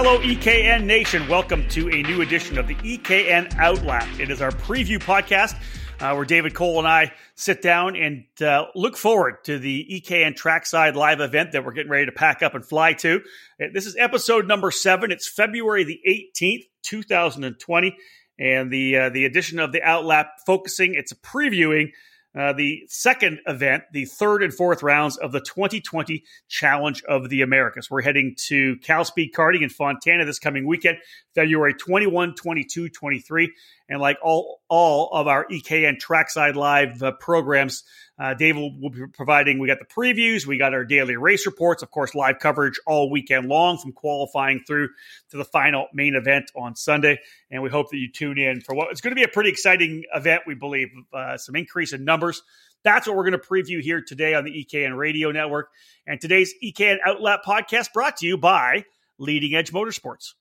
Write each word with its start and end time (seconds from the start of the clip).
Hello, 0.00 0.20
EKN 0.20 0.84
Nation. 0.84 1.26
Welcome 1.26 1.68
to 1.70 1.88
a 1.88 2.02
new 2.04 2.20
edition 2.20 2.56
of 2.56 2.68
the 2.68 2.76
EKN 2.76 3.50
Outlap. 3.54 4.20
It 4.20 4.30
is 4.30 4.40
our 4.40 4.52
preview 4.52 5.00
podcast 5.00 5.56
uh, 5.98 6.14
where 6.14 6.24
David 6.24 6.54
Cole 6.54 6.78
and 6.78 6.86
I 6.86 7.12
sit 7.34 7.62
down 7.62 7.96
and 7.96 8.24
uh, 8.40 8.66
look 8.76 8.96
forward 8.96 9.42
to 9.46 9.58
the 9.58 9.84
EKN 9.90 10.36
Trackside 10.36 10.94
live 10.94 11.18
event 11.18 11.50
that 11.50 11.64
we're 11.64 11.72
getting 11.72 11.90
ready 11.90 12.06
to 12.06 12.12
pack 12.12 12.44
up 12.44 12.54
and 12.54 12.64
fly 12.64 12.92
to. 12.92 13.22
Uh, 13.60 13.66
this 13.74 13.86
is 13.86 13.96
episode 13.96 14.46
number 14.46 14.70
seven. 14.70 15.10
It's 15.10 15.28
February 15.28 15.82
the 15.82 15.98
18th, 16.08 16.66
2020. 16.84 17.96
And 18.38 18.70
the 18.70 18.96
uh, 18.96 19.08
the 19.08 19.24
edition 19.24 19.58
of 19.58 19.72
the 19.72 19.80
Outlap 19.80 20.26
focusing, 20.46 20.94
it's 20.94 21.12
previewing 21.12 21.90
uh, 22.38 22.52
the 22.52 22.84
second 22.88 23.40
event, 23.46 23.82
the 23.92 24.04
third 24.04 24.44
and 24.44 24.54
fourth 24.54 24.82
rounds 24.82 25.16
of 25.16 25.32
the 25.32 25.40
2020 25.40 26.22
Challenge 26.48 27.02
of 27.08 27.28
the 27.30 27.42
Americas. 27.42 27.90
We're 27.90 28.02
heading 28.02 28.36
to 28.46 28.76
Cal 28.76 29.04
Speed 29.04 29.32
Karting 29.36 29.62
in 29.62 29.70
Fontana 29.70 30.24
this 30.24 30.38
coming 30.38 30.64
weekend, 30.64 30.98
February 31.34 31.74
21, 31.74 32.36
22, 32.36 32.90
23. 32.90 33.52
And 33.88 34.00
like 34.00 34.18
all, 34.22 34.60
all 34.68 35.10
of 35.12 35.26
our 35.26 35.46
EKN 35.48 35.98
Trackside 35.98 36.54
Live 36.54 37.02
uh, 37.02 37.12
programs, 37.12 37.82
uh, 38.18 38.34
Dave 38.34 38.56
will, 38.56 38.78
will, 38.80 38.90
be 38.90 39.06
providing. 39.06 39.58
We 39.58 39.68
got 39.68 39.78
the 39.78 39.84
previews, 39.84 40.46
we 40.46 40.58
got 40.58 40.74
our 40.74 40.84
daily 40.84 41.16
race 41.16 41.46
reports, 41.46 41.82
of 41.82 41.90
course, 41.90 42.14
live 42.14 42.38
coverage 42.40 42.80
all 42.86 43.10
weekend 43.10 43.48
long 43.48 43.78
from 43.78 43.92
qualifying 43.92 44.64
through 44.66 44.88
to 45.30 45.36
the 45.36 45.44
final 45.44 45.86
main 45.94 46.14
event 46.14 46.50
on 46.56 46.74
Sunday. 46.74 47.18
And 47.50 47.62
we 47.62 47.70
hope 47.70 47.90
that 47.90 47.96
you 47.98 48.10
tune 48.10 48.38
in 48.38 48.60
for 48.60 48.74
what 48.74 48.92
is 48.92 49.00
going 49.00 49.12
to 49.12 49.18
be 49.18 49.24
a 49.24 49.28
pretty 49.28 49.50
exciting 49.50 50.04
event. 50.12 50.42
We 50.46 50.54
believe 50.54 50.88
uh, 51.12 51.36
some 51.36 51.54
increase 51.54 51.92
in 51.92 52.04
numbers. 52.04 52.42
That's 52.84 53.06
what 53.06 53.16
we're 53.16 53.28
going 53.28 53.40
to 53.40 53.46
preview 53.46 53.80
here 53.80 54.02
today 54.06 54.34
on 54.34 54.44
the 54.44 54.64
EKN 54.64 54.96
Radio 54.96 55.30
Network. 55.30 55.70
And 56.06 56.20
today's 56.20 56.54
EKN 56.62 56.96
Outlap 57.06 57.38
podcast 57.46 57.92
brought 57.92 58.18
to 58.18 58.26
you 58.26 58.36
by 58.36 58.84
Leading 59.18 59.54
Edge 59.54 59.72
Motorsports. 59.72 60.34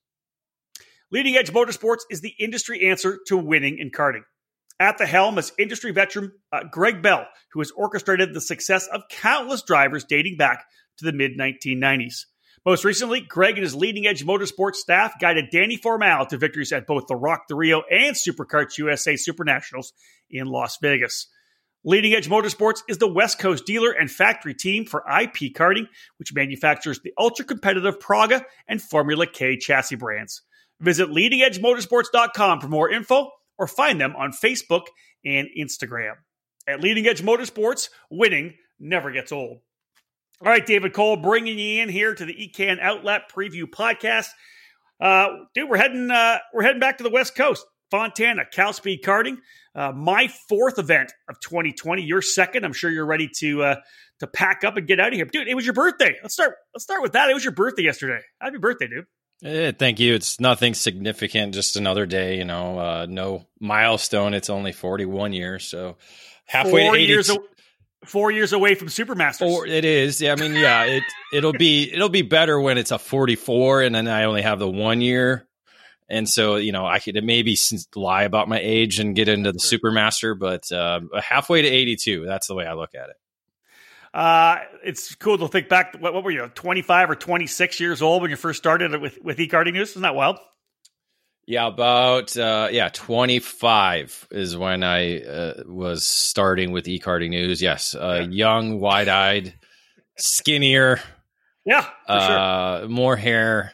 Leading 1.11 1.35
Edge 1.35 1.51
Motorsports 1.51 2.01
is 2.09 2.21
the 2.21 2.33
industry 2.39 2.89
answer 2.89 3.19
to 3.27 3.37
winning 3.37 3.79
in 3.79 3.91
karting. 3.91 4.23
At 4.79 4.99
the 4.99 5.07
helm 5.07 5.37
is 5.37 5.51
industry 5.57 5.91
veteran 5.91 6.33
uh, 6.51 6.63
Greg 6.71 7.01
Bell, 7.01 7.27
who 7.51 7.59
has 7.59 7.71
orchestrated 7.71 8.33
the 8.33 8.41
success 8.41 8.87
of 8.87 9.09
countless 9.09 9.63
drivers 9.63 10.03
dating 10.03 10.37
back 10.37 10.65
to 10.97 11.05
the 11.05 11.13
mid 11.13 11.37
1990s. 11.37 12.25
Most 12.65 12.83
recently, 12.83 13.21
Greg 13.21 13.55
and 13.55 13.63
his 13.63 13.73
leading 13.73 14.05
edge 14.05 14.25
motorsports 14.25 14.75
staff 14.75 15.19
guided 15.19 15.49
Danny 15.51 15.77
Formal 15.77 16.25
to 16.27 16.37
victories 16.37 16.73
at 16.73 16.85
both 16.85 17.07
the 17.07 17.15
Rock 17.15 17.43
the 17.47 17.55
Rio 17.55 17.81
and 17.89 18.15
Superkarts 18.15 18.77
USA 18.77 19.13
Supernationals 19.13 19.93
in 20.29 20.47
Las 20.47 20.77
Vegas. 20.81 21.27
Leading 21.83 22.13
Edge 22.13 22.27
Motorsports 22.27 22.81
is 22.89 22.97
the 22.97 23.07
West 23.07 23.39
Coast 23.39 23.65
dealer 23.65 23.91
and 23.91 24.11
factory 24.11 24.53
team 24.53 24.85
for 24.85 24.99
IP 25.07 25.53
Karting, 25.55 25.87
which 26.17 26.33
manufactures 26.33 26.99
the 26.99 27.13
ultra 27.17 27.45
competitive 27.45 27.99
Praga 27.99 28.45
and 28.67 28.81
Formula 28.81 29.25
K 29.25 29.55
chassis 29.55 29.95
brands. 29.95 30.41
Visit 30.81 31.07
leadingedgemotorsports.com 31.09 32.59
for 32.59 32.67
more 32.67 32.89
info 32.89 33.31
or 33.57 33.67
find 33.67 33.99
them 33.99 34.15
on 34.15 34.31
Facebook 34.31 34.83
and 35.25 35.47
Instagram. 35.57 36.13
At 36.67 36.81
Leading 36.81 37.07
Edge 37.07 37.21
Motorsports, 37.21 37.89
winning 38.09 38.55
never 38.79 39.11
gets 39.11 39.31
old. 39.31 39.59
All 40.41 40.51
right, 40.51 40.65
David 40.65 40.93
Cole, 40.93 41.17
bringing 41.17 41.57
you 41.57 41.81
in 41.81 41.89
here 41.89 42.13
to 42.13 42.25
the 42.25 42.33
EKN 42.33 42.79
Outlap 42.79 43.21
Preview 43.33 43.63
Podcast. 43.63 44.27
Uh, 44.99 45.29
dude, 45.55 45.69
we're 45.69 45.77
heading 45.77 46.11
uh, 46.11 46.37
we're 46.53 46.63
heading 46.63 46.79
back 46.79 46.97
to 46.97 47.03
the 47.03 47.09
West 47.09 47.35
Coast, 47.35 47.65
Fontana, 47.89 48.43
Cal 48.51 48.73
Speed 48.73 49.01
Karting. 49.03 49.37
Uh, 49.73 49.91
my 49.91 50.27
fourth 50.49 50.77
event 50.77 51.11
of 51.29 51.39
2020. 51.39 52.03
Your 52.03 52.21
second. 52.21 52.65
I'm 52.65 52.73
sure 52.73 52.91
you're 52.91 53.05
ready 53.05 53.29
to 53.39 53.63
uh, 53.63 53.75
to 54.19 54.27
pack 54.27 54.63
up 54.63 54.77
and 54.77 54.87
get 54.87 54.99
out 54.99 55.09
of 55.09 55.13
here, 55.13 55.25
dude. 55.25 55.47
It 55.47 55.55
was 55.55 55.65
your 55.65 55.73
birthday. 55.73 56.15
Let's 56.21 56.33
start. 56.33 56.55
Let's 56.73 56.83
start 56.83 57.01
with 57.01 57.13
that. 57.13 57.29
It 57.29 57.33
was 57.33 57.43
your 57.43 57.53
birthday 57.53 57.83
yesterday. 57.83 58.19
Happy 58.39 58.57
birthday, 58.57 58.87
dude. 58.87 59.05
Eh, 59.43 59.71
thank 59.77 59.99
you. 59.99 60.15
It's 60.15 60.39
nothing 60.39 60.73
significant, 60.73 61.53
just 61.53 61.75
another 61.75 62.05
day, 62.05 62.37
you 62.37 62.45
know, 62.45 62.79
uh, 62.79 63.05
no 63.07 63.45
milestone. 63.59 64.33
It's 64.33 64.49
only 64.49 64.71
41 64.71 65.33
years. 65.33 65.65
So 65.65 65.97
halfway 66.45 66.83
four 66.83 66.95
to 66.95 66.99
80, 66.99 67.07
years, 67.07 67.37
four 68.05 68.31
years 68.31 68.53
away 68.53 68.73
from 68.73 68.87
Supermasters. 68.87 69.39
Four, 69.39 69.67
it 69.67 69.85
is. 69.85 70.19
Yeah. 70.21 70.33
I 70.33 70.35
mean, 70.37 70.53
yeah, 70.53 70.85
it, 70.85 71.03
it'll 71.31 71.53
be, 71.53 71.91
it'll 71.93 72.09
be 72.09 72.23
better 72.23 72.59
when 72.59 72.79
it's 72.79 72.91
a 72.91 72.97
44 72.97 73.83
and 73.83 73.93
then 73.93 74.07
I 74.07 74.23
only 74.23 74.41
have 74.41 74.57
the 74.57 74.69
one 74.69 75.01
year. 75.01 75.47
And 76.09 76.27
so, 76.27 76.55
you 76.55 76.71
know, 76.71 76.85
I 76.85 76.99
could 76.99 77.21
maybe 77.23 77.57
lie 77.95 78.23
about 78.23 78.47
my 78.47 78.59
age 78.59 78.99
and 78.99 79.15
get 79.15 79.27
into 79.27 79.51
the 79.51 79.59
Supermaster, 79.59 80.39
but 80.39 80.71
uh, 80.71 81.01
halfway 81.21 81.61
to 81.61 81.67
82, 81.67 82.25
that's 82.25 82.47
the 82.47 82.55
way 82.55 82.65
I 82.65 82.73
look 82.73 82.95
at 82.95 83.09
it. 83.09 83.17
Uh, 84.17 84.63
it's 84.83 85.13
cool 85.13 85.37
to 85.37 85.47
think 85.47 85.69
back. 85.69 85.95
What, 85.99 86.11
what, 86.11 86.23
were 86.23 86.31
you, 86.31 86.49
25 86.55 87.11
or 87.11 87.15
26 87.15 87.79
years 87.79 88.01
old 88.01 88.23
when 88.23 88.31
you 88.31 88.35
first 88.35 88.57
started 88.57 88.99
with, 88.99 89.19
with 89.23 89.37
eKarting 89.37 89.73
News? 89.73 89.91
Isn't 89.91 90.01
that 90.01 90.15
wild? 90.15 90.39
Yeah, 91.45 91.67
about 91.67 92.35
uh, 92.35 92.69
yeah, 92.71 92.89
25 92.91 94.29
is 94.31 94.57
when 94.57 94.83
I 94.83 95.21
uh, 95.21 95.63
was 95.67 96.07
starting 96.07 96.71
with 96.71 96.85
eKarting 96.85 97.29
News. 97.29 97.61
Yes, 97.61 97.93
uh, 97.93 98.21
yeah. 98.21 98.27
young, 98.27 98.79
wide-eyed, 98.79 99.53
skinnier. 100.17 100.99
Yeah, 101.63 101.87
uh, 102.07 102.79
sure. 102.79 102.89
more 102.89 103.15
hair. 103.15 103.73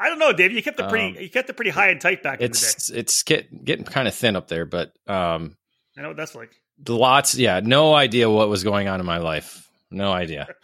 I 0.00 0.08
don't 0.08 0.18
know, 0.18 0.32
Dave. 0.32 0.50
You 0.50 0.62
kept 0.62 0.80
it 0.80 0.88
pretty. 0.88 1.18
Um, 1.18 1.22
you 1.22 1.30
kept 1.30 1.48
it 1.48 1.52
pretty 1.54 1.70
high 1.70 1.90
and 1.90 2.00
tight 2.00 2.20
back 2.20 2.40
it's, 2.40 2.90
It's 2.90 3.22
get, 3.22 3.64
getting 3.64 3.84
kind 3.84 4.08
of 4.08 4.14
thin 4.14 4.34
up 4.34 4.48
there, 4.48 4.66
but 4.66 4.92
um, 5.06 5.56
I 5.96 6.02
know 6.02 6.08
what 6.08 6.16
that's 6.16 6.34
like 6.34 6.50
lots 6.86 7.34
yeah 7.36 7.60
no 7.62 7.94
idea 7.94 8.28
what 8.28 8.48
was 8.48 8.64
going 8.64 8.88
on 8.88 9.00
in 9.00 9.06
my 9.06 9.18
life. 9.18 9.68
No 9.90 10.12
idea. 10.12 10.48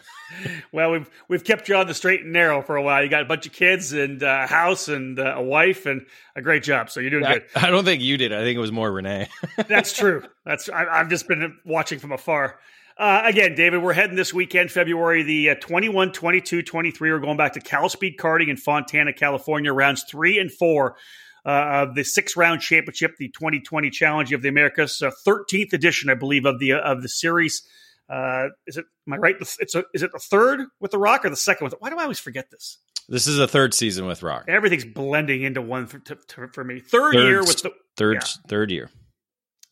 Well 0.72 0.92
we've 0.92 1.10
we've 1.28 1.44
kept 1.44 1.68
you 1.68 1.76
on 1.76 1.86
the 1.86 1.92
straight 1.92 2.22
and 2.22 2.32
narrow 2.32 2.62
for 2.62 2.76
a 2.76 2.82
while. 2.82 3.02
You 3.02 3.10
got 3.10 3.20
a 3.20 3.26
bunch 3.26 3.44
of 3.44 3.52
kids 3.52 3.92
and 3.92 4.22
a 4.22 4.46
house 4.46 4.88
and 4.88 5.18
a 5.18 5.42
wife 5.42 5.84
and 5.84 6.06
a 6.34 6.40
great 6.40 6.62
job 6.62 6.88
so 6.88 7.00
you're 7.00 7.10
doing 7.10 7.26
I, 7.26 7.34
good. 7.34 7.44
I 7.54 7.68
don't 7.68 7.84
think 7.84 8.02
you 8.02 8.16
did. 8.16 8.32
I 8.32 8.40
think 8.40 8.56
it 8.56 8.60
was 8.60 8.72
more 8.72 8.90
renee. 8.90 9.28
That's 9.68 9.94
true. 9.94 10.24
That's 10.46 10.70
I, 10.70 10.84
have 10.96 11.10
just 11.10 11.28
been 11.28 11.58
watching 11.66 11.98
from 11.98 12.12
afar. 12.12 12.58
Uh, 12.96 13.22
again 13.24 13.54
david 13.54 13.82
we're 13.82 13.92
heading 13.92 14.16
this 14.16 14.34
weekend 14.34 14.70
february 14.70 15.22
the 15.22 15.50
uh, 15.50 15.54
21 15.60 16.12
22 16.12 16.62
23 16.62 17.10
we're 17.10 17.18
going 17.18 17.38
back 17.38 17.54
to 17.54 17.60
cal 17.60 17.88
speed 17.88 18.18
karting 18.18 18.48
in 18.48 18.56
fontana 18.56 19.14
california 19.14 19.72
rounds 19.72 20.04
three 20.04 20.38
and 20.38 20.52
four 20.52 20.96
uh, 21.44 21.86
of 21.88 21.94
the 21.94 22.04
six 22.04 22.36
round 22.36 22.60
championship, 22.60 23.16
the 23.18 23.28
2020 23.28 23.90
Challenge 23.90 24.32
of 24.32 24.42
the 24.42 24.48
Americas, 24.48 25.02
uh, 25.02 25.10
13th 25.26 25.72
edition, 25.72 26.10
I 26.10 26.14
believe, 26.14 26.44
of 26.44 26.58
the 26.58 26.74
of 26.74 27.02
the 27.02 27.08
series. 27.08 27.62
Uh, 28.08 28.48
is 28.66 28.76
it? 28.76 28.84
Am 29.06 29.14
I 29.14 29.16
right? 29.16 29.36
It's 29.40 29.74
a, 29.74 29.84
is 29.94 30.02
it 30.02 30.12
the 30.12 30.18
third 30.18 30.60
with 30.80 30.90
the 30.90 30.98
Rock 30.98 31.24
or 31.24 31.30
the 31.30 31.36
second 31.36 31.64
with? 31.64 31.74
Why 31.78 31.90
do 31.90 31.98
I 31.98 32.02
always 32.02 32.18
forget 32.18 32.50
this? 32.50 32.78
This 33.08 33.26
is 33.26 33.36
the 33.36 33.48
third 33.48 33.74
season 33.74 34.06
with 34.06 34.22
Rock. 34.22 34.44
Everything's 34.48 34.84
blending 34.84 35.42
into 35.42 35.60
one 35.60 35.86
for, 35.86 35.98
to, 35.98 36.16
to, 36.28 36.48
for 36.48 36.62
me. 36.62 36.80
Third, 36.80 37.14
third, 37.14 37.28
year 37.28 37.40
with 37.40 37.62
the 37.62 37.72
third 37.96 38.14
yeah. 38.14 38.28
third 38.48 38.70
year. 38.70 38.90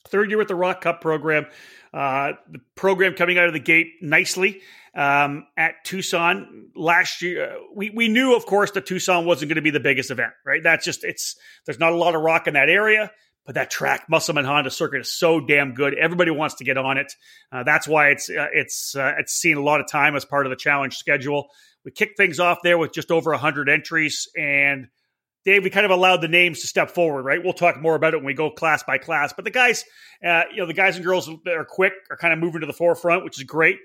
Third 0.09 0.31
year 0.31 0.39
with 0.39 0.49
the 0.49 0.55
Rock 0.55 0.81
Cup 0.81 1.01
program. 1.01 1.47
Uh, 1.93 2.33
the 2.49 2.61
program 2.75 3.15
coming 3.15 3.39
out 3.39 3.47
of 3.47 3.53
the 3.53 3.61
gate 3.61 3.95
nicely 4.01 4.61
um, 4.95 5.47
at 5.57 5.85
Tucson 5.85 6.71
last 6.75 7.23
year. 7.23 7.53
Uh, 7.53 7.59
we 7.75 7.91
we 7.91 8.09
knew, 8.09 8.35
of 8.35 8.47
course, 8.47 8.73
that 8.73 8.87
Tucson 8.87 9.25
wasn't 9.25 9.49
going 9.49 9.57
to 9.57 9.63
be 9.63 9.71
the 9.71 9.81
biggest 9.81 10.11
event, 10.11 10.33
right? 10.45 10.63
That's 10.63 10.85
just 10.85 11.05
it's 11.05 11.37
there's 11.67 11.79
not 11.79 11.93
a 11.93 11.97
lot 11.97 12.15
of 12.15 12.23
rock 12.23 12.47
in 12.47 12.55
that 12.55 12.69
area. 12.69 13.11
But 13.47 13.55
that 13.55 13.71
track, 13.71 14.05
Musselman 14.09 14.45
Honda 14.45 14.71
Circuit, 14.71 15.01
is 15.01 15.13
so 15.13 15.41
damn 15.41 15.73
good. 15.73 15.95
Everybody 15.95 16.31
wants 16.31 16.57
to 16.57 16.65
get 16.65 16.77
on 16.77 16.99
it. 16.99 17.13
Uh, 17.51 17.63
that's 17.63 17.89
why 17.89 18.11
it's 18.11 18.29
uh, 18.29 18.49
it's 18.53 18.95
uh, 18.95 19.15
it's 19.19 19.33
seen 19.33 19.57
a 19.57 19.63
lot 19.63 19.81
of 19.81 19.89
time 19.89 20.15
as 20.15 20.25
part 20.25 20.47
of 20.47 20.51
the 20.51 20.57
challenge 20.57 20.99
schedule. 20.99 21.49
We 21.85 21.91
kicked 21.91 22.19
things 22.19 22.39
off 22.39 22.59
there 22.63 22.77
with 22.77 22.93
just 22.93 23.11
over 23.11 23.31
100 23.31 23.71
entries, 23.71 24.29
and 24.37 24.89
Dave, 25.47 25.65
we 25.65 25.71
kind 25.71 25.87
of 25.87 25.91
allowed 25.91 26.21
the 26.21 26.29
names 26.29 26.61
to 26.61 26.67
step 26.67 26.91
forward, 26.91 27.23
right? 27.23 27.43
We'll 27.43 27.55
talk 27.55 27.81
more 27.81 27.95
about 27.95 28.13
it 28.13 28.19
when 28.19 28.27
we 28.27 28.35
go 28.35 28.51
class 28.51 28.83
by 28.83 28.99
class. 28.99 29.33
But 29.33 29.47
the 29.47 29.51
guys, 29.51 29.85
uh, 30.25 30.43
you 30.51 30.59
know, 30.59 30.67
the 30.67 30.75
guys 30.75 30.97
and 30.97 31.05
girls 31.05 31.31
that 31.47 31.57
are 31.57 31.65
quick 31.65 31.95
are 32.11 32.19
kind 32.19 32.35
of 32.35 32.39
moving 32.39 32.61
to 32.61 32.67
the 32.67 32.75
forefront, 32.75 33.25
which 33.25 33.39
is 33.39 33.45
great 33.45 33.79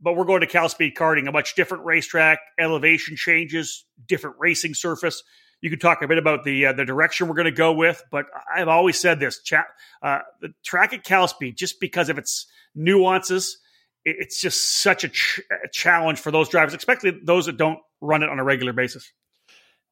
but 0.00 0.16
we're 0.16 0.24
going 0.24 0.40
to 0.40 0.46
Cal 0.46 0.68
Speed 0.68 0.94
Karting, 0.94 1.28
a 1.28 1.32
much 1.32 1.54
different 1.54 1.84
racetrack, 1.84 2.38
elevation 2.58 3.16
changes, 3.16 3.84
different 4.06 4.36
racing 4.38 4.74
surface. 4.74 5.22
You 5.60 5.70
can 5.70 5.78
talk 5.78 6.02
a 6.02 6.08
bit 6.08 6.18
about 6.18 6.44
the 6.44 6.66
uh, 6.66 6.72
the 6.74 6.84
direction 6.84 7.28
we're 7.28 7.34
going 7.34 7.46
to 7.46 7.50
go 7.50 7.72
with, 7.72 8.02
but 8.10 8.26
I've 8.54 8.68
always 8.68 9.00
said 9.00 9.20
this: 9.20 9.42
chat, 9.42 9.64
uh, 10.02 10.18
the 10.40 10.52
track 10.64 10.92
at 10.92 11.02
Cal 11.02 11.26
Speed, 11.28 11.56
just 11.56 11.80
because 11.80 12.08
of 12.08 12.18
its 12.18 12.46
nuances, 12.74 13.58
it, 14.04 14.16
it's 14.18 14.40
just 14.40 14.82
such 14.82 15.02
a, 15.04 15.08
ch- 15.08 15.40
a 15.50 15.68
challenge 15.72 16.18
for 16.18 16.30
those 16.30 16.48
drivers, 16.50 16.74
especially 16.74 17.18
those 17.24 17.46
that 17.46 17.56
don't 17.56 17.78
run 18.00 18.22
it 18.22 18.28
on 18.28 18.38
a 18.38 18.44
regular 18.44 18.74
basis. 18.74 19.10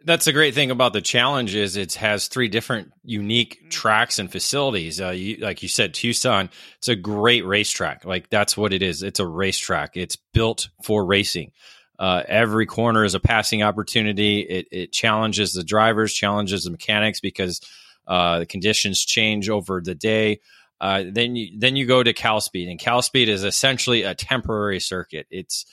That's 0.05 0.27
the 0.27 0.33
great 0.33 0.55
thing 0.55 0.71
about 0.71 0.93
the 0.93 1.01
challenge 1.01 1.55
is 1.55 1.77
it 1.77 1.95
has 1.95 2.29
three 2.29 2.49
different 2.49 2.93
unique 3.05 3.63
mm. 3.65 3.71
tracks 3.71 4.19
and 4.19 4.31
facilities. 4.31 5.01
Uh, 5.01 5.11
you, 5.11 5.39
like 5.39 5.63
you 5.63 5.69
said, 5.69 5.95
Tucson, 5.95 6.51
it's 6.79 6.89
a 6.89 6.97
great 6.97 7.47
racetrack. 7.47 8.05
Like 8.05 8.29
that's 8.29 8.57
what 8.57 8.73
it 8.73 8.83
is. 8.83 9.03
It's 9.03 9.21
a 9.21 9.27
racetrack. 9.27 9.97
It's 9.97 10.17
built 10.17 10.69
for 10.83 11.05
racing. 11.05 11.53
Uh, 11.99 12.23
every 12.27 12.67
corner 12.67 13.05
is 13.05 13.15
a 13.15 13.21
passing 13.21 13.63
opportunity. 13.63 14.41
It, 14.41 14.69
it, 14.73 14.93
challenges 14.93 15.53
the 15.53 15.63
drivers, 15.63 16.13
challenges 16.13 16.65
the 16.65 16.71
mechanics 16.71 17.21
because 17.21 17.61
uh, 18.07 18.41
the 18.41 18.47
conditions 18.47 19.05
change 19.05 19.49
over 19.49 19.81
the 19.81 19.95
day. 19.95 20.41
Uh, 20.81 21.05
then 21.09 21.37
you 21.37 21.59
then 21.59 21.77
you 21.77 21.87
go 21.87 22.03
to 22.03 22.13
Cal 22.13 22.41
Speed, 22.41 22.69
and 22.69 22.81
Cal 22.81 23.01
Speed 23.01 23.29
is 23.29 23.45
essentially 23.45 24.03
a 24.03 24.15
temporary 24.15 24.81
circuit. 24.81 25.27
It's 25.31 25.65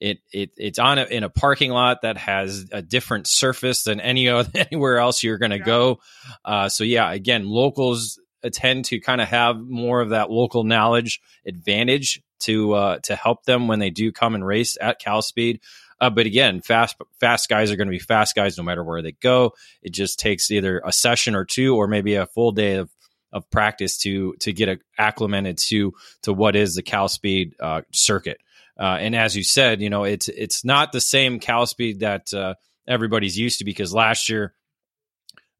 It, 0.00 0.18
it 0.32 0.50
it's 0.56 0.78
on 0.78 0.98
a, 0.98 1.04
in 1.04 1.24
a 1.24 1.28
parking 1.28 1.72
lot 1.72 2.02
that 2.02 2.16
has 2.16 2.66
a 2.70 2.82
different 2.82 3.26
surface 3.26 3.82
than 3.82 4.00
any 4.00 4.28
other, 4.28 4.50
anywhere 4.54 4.98
else 4.98 5.22
you're 5.22 5.38
going 5.38 5.50
to 5.50 5.58
yeah. 5.58 5.64
go. 5.64 6.00
Uh, 6.44 6.68
so 6.68 6.84
yeah, 6.84 7.10
again, 7.12 7.48
locals 7.48 8.20
tend 8.52 8.84
to 8.86 9.00
kind 9.00 9.20
of 9.20 9.28
have 9.28 9.58
more 9.58 10.00
of 10.00 10.10
that 10.10 10.30
local 10.30 10.62
knowledge 10.64 11.20
advantage 11.46 12.22
to 12.40 12.72
uh, 12.74 12.98
to 13.00 13.16
help 13.16 13.44
them 13.44 13.68
when 13.68 13.78
they 13.78 13.90
do 13.90 14.12
come 14.12 14.34
and 14.34 14.46
race 14.46 14.76
at 14.80 15.00
Cal 15.00 15.22
Speed. 15.22 15.60
Uh, 16.00 16.10
but 16.10 16.26
again, 16.26 16.60
fast 16.60 16.96
fast 17.18 17.48
guys 17.48 17.70
are 17.70 17.76
going 17.76 17.88
to 17.88 17.92
be 17.92 17.98
fast 17.98 18.34
guys 18.34 18.56
no 18.56 18.62
matter 18.62 18.84
where 18.84 19.02
they 19.02 19.12
go. 19.12 19.52
It 19.82 19.92
just 19.92 20.18
takes 20.18 20.50
either 20.50 20.80
a 20.84 20.92
session 20.92 21.34
or 21.34 21.44
two, 21.44 21.76
or 21.76 21.88
maybe 21.88 22.14
a 22.14 22.26
full 22.26 22.52
day 22.52 22.76
of 22.76 22.90
of 23.32 23.50
practice 23.50 23.98
to 23.98 24.34
to 24.40 24.52
get 24.52 24.80
acclimated 24.96 25.58
to 25.58 25.92
to 26.22 26.32
what 26.32 26.54
is 26.54 26.74
the 26.74 26.82
Cal 26.82 27.08
Speed 27.08 27.54
uh, 27.60 27.82
circuit. 27.92 28.40
Uh, 28.78 28.96
and 29.00 29.16
as 29.16 29.36
you 29.36 29.42
said, 29.42 29.80
you 29.80 29.90
know 29.90 30.04
it's 30.04 30.28
it's 30.28 30.64
not 30.64 30.92
the 30.92 31.00
same 31.00 31.40
Cal 31.40 31.66
Speed 31.66 32.00
that 32.00 32.32
uh, 32.32 32.54
everybody's 32.86 33.36
used 33.38 33.58
to 33.58 33.64
because 33.64 33.92
last 33.92 34.28
year 34.28 34.54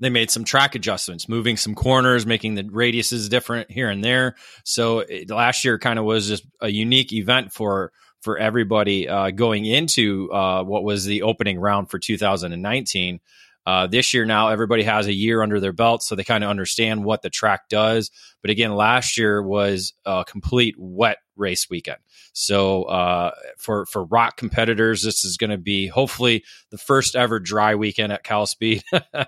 they 0.01 0.11
made 0.11 0.31
some 0.31 0.45
track 0.45 0.75
adjustments, 0.75 1.29
moving 1.29 1.57
some 1.57 1.75
corners, 1.75 2.25
making 2.25 2.55
the 2.55 2.63
radiuses 2.63 3.29
different 3.29 3.71
here 3.71 3.91
and 3.91 4.05
there. 4.05 4.37
So 4.65 5.01
it, 5.01 5.31
last 5.31 5.65
year 5.65 5.79
kind 5.79 5.99
of 5.99 6.05
was 6.05 6.29
just 6.29 6.47
a 6.61 6.69
unique 6.69 7.13
event 7.13 7.53
for 7.53 7.93
for 8.21 8.39
everybody 8.39 9.09
uh, 9.09 9.31
going 9.31 9.65
into 9.65 10.31
uh, 10.33 10.63
what 10.65 10.83
was 10.85 11.05
the 11.05 11.23
opening 11.23 11.59
round 11.59 11.91
for 11.91 11.99
2019. 11.99 13.21
Uh, 13.69 13.87
this 13.87 14.15
year 14.15 14.25
now, 14.25 14.49
everybody 14.49 14.83
has 14.83 15.07
a 15.07 15.13
year 15.13 15.43
under 15.43 15.61
their 15.61 15.75
belt, 15.75 16.03
so 16.03 16.15
they 16.15 16.25
kind 16.25 16.43
of 16.43 16.49
understand 16.49 17.05
what 17.05 17.21
the 17.21 17.29
track 17.29 17.69
does. 17.69 18.11
But 18.41 18.51
again, 18.51 18.75
last 18.75 19.19
year 19.19 19.43
was 19.43 19.93
a 20.07 20.25
complete 20.27 20.75
wet 20.79 21.19
race 21.37 21.69
weekend. 21.69 21.99
So 22.33 22.85
uh, 22.85 23.33
for 23.59 23.85
for 23.85 24.05
rock 24.05 24.39
competitors, 24.39 25.03
this 25.03 25.23
is 25.23 25.37
going 25.37 25.51
to 25.51 25.59
be 25.59 25.87
hopefully 25.87 26.45
the 26.71 26.79
first 26.79 27.15
ever 27.15 27.39
dry 27.39 27.75
weekend 27.75 28.11
at 28.11 28.25
Cal 28.25 28.47
Speed 28.47 28.85
uh, 28.93 29.27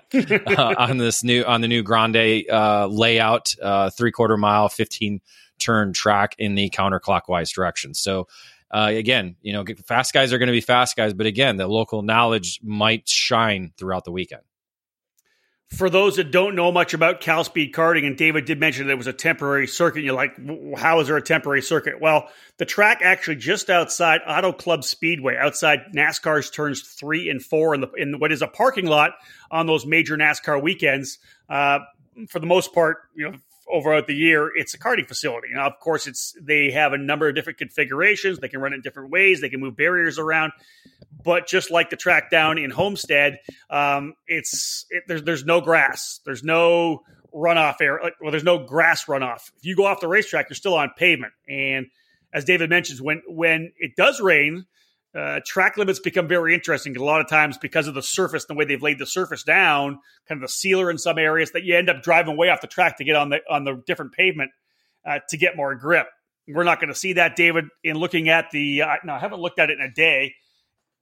on 0.75 0.97
this 0.97 1.23
new 1.23 1.43
on 1.43 1.61
the 1.61 1.67
new 1.67 1.83
Grande 1.83 2.45
uh, 2.51 2.87
layout, 2.87 3.53
uh, 3.61 3.91
three 3.91 4.11
quarter 4.11 4.37
mile, 4.37 4.69
fifteen 4.69 5.21
turn 5.59 5.93
track 5.93 6.33
in 6.39 6.55
the 6.55 6.71
counterclockwise 6.71 7.53
direction. 7.53 7.93
So 7.93 8.27
uh, 8.71 8.87
again, 8.89 9.35
you 9.41 9.53
know, 9.53 9.65
fast 9.85 10.13
guys 10.13 10.31
are 10.31 10.37
going 10.37 10.47
to 10.47 10.53
be 10.53 10.61
fast 10.61 10.95
guys, 10.95 11.13
but 11.13 11.25
again, 11.25 11.57
the 11.57 11.67
local 11.67 12.01
knowledge 12.01 12.59
might 12.63 13.07
shine 13.07 13.73
throughout 13.77 14.05
the 14.05 14.11
weekend. 14.11 14.41
For 15.69 15.89
those 15.89 16.17
that 16.17 16.31
don't 16.31 16.55
know 16.55 16.69
much 16.69 16.93
about 16.93 17.21
Cal 17.21 17.45
Speed 17.45 17.73
karting, 17.73 18.05
and 18.05 18.17
David 18.17 18.43
did 18.43 18.59
mention 18.59 18.87
that 18.87 18.93
it 18.93 18.97
was 18.97 19.07
a 19.07 19.13
temporary 19.13 19.67
circuit, 19.67 20.03
you're 20.03 20.13
like, 20.13 20.37
how 20.77 20.99
is 20.99 21.07
there 21.07 21.15
a 21.15 21.21
temporary 21.21 21.61
circuit? 21.61 22.01
Well, 22.01 22.27
the 22.57 22.65
track 22.65 22.99
actually 23.01 23.37
just 23.37 23.69
outside 23.69 24.19
Auto 24.27 24.51
Club 24.51 24.83
Speedway, 24.83 25.37
outside 25.37 25.79
NASCAR's 25.95 26.49
turns 26.49 26.81
three 26.81 27.29
and 27.29 27.41
four 27.41 27.73
in 27.73 27.79
the 27.79 27.89
in 27.91 28.19
what 28.19 28.33
is 28.33 28.41
a 28.41 28.47
parking 28.47 28.85
lot 28.85 29.11
on 29.49 29.65
those 29.65 29.85
major 29.85 30.17
NASCAR 30.17 30.61
weekends. 30.61 31.19
Uh, 31.47 31.79
for 32.27 32.39
the 32.39 32.45
most 32.45 32.73
part, 32.73 32.97
you 33.15 33.31
know, 33.31 33.37
over 33.69 34.01
the 34.01 34.13
year, 34.13 34.51
it's 34.55 34.73
a 34.73 34.79
karting 34.79 35.07
facility. 35.07 35.49
Now, 35.53 35.67
of 35.67 35.79
course, 35.79 36.07
it's 36.07 36.35
they 36.41 36.71
have 36.71 36.93
a 36.93 36.97
number 36.97 37.27
of 37.27 37.35
different 37.35 37.59
configurations. 37.59 38.39
They 38.39 38.47
can 38.47 38.61
run 38.61 38.73
it 38.73 38.77
in 38.77 38.81
different 38.81 39.11
ways. 39.11 39.41
They 39.41 39.49
can 39.49 39.59
move 39.59 39.75
barriers 39.75 40.19
around. 40.19 40.53
But 41.23 41.47
just 41.47 41.71
like 41.71 41.89
the 41.89 41.95
track 41.95 42.31
down 42.31 42.57
in 42.57 42.71
Homestead, 42.71 43.39
um, 43.69 44.15
it's 44.27 44.85
it, 44.89 45.03
there's 45.07 45.23
there's 45.23 45.45
no 45.45 45.61
grass. 45.61 46.19
There's 46.25 46.43
no 46.43 47.03
runoff 47.33 47.75
air. 47.81 47.99
Well, 48.19 48.31
there's 48.31 48.43
no 48.43 48.65
grass 48.65 49.05
runoff. 49.05 49.51
If 49.57 49.65
you 49.65 49.75
go 49.75 49.85
off 49.85 49.99
the 49.99 50.07
racetrack, 50.07 50.49
you're 50.49 50.55
still 50.55 50.75
on 50.75 50.91
pavement. 50.97 51.33
And 51.47 51.87
as 52.33 52.45
David 52.45 52.69
mentions, 52.69 53.01
when 53.01 53.21
when 53.27 53.71
it 53.77 53.95
does 53.95 54.19
rain, 54.19 54.65
uh, 55.13 55.41
track 55.45 55.77
limits 55.77 55.99
become 55.99 56.27
very 56.27 56.53
interesting 56.53 56.95
a 56.95 57.03
lot 57.03 57.19
of 57.21 57.27
times 57.27 57.57
because 57.57 57.87
of 57.87 57.93
the 57.93 58.03
surface, 58.03 58.45
and 58.47 58.55
the 58.55 58.59
way 58.59 58.65
they've 58.65 58.81
laid 58.81 58.97
the 58.97 59.05
surface 59.05 59.43
down, 59.43 59.99
kind 60.27 60.37
of 60.37 60.41
the 60.41 60.51
sealer 60.51 60.89
in 60.89 60.97
some 60.97 61.17
areas 61.17 61.51
that 61.51 61.63
you 61.63 61.75
end 61.75 61.89
up 61.89 62.01
driving 62.01 62.37
way 62.37 62.49
off 62.49 62.61
the 62.61 62.67
track 62.67 62.97
to 62.97 63.03
get 63.03 63.15
on 63.15 63.29
the 63.29 63.39
on 63.49 63.63
the 63.63 63.81
different 63.85 64.13
pavement 64.13 64.51
uh, 65.05 65.19
to 65.29 65.37
get 65.37 65.57
more 65.57 65.75
grip. 65.75 66.07
We're 66.47 66.63
not 66.63 66.79
going 66.79 66.89
to 66.89 66.95
see 66.95 67.13
that, 67.13 67.35
David. 67.35 67.65
In 67.83 67.97
looking 67.97 68.29
at 68.29 68.51
the, 68.51 68.83
uh, 68.83 68.95
no, 69.03 69.13
I 69.13 69.19
haven't 69.19 69.39
looked 69.39 69.59
at 69.59 69.69
it 69.69 69.79
in 69.79 69.85
a 69.85 69.91
day. 69.91 70.33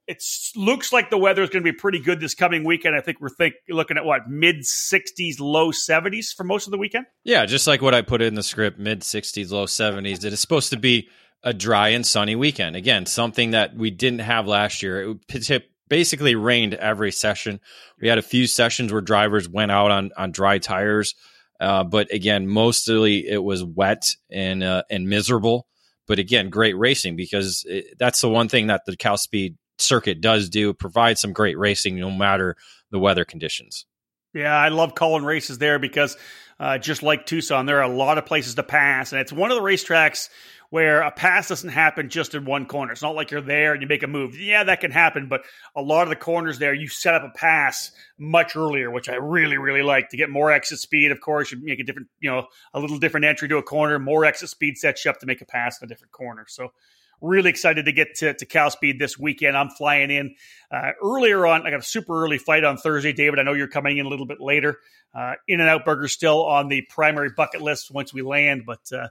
It 0.08 0.24
looks 0.56 0.92
like 0.92 1.12
the 1.12 1.20
weather 1.20 1.44
is 1.44 1.50
going 1.50 1.64
to 1.64 1.72
be 1.72 1.78
pretty 1.78 2.00
good 2.00 2.20
this 2.20 2.34
coming 2.34 2.64
weekend. 2.64 2.96
I 2.96 3.02
think 3.02 3.22
we're 3.22 3.30
think 3.30 3.54
looking 3.70 3.96
at 3.96 4.06
what 4.06 4.28
mid 4.28 4.58
60s, 4.62 5.40
low 5.40 5.72
70s 5.72 6.34
for 6.36 6.44
most 6.44 6.66
of 6.66 6.72
the 6.72 6.80
weekend. 6.80 7.06
Yeah, 7.24 7.46
just 7.46 7.68
like 7.68 7.82
what 7.82 7.94
I 7.94 8.02
put 8.02 8.22
in 8.22 8.34
the 8.34 8.42
script, 8.42 8.80
mid 8.80 9.02
60s, 9.02 9.52
low 9.52 9.66
70s. 9.66 10.26
It 10.26 10.34
is 10.34 10.40
supposed 10.40 10.72
to 10.72 10.78
be 10.78 11.10
a 11.44 11.54
dry 11.54 11.90
and 11.90 12.06
sunny 12.06 12.36
weekend. 12.36 12.76
Again, 12.76 13.06
something 13.06 13.52
that 13.52 13.76
we 13.76 13.92
didn't 13.92 14.20
have 14.20 14.48
last 14.48 14.84
year. 14.84 15.18
It 15.30 15.64
basically 15.90 16.36
rained 16.36 16.74
every 16.76 17.12
session. 17.12 17.60
We 18.00 18.08
had 18.08 18.18
a 18.18 18.24
few 18.24 18.48
sessions 18.48 18.92
where 18.92 19.02
drivers 19.02 19.50
went 19.50 19.72
out 19.72 19.92
on 19.92 20.12
on 20.16 20.32
dry 20.32 20.60
tires, 20.60 21.16
uh, 21.60 21.84
but 21.84 22.14
again, 22.14 22.48
mostly 22.48 23.28
it 23.28 23.44
was 23.44 23.64
wet 23.64 24.04
and 24.32 24.64
uh, 24.64 24.84
and 24.90 25.10
miserable. 25.10 25.68
But 26.08 26.20
again, 26.20 26.50
great 26.50 26.78
racing 26.78 27.16
because 27.16 27.66
it, 27.68 27.98
that's 28.00 28.22
the 28.22 28.30
one 28.30 28.50
thing 28.50 28.68
that 28.68 28.86
the 28.86 28.96
Cal 28.96 29.18
Speed 29.18 29.58
circuit 29.78 30.22
does 30.22 30.50
do: 30.50 30.74
provide 30.74 31.18
some 31.18 31.34
great 31.34 31.58
racing 31.58 32.00
no 32.00 32.12
matter 32.12 32.56
the 32.92 33.00
weather 33.00 33.26
conditions. 33.26 33.86
Yeah, 34.34 34.56
I 34.56 34.70
love 34.70 34.94
calling 34.94 35.26
races 35.26 35.58
there 35.58 35.80
because 35.80 36.16
uh, 36.60 36.78
just 36.78 37.02
like 37.02 37.26
Tucson, 37.26 37.66
there 37.66 37.80
are 37.80 37.92
a 37.92 37.96
lot 37.96 38.18
of 38.18 38.26
places 38.26 38.56
to 38.56 38.64
pass, 38.64 39.12
and 39.12 39.22
it's 39.22 39.34
one 39.34 39.52
of 39.52 39.58
the 39.58 39.64
racetracks 39.64 40.30
where 40.70 41.02
a 41.02 41.12
pass 41.12 41.48
doesn't 41.48 41.70
happen 41.70 42.10
just 42.10 42.36
in 42.36 42.46
one 42.46 42.66
corner. 42.66 42.92
It's 42.92 43.02
not 43.02 43.16
like 43.16 43.32
you're 43.32 43.42
there 43.42 43.74
and 43.74 43.82
you 43.82 43.88
make 43.88 44.04
a 44.04 44.08
move. 44.08 44.40
Yeah, 44.40 44.64
that 44.64 44.82
can 44.82 44.92
happen, 44.92 45.28
but 45.28 45.42
a 45.76 45.82
lot 45.82 46.04
of 46.04 46.10
the 46.10 46.16
corners 46.16 46.60
there, 46.60 46.74
you 46.74 46.88
set 46.88 47.16
up 47.16 47.24
a 47.24 47.38
pass 47.38 47.92
much 48.20 48.56
earlier, 48.56 48.92
which 48.92 49.10
I 49.10 49.16
really, 49.16 49.58
really 49.58 49.82
like 49.82 50.10
to 50.10 50.18
get 50.18 50.30
more 50.30 50.52
exit 50.52 50.80
speed. 50.80 51.12
Of 51.12 51.22
course, 51.22 51.52
you 51.52 51.60
make 51.62 51.80
a 51.80 51.84
different, 51.84 52.10
you 52.20 52.30
know, 52.30 52.48
a 52.74 52.80
little 52.80 53.00
different 53.00 53.26
entry 53.26 53.48
to 53.48 53.58
a 53.58 53.64
corner. 53.64 53.98
More 53.98 54.26
exit 54.26 54.50
speed 54.50 54.78
sets 54.78 55.04
you 55.06 55.12
up 55.12 55.20
to 55.20 55.26
make 55.26 55.42
a 55.42 55.46
pass 55.46 55.82
in 55.82 55.86
a 55.86 55.90
different 55.90 56.12
corner. 56.12 56.46
So 56.48 56.72
really 57.22 57.50
excited 57.50 57.86
to 57.86 57.92
get 57.92 58.16
to, 58.16 58.34
to 58.34 58.46
Cal 58.46 58.70
Speed 58.70 59.00
this 59.00 59.18
weekend. 59.18 59.58
I'm 59.58 59.70
flying 59.70 60.12
in 60.12 60.36
uh, 60.72 60.92
earlier 61.04 61.46
on. 61.46 61.66
I 61.66 61.72
got 61.72 61.80
a 61.80 61.84
super 61.84 62.24
early 62.24 62.38
flight 62.38 62.64
on 62.64 62.78
Thursday. 62.78 63.14
David, 63.14 63.40
I 63.40 63.44
know 63.44 63.54
you're 63.54 63.68
coming 63.68 63.98
in 63.98 64.06
a 64.06 64.10
little 64.10 64.26
bit 64.26 64.40
later. 64.40 64.78
Uh, 65.14 65.34
in 65.48 65.60
and 65.60 65.70
Out 65.70 65.86
Burger 65.86 66.08
still 66.08 66.46
on 66.46 66.70
the 66.70 66.84
primary 66.90 67.32
bucket 67.36 67.62
list 67.62 67.92
once 67.92 68.14
we 68.14 68.22
land, 68.22 68.64
but 68.66 68.82
uh, 68.94 69.08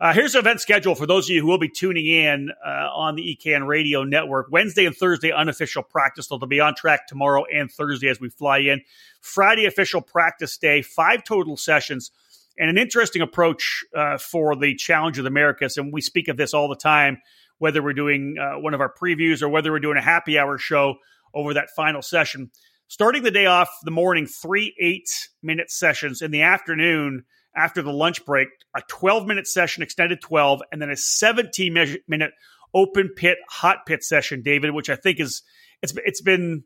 uh, 0.00 0.12
here's 0.12 0.34
the 0.34 0.38
event 0.38 0.60
schedule 0.60 0.94
for 0.94 1.06
those 1.06 1.26
of 1.26 1.34
you 1.34 1.40
who 1.40 1.48
will 1.48 1.58
be 1.58 1.68
tuning 1.68 2.06
in 2.06 2.50
uh, 2.64 2.88
on 2.94 3.16
the 3.16 3.36
EKN 3.36 3.66
Radio 3.66 4.04
Network. 4.04 4.46
Wednesday 4.50 4.86
and 4.86 4.96
Thursday, 4.96 5.32
unofficial 5.32 5.82
practice. 5.82 6.28
They'll 6.28 6.38
be 6.38 6.60
on 6.60 6.76
track 6.76 7.08
tomorrow 7.08 7.44
and 7.52 7.68
Thursday 7.68 8.08
as 8.08 8.20
we 8.20 8.28
fly 8.28 8.58
in. 8.58 8.82
Friday, 9.20 9.66
official 9.66 10.00
practice 10.00 10.56
day, 10.56 10.82
five 10.82 11.24
total 11.24 11.56
sessions, 11.56 12.12
and 12.56 12.70
an 12.70 12.78
interesting 12.78 13.22
approach 13.22 13.84
uh, 13.92 14.18
for 14.18 14.54
the 14.54 14.76
Challenge 14.76 15.18
of 15.18 15.24
the 15.24 15.30
Americas. 15.30 15.76
And 15.76 15.92
we 15.92 16.00
speak 16.00 16.28
of 16.28 16.36
this 16.36 16.54
all 16.54 16.68
the 16.68 16.76
time, 16.76 17.20
whether 17.58 17.82
we're 17.82 17.92
doing 17.92 18.36
uh, 18.40 18.60
one 18.60 18.74
of 18.74 18.80
our 18.80 18.92
previews 18.92 19.42
or 19.42 19.48
whether 19.48 19.72
we're 19.72 19.80
doing 19.80 19.98
a 19.98 20.02
happy 20.02 20.38
hour 20.38 20.58
show 20.58 20.94
over 21.34 21.54
that 21.54 21.70
final 21.74 22.02
session. 22.02 22.52
Starting 22.86 23.24
the 23.24 23.32
day 23.32 23.46
off 23.46 23.68
the 23.82 23.90
morning, 23.90 24.26
three 24.26 24.76
eight 24.78 25.28
minute 25.42 25.72
sessions. 25.72 26.22
In 26.22 26.30
the 26.30 26.42
afternoon, 26.42 27.24
after 27.56 27.82
the 27.82 27.92
lunch 27.92 28.24
break, 28.24 28.48
a 28.76 28.82
12 28.88 29.26
minute 29.26 29.46
session, 29.46 29.82
extended 29.82 30.20
12, 30.20 30.62
and 30.72 30.80
then 30.80 30.90
a 30.90 30.96
17 30.96 32.00
minute 32.06 32.32
open 32.74 33.10
pit 33.14 33.38
hot 33.48 33.86
pit 33.86 34.04
session, 34.04 34.42
David, 34.42 34.72
which 34.72 34.90
I 34.90 34.96
think 34.96 35.20
is 35.20 35.42
it's 35.82 35.94
it's 36.04 36.20
been 36.20 36.64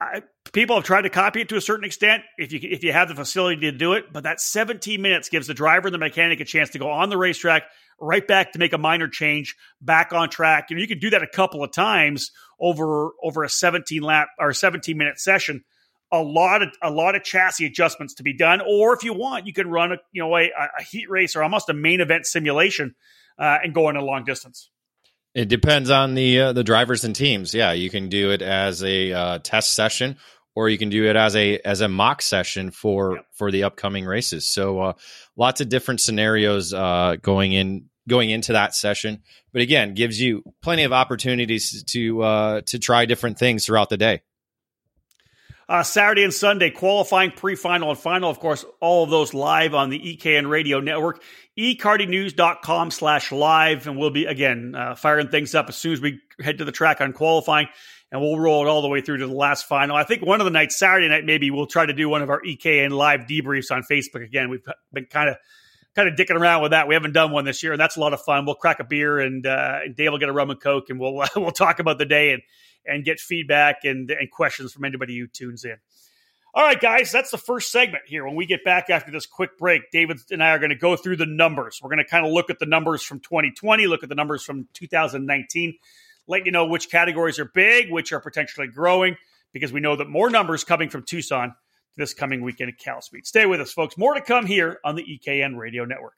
I, 0.00 0.22
people 0.52 0.76
have 0.76 0.84
tried 0.84 1.02
to 1.02 1.10
copy 1.10 1.40
it 1.40 1.48
to 1.50 1.56
a 1.56 1.60
certain 1.60 1.84
extent 1.84 2.22
if 2.38 2.52
you 2.52 2.60
if 2.62 2.82
you 2.82 2.92
have 2.92 3.08
the 3.08 3.14
facility 3.14 3.60
to 3.62 3.72
do 3.72 3.92
it, 3.92 4.12
but 4.12 4.24
that 4.24 4.40
17 4.40 5.00
minutes 5.00 5.28
gives 5.28 5.46
the 5.46 5.54
driver 5.54 5.88
and 5.88 5.94
the 5.94 5.98
mechanic 5.98 6.40
a 6.40 6.44
chance 6.44 6.70
to 6.70 6.78
go 6.78 6.90
on 6.90 7.10
the 7.10 7.16
racetrack, 7.16 7.64
right 8.00 8.26
back 8.26 8.52
to 8.52 8.58
make 8.58 8.72
a 8.72 8.78
minor 8.78 9.08
change, 9.08 9.56
back 9.80 10.12
on 10.12 10.30
track. 10.30 10.66
You 10.70 10.76
know, 10.76 10.82
you 10.82 10.88
can 10.88 10.98
do 10.98 11.10
that 11.10 11.22
a 11.22 11.28
couple 11.28 11.62
of 11.62 11.72
times 11.72 12.30
over 12.60 13.10
over 13.22 13.44
a 13.44 13.48
17 13.48 14.02
lap 14.02 14.28
or 14.38 14.52
17 14.52 14.96
minute 14.96 15.18
session 15.18 15.64
a 16.12 16.22
lot 16.22 16.62
of 16.62 16.70
a 16.82 16.90
lot 16.90 17.14
of 17.14 17.24
chassis 17.24 17.66
adjustments 17.66 18.14
to 18.14 18.22
be 18.22 18.32
done. 18.32 18.60
Or 18.60 18.94
if 18.94 19.02
you 19.02 19.12
want, 19.12 19.46
you 19.46 19.52
can 19.52 19.68
run 19.68 19.92
a 19.92 19.96
you 20.12 20.22
know 20.22 20.36
a, 20.36 20.50
a 20.78 20.82
heat 20.82 21.10
race 21.10 21.36
or 21.36 21.42
almost 21.42 21.68
a 21.68 21.74
main 21.74 22.00
event 22.00 22.26
simulation 22.26 22.94
uh, 23.38 23.58
and 23.62 23.74
go 23.74 23.88
in 23.88 23.96
a 23.96 24.04
long 24.04 24.24
distance. 24.24 24.70
It 25.34 25.48
depends 25.48 25.90
on 25.90 26.14
the 26.14 26.40
uh, 26.40 26.52
the 26.52 26.64
drivers 26.64 27.04
and 27.04 27.14
teams. 27.14 27.54
Yeah, 27.54 27.72
you 27.72 27.90
can 27.90 28.08
do 28.08 28.30
it 28.30 28.42
as 28.42 28.84
a 28.84 29.12
uh, 29.12 29.38
test 29.40 29.74
session, 29.74 30.16
or 30.54 30.68
you 30.68 30.78
can 30.78 30.90
do 30.90 31.06
it 31.06 31.16
as 31.16 31.34
a 31.34 31.58
as 31.58 31.80
a 31.80 31.88
mock 31.88 32.22
session 32.22 32.70
for 32.70 33.16
yep. 33.16 33.26
for 33.32 33.50
the 33.50 33.64
upcoming 33.64 34.04
races. 34.04 34.46
So 34.46 34.80
uh, 34.80 34.92
lots 35.36 35.60
of 35.60 35.68
different 35.68 36.00
scenarios 36.00 36.72
uh, 36.72 37.16
going 37.20 37.52
in 37.52 37.86
going 38.08 38.30
into 38.30 38.52
that 38.52 38.74
session. 38.74 39.22
But 39.52 39.62
again, 39.62 39.94
gives 39.94 40.20
you 40.20 40.42
plenty 40.62 40.84
of 40.84 40.92
opportunities 40.92 41.82
to 41.84 42.22
uh, 42.22 42.60
to 42.66 42.78
try 42.78 43.06
different 43.06 43.38
things 43.38 43.66
throughout 43.66 43.88
the 43.88 43.96
day. 43.96 44.22
Uh, 45.68 45.82
Saturday 45.82 46.24
and 46.24 46.34
Sunday, 46.34 46.70
qualifying, 46.70 47.30
pre-final, 47.30 47.90
and 47.90 47.98
final. 47.98 48.30
Of 48.30 48.38
course, 48.38 48.64
all 48.80 49.04
of 49.04 49.10
those 49.10 49.32
live 49.32 49.74
on 49.74 49.88
the 49.88 49.98
EKN 49.98 50.48
Radio 50.48 50.80
Network, 50.80 51.22
ekartingnews.com 51.58 52.90
slash 52.90 53.32
live. 53.32 53.86
And 53.86 53.96
we'll 53.96 54.10
be, 54.10 54.26
again, 54.26 54.74
uh, 54.74 54.94
firing 54.94 55.28
things 55.28 55.54
up 55.54 55.68
as 55.68 55.76
soon 55.76 55.94
as 55.94 56.00
we 56.00 56.20
head 56.40 56.58
to 56.58 56.64
the 56.64 56.72
track 56.72 57.00
on 57.00 57.12
qualifying. 57.12 57.68
And 58.12 58.20
we'll 58.20 58.38
roll 58.38 58.64
it 58.64 58.68
all 58.68 58.82
the 58.82 58.88
way 58.88 59.00
through 59.00 59.18
to 59.18 59.26
the 59.26 59.34
last 59.34 59.66
final. 59.66 59.96
I 59.96 60.04
think 60.04 60.22
one 60.24 60.40
of 60.40 60.44
the 60.44 60.50
nights, 60.50 60.76
Saturday 60.76 61.08
night, 61.08 61.24
maybe 61.24 61.50
we'll 61.50 61.66
try 61.66 61.86
to 61.86 61.92
do 61.92 62.08
one 62.08 62.22
of 62.22 62.30
our 62.30 62.40
EKN 62.42 62.90
live 62.90 63.20
debriefs 63.22 63.72
on 63.72 63.82
Facebook 63.90 64.24
again. 64.24 64.50
We've 64.50 64.64
been 64.92 65.06
kind 65.06 65.30
of 65.30 65.36
kind 65.94 66.08
of 66.08 66.14
dicking 66.14 66.38
around 66.38 66.62
with 66.62 66.72
that. 66.72 66.88
We 66.88 66.94
haven't 66.94 67.12
done 67.12 67.32
one 67.32 67.44
this 67.44 67.62
year, 67.62 67.72
and 67.72 67.80
that's 67.80 67.96
a 67.96 68.00
lot 68.00 68.12
of 68.12 68.20
fun. 68.20 68.46
We'll 68.46 68.56
crack 68.56 68.80
a 68.80 68.84
beer, 68.84 69.18
and, 69.18 69.46
uh, 69.46 69.80
and 69.84 69.96
Dave 69.96 70.10
will 70.10 70.18
get 70.18 70.28
a 70.28 70.32
rum 70.32 70.50
and 70.50 70.60
coke, 70.60 70.90
and 70.90 70.98
we'll 70.98 71.14
we'll 71.36 71.50
talk 71.50 71.78
about 71.78 71.98
the 71.98 72.04
day 72.04 72.32
and 72.32 72.42
and 72.86 73.04
get 73.04 73.20
feedback 73.20 73.84
and 73.84 74.10
and 74.10 74.30
questions 74.30 74.72
from 74.72 74.84
anybody 74.84 75.18
who 75.18 75.26
tunes 75.26 75.64
in. 75.64 75.76
All 76.56 76.62
right, 76.62 76.80
guys, 76.80 77.10
that's 77.10 77.32
the 77.32 77.38
first 77.38 77.72
segment 77.72 78.04
here. 78.06 78.24
When 78.24 78.36
we 78.36 78.46
get 78.46 78.62
back 78.64 78.88
after 78.88 79.10
this 79.10 79.26
quick 79.26 79.58
break, 79.58 79.90
David 79.90 80.20
and 80.30 80.40
I 80.40 80.50
are 80.50 80.60
going 80.60 80.70
to 80.70 80.76
go 80.76 80.94
through 80.94 81.16
the 81.16 81.26
numbers. 81.26 81.80
We're 81.82 81.90
going 81.90 82.04
to 82.04 82.08
kind 82.08 82.24
of 82.24 82.32
look 82.32 82.48
at 82.48 82.60
the 82.60 82.66
numbers 82.66 83.02
from 83.02 83.18
2020, 83.18 83.88
look 83.88 84.04
at 84.04 84.08
the 84.08 84.14
numbers 84.14 84.44
from 84.44 84.68
2019, 84.72 85.74
let 86.28 86.46
you 86.46 86.52
know 86.52 86.66
which 86.66 86.90
categories 86.90 87.40
are 87.40 87.44
big, 87.44 87.90
which 87.90 88.12
are 88.12 88.20
potentially 88.20 88.68
growing, 88.68 89.16
because 89.52 89.72
we 89.72 89.80
know 89.80 89.96
that 89.96 90.08
more 90.08 90.30
numbers 90.30 90.62
coming 90.62 90.88
from 90.88 91.02
Tucson 91.02 91.56
this 91.96 92.14
coming 92.14 92.40
weekend 92.40 92.70
at 92.70 92.78
Cal 92.78 93.00
Speed. 93.00 93.26
Stay 93.26 93.46
with 93.46 93.60
us, 93.60 93.72
folks. 93.72 93.98
More 93.98 94.14
to 94.14 94.20
come 94.20 94.46
here 94.46 94.78
on 94.84 94.94
the 94.94 95.02
EKN 95.02 95.56
Radio 95.56 95.84
Network. 95.84 96.14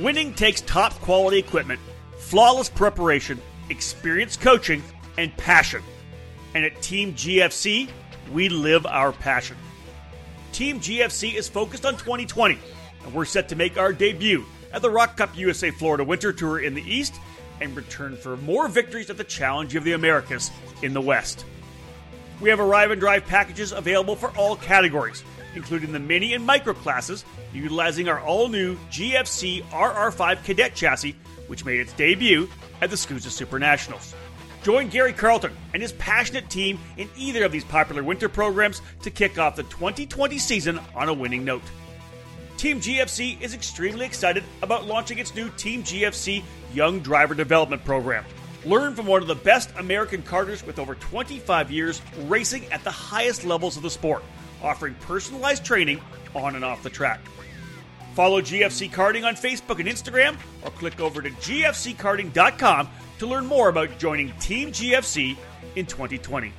Winning 0.00 0.34
takes 0.34 0.60
top 0.62 0.92
quality 0.94 1.38
equipment, 1.38 1.78
flawless 2.18 2.68
preparation, 2.68 3.40
experienced 3.70 4.40
coaching, 4.40 4.82
and 5.18 5.36
passion. 5.36 5.82
And 6.54 6.64
at 6.64 6.80
Team 6.82 7.14
GFC, 7.14 7.88
we 8.32 8.48
live 8.48 8.86
our 8.86 9.12
passion. 9.12 9.56
Team 10.52 10.80
GFC 10.80 11.34
is 11.34 11.48
focused 11.48 11.84
on 11.84 11.94
2020, 11.94 12.58
and 13.04 13.14
we're 13.14 13.24
set 13.24 13.48
to 13.48 13.56
make 13.56 13.76
our 13.76 13.92
debut 13.92 14.44
at 14.72 14.82
the 14.82 14.90
Rock 14.90 15.16
Cup 15.16 15.36
USA 15.36 15.70
Florida 15.70 16.04
Winter 16.04 16.32
Tour 16.32 16.60
in 16.60 16.74
the 16.74 16.82
East 16.82 17.14
and 17.60 17.74
return 17.76 18.16
for 18.16 18.36
more 18.38 18.68
victories 18.68 19.10
at 19.10 19.16
the 19.16 19.24
Challenge 19.24 19.74
of 19.74 19.84
the 19.84 19.92
Americas 19.92 20.50
in 20.82 20.92
the 20.92 21.00
West. 21.00 21.44
We 22.40 22.50
have 22.50 22.60
arrive 22.60 22.90
and 22.90 23.00
drive 23.00 23.26
packages 23.26 23.72
available 23.72 24.16
for 24.16 24.30
all 24.36 24.56
categories, 24.56 25.22
including 25.54 25.92
the 25.92 26.00
mini 26.00 26.34
and 26.34 26.44
micro 26.44 26.74
classes, 26.74 27.24
utilizing 27.52 28.08
our 28.08 28.20
all 28.20 28.48
new 28.48 28.76
GFC 28.90 29.62
RR5 29.64 30.44
Cadet 30.44 30.74
chassis, 30.74 31.14
which 31.46 31.64
made 31.64 31.80
its 31.80 31.92
debut 31.92 32.48
at 32.80 32.90
the 32.90 32.96
SKUSA 32.96 33.30
Super 33.30 33.58
Nationals. 33.58 34.14
Join 34.62 34.88
Gary 34.88 35.12
Carlton 35.12 35.52
and 35.74 35.82
his 35.82 35.92
passionate 35.92 36.48
team 36.48 36.78
in 36.96 37.08
either 37.16 37.44
of 37.44 37.52
these 37.52 37.64
popular 37.64 38.02
winter 38.02 38.30
programs 38.30 38.80
to 39.02 39.10
kick 39.10 39.38
off 39.38 39.56
the 39.56 39.62
2020 39.64 40.38
season 40.38 40.80
on 40.94 41.08
a 41.08 41.12
winning 41.12 41.44
note. 41.44 41.62
Team 42.56 42.80
GFC 42.80 43.40
is 43.42 43.52
extremely 43.52 44.06
excited 44.06 44.42
about 44.62 44.86
launching 44.86 45.18
its 45.18 45.34
new 45.34 45.50
Team 45.50 45.82
GFC 45.82 46.42
Young 46.72 47.00
Driver 47.00 47.34
Development 47.34 47.84
Program. 47.84 48.24
Learn 48.64 48.94
from 48.94 49.06
one 49.06 49.20
of 49.20 49.28
the 49.28 49.34
best 49.34 49.70
American 49.76 50.22
karters 50.22 50.64
with 50.66 50.78
over 50.78 50.94
25 50.94 51.70
years 51.70 52.00
racing 52.20 52.64
at 52.72 52.82
the 52.84 52.90
highest 52.90 53.44
levels 53.44 53.76
of 53.76 53.82
the 53.82 53.90
sport, 53.90 54.22
offering 54.62 54.94
personalized 55.00 55.64
training 55.64 56.00
on 56.34 56.54
and 56.54 56.64
off 56.64 56.82
the 56.82 56.88
track. 56.88 57.20
Follow 58.14 58.40
GFC 58.40 58.90
Karting 58.90 59.24
on 59.24 59.34
Facebook 59.34 59.80
and 59.80 59.88
Instagram, 59.88 60.36
or 60.62 60.70
click 60.70 61.00
over 61.00 61.20
to 61.20 61.30
gfckarting.com 61.30 62.88
to 63.18 63.26
learn 63.26 63.44
more 63.44 63.68
about 63.68 63.98
joining 63.98 64.30
Team 64.38 64.70
GFC 64.70 65.36
in 65.74 65.84
2020. 65.84 66.52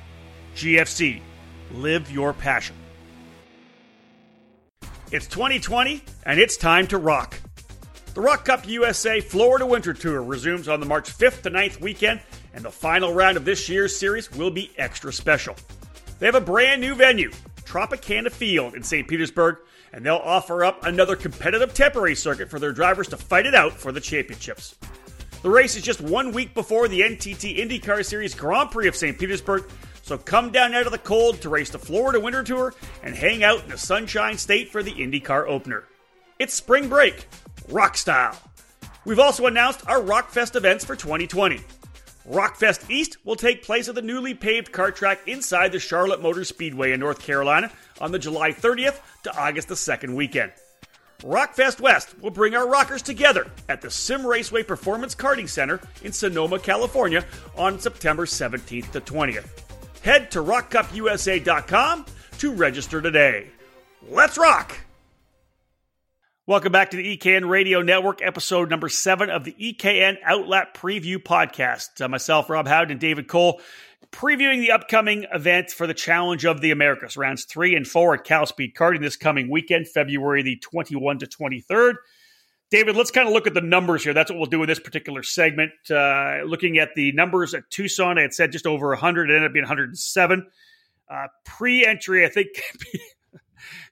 GFC, 0.54 1.20
live 1.72 2.10
your 2.10 2.34
passion. 2.34 2.76
It's 5.10 5.26
2020, 5.28 6.02
and 6.24 6.38
it's 6.38 6.58
time 6.58 6.86
to 6.88 6.98
rock. 6.98 7.40
The 8.12 8.20
Rock 8.20 8.44
Cup 8.44 8.68
USA 8.68 9.20
Florida 9.20 9.64
Winter 9.64 9.94
Tour 9.94 10.22
resumes 10.22 10.68
on 10.68 10.80
the 10.80 10.86
March 10.86 11.16
5th 11.16 11.42
to 11.42 11.50
9th 11.50 11.80
weekend, 11.80 12.20
and 12.52 12.64
the 12.64 12.70
final 12.70 13.14
round 13.14 13.38
of 13.38 13.46
this 13.46 13.68
year's 13.68 13.96
series 13.96 14.30
will 14.32 14.50
be 14.50 14.72
extra 14.76 15.12
special. 15.12 15.56
They 16.18 16.26
have 16.26 16.34
a 16.34 16.40
brand 16.40 16.82
new 16.82 16.94
venue, 16.94 17.30
Tropicana 17.64 18.30
Field 18.30 18.74
in 18.74 18.82
St. 18.82 19.06
Petersburg, 19.06 19.58
and 19.96 20.04
they'll 20.04 20.16
offer 20.16 20.62
up 20.62 20.84
another 20.84 21.16
competitive 21.16 21.72
temporary 21.72 22.14
circuit 22.14 22.50
for 22.50 22.58
their 22.58 22.70
drivers 22.70 23.08
to 23.08 23.16
fight 23.16 23.46
it 23.46 23.54
out 23.54 23.72
for 23.72 23.92
the 23.92 24.00
championships. 24.00 24.76
The 25.42 25.48
race 25.48 25.74
is 25.74 25.82
just 25.82 26.02
one 26.02 26.32
week 26.32 26.52
before 26.52 26.86
the 26.86 27.00
NTT 27.00 27.58
IndyCar 27.58 28.04
Series 28.04 28.34
Grand 28.34 28.70
Prix 28.70 28.88
of 28.88 28.94
St. 28.94 29.18
Petersburg, 29.18 29.64
so 30.02 30.18
come 30.18 30.52
down 30.52 30.74
out 30.74 30.84
of 30.84 30.92
the 30.92 30.98
cold 30.98 31.40
to 31.40 31.48
race 31.48 31.70
the 31.70 31.78
Florida 31.78 32.20
Winter 32.20 32.44
Tour 32.44 32.74
and 33.02 33.14
hang 33.14 33.42
out 33.42 33.64
in 33.64 33.70
the 33.70 33.78
Sunshine 33.78 34.36
State 34.36 34.68
for 34.68 34.82
the 34.82 34.92
IndyCar 34.92 35.48
opener. 35.48 35.84
It's 36.38 36.52
spring 36.52 36.90
break, 36.90 37.26
rock 37.70 37.96
style. 37.96 38.36
We've 39.06 39.18
also 39.18 39.46
announced 39.46 39.88
our 39.88 40.00
Rockfest 40.00 40.56
events 40.56 40.84
for 40.84 40.94
2020. 40.94 41.60
Rockfest 42.28 42.90
East 42.90 43.16
will 43.24 43.36
take 43.36 43.62
place 43.62 43.88
at 43.88 43.94
the 43.94 44.02
newly 44.02 44.34
paved 44.34 44.72
kart 44.72 44.94
track 44.94 45.20
inside 45.26 45.72
the 45.72 45.78
Charlotte 45.78 46.20
Motor 46.20 46.44
Speedway 46.44 46.92
in 46.92 47.00
North 47.00 47.20
Carolina 47.20 47.70
on 48.00 48.12
the 48.12 48.18
July 48.18 48.52
30th 48.52 49.00
to 49.24 49.36
August 49.36 49.68
the 49.68 49.74
2nd 49.74 50.14
weekend. 50.14 50.52
Rockfest 51.20 51.80
West 51.80 52.20
will 52.20 52.30
bring 52.30 52.54
our 52.54 52.68
rockers 52.68 53.02
together 53.02 53.50
at 53.68 53.80
the 53.80 53.88
Simraceway 53.88 54.66
Performance 54.66 55.14
Karting 55.14 55.48
Center 55.48 55.80
in 56.02 56.12
Sonoma, 56.12 56.58
California 56.58 57.24
on 57.56 57.80
September 57.80 58.26
17th 58.26 58.92
to 58.92 59.00
20th. 59.00 59.48
Head 60.02 60.30
to 60.32 60.42
rockcupusa.com 60.42 62.06
to 62.38 62.52
register 62.52 63.00
today. 63.00 63.48
Let's 64.08 64.36
rock! 64.36 64.78
Welcome 66.48 66.70
back 66.70 66.90
to 66.90 66.96
the 66.96 67.16
EKN 67.16 67.48
Radio 67.48 67.82
Network, 67.82 68.22
episode 68.22 68.70
number 68.70 68.88
seven 68.88 69.30
of 69.30 69.42
the 69.42 69.52
EKN 69.52 70.22
Outlap 70.22 70.74
Preview 70.74 71.16
Podcast. 71.16 72.00
Uh, 72.00 72.06
myself, 72.06 72.48
Rob 72.48 72.68
Howden, 72.68 72.92
and 72.92 73.00
David 73.00 73.26
Cole, 73.26 73.60
previewing 74.16 74.60
the 74.60 74.70
upcoming 74.70 75.26
event 75.32 75.70
for 75.70 75.86
the 75.86 75.92
Challenge 75.92 76.46
of 76.46 76.62
the 76.62 76.70
Americas, 76.70 77.18
rounds 77.18 77.44
three 77.44 77.76
and 77.76 77.86
four 77.86 78.14
at 78.14 78.24
Cal 78.24 78.46
Speed 78.46 78.74
Karting 78.74 79.02
this 79.02 79.16
coming 79.16 79.50
weekend, 79.50 79.86
February 79.86 80.42
the 80.42 80.56
21 80.56 81.18
to 81.18 81.26
23rd. 81.26 81.94
David, 82.70 82.96
let's 82.96 83.10
kind 83.10 83.28
of 83.28 83.34
look 83.34 83.46
at 83.46 83.52
the 83.52 83.60
numbers 83.60 84.02
here. 84.02 84.14
That's 84.14 84.30
what 84.30 84.38
we'll 84.38 84.46
do 84.46 84.62
in 84.62 84.68
this 84.68 84.80
particular 84.80 85.22
segment. 85.22 85.72
Uh, 85.90 86.38
looking 86.46 86.78
at 86.78 86.94
the 86.96 87.12
numbers 87.12 87.52
at 87.54 87.70
Tucson, 87.70 88.18
I 88.18 88.22
had 88.22 88.32
said 88.32 88.52
just 88.52 88.66
over 88.66 88.88
100. 88.88 89.30
It 89.30 89.34
ended 89.34 89.50
up 89.50 89.52
being 89.52 89.64
107. 89.64 90.46
Uh, 91.08 91.26
Pre 91.44 91.86
entry, 91.86 92.24
I 92.24 92.28
think 92.28 92.48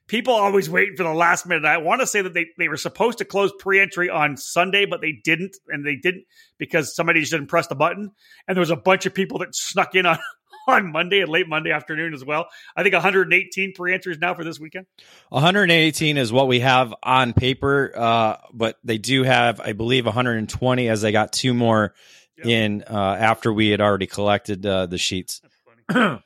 people 0.07 0.33
always 0.33 0.69
waiting 0.69 0.95
for 0.95 1.03
the 1.03 1.13
last 1.13 1.45
minute. 1.45 1.65
I 1.65 1.77
want 1.77 2.01
to 2.01 2.07
say 2.07 2.21
that 2.21 2.33
they, 2.33 2.47
they 2.57 2.67
were 2.67 2.77
supposed 2.77 3.19
to 3.19 3.25
close 3.25 3.51
pre 3.59 3.79
entry 3.79 4.09
on 4.09 4.37
Sunday, 4.37 4.85
but 4.85 5.01
they 5.01 5.11
didn't. 5.11 5.57
And 5.67 5.85
they 5.85 5.95
didn't 5.95 6.25
because 6.57 6.95
somebody 6.95 7.19
just 7.21 7.31
didn't 7.31 7.47
press 7.47 7.67
the 7.67 7.75
button. 7.75 8.11
And 8.47 8.55
there 8.55 8.61
was 8.61 8.71
a 8.71 8.75
bunch 8.75 9.05
of 9.05 9.13
people 9.13 9.39
that 9.39 9.55
snuck 9.55 9.95
in 9.95 10.05
on, 10.05 10.19
on 10.67 10.91
Monday 10.91 11.21
and 11.21 11.29
late 11.29 11.47
Monday 11.47 11.71
afternoon 11.71 12.13
as 12.13 12.23
well. 12.23 12.47
I 12.75 12.83
think 12.83 12.93
118 12.93 13.73
pre 13.73 13.93
entries 13.93 14.17
now 14.19 14.33
for 14.33 14.43
this 14.43 14.59
weekend. 14.59 14.85
118 15.29 16.17
is 16.17 16.31
what 16.31 16.47
we 16.47 16.59
have 16.59 16.93
on 17.03 17.33
paper, 17.33 17.91
uh, 17.95 18.37
but 18.53 18.77
they 18.83 18.97
do 18.97 19.23
have, 19.23 19.59
I 19.59 19.73
believe, 19.73 20.05
120 20.05 20.89
as 20.89 21.01
they 21.01 21.11
got 21.11 21.33
two 21.33 21.53
more 21.53 21.93
yep. 22.37 22.47
in 22.47 22.83
uh, 22.89 23.17
after 23.19 23.51
we 23.51 23.69
had 23.69 23.81
already 23.81 24.07
collected 24.07 24.65
uh, 24.65 24.85
the 24.85 24.97
sheets. 24.97 25.41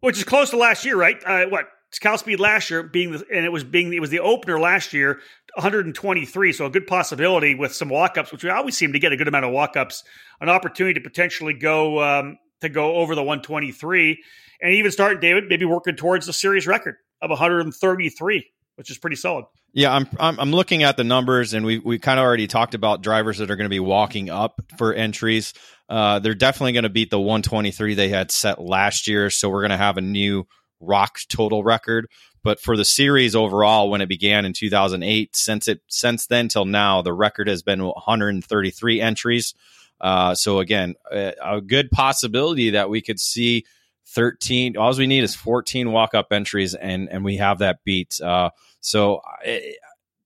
Which 0.00 0.18
is 0.18 0.24
close 0.24 0.50
to 0.50 0.58
last 0.58 0.84
year, 0.84 0.96
right? 0.96 1.16
Uh, 1.24 1.46
what 1.46 1.66
Cal 1.98 2.18
Speed 2.18 2.40
last 2.40 2.70
year 2.70 2.82
being 2.82 3.12
the, 3.12 3.24
and 3.32 3.44
it 3.44 3.52
was 3.52 3.64
being 3.64 3.92
it 3.92 4.00
was 4.00 4.10
the 4.10 4.20
opener 4.20 4.58
last 4.58 4.92
year 4.92 5.20
123 5.54 6.52
so 6.52 6.66
a 6.66 6.70
good 6.70 6.86
possibility 6.86 7.54
with 7.54 7.74
some 7.74 7.88
walk-ups 7.88 8.32
which 8.32 8.44
we 8.44 8.50
always 8.50 8.76
seem 8.76 8.92
to 8.92 8.98
get 8.98 9.12
a 9.12 9.16
good 9.16 9.28
amount 9.28 9.44
of 9.44 9.52
walk-ups 9.52 10.04
an 10.40 10.48
opportunity 10.48 10.94
to 10.94 11.00
potentially 11.00 11.54
go 11.54 12.02
um, 12.02 12.38
to 12.60 12.68
go 12.68 12.96
over 12.96 13.14
the 13.14 13.22
123 13.22 14.22
and 14.60 14.74
even 14.74 14.90
start 14.90 15.20
David 15.20 15.44
maybe 15.48 15.64
working 15.64 15.96
towards 15.96 16.26
the 16.26 16.32
series 16.32 16.66
record 16.66 16.96
of 17.22 17.30
133 17.30 18.50
which 18.76 18.90
is 18.90 18.98
pretty 18.98 19.16
solid. 19.16 19.44
Yeah 19.72 19.94
I'm, 19.94 20.08
I'm 20.18 20.40
I'm 20.40 20.50
looking 20.52 20.82
at 20.82 20.96
the 20.96 21.04
numbers 21.04 21.54
and 21.54 21.64
we 21.64 21.78
we 21.78 21.98
kind 21.98 22.18
of 22.18 22.24
already 22.24 22.46
talked 22.46 22.74
about 22.74 23.02
drivers 23.02 23.38
that 23.38 23.50
are 23.50 23.56
going 23.56 23.66
to 23.66 23.70
be 23.70 23.80
walking 23.80 24.30
up 24.30 24.60
for 24.78 24.92
entries. 24.92 25.52
Uh, 25.88 26.18
they're 26.18 26.34
definitely 26.34 26.72
going 26.72 26.84
to 26.84 26.88
beat 26.88 27.10
the 27.10 27.20
123 27.20 27.94
they 27.94 28.08
had 28.08 28.30
set 28.30 28.60
last 28.60 29.06
year. 29.06 29.30
So 29.30 29.50
we're 29.50 29.60
going 29.60 29.70
to 29.70 29.76
have 29.76 29.98
a 29.98 30.00
new 30.00 30.46
ROK 30.84 31.20
total 31.28 31.62
record. 31.64 32.08
But 32.42 32.60
for 32.60 32.76
the 32.76 32.84
series 32.84 33.34
overall, 33.34 33.90
when 33.90 34.02
it 34.02 34.08
began 34.08 34.44
in 34.44 34.52
2008, 34.52 35.34
since 35.34 35.66
it 35.66 35.80
since 35.88 36.26
then 36.26 36.48
till 36.48 36.66
now, 36.66 37.00
the 37.00 37.12
record 37.12 37.48
has 37.48 37.62
been 37.62 37.82
133 37.82 39.00
entries. 39.00 39.54
Uh, 40.00 40.34
so 40.34 40.58
again, 40.58 40.94
a, 41.10 41.62
good 41.62 41.90
possibility 41.90 42.70
that 42.70 42.90
we 42.90 43.00
could 43.00 43.18
see 43.18 43.64
13. 44.08 44.76
All 44.76 44.94
we 44.94 45.06
need 45.06 45.24
is 45.24 45.34
14 45.34 45.90
walk 45.90 46.12
up 46.14 46.32
entries, 46.32 46.74
and 46.74 47.08
and 47.08 47.24
we 47.24 47.38
have 47.38 47.58
that 47.58 47.78
beat. 47.84 48.20
Uh, 48.20 48.50
so 48.80 49.22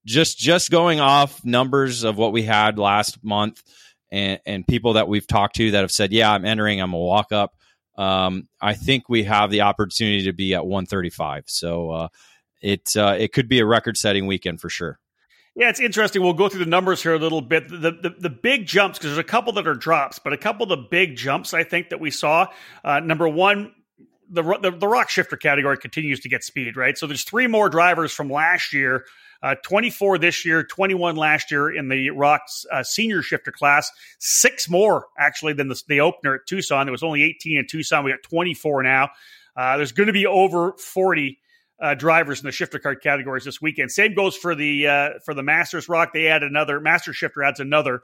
just 0.05 0.39
just 0.39 0.71
going 0.71 0.99
off 0.99 1.45
numbers 1.45 2.03
of 2.03 2.17
what 2.19 2.33
we 2.33 2.43
had 2.43 2.79
last 2.79 3.23
month, 3.23 3.63
and 4.11 4.41
and 4.45 4.67
people 4.67 4.95
that 4.95 5.07
we've 5.07 5.27
talked 5.27 5.57
to 5.57 5.71
that 5.71 5.83
have 5.83 5.93
said, 5.93 6.13
yeah, 6.13 6.33
I'm 6.33 6.45
entering, 6.45 6.81
I'm 6.81 6.95
a 6.95 6.99
walk 6.99 7.31
up 7.31 7.55
um, 7.99 8.49
I 8.61 8.75
think 8.75 9.09
we 9.09 9.25
have 9.25 9.51
the 9.51 9.63
opportunity 9.63 10.25
to 10.25 10.33
be 10.33 10.55
at 10.55 10.65
135. 10.65 11.45
So 11.49 11.91
uh, 11.91 12.09
it 12.63 12.97
uh, 12.97 13.17
it 13.19 13.33
could 13.33 13.49
be 13.49 13.59
a 13.59 13.67
record 13.67 13.97
setting 13.97 14.27
weekend 14.27 14.61
for 14.61 14.71
sure. 14.71 14.99
Yeah, 15.57 15.71
it's 15.71 15.81
interesting. 15.81 16.23
We'll 16.23 16.35
go 16.35 16.49
through 16.49 16.65
the 16.65 16.71
numbers 16.71 17.03
here 17.03 17.15
a 17.15 17.19
little 17.19 17.41
bit. 17.41 17.69
The 17.69 17.91
the, 17.91 18.15
the 18.17 18.31
big 18.31 18.67
jumps 18.67 18.99
because 18.99 19.11
there's 19.11 19.19
a 19.19 19.29
couple 19.29 19.53
that 19.55 19.67
are 19.67 19.75
drops, 19.75 20.21
but 20.21 20.33
a 20.33 20.37
couple 20.37 20.63
of 20.63 20.69
the 20.69 20.87
big 20.89 21.17
jumps 21.17 21.53
I 21.53 21.65
think 21.65 21.89
that 21.89 21.99
we 21.99 22.13
saw. 22.13 22.47
Uh, 22.85 23.01
number 23.01 23.29
one, 23.29 23.75
the, 24.31 24.43
the, 24.43 24.71
the 24.71 24.87
rock 24.87 25.11
shifter 25.11 25.37
category 25.37 25.77
continues 25.77 26.21
to 26.21 26.29
get 26.29 26.45
speed, 26.45 26.77
right? 26.77 26.97
So 26.97 27.09
there's 27.09 27.25
three 27.25 27.49
more 27.49 27.69
drivers 27.69 28.13
from 28.13 28.31
last 28.31 28.73
year, 28.73 29.05
uh, 29.43 29.55
24 29.65 30.19
this 30.19 30.45
year, 30.45 30.65
21 30.65 31.17
last 31.17 31.51
year 31.51 31.71
in 31.71 31.89
the 31.89 32.11
rocks 32.11 32.67
uh, 32.73 32.83
senior 32.83 33.23
shifter 33.23 33.53
class, 33.53 33.91
six 34.19 34.69
more 34.69 35.07
actually 35.19 35.53
than 35.53 35.69
the, 35.69 35.81
the 35.89 36.01
opener 36.01 36.35
at 36.35 36.41
Tucson. 36.47 36.87
There 36.87 36.93
was 36.93 37.03
only 37.03 37.23
18 37.23 37.59
in 37.59 37.67
Tucson. 37.67 38.05
We 38.05 38.11
got 38.11 38.23
24 38.23 38.83
now. 38.83 39.11
Uh, 39.57 39.77
there's 39.77 39.93
going 39.93 40.07
to 40.09 40.13
be 40.13 40.27
over 40.27 40.73
40 40.79 41.39
uh, 41.81 41.95
drivers 41.95 42.41
in 42.41 42.47
the 42.47 42.53
shifter 42.53 42.79
card 42.79 43.01
categories 43.03 43.45
this 43.45 43.61
weekend. 43.61 43.91
Same 43.91 44.15
goes 44.15 44.37
for 44.37 44.55
the 44.55 44.87
uh, 44.87 45.11
for 45.25 45.35
the 45.35 45.43
Masters 45.43 45.89
Rock. 45.89 46.13
They 46.13 46.27
add 46.27 46.43
another 46.43 46.81
Master 46.81 47.13
Shifter 47.13 47.43
adds 47.43 47.61
another 47.61 48.03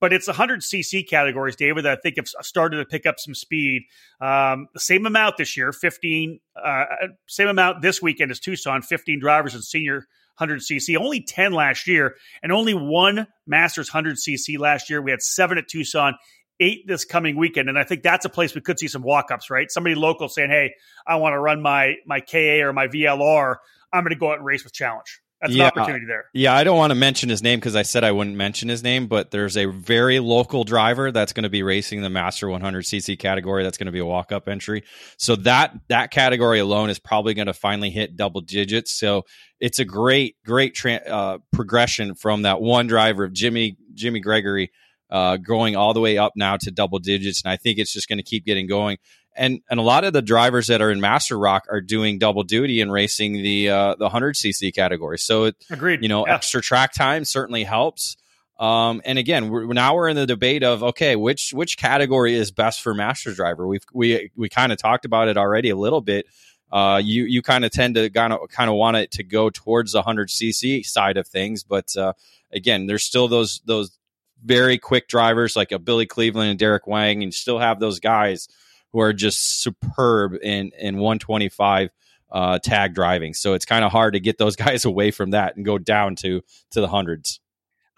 but 0.00 0.12
it's 0.12 0.26
100 0.26 0.60
cc 0.60 1.08
categories, 1.08 1.56
David, 1.56 1.84
that 1.84 1.98
I 1.98 2.00
think 2.00 2.16
have 2.16 2.28
started 2.28 2.78
to 2.78 2.84
pick 2.84 3.06
up 3.06 3.18
some 3.18 3.34
speed. 3.34 3.82
Um, 4.20 4.68
same 4.76 5.06
amount 5.06 5.36
this 5.38 5.56
year, 5.56 5.72
15, 5.72 6.38
uh, 6.62 6.84
same 7.26 7.48
amount 7.48 7.82
this 7.82 8.02
weekend 8.02 8.30
as 8.30 8.40
Tucson, 8.40 8.82
15 8.82 9.20
drivers 9.20 9.54
in 9.54 9.62
senior 9.62 10.06
100 10.38 10.60
cc, 10.60 10.96
only 10.96 11.22
10 11.22 11.52
last 11.52 11.86
year, 11.86 12.16
and 12.42 12.52
only 12.52 12.74
one 12.74 13.26
Masters 13.46 13.92
100 13.92 14.16
cc 14.16 14.58
last 14.58 14.90
year. 14.90 15.00
We 15.02 15.10
had 15.10 15.22
seven 15.22 15.58
at 15.58 15.68
Tucson. 15.68 16.14
Eight 16.58 16.86
this 16.86 17.04
coming 17.04 17.36
weekend, 17.36 17.68
and 17.68 17.78
I 17.78 17.84
think 17.84 18.02
that's 18.02 18.24
a 18.24 18.30
place 18.30 18.54
we 18.54 18.62
could 18.62 18.78
see 18.78 18.88
some 18.88 19.02
walk-ups. 19.02 19.50
Right, 19.50 19.70
somebody 19.70 19.94
local 19.94 20.26
saying, 20.26 20.48
"Hey, 20.48 20.72
I 21.06 21.16
want 21.16 21.34
to 21.34 21.38
run 21.38 21.60
my 21.60 21.96
my 22.06 22.20
KA 22.20 22.62
or 22.62 22.72
my 22.72 22.88
VLR. 22.88 23.56
I'm 23.92 24.02
going 24.04 24.14
to 24.14 24.18
go 24.18 24.30
out 24.30 24.38
and 24.38 24.46
race 24.46 24.64
with 24.64 24.72
Challenge." 24.72 25.20
That's 25.40 25.54
yeah, 25.54 25.64
an 25.64 25.72
opportunity 25.76 26.06
there. 26.06 26.24
Yeah, 26.32 26.54
I 26.54 26.64
don't 26.64 26.78
want 26.78 26.92
to 26.92 26.94
mention 26.94 27.28
his 27.28 27.42
name 27.42 27.60
because 27.60 27.76
I 27.76 27.82
said 27.82 28.04
I 28.04 28.12
wouldn't 28.12 28.36
mention 28.36 28.70
his 28.70 28.82
name, 28.82 29.06
but 29.06 29.30
there's 29.30 29.56
a 29.56 29.66
very 29.66 30.18
local 30.18 30.64
driver 30.64 31.12
that's 31.12 31.34
going 31.34 31.42
to 31.42 31.50
be 31.50 31.62
racing 31.62 32.00
the 32.00 32.08
Master 32.08 32.46
100cc 32.46 33.18
category. 33.18 33.62
That's 33.62 33.76
going 33.76 33.86
to 33.86 33.92
be 33.92 33.98
a 33.98 34.06
walk 34.06 34.32
up 34.32 34.48
entry. 34.48 34.84
So 35.18 35.36
that 35.36 35.74
that 35.88 36.10
category 36.10 36.58
alone 36.58 36.88
is 36.88 36.98
probably 36.98 37.34
going 37.34 37.46
to 37.46 37.54
finally 37.54 37.90
hit 37.90 38.16
double 38.16 38.40
digits. 38.40 38.92
So 38.98 39.24
it's 39.60 39.78
a 39.78 39.84
great 39.84 40.36
great 40.44 40.74
tra- 40.74 40.94
uh, 41.06 41.38
progression 41.52 42.14
from 42.14 42.42
that 42.42 42.62
one 42.62 42.86
driver 42.86 43.24
of 43.24 43.34
Jimmy 43.34 43.76
Jimmy 43.92 44.20
Gregory 44.20 44.70
uh, 45.10 45.36
going 45.36 45.76
all 45.76 45.92
the 45.92 46.00
way 46.00 46.18
up 46.18 46.32
now 46.34 46.56
to 46.56 46.70
double 46.70 46.98
digits, 46.98 47.42
and 47.44 47.52
I 47.52 47.56
think 47.56 47.78
it's 47.78 47.92
just 47.92 48.08
going 48.08 48.18
to 48.18 48.24
keep 48.24 48.44
getting 48.44 48.66
going 48.66 48.96
and 49.36 49.60
and 49.70 49.78
a 49.78 49.82
lot 49.82 50.04
of 50.04 50.12
the 50.12 50.22
drivers 50.22 50.68
that 50.68 50.80
are 50.80 50.90
in 50.90 51.00
Master 51.00 51.38
Rock 51.38 51.66
are 51.70 51.80
doing 51.80 52.18
double 52.18 52.42
duty 52.42 52.80
and 52.80 52.92
racing 52.92 53.34
the 53.34 53.70
uh, 53.70 53.94
the 53.96 54.04
100 54.04 54.34
cc 54.34 54.74
category. 54.74 55.18
So 55.18 55.44
it, 55.44 55.56
agreed. 55.70 56.02
You 56.02 56.08
know, 56.08 56.26
yeah. 56.26 56.34
extra 56.34 56.60
track 56.60 56.92
time 56.92 57.24
certainly 57.24 57.64
helps. 57.64 58.16
Um, 58.58 59.02
and 59.04 59.18
again, 59.18 59.50
we're, 59.50 59.66
now 59.66 59.94
we're 59.94 60.08
in 60.08 60.16
the 60.16 60.26
debate 60.26 60.62
of 60.62 60.82
okay, 60.82 61.16
which 61.16 61.52
which 61.52 61.76
category 61.76 62.34
is 62.34 62.50
best 62.50 62.80
for 62.80 62.94
master 62.94 63.34
driver? 63.34 63.66
We've 63.66 63.84
we 63.92 64.30
we 64.36 64.48
kind 64.48 64.72
of 64.72 64.78
talked 64.78 65.04
about 65.04 65.28
it 65.28 65.36
already 65.36 65.70
a 65.70 65.76
little 65.76 66.00
bit. 66.00 66.26
Uh, 66.72 67.00
you 67.02 67.24
you 67.24 67.42
kind 67.42 67.64
of 67.64 67.70
tend 67.70 67.94
to 67.96 68.10
kind 68.10 68.32
of 68.32 68.48
kind 68.48 68.70
of 68.70 68.76
want 68.76 68.96
it 68.96 69.10
to 69.12 69.22
go 69.22 69.50
towards 69.50 69.92
the 69.92 69.98
100 69.98 70.28
cc 70.28 70.84
side 70.84 71.16
of 71.16 71.28
things, 71.28 71.62
but 71.62 71.94
uh, 71.96 72.12
again, 72.52 72.86
there's 72.86 73.04
still 73.04 73.28
those 73.28 73.60
those 73.66 73.96
very 74.44 74.78
quick 74.78 75.08
drivers 75.08 75.56
like 75.56 75.72
a 75.72 75.78
Billy 75.78 76.06
Cleveland 76.06 76.50
and 76.50 76.58
Derek 76.58 76.86
Wang, 76.86 77.22
and 77.22 77.24
you 77.24 77.32
still 77.32 77.58
have 77.58 77.78
those 77.78 78.00
guys 78.00 78.48
who 78.96 79.02
are 79.02 79.12
just 79.12 79.60
superb 79.62 80.38
in 80.42 80.70
in 80.78 80.96
125 80.96 81.90
uh, 82.32 82.58
tag 82.58 82.94
driving. 82.94 83.34
So 83.34 83.52
it's 83.52 83.66
kind 83.66 83.84
of 83.84 83.92
hard 83.92 84.14
to 84.14 84.20
get 84.20 84.38
those 84.38 84.56
guys 84.66 84.86
away 84.86 85.10
from 85.10 85.30
that 85.30 85.54
and 85.56 85.66
go 85.66 85.76
down 85.76 86.16
to 86.16 86.40
to 86.70 86.80
the 86.80 86.88
hundreds. 86.88 87.40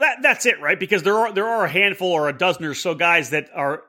That 0.01 0.19
that's 0.23 0.45
it, 0.45 0.61
right? 0.61 0.79
Because 0.79 1.05
there 1.05 1.17
are 1.17 1.33
there 1.33 1.47
are 1.47 1.65
a 1.65 1.69
handful 1.69 2.11
or 2.11 2.29
a 2.29 2.37
dozen 2.37 2.65
or 2.65 2.75
so 2.75 2.95
guys 2.95 3.31
that 3.31 3.49
are 3.55 3.85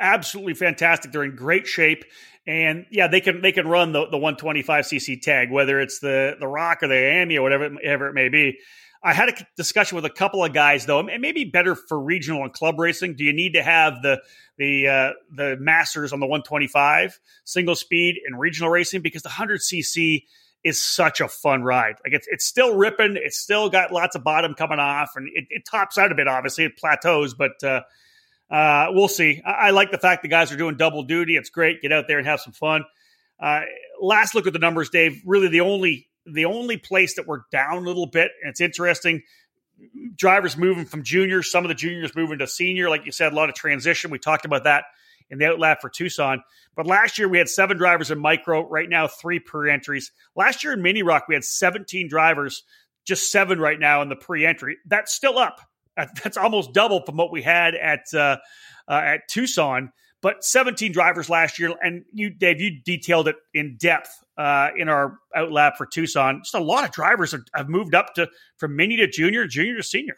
absolutely 0.00 0.54
fantastic. 0.54 1.12
They're 1.12 1.24
in 1.24 1.36
great 1.36 1.68
shape, 1.68 2.04
and 2.44 2.86
yeah, 2.90 3.06
they 3.06 3.20
can 3.20 3.40
they 3.40 3.52
can 3.52 3.68
run 3.68 3.92
the 3.92 4.06
the 4.06 4.18
125 4.18 4.84
cc 4.84 5.22
tag, 5.22 5.52
whether 5.52 5.80
it's 5.80 6.00
the 6.00 6.36
the 6.40 6.48
Rock 6.48 6.82
or 6.82 6.88
the 6.88 6.94
IAME 6.94 7.38
or 7.38 7.42
whatever 7.42 7.70
whatever 7.70 8.08
it 8.08 8.14
may 8.14 8.28
be. 8.28 8.58
I 9.02 9.14
had 9.14 9.28
a 9.28 9.32
discussion 9.56 9.96
with 9.96 10.04
a 10.04 10.10
couple 10.10 10.44
of 10.44 10.52
guys 10.52 10.86
though. 10.86 11.00
It 11.06 11.20
may 11.20 11.32
be 11.32 11.44
better 11.44 11.74
for 11.74 11.98
regional 12.00 12.42
and 12.42 12.52
club 12.52 12.78
racing. 12.78 13.14
Do 13.14 13.24
you 13.24 13.32
need 13.32 13.54
to 13.54 13.62
have 13.62 14.02
the 14.02 14.20
the 14.56 14.88
uh, 14.88 15.12
the 15.30 15.56
masters 15.58 16.12
on 16.12 16.20
the 16.20 16.26
125 16.26 17.18
single 17.44 17.76
speed 17.76 18.16
in 18.26 18.36
regional 18.36 18.70
racing 18.70 19.02
because 19.02 19.22
the 19.22 19.28
100 19.28 19.60
cc 19.60 20.24
is 20.64 20.82
such 20.82 21.20
a 21.20 21.28
fun 21.28 21.62
ride. 21.62 21.94
Like 22.04 22.12
it's 22.12 22.26
it's 22.30 22.44
still 22.44 22.74
ripping. 22.76 23.16
It's 23.16 23.38
still 23.38 23.70
got 23.70 23.92
lots 23.92 24.16
of 24.16 24.24
bottom 24.24 24.54
coming 24.54 24.78
off, 24.78 25.12
and 25.16 25.28
it, 25.34 25.46
it 25.50 25.64
tops 25.64 25.98
out 25.98 26.12
a 26.12 26.14
bit. 26.14 26.26
Obviously, 26.26 26.64
it 26.64 26.76
plateaus, 26.76 27.34
but 27.34 27.62
uh, 27.62 27.82
uh, 28.50 28.88
we'll 28.90 29.08
see. 29.08 29.40
I, 29.44 29.50
I, 29.50 29.70
like 29.70 29.90
the 29.90 29.98
fact 29.98 30.22
the 30.22 30.28
guys 30.28 30.50
are 30.52 30.56
doing 30.56 30.76
double 30.76 31.04
duty. 31.04 31.36
It's 31.36 31.50
great. 31.50 31.82
Get 31.82 31.92
out 31.92 32.08
there 32.08 32.18
and 32.18 32.26
have 32.26 32.40
some 32.40 32.52
fun. 32.52 32.84
Uh, 33.38 33.62
last 34.00 34.34
look 34.34 34.46
at 34.46 34.52
the 34.52 34.58
numbers, 34.58 34.90
Dave. 34.90 35.22
Really, 35.24 35.48
the 35.48 35.60
only 35.60 36.07
the 36.32 36.44
only 36.46 36.76
place 36.76 37.16
that 37.16 37.26
we're 37.26 37.42
down 37.50 37.78
a 37.78 37.80
little 37.80 38.06
bit, 38.06 38.30
and 38.42 38.50
it's 38.50 38.60
interesting, 38.60 39.22
drivers 40.16 40.56
moving 40.56 40.84
from 40.84 41.02
junior, 41.02 41.42
some 41.42 41.64
of 41.64 41.68
the 41.68 41.74
juniors 41.74 42.14
moving 42.14 42.38
to 42.38 42.46
senior. 42.46 42.88
Like 42.88 43.06
you 43.06 43.12
said, 43.12 43.32
a 43.32 43.36
lot 43.36 43.48
of 43.48 43.54
transition. 43.54 44.10
We 44.10 44.18
talked 44.18 44.44
about 44.44 44.64
that 44.64 44.84
in 45.30 45.38
the 45.38 45.44
outlap 45.44 45.80
for 45.80 45.90
Tucson. 45.90 46.42
But 46.74 46.86
last 46.86 47.18
year 47.18 47.28
we 47.28 47.38
had 47.38 47.48
seven 47.48 47.76
drivers 47.76 48.10
in 48.10 48.18
micro. 48.18 48.68
Right 48.68 48.88
now, 48.88 49.08
three 49.08 49.40
pre 49.40 49.70
entries. 49.70 50.12
Last 50.34 50.64
year 50.64 50.72
in 50.72 50.82
Mini 50.82 51.02
Rock 51.02 51.24
we 51.28 51.34
had 51.34 51.44
17 51.44 52.08
drivers, 52.08 52.64
just 53.04 53.30
seven 53.30 53.60
right 53.60 53.78
now 53.78 54.02
in 54.02 54.08
the 54.08 54.16
pre 54.16 54.46
entry. 54.46 54.78
That's 54.86 55.12
still 55.12 55.38
up. 55.38 55.60
That's 55.96 56.36
almost 56.36 56.72
double 56.72 57.04
from 57.04 57.16
what 57.16 57.32
we 57.32 57.42
had 57.42 57.74
at 57.74 58.12
uh, 58.14 58.38
uh, 58.88 59.02
at 59.04 59.28
Tucson. 59.28 59.92
But 60.20 60.44
17 60.44 60.90
drivers 60.90 61.30
last 61.30 61.60
year, 61.60 61.74
and 61.80 62.04
you, 62.12 62.30
Dave, 62.30 62.60
you 62.60 62.80
detailed 62.84 63.28
it 63.28 63.36
in 63.54 63.76
depth 63.76 64.10
uh, 64.36 64.70
in 64.76 64.88
our 64.88 65.18
out 65.34 65.50
outlap 65.50 65.76
for 65.76 65.86
Tucson. 65.86 66.40
Just 66.42 66.54
a 66.54 66.60
lot 66.60 66.84
of 66.84 66.90
drivers 66.90 67.30
have, 67.32 67.42
have, 67.54 67.68
moved 67.68 67.94
up 67.94 68.14
to 68.14 68.28
from 68.56 68.74
mini 68.74 68.96
to 68.96 69.06
junior, 69.06 69.46
junior 69.46 69.76
to 69.76 69.82
senior. 69.84 70.16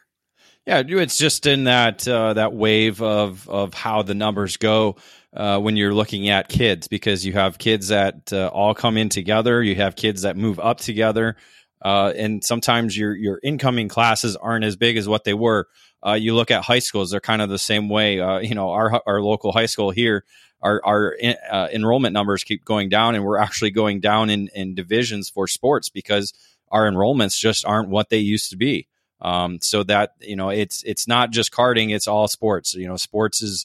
Yeah, 0.67 0.83
it's 0.87 1.19
just 1.19 1.47
in 1.47 1.65
that 1.65 2.07
uh, 2.07 2.35
that 2.35 2.53
wave 2.53 3.03
of 3.03 3.49
of 3.49 3.75
how 3.75 4.03
the 4.03 4.15
numbers 4.15 4.57
go 4.57 4.97
uh, 5.35 5.59
when 5.59 5.77
you're 5.77 5.95
looking 5.95 6.29
at 6.29 6.49
kids, 6.49 6.87
because 6.87 7.25
you 7.25 7.33
have 7.33 7.59
kids 7.59 7.89
that 7.89 8.33
uh, 8.33 8.49
all 8.49 8.75
come 8.75 8.97
in 8.97 9.09
together, 9.09 9.63
you 9.63 9.75
have 9.77 9.97
kids 9.97 10.23
that 10.23 10.37
move 10.37 10.61
up 10.61 10.79
together, 10.79 11.37
uh, 11.83 12.13
and 12.15 12.45
sometimes 12.45 12.97
your 12.97 13.15
your 13.15 13.41
incoming 13.43 13.89
classes 13.89 14.37
aren't 14.37 14.65
as 14.65 14.77
big 14.77 14.97
as 14.97 15.09
what 15.09 15.25
they 15.25 15.35
were. 15.35 15.67
Uh, 16.07 16.15
you 16.15 16.35
look 16.35 16.51
at 16.51 16.65
high 16.65 16.79
schools; 16.79 17.11
they're 17.11 17.21
kind 17.21 17.43
of 17.43 17.49
the 17.49 17.59
same 17.59 17.89
way. 17.89 18.15
you 18.43 18.55
know, 18.55 18.71
our 18.71 19.03
our 19.07 19.21
local 19.21 19.53
high 19.53 19.67
school 19.67 19.91
here 19.91 20.25
our 20.63 20.81
our 20.85 21.17
uh, 21.51 21.69
enrollment 21.73 22.13
numbers 22.13 22.45
keep 22.45 22.65
going 22.65 22.89
down, 22.89 23.15
and 23.15 23.25
we're 23.25 23.39
actually 23.39 23.71
going 23.71 24.01
down 24.01 24.31
in 24.31 24.49
in 24.55 24.75
divisions 24.75 25.29
for 25.29 25.47
sports 25.47 25.89
because 25.89 26.33
our 26.71 26.91
enrollments 26.91 27.39
just 27.39 27.65
aren't 27.65 27.89
what 27.89 28.11
they 28.11 28.19
used 28.19 28.51
to 28.51 28.57
be. 28.57 28.87
Um, 29.21 29.59
so 29.61 29.83
that 29.85 30.15
you 30.21 30.37
know, 30.37 30.51
it's 30.51 30.83
it's 30.85 31.09
not 31.09 31.31
just 31.31 31.53
karting; 31.53 31.95
it's 31.95 32.09
all 32.09 32.29
sports. 32.29 32.75
You 32.75 32.89
know, 32.89 32.97
sports 32.97 33.43
is 33.43 33.65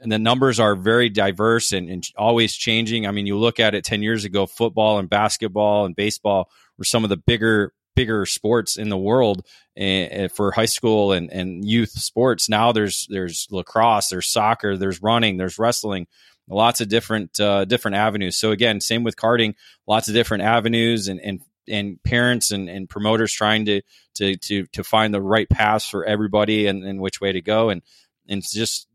and 0.00 0.12
the 0.12 0.18
numbers 0.18 0.60
are 0.60 0.76
very 0.76 1.08
diverse 1.08 1.72
and, 1.72 1.88
and, 1.88 2.06
always 2.18 2.54
changing. 2.54 3.06
I 3.06 3.12
mean, 3.12 3.24
you 3.24 3.38
look 3.38 3.58
at 3.58 3.74
it 3.74 3.82
10 3.82 4.02
years 4.02 4.26
ago, 4.26 4.44
football 4.44 4.98
and 4.98 5.08
basketball 5.08 5.86
and 5.86 5.96
baseball 5.96 6.50
were 6.76 6.84
some 6.84 7.02
of 7.02 7.08
the 7.08 7.16
bigger, 7.16 7.72
bigger 7.96 8.24
sports 8.26 8.76
in 8.76 8.88
the 8.88 8.96
world 8.96 9.44
uh, 9.80 10.28
for 10.28 10.52
high 10.52 10.66
school 10.66 11.12
and, 11.12 11.32
and 11.32 11.64
youth 11.64 11.90
sports. 11.90 12.48
Now 12.48 12.70
there's, 12.70 13.08
there's 13.10 13.48
lacrosse, 13.50 14.08
there's 14.08 14.30
soccer, 14.30 14.76
there's 14.76 15.02
running, 15.02 15.36
there's 15.36 15.58
wrestling, 15.58 16.06
lots 16.48 16.80
of 16.80 16.88
different 16.88 17.40
uh, 17.40 17.64
different 17.64 17.96
avenues. 17.96 18.36
So 18.36 18.52
again, 18.52 18.80
same 18.80 19.02
with 19.02 19.16
karting, 19.16 19.54
lots 19.86 20.08
of 20.08 20.14
different 20.14 20.44
avenues 20.44 21.08
and 21.08 21.20
and 21.20 21.40
and 21.68 22.00
parents 22.04 22.52
and, 22.52 22.68
and 22.68 22.88
promoters 22.88 23.32
trying 23.32 23.64
to 23.64 23.82
to 24.14 24.36
to 24.36 24.66
to 24.66 24.84
find 24.84 25.12
the 25.12 25.22
right 25.22 25.48
paths 25.48 25.88
for 25.88 26.04
everybody 26.04 26.66
and, 26.68 26.84
and 26.84 27.00
which 27.00 27.20
way 27.20 27.32
to 27.32 27.40
go 27.40 27.70
and 27.70 27.82
and 28.28 28.38
it's 28.38 28.52
just 28.52 28.86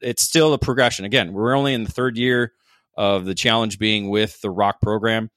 it's 0.00 0.22
still 0.22 0.52
a 0.52 0.58
progression. 0.58 1.04
Again, 1.04 1.32
we're 1.32 1.54
only 1.54 1.74
in 1.74 1.84
the 1.84 1.92
third 1.92 2.16
year 2.16 2.52
of 2.96 3.24
the 3.24 3.34
challenge 3.34 3.78
being 3.78 4.08
with 4.08 4.40
the 4.40 4.50
rock 4.50 4.80
program. 4.80 5.30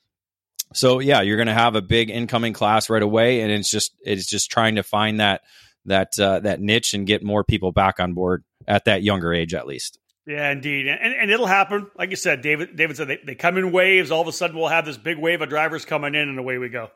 So 0.74 1.00
yeah, 1.00 1.22
you're 1.22 1.38
going 1.38 1.48
to 1.48 1.54
have 1.54 1.76
a 1.76 1.82
big 1.82 2.10
incoming 2.10 2.54
class 2.54 2.90
right 2.90 3.02
away, 3.02 3.42
and 3.42 3.52
it's 3.52 3.70
just 3.70 3.96
it's 4.02 4.26
just 4.26 4.52
trying 4.52 4.76
to 4.76 4.84
find 4.84 5.20
that 5.20 5.42
that 5.86 6.20
uh, 6.20 6.40
that 6.42 6.62
niche 6.62 6.94
and 6.94 7.08
get 7.08 7.24
more 7.24 7.44
people 7.44 7.72
back 7.72 8.00
on 8.00 8.14
board 8.14 8.44
at 8.68 8.86
that 8.86 9.04
younger 9.04 9.34
age, 9.34 9.54
at 9.54 9.66
least. 9.66 9.98
Yeah, 10.28 10.52
indeed, 10.52 10.88
and, 10.88 11.16
and 11.16 11.32
it'll 11.32 11.48
happen. 11.48 11.88
Like 11.98 12.12
you 12.12 12.16
said, 12.16 12.42
David. 12.42 12.76
David 12.76 12.98
said 12.98 13.08
they, 13.08 13.20
they 13.26 13.36
come 13.36 13.58
in 13.58 13.72
waves. 13.72 14.12
All 14.12 14.22
of 14.22 14.28
a 14.28 14.32
sudden, 14.32 14.56
we'll 14.56 14.68
have 14.68 14.86
this 14.86 14.98
big 14.98 15.18
wave 15.18 15.42
of 15.42 15.50
drivers 15.50 15.86
coming 15.86 16.14
in, 16.14 16.30
and 16.30 16.38
away 16.38 16.60
we 16.60 16.70
go. 16.70 16.90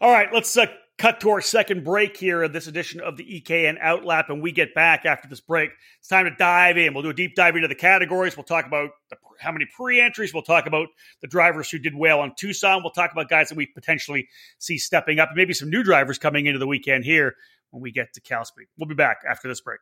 All 0.00 0.12
right, 0.12 0.28
let's 0.32 0.56
uh, 0.56 0.66
cut 0.98 1.20
to 1.20 1.30
our 1.30 1.40
second 1.40 1.84
break 1.84 2.16
here 2.16 2.42
of 2.42 2.52
this 2.52 2.68
edition 2.68 3.00
of 3.00 3.16
the 3.16 3.24
EKN 3.24 3.82
Outlap, 3.82 4.28
and 4.28 4.40
we 4.40 4.52
get 4.52 4.74
back 4.74 5.04
after 5.04 5.26
this 5.26 5.40
break. 5.40 5.70
It's 5.98 6.08
time 6.08 6.26
to 6.26 6.34
dive 6.36 6.76
in. 6.76 6.94
We'll 6.94 7.02
do 7.02 7.10
a 7.10 7.14
deep 7.14 7.34
dive 7.34 7.56
into 7.56 7.66
the 7.66 7.74
categories. 7.74 8.36
We'll 8.36 8.44
talk 8.44 8.66
about 8.66 8.90
the 9.10 9.16
how 9.38 9.52
many 9.52 9.66
pre-entries. 9.76 10.32
We'll 10.32 10.42
talk 10.42 10.66
about 10.66 10.88
the 11.20 11.26
drivers 11.26 11.70
who 11.70 11.78
did 11.78 11.94
well 11.94 12.20
on 12.20 12.34
Tucson. 12.36 12.82
We'll 12.82 12.92
talk 12.92 13.12
about 13.12 13.28
guys 13.28 13.48
that 13.48 13.56
we 13.56 13.66
potentially 13.66 14.28
see 14.58 14.78
stepping 14.78 15.18
up, 15.18 15.28
and 15.30 15.36
maybe 15.36 15.54
some 15.54 15.70
new 15.70 15.82
drivers 15.82 16.18
coming 16.18 16.46
into 16.46 16.58
the 16.58 16.66
weekend 16.66 17.04
here 17.04 17.36
when 17.70 17.82
we 17.82 17.92
get 17.92 18.12
to 18.14 18.20
Cal 18.20 18.44
Speed. 18.44 18.66
We'll 18.78 18.88
be 18.88 18.94
back 18.94 19.18
after 19.28 19.48
this 19.48 19.60
break. 19.60 19.80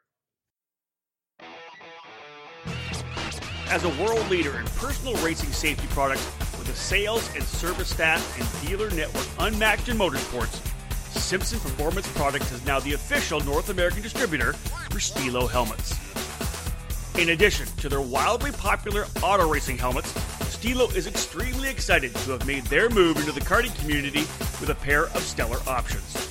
As 3.69 3.83
a 3.83 3.89
world 4.03 4.29
leader 4.31 4.59
in 4.59 4.67
personal 4.67 5.15
racing 5.25 5.51
safety 5.51 5.87
products 5.89 6.25
with 6.59 6.69
a 6.69 6.75
sales 6.75 7.29
and 7.35 7.43
service 7.43 7.91
staff 7.91 8.39
and 8.39 8.69
dealer 8.69 8.91
network 8.91 9.27
unmatched 9.39 9.89
in 9.89 9.97
motorsports, 9.97 10.61
Simpson 11.19 11.59
Performance 11.59 12.07
Products 12.13 12.53
is 12.53 12.65
now 12.67 12.79
the 12.81 12.93
official 12.93 13.41
North 13.41 13.71
American 13.71 14.03
distributor 14.03 14.53
for 14.53 15.01
Stilo 15.01 15.47
helmets. 15.47 15.99
In 17.19 17.29
addition 17.29 17.67
to 17.77 17.89
their 17.89 18.01
wildly 18.01 18.51
popular 18.51 19.07
auto 19.23 19.49
racing 19.49 19.79
helmets, 19.79 20.11
Stilo 20.53 20.89
is 20.91 21.07
extremely 21.07 21.71
excited 21.71 22.13
to 22.17 22.33
have 22.33 22.45
made 22.47 22.65
their 22.65 22.91
move 22.91 23.17
into 23.19 23.31
the 23.31 23.41
karting 23.41 23.75
community 23.81 24.23
with 24.61 24.71
a 24.71 24.75
pair 24.75 25.05
of 25.05 25.19
stellar 25.19 25.61
options. 25.69 26.29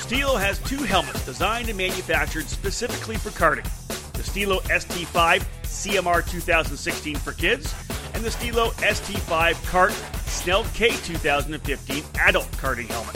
Stilo 0.00 0.36
has 0.36 0.58
two 0.60 0.78
helmets 0.78 1.24
designed 1.24 1.68
and 1.68 1.78
manufactured 1.78 2.46
specifically 2.48 3.16
for 3.16 3.30
karting 3.30 3.66
the 4.12 4.24
Stilo 4.24 4.58
ST5 4.60 5.44
CMR 5.62 6.28
2016 6.28 7.16
for 7.16 7.32
kids, 7.32 7.72
and 8.14 8.24
the 8.24 8.30
Stilo 8.30 8.70
ST5 8.70 9.54
Kart 9.70 9.92
Snell 10.28 10.64
K 10.74 10.88
2015 10.88 12.02
adult 12.26 12.50
karting 12.52 12.88
helmet. 12.88 13.14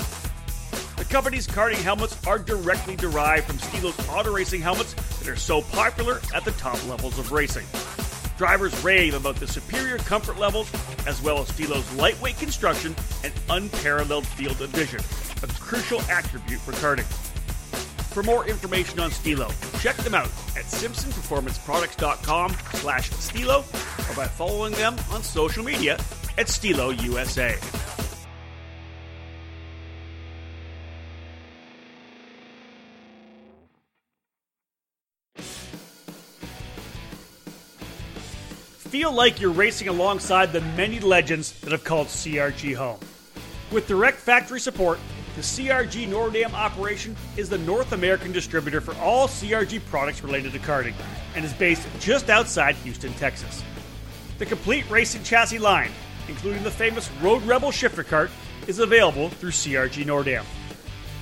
The 0.96 1.04
company's 1.04 1.46
karting 1.48 1.82
helmets 1.82 2.16
are 2.26 2.38
directly 2.38 2.94
derived 2.94 3.46
from 3.46 3.58
Stilo's 3.58 4.08
auto 4.08 4.32
racing 4.32 4.61
helmets 4.61 4.91
that 5.22 5.30
are 5.30 5.37
so 5.37 5.62
popular 5.62 6.20
at 6.35 6.44
the 6.44 6.50
top 6.52 6.85
levels 6.88 7.18
of 7.18 7.30
racing. 7.30 7.64
Drivers 8.37 8.82
rave 8.82 9.14
about 9.14 9.37
the 9.37 9.46
superior 9.46 9.98
comfort 9.98 10.37
levels, 10.37 10.70
as 11.06 11.22
well 11.22 11.38
as 11.38 11.48
Stilo's 11.48 11.90
lightweight 11.94 12.38
construction 12.38 12.96
and 13.22 13.32
unparalleled 13.48 14.26
field 14.26 14.61
of 14.61 14.70
vision, 14.70 15.00
a 15.42 15.46
crucial 15.61 16.00
attribute 16.02 16.61
for 16.61 16.72
karting. 16.72 17.06
For 18.12 18.22
more 18.22 18.46
information 18.48 18.98
on 18.98 19.11
Stilo, 19.11 19.48
check 19.80 19.96
them 19.98 20.14
out 20.14 20.26
at 20.56 20.64
simpsonperformanceproducts.com 20.64 22.56
slash 22.74 23.11
Stilo 23.11 23.58
or 23.61 24.16
by 24.16 24.26
following 24.26 24.72
them 24.74 24.96
on 25.12 25.22
social 25.22 25.62
media 25.64 25.98
at 26.37 26.48
Stilo 26.48 26.90
USA. 26.90 27.56
Feel 38.92 39.11
like 39.11 39.40
you're 39.40 39.52
racing 39.52 39.88
alongside 39.88 40.52
the 40.52 40.61
many 40.76 41.00
legends 41.00 41.59
that 41.61 41.72
have 41.72 41.83
called 41.83 42.09
CRG 42.09 42.76
home. 42.76 43.00
With 43.70 43.88
direct 43.88 44.18
factory 44.18 44.61
support, 44.61 44.98
the 45.35 45.40
CRG 45.40 46.07
Nordam 46.07 46.52
operation 46.52 47.16
is 47.38 47.48
the 47.48 47.57
North 47.57 47.92
American 47.92 48.33
distributor 48.33 48.83
for 48.83 48.94
all 48.96 49.28
CRG 49.28 49.81
products 49.87 50.22
related 50.22 50.52
to 50.52 50.59
karting 50.59 50.92
and 51.35 51.42
is 51.42 51.55
based 51.55 51.88
just 52.00 52.28
outside 52.28 52.74
Houston, 52.85 53.14
Texas. 53.14 53.64
The 54.37 54.44
complete 54.44 54.85
racing 54.90 55.22
chassis 55.22 55.59
line, 55.59 55.90
including 56.28 56.62
the 56.62 56.70
famous 56.70 57.11
Road 57.22 57.42
Rebel 57.44 57.72
shifter 57.72 58.05
cart, 58.05 58.31
is 58.66 58.78
available 58.78 59.31
through 59.31 59.52
CRG 59.52 60.05
Nordam. 60.05 60.44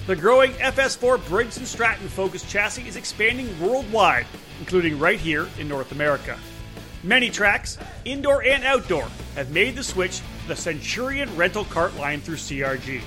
The 0.08 0.16
growing 0.16 0.50
FS4 0.54 1.24
Briggs 1.28 1.54
& 1.54 1.68
Stratton 1.68 2.08
focused 2.08 2.48
chassis 2.48 2.88
is 2.88 2.96
expanding 2.96 3.48
worldwide, 3.60 4.26
including 4.58 4.98
right 4.98 5.20
here 5.20 5.46
in 5.60 5.68
North 5.68 5.92
America. 5.92 6.36
Many 7.02 7.30
tracks, 7.30 7.78
indoor 8.04 8.42
and 8.42 8.62
outdoor, 8.62 9.08
have 9.34 9.50
made 9.50 9.74
the 9.74 9.82
switch 9.82 10.18
to 10.18 10.48
the 10.48 10.56
Centurion 10.56 11.34
rental 11.34 11.64
cart 11.64 11.96
line 11.96 12.20
through 12.20 12.36
CRG. 12.36 13.00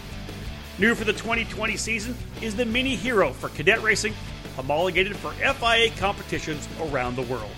New 0.79 0.95
for 0.95 1.03
the 1.03 1.13
2020 1.13 1.77
season 1.77 2.17
is 2.41 2.55
the 2.55 2.65
Mini 2.65 2.95
Hero 2.95 3.31
for 3.31 3.49
cadet 3.49 3.83
racing, 3.83 4.15
homologated 4.55 5.15
for 5.15 5.31
FIA 5.33 5.91
competitions 5.97 6.67
around 6.81 7.15
the 7.15 7.21
world. 7.23 7.51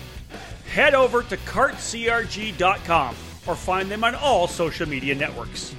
Head 0.74 0.94
over 0.94 1.24
to 1.24 1.38
kartcrg.com 1.38 3.16
or 3.48 3.56
find 3.56 3.90
them 3.90 4.04
on 4.04 4.16
all 4.16 4.48
social 4.48 4.90
media 4.90 5.16
networks. 5.16 5.74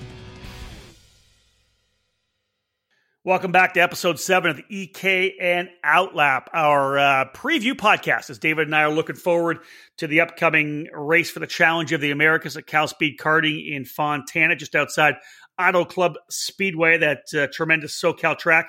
Welcome 3.26 3.50
back 3.50 3.74
to 3.74 3.80
episode 3.80 4.20
seven 4.20 4.50
of 4.52 4.56
the 4.56 4.86
EKN 4.86 5.68
Outlap, 5.84 6.46
our 6.54 6.96
uh, 6.96 7.24
preview 7.34 7.72
podcast. 7.72 8.30
As 8.30 8.38
David 8.38 8.68
and 8.68 8.76
I 8.76 8.82
are 8.82 8.92
looking 8.92 9.16
forward 9.16 9.58
to 9.96 10.06
the 10.06 10.20
upcoming 10.20 10.86
race 10.92 11.28
for 11.28 11.40
the 11.40 11.48
Challenge 11.48 11.90
of 11.90 12.00
the 12.00 12.12
Americas 12.12 12.56
at 12.56 12.68
Cal 12.68 12.86
Speed 12.86 13.18
Karting 13.18 13.74
in 13.74 13.84
Fontana, 13.84 14.54
just 14.54 14.76
outside 14.76 15.16
Auto 15.60 15.84
Club 15.84 16.14
Speedway, 16.30 16.98
that 16.98 17.24
uh, 17.36 17.48
tremendous 17.52 18.00
SoCal 18.00 18.38
track. 18.38 18.68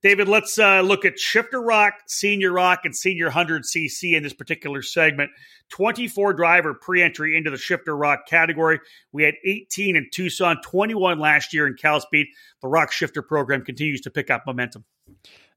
David, 0.00 0.28
let's 0.28 0.58
uh, 0.58 0.80
look 0.80 1.04
at 1.04 1.18
Shifter 1.18 1.60
Rock, 1.60 1.94
Senior 2.06 2.52
Rock, 2.52 2.80
and 2.84 2.94
Senior 2.94 3.30
100cc 3.30 4.16
in 4.16 4.22
this 4.22 4.32
particular 4.32 4.80
segment. 4.80 5.30
24 5.70 6.34
driver 6.34 6.74
pre 6.74 7.02
entry 7.02 7.36
into 7.36 7.50
the 7.50 7.58
Shifter 7.58 7.96
Rock 7.96 8.26
category. 8.28 8.78
We 9.12 9.24
had 9.24 9.34
18 9.44 9.96
in 9.96 10.08
Tucson, 10.12 10.60
21 10.62 11.18
last 11.18 11.52
year 11.52 11.66
in 11.66 11.74
Cal 11.74 12.00
Speed. 12.00 12.28
The 12.62 12.68
Rock 12.68 12.92
Shifter 12.92 13.22
program 13.22 13.64
continues 13.64 14.00
to 14.02 14.10
pick 14.10 14.30
up 14.30 14.44
momentum. 14.46 14.84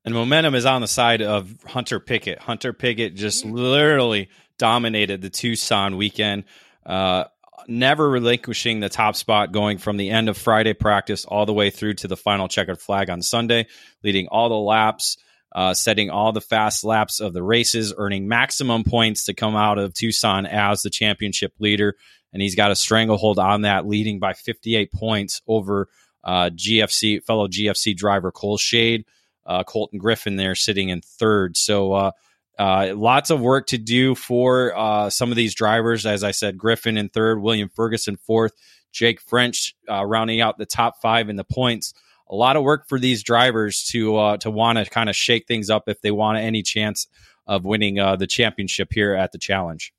And 0.03 0.15
momentum 0.15 0.55
is 0.55 0.65
on 0.65 0.81
the 0.81 0.87
side 0.87 1.21
of 1.21 1.55
Hunter 1.67 1.99
Pickett. 1.99 2.39
Hunter 2.39 2.73
Pickett 2.73 3.15
just 3.15 3.45
literally 3.45 4.29
dominated 4.57 5.21
the 5.21 5.29
Tucson 5.29 5.97
weekend, 5.97 6.45
uh, 6.85 7.25
never 7.67 8.09
relinquishing 8.09 8.79
the 8.79 8.89
top 8.89 9.15
spot, 9.15 9.51
going 9.51 9.77
from 9.77 9.97
the 9.97 10.09
end 10.09 10.29
of 10.29 10.37
Friday 10.37 10.73
practice 10.73 11.25
all 11.25 11.45
the 11.45 11.53
way 11.53 11.69
through 11.69 11.95
to 11.95 12.07
the 12.07 12.17
final 12.17 12.47
checkered 12.47 12.79
flag 12.79 13.09
on 13.09 13.21
Sunday, 13.21 13.67
leading 14.03 14.27
all 14.27 14.49
the 14.49 14.55
laps 14.55 15.17
uh, 15.53 15.73
setting 15.73 16.09
all 16.09 16.31
the 16.31 16.41
fast 16.41 16.83
laps 16.83 17.19
of 17.19 17.33
the 17.33 17.43
races, 17.43 17.93
earning 17.97 18.27
maximum 18.27 18.83
points 18.83 19.25
to 19.25 19.33
come 19.33 19.55
out 19.55 19.77
of 19.77 19.93
Tucson 19.93 20.45
as 20.45 20.81
the 20.81 20.89
championship 20.89 21.53
leader. 21.59 21.95
And 22.33 22.41
he's 22.41 22.55
got 22.55 22.71
a 22.71 22.75
stranglehold 22.75 23.37
on 23.39 23.63
that, 23.63 23.85
leading 23.85 24.19
by 24.19 24.33
58 24.33 24.93
points 24.93 25.41
over 25.47 25.89
uh, 26.23 26.51
GFC 26.53 27.23
fellow 27.23 27.47
GFC 27.47 27.95
driver 27.95 28.31
Cole 28.31 28.57
Shade, 28.57 29.05
uh, 29.45 29.63
Colton 29.63 29.99
Griffin 29.99 30.37
there 30.37 30.55
sitting 30.55 30.89
in 30.89 31.01
third. 31.01 31.57
So 31.57 32.13
uh, 32.61 32.91
uh, 32.91 32.93
lots 32.95 33.29
of 33.29 33.41
work 33.41 33.67
to 33.67 33.77
do 33.77 34.15
for 34.15 34.77
uh, 34.77 35.09
some 35.09 35.31
of 35.31 35.35
these 35.35 35.55
drivers. 35.55 36.05
As 36.05 36.23
I 36.23 36.31
said, 36.31 36.57
Griffin 36.57 36.97
in 36.97 37.09
third, 37.09 37.41
William 37.41 37.69
Ferguson 37.69 38.17
fourth, 38.17 38.53
Jake 38.91 39.21
French 39.21 39.75
rounding 39.87 40.41
out 40.41 40.57
the 40.57 40.65
top 40.65 41.01
five 41.01 41.29
in 41.29 41.35
the 41.35 41.43
points 41.43 41.93
a 42.31 42.35
lot 42.35 42.55
of 42.55 42.63
work 42.63 42.87
for 42.87 42.97
these 42.97 43.23
drivers 43.23 43.83
to 43.91 44.15
uh, 44.15 44.37
to 44.37 44.49
want 44.49 44.77
to 44.77 44.85
kind 44.85 45.09
of 45.09 45.15
shake 45.15 45.47
things 45.47 45.69
up 45.69 45.83
if 45.87 46.01
they 46.01 46.11
want 46.11 46.37
any 46.37 46.63
chance 46.63 47.07
of 47.45 47.65
winning 47.65 47.99
uh, 47.99 48.15
the 48.15 48.27
championship 48.27 48.89
here 48.91 49.13
at 49.13 49.33
the 49.33 49.37
challenge. 49.37 49.93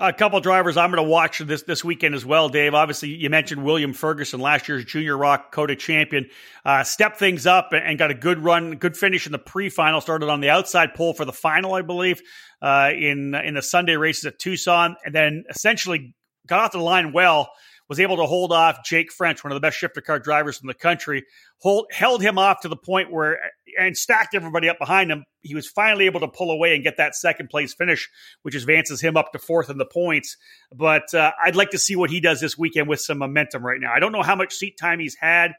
A 0.00 0.12
couple 0.12 0.38
drivers 0.38 0.76
I'm 0.76 0.92
going 0.92 1.02
to 1.02 1.10
watch 1.10 1.40
this 1.40 1.62
this 1.64 1.82
weekend 1.82 2.14
as 2.14 2.24
well, 2.24 2.48
Dave. 2.48 2.72
Obviously, 2.72 3.08
you 3.08 3.30
mentioned 3.30 3.64
William 3.64 3.92
Ferguson, 3.92 4.38
last 4.38 4.68
year's 4.68 4.84
Junior 4.84 5.16
Rock 5.16 5.50
Coda 5.50 5.74
champion, 5.74 6.30
uh, 6.64 6.84
stepped 6.84 7.18
things 7.18 7.46
up 7.46 7.70
and 7.72 7.98
got 7.98 8.12
a 8.12 8.14
good 8.14 8.38
run, 8.38 8.76
good 8.76 8.96
finish 8.96 9.26
in 9.26 9.32
the 9.32 9.40
pre-final. 9.40 10.00
Started 10.00 10.28
on 10.28 10.40
the 10.40 10.50
outside 10.50 10.94
pole 10.94 11.14
for 11.14 11.24
the 11.24 11.32
final, 11.32 11.74
I 11.74 11.82
believe, 11.82 12.22
uh, 12.62 12.90
in 12.96 13.34
in 13.34 13.54
the 13.54 13.62
Sunday 13.62 13.96
races 13.96 14.26
at 14.26 14.38
Tucson, 14.38 14.94
and 15.04 15.12
then 15.12 15.42
essentially 15.50 16.14
got 16.46 16.60
off 16.60 16.72
the 16.72 16.78
line 16.78 17.12
well 17.12 17.50
was 17.88 18.00
able 18.00 18.16
to 18.16 18.26
hold 18.26 18.52
off 18.52 18.84
Jake 18.84 19.10
French, 19.10 19.42
one 19.42 19.50
of 19.50 19.56
the 19.56 19.60
best 19.60 19.78
shifter 19.78 20.00
car 20.00 20.18
drivers 20.18 20.60
in 20.60 20.66
the 20.66 20.74
country, 20.74 21.24
hold, 21.58 21.86
held 21.90 22.22
him 22.22 22.38
off 22.38 22.60
to 22.60 22.68
the 22.68 22.76
point 22.76 23.10
where 23.10 23.38
and 23.78 23.96
stacked 23.96 24.34
everybody 24.34 24.68
up 24.68 24.78
behind 24.78 25.10
him. 25.10 25.24
He 25.40 25.54
was 25.54 25.66
finally 25.66 26.06
able 26.06 26.20
to 26.20 26.28
pull 26.28 26.50
away 26.50 26.74
and 26.74 26.84
get 26.84 26.98
that 26.98 27.14
second 27.14 27.48
place 27.48 27.72
finish, 27.74 28.08
which 28.42 28.54
advances 28.54 29.00
him 29.00 29.16
up 29.16 29.32
to 29.32 29.38
fourth 29.38 29.70
in 29.70 29.78
the 29.78 29.86
points. 29.86 30.36
But 30.74 31.14
uh, 31.14 31.32
I'd 31.42 31.56
like 31.56 31.70
to 31.70 31.78
see 31.78 31.96
what 31.96 32.10
he 32.10 32.20
does 32.20 32.40
this 32.40 32.58
weekend 32.58 32.88
with 32.88 33.00
some 33.00 33.18
momentum 33.18 33.64
right 33.64 33.80
now. 33.80 33.92
I 33.94 34.00
don't 34.00 34.12
know 34.12 34.22
how 34.22 34.36
much 34.36 34.52
seat 34.52 34.76
time 34.78 34.98
he's 34.98 35.16
had 35.16 35.52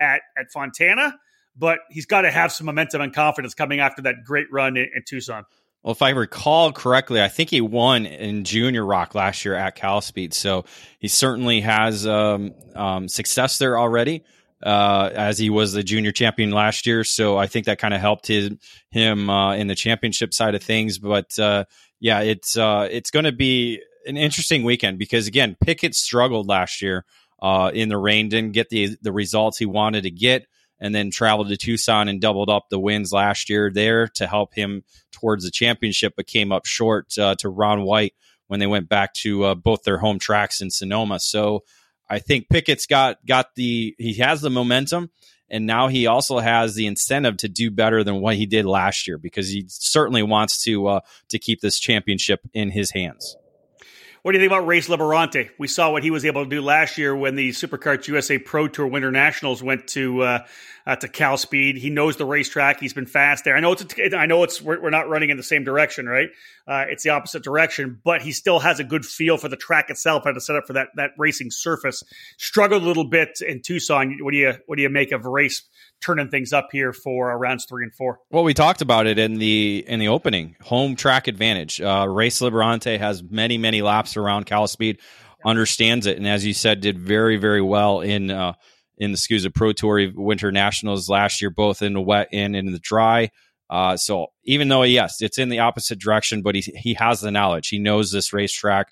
at 0.00 0.22
at 0.38 0.50
Fontana, 0.52 1.14
but 1.56 1.80
he's 1.90 2.06
got 2.06 2.22
to 2.22 2.30
have 2.30 2.52
some 2.52 2.66
momentum 2.66 3.00
and 3.00 3.12
confidence 3.14 3.54
coming 3.54 3.80
after 3.80 4.02
that 4.02 4.24
great 4.24 4.46
run 4.50 4.76
in, 4.76 4.88
in 4.94 5.02
Tucson. 5.06 5.44
Well, 5.84 5.92
if 5.92 6.00
I 6.00 6.10
recall 6.10 6.72
correctly, 6.72 7.20
I 7.22 7.28
think 7.28 7.50
he 7.50 7.60
won 7.60 8.06
in 8.06 8.44
Junior 8.44 8.86
Rock 8.86 9.14
last 9.14 9.44
year 9.44 9.54
at 9.54 9.74
Cal 9.74 10.00
Speed, 10.00 10.32
so 10.32 10.64
he 10.98 11.08
certainly 11.08 11.60
has 11.60 12.06
um, 12.06 12.54
um, 12.74 13.06
success 13.06 13.58
there 13.58 13.78
already. 13.78 14.24
Uh, 14.62 15.10
as 15.14 15.36
he 15.36 15.50
was 15.50 15.74
the 15.74 15.82
junior 15.82 16.10
champion 16.10 16.50
last 16.50 16.86
year, 16.86 17.04
so 17.04 17.36
I 17.36 17.48
think 17.48 17.66
that 17.66 17.78
kind 17.78 17.92
of 17.92 18.00
helped 18.00 18.28
his, 18.28 18.52
him 18.88 19.28
uh, 19.28 19.54
in 19.56 19.66
the 19.66 19.74
championship 19.74 20.32
side 20.32 20.54
of 20.54 20.62
things. 20.62 20.96
But 20.98 21.38
uh, 21.38 21.66
yeah, 22.00 22.20
it's 22.20 22.56
uh, 22.56 22.88
it's 22.90 23.10
going 23.10 23.26
to 23.26 23.32
be 23.32 23.82
an 24.06 24.16
interesting 24.16 24.64
weekend 24.64 24.98
because 24.98 25.26
again, 25.26 25.54
Pickett 25.62 25.94
struggled 25.94 26.48
last 26.48 26.80
year 26.80 27.04
uh, 27.42 27.72
in 27.74 27.90
the 27.90 27.98
rain, 27.98 28.30
didn't 28.30 28.52
get 28.52 28.70
the 28.70 28.96
the 29.02 29.12
results 29.12 29.58
he 29.58 29.66
wanted 29.66 30.04
to 30.04 30.10
get 30.10 30.46
and 30.80 30.94
then 30.94 31.10
traveled 31.10 31.48
to 31.48 31.56
Tucson 31.56 32.08
and 32.08 32.20
doubled 32.20 32.50
up 32.50 32.68
the 32.68 32.78
wins 32.78 33.12
last 33.12 33.48
year 33.48 33.70
there 33.70 34.08
to 34.08 34.26
help 34.26 34.54
him 34.54 34.82
towards 35.12 35.44
the 35.44 35.50
championship, 35.50 36.14
but 36.16 36.26
came 36.26 36.52
up 36.52 36.66
short 36.66 37.16
uh, 37.18 37.34
to 37.36 37.48
Ron 37.48 37.82
White 37.82 38.14
when 38.48 38.60
they 38.60 38.66
went 38.66 38.88
back 38.88 39.14
to 39.14 39.44
uh, 39.44 39.54
both 39.54 39.82
their 39.84 39.98
home 39.98 40.18
tracks 40.18 40.60
in 40.60 40.70
Sonoma. 40.70 41.20
So 41.20 41.64
I 42.08 42.18
think 42.18 42.48
Pickett's 42.48 42.86
got 42.86 43.24
got 43.24 43.54
the 43.54 43.94
he 43.98 44.14
has 44.14 44.40
the 44.40 44.50
momentum 44.50 45.10
and 45.48 45.66
now 45.66 45.88
he 45.88 46.06
also 46.06 46.38
has 46.38 46.74
the 46.74 46.86
incentive 46.86 47.36
to 47.38 47.48
do 47.48 47.70
better 47.70 48.02
than 48.02 48.20
what 48.20 48.36
he 48.36 48.46
did 48.46 48.64
last 48.64 49.06
year 49.06 49.18
because 49.18 49.48
he 49.48 49.66
certainly 49.68 50.22
wants 50.22 50.64
to 50.64 50.86
uh, 50.86 51.00
to 51.28 51.38
keep 51.38 51.60
this 51.60 51.78
championship 51.78 52.40
in 52.52 52.70
his 52.70 52.90
hands. 52.90 53.36
What 54.24 54.32
do 54.32 54.38
you 54.38 54.42
think 54.42 54.52
about 54.52 54.66
Race 54.66 54.88
Liberante? 54.88 55.50
We 55.58 55.68
saw 55.68 55.92
what 55.92 56.02
he 56.02 56.10
was 56.10 56.24
able 56.24 56.44
to 56.44 56.48
do 56.48 56.62
last 56.62 56.96
year 56.96 57.14
when 57.14 57.34
the 57.34 57.50
Superkarts 57.50 58.08
USA 58.08 58.38
Pro 58.38 58.68
Tour 58.68 58.86
Winter 58.86 59.10
Nationals 59.10 59.62
went 59.62 59.86
to 59.88 60.22
uh, 60.22 60.46
uh, 60.86 60.96
to 60.96 61.08
Cal 61.08 61.36
Speed. 61.36 61.76
He 61.76 61.90
knows 61.90 62.16
the 62.16 62.24
racetrack. 62.24 62.80
He's 62.80 62.94
been 62.94 63.04
fast 63.04 63.44
there. 63.44 63.54
I 63.54 63.60
know 63.60 63.72
it's 63.72 63.84
I 64.16 64.24
know 64.24 64.42
it's 64.42 64.62
we're, 64.62 64.80
we're 64.80 64.88
not 64.88 65.10
running 65.10 65.28
in 65.28 65.36
the 65.36 65.42
same 65.42 65.62
direction, 65.62 66.06
right? 66.06 66.30
Uh, 66.66 66.86
it's 66.88 67.02
the 67.02 67.10
opposite 67.10 67.44
direction, 67.44 68.00
but 68.02 68.22
he 68.22 68.32
still 68.32 68.60
has 68.60 68.80
a 68.80 68.84
good 68.84 69.04
feel 69.04 69.36
for 69.36 69.50
the 69.50 69.58
track 69.58 69.90
itself, 69.90 70.24
how 70.24 70.32
to 70.32 70.40
set 70.40 70.56
up 70.56 70.66
for 70.66 70.72
that 70.72 70.88
that 70.96 71.10
racing 71.18 71.50
surface. 71.50 72.02
Struggled 72.38 72.82
a 72.82 72.86
little 72.86 73.04
bit 73.04 73.42
in 73.46 73.60
Tucson. 73.60 74.16
What 74.22 74.30
do 74.30 74.38
you 74.38 74.54
what 74.64 74.76
do 74.76 74.82
you 74.82 74.88
make 74.88 75.12
of 75.12 75.26
race 75.26 75.64
turning 76.04 76.28
things 76.28 76.52
up 76.52 76.68
here 76.72 76.92
for 76.92 77.32
uh, 77.32 77.36
rounds 77.36 77.66
three 77.68 77.84
and 77.84 77.94
four. 77.94 78.18
Well, 78.30 78.44
we 78.44 78.54
talked 78.54 78.82
about 78.82 79.06
it 79.06 79.18
in 79.18 79.34
the 79.34 79.84
in 79.86 80.00
the 80.00 80.08
opening. 80.08 80.56
Home 80.62 80.96
track 80.96 81.28
advantage. 81.28 81.80
Uh, 81.80 82.06
Race 82.08 82.40
Liberante 82.40 82.98
has 82.98 83.22
many 83.22 83.58
many 83.58 83.82
laps 83.82 84.16
around 84.16 84.46
Cal 84.46 84.66
Speed, 84.66 85.00
understands 85.44 86.06
it, 86.06 86.16
and 86.16 86.26
as 86.26 86.44
you 86.44 86.52
said, 86.52 86.80
did 86.80 86.98
very 86.98 87.36
very 87.36 87.62
well 87.62 88.00
in 88.00 88.30
uh, 88.30 88.54
in 88.98 89.12
the 89.12 89.18
SKUSA 89.18 89.54
Pro 89.54 89.72
Tour 89.72 90.10
Winter 90.14 90.52
Nationals 90.52 91.08
last 91.08 91.40
year, 91.40 91.50
both 91.50 91.82
in 91.82 91.94
the 91.94 92.00
wet 92.00 92.28
and 92.32 92.54
in 92.54 92.72
the 92.72 92.78
dry. 92.78 93.30
Uh, 93.70 93.96
so 93.96 94.26
even 94.44 94.68
though 94.68 94.82
yes, 94.82 95.22
it's 95.22 95.38
in 95.38 95.48
the 95.48 95.60
opposite 95.60 95.98
direction, 95.98 96.42
but 96.42 96.54
he 96.54 96.60
he 96.60 96.94
has 96.94 97.20
the 97.20 97.30
knowledge. 97.30 97.68
He 97.68 97.78
knows 97.78 98.12
this 98.12 98.32
racetrack. 98.32 98.88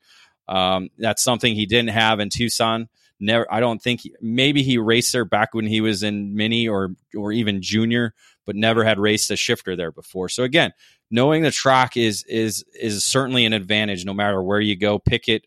Um, 0.48 0.88
that's 0.98 1.22
something 1.22 1.54
he 1.54 1.66
didn't 1.66 1.90
have 1.90 2.18
in 2.20 2.28
Tucson 2.28 2.88
never 3.22 3.46
I 3.50 3.60
don't 3.60 3.80
think 3.80 4.02
he, 4.02 4.14
maybe 4.20 4.62
he 4.62 4.78
raced 4.78 5.12
there 5.12 5.24
back 5.24 5.54
when 5.54 5.66
he 5.66 5.80
was 5.80 6.02
in 6.02 6.34
mini 6.34 6.68
or 6.68 6.90
or 7.16 7.32
even 7.32 7.62
junior, 7.62 8.14
but 8.44 8.56
never 8.56 8.84
had 8.84 8.98
raced 8.98 9.30
a 9.30 9.36
shifter 9.36 9.76
there 9.76 9.92
before. 9.92 10.28
So 10.28 10.42
again, 10.42 10.72
knowing 11.10 11.42
the 11.42 11.50
track 11.50 11.96
is 11.96 12.24
is 12.28 12.64
is 12.78 13.04
certainly 13.04 13.46
an 13.46 13.52
advantage 13.52 14.04
no 14.04 14.12
matter 14.14 14.42
where 14.42 14.60
you 14.60 14.76
go. 14.76 14.98
Pickett 14.98 15.46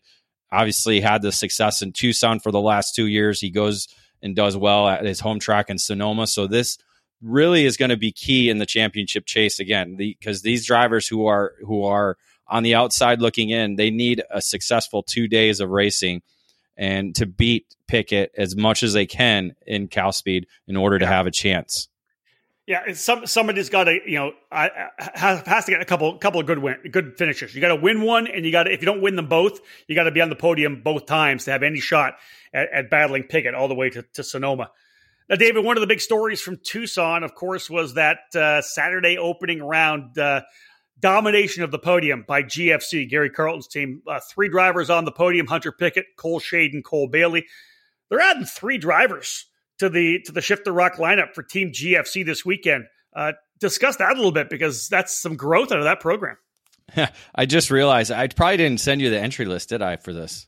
obviously 0.50 1.00
had 1.00 1.22
the 1.22 1.32
success 1.32 1.82
in 1.82 1.92
Tucson 1.92 2.40
for 2.40 2.50
the 2.50 2.60
last 2.60 2.94
two 2.94 3.06
years. 3.06 3.40
He 3.40 3.50
goes 3.50 3.88
and 4.22 4.34
does 4.34 4.56
well 4.56 4.88
at 4.88 5.04
his 5.04 5.20
home 5.20 5.38
track 5.38 5.68
in 5.68 5.78
Sonoma. 5.78 6.26
So 6.26 6.46
this 6.46 6.78
really 7.22 7.64
is 7.64 7.76
going 7.76 7.90
to 7.90 7.96
be 7.96 8.12
key 8.12 8.48
in 8.48 8.58
the 8.58 8.66
championship 8.66 9.26
chase 9.26 9.58
again 9.58 9.96
because 9.96 10.42
the, 10.42 10.50
these 10.50 10.66
drivers 10.66 11.06
who 11.06 11.26
are 11.26 11.54
who 11.64 11.84
are 11.84 12.16
on 12.48 12.62
the 12.62 12.74
outside 12.74 13.20
looking 13.20 13.50
in, 13.50 13.76
they 13.76 13.90
need 13.90 14.22
a 14.30 14.40
successful 14.40 15.02
two 15.02 15.26
days 15.26 15.60
of 15.60 15.70
racing 15.70 16.22
and 16.76 17.14
to 17.16 17.26
beat 17.26 17.74
Pickett 17.86 18.32
as 18.36 18.56
much 18.56 18.82
as 18.82 18.92
they 18.92 19.06
can 19.06 19.54
in 19.66 19.88
Cal 19.88 20.12
Speed 20.12 20.46
in 20.66 20.76
order 20.76 20.98
to 20.98 21.06
have 21.06 21.26
a 21.26 21.30
chance. 21.30 21.88
Yeah, 22.66 22.94
some 22.94 23.26
somebody's 23.26 23.68
got 23.68 23.84
to 23.84 24.00
you 24.04 24.16
know 24.18 24.32
has, 24.50 25.40
has 25.46 25.64
to 25.66 25.70
get 25.70 25.80
a 25.80 25.84
couple 25.84 26.18
couple 26.18 26.40
of 26.40 26.46
good 26.46 26.58
win 26.58 26.76
good 26.90 27.16
finishes. 27.16 27.54
You 27.54 27.60
got 27.60 27.68
to 27.68 27.76
win 27.76 28.02
one, 28.02 28.26
and 28.26 28.44
you 28.44 28.50
got 28.50 28.64
to 28.64 28.72
if 28.72 28.80
you 28.80 28.86
don't 28.86 29.00
win 29.00 29.14
them 29.14 29.28
both, 29.28 29.60
you 29.86 29.94
got 29.94 30.04
to 30.04 30.10
be 30.10 30.20
on 30.20 30.30
the 30.30 30.36
podium 30.36 30.82
both 30.82 31.06
times 31.06 31.44
to 31.44 31.52
have 31.52 31.62
any 31.62 31.78
shot 31.78 32.14
at, 32.52 32.68
at 32.72 32.90
battling 32.90 33.22
Pickett 33.22 33.54
all 33.54 33.68
the 33.68 33.74
way 33.76 33.90
to, 33.90 34.02
to, 34.14 34.24
Sonoma. 34.24 34.72
Now, 35.28 35.36
David, 35.36 35.64
one 35.64 35.76
of 35.76 35.80
the 35.80 35.86
big 35.86 36.00
stories 36.00 36.40
from 36.40 36.58
Tucson, 36.62 37.22
of 37.22 37.34
course, 37.36 37.70
was 37.70 37.94
that 37.94 38.18
uh, 38.34 38.62
Saturday 38.62 39.16
opening 39.16 39.62
round. 39.62 40.18
Uh, 40.18 40.42
domination 41.00 41.62
of 41.62 41.70
the 41.70 41.78
podium 41.78 42.24
by 42.26 42.42
GFC, 42.42 43.08
Gary 43.08 43.30
Carlton's 43.30 43.66
team. 43.66 44.02
Uh, 44.06 44.20
three 44.20 44.48
drivers 44.48 44.90
on 44.90 45.04
the 45.04 45.12
podium: 45.12 45.46
Hunter 45.46 45.72
Pickett, 45.72 46.06
Cole 46.16 46.40
Shade, 46.40 46.74
and 46.74 46.84
Cole 46.84 47.08
Bailey. 47.08 47.46
They're 48.08 48.20
adding 48.20 48.44
three 48.44 48.78
drivers 48.78 49.46
to 49.78 49.88
the 49.88 50.20
to 50.22 50.32
the 50.32 50.40
Shifter 50.40 50.72
Rock 50.72 50.96
lineup 50.96 51.34
for 51.34 51.42
Team 51.42 51.72
GFC 51.72 52.24
this 52.24 52.44
weekend. 52.44 52.86
Uh, 53.14 53.32
discuss 53.60 53.96
that 53.96 54.12
a 54.12 54.14
little 54.14 54.32
bit 54.32 54.50
because 54.50 54.88
that's 54.88 55.16
some 55.16 55.36
growth 55.36 55.72
out 55.72 55.78
of 55.78 55.84
that 55.84 56.00
program. 56.00 56.36
I 57.34 57.46
just 57.46 57.70
realized 57.70 58.10
I 58.12 58.28
probably 58.28 58.58
didn't 58.58 58.80
send 58.80 59.00
you 59.00 59.10
the 59.10 59.20
entry 59.20 59.46
list, 59.46 59.70
did 59.70 59.82
I, 59.82 59.96
for 59.96 60.12
this? 60.12 60.46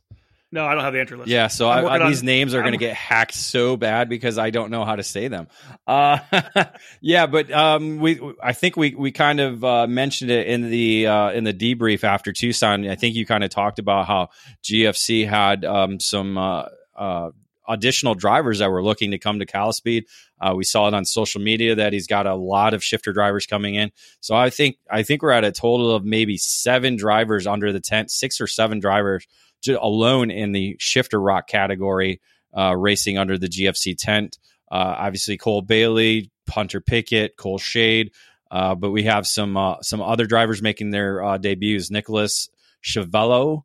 No, 0.51 0.65
I 0.65 0.75
don't 0.75 0.83
have 0.83 0.95
the 0.95 1.01
entry 1.01 1.19
list. 1.19 1.29
Yeah, 1.29 1.49
so 1.49 1.69
I, 1.69 1.97
I, 1.97 2.09
these 2.09 2.23
names 2.23 2.55
are 2.55 2.61
going 2.61 2.73
to 2.73 2.79
get 2.79 2.95
hacked 2.95 3.35
so 3.35 3.77
bad 3.77 4.09
because 4.09 4.39
I 4.39 4.49
don't 4.49 4.71
know 4.71 4.85
how 4.87 4.97
to 4.97 5.03
say 5.03 5.29
them. 5.29 5.47
Uh, 5.87 6.21
yeah, 7.03 7.27
but 7.27 7.51
um, 7.51 7.99
we 7.99 8.19
I 8.43 8.55
think 8.55 8.77
we 8.77 8.95
we 8.95 9.13
kind 9.13 9.41
of 9.41 9.63
uh, 9.63 9.87
mentioned 9.87 10.31
it 10.31 10.47
in 10.47 10.71
the 10.71 11.07
uh, 11.07 11.31
in 11.33 11.45
the 11.45 11.53
debrief 11.53 12.03
after 12.03 12.33
Tucson. 12.33 12.89
I 12.89 12.95
think 12.95 13.15
you 13.15 13.27
kind 13.27 13.45
of 13.45 13.51
talked 13.51 13.79
about 13.79 14.07
how 14.07 14.31
GFC 14.65 15.29
had 15.29 15.67
um, 15.67 16.01
some 16.01 16.39
uh, 16.39 16.65
uh, 16.97 17.31
additional 17.69 18.15
drivers 18.15 18.61
that 18.61 18.71
were 18.71 18.83
looking 18.83 19.11
to 19.11 19.19
come 19.19 19.41
to 19.41 19.47
Cal 19.47 19.75
Speed. 19.75 20.07
Uh, 20.41 20.55
we 20.57 20.65
saw 20.65 20.89
it 20.89 20.95
on 20.95 21.05
social 21.05 21.43
media 21.43 21.75
that 21.75 21.93
he's 21.93 22.07
got 22.07 22.27
a 22.27 22.35
lot 22.35 22.73
of 22.73 22.83
shifter 22.83 23.13
drivers 23.13 23.45
coming 23.45 23.75
in. 23.75 23.93
So 24.21 24.35
I 24.35 24.49
think 24.49 24.79
I 24.91 25.03
think 25.03 25.21
we're 25.21 25.33
at 25.33 25.45
a 25.45 25.53
total 25.53 25.95
of 25.95 26.07
maybe 26.07 26.39
seven 26.39 26.97
drivers 26.97 27.47
under 27.47 27.71
the 27.71 27.81
tent, 27.81 28.11
six 28.11 28.41
or 28.41 28.47
seven 28.47 28.81
drivers 28.81 29.27
alone 29.67 30.31
in 30.31 30.53
the 30.53 30.77
shifter 30.79 31.21
rock 31.21 31.49
category, 31.49 32.21
uh, 32.57 32.77
racing 32.77 33.19
under 33.19 33.39
the 33.39 33.49
GFC 33.49 33.97
tent. 33.97 34.39
Uh, 34.71 34.95
obviously, 34.99 35.37
Cole 35.37 35.63
Bailey, 35.63 36.31
Hunter 36.49 36.81
Pickett, 36.81 37.37
Cole 37.37 37.59
Shade, 37.59 38.13
uh, 38.51 38.75
but 38.75 38.91
we 38.91 39.05
have 39.05 39.27
some 39.27 39.57
uh, 39.57 39.81
some 39.83 40.01
other 40.01 40.27
drivers 40.27 40.63
making 40.63 40.91
their 40.91 41.23
uh, 41.23 41.39
debuts. 41.39 41.91
Nicholas 41.91 42.49
Chavello, 42.83 43.65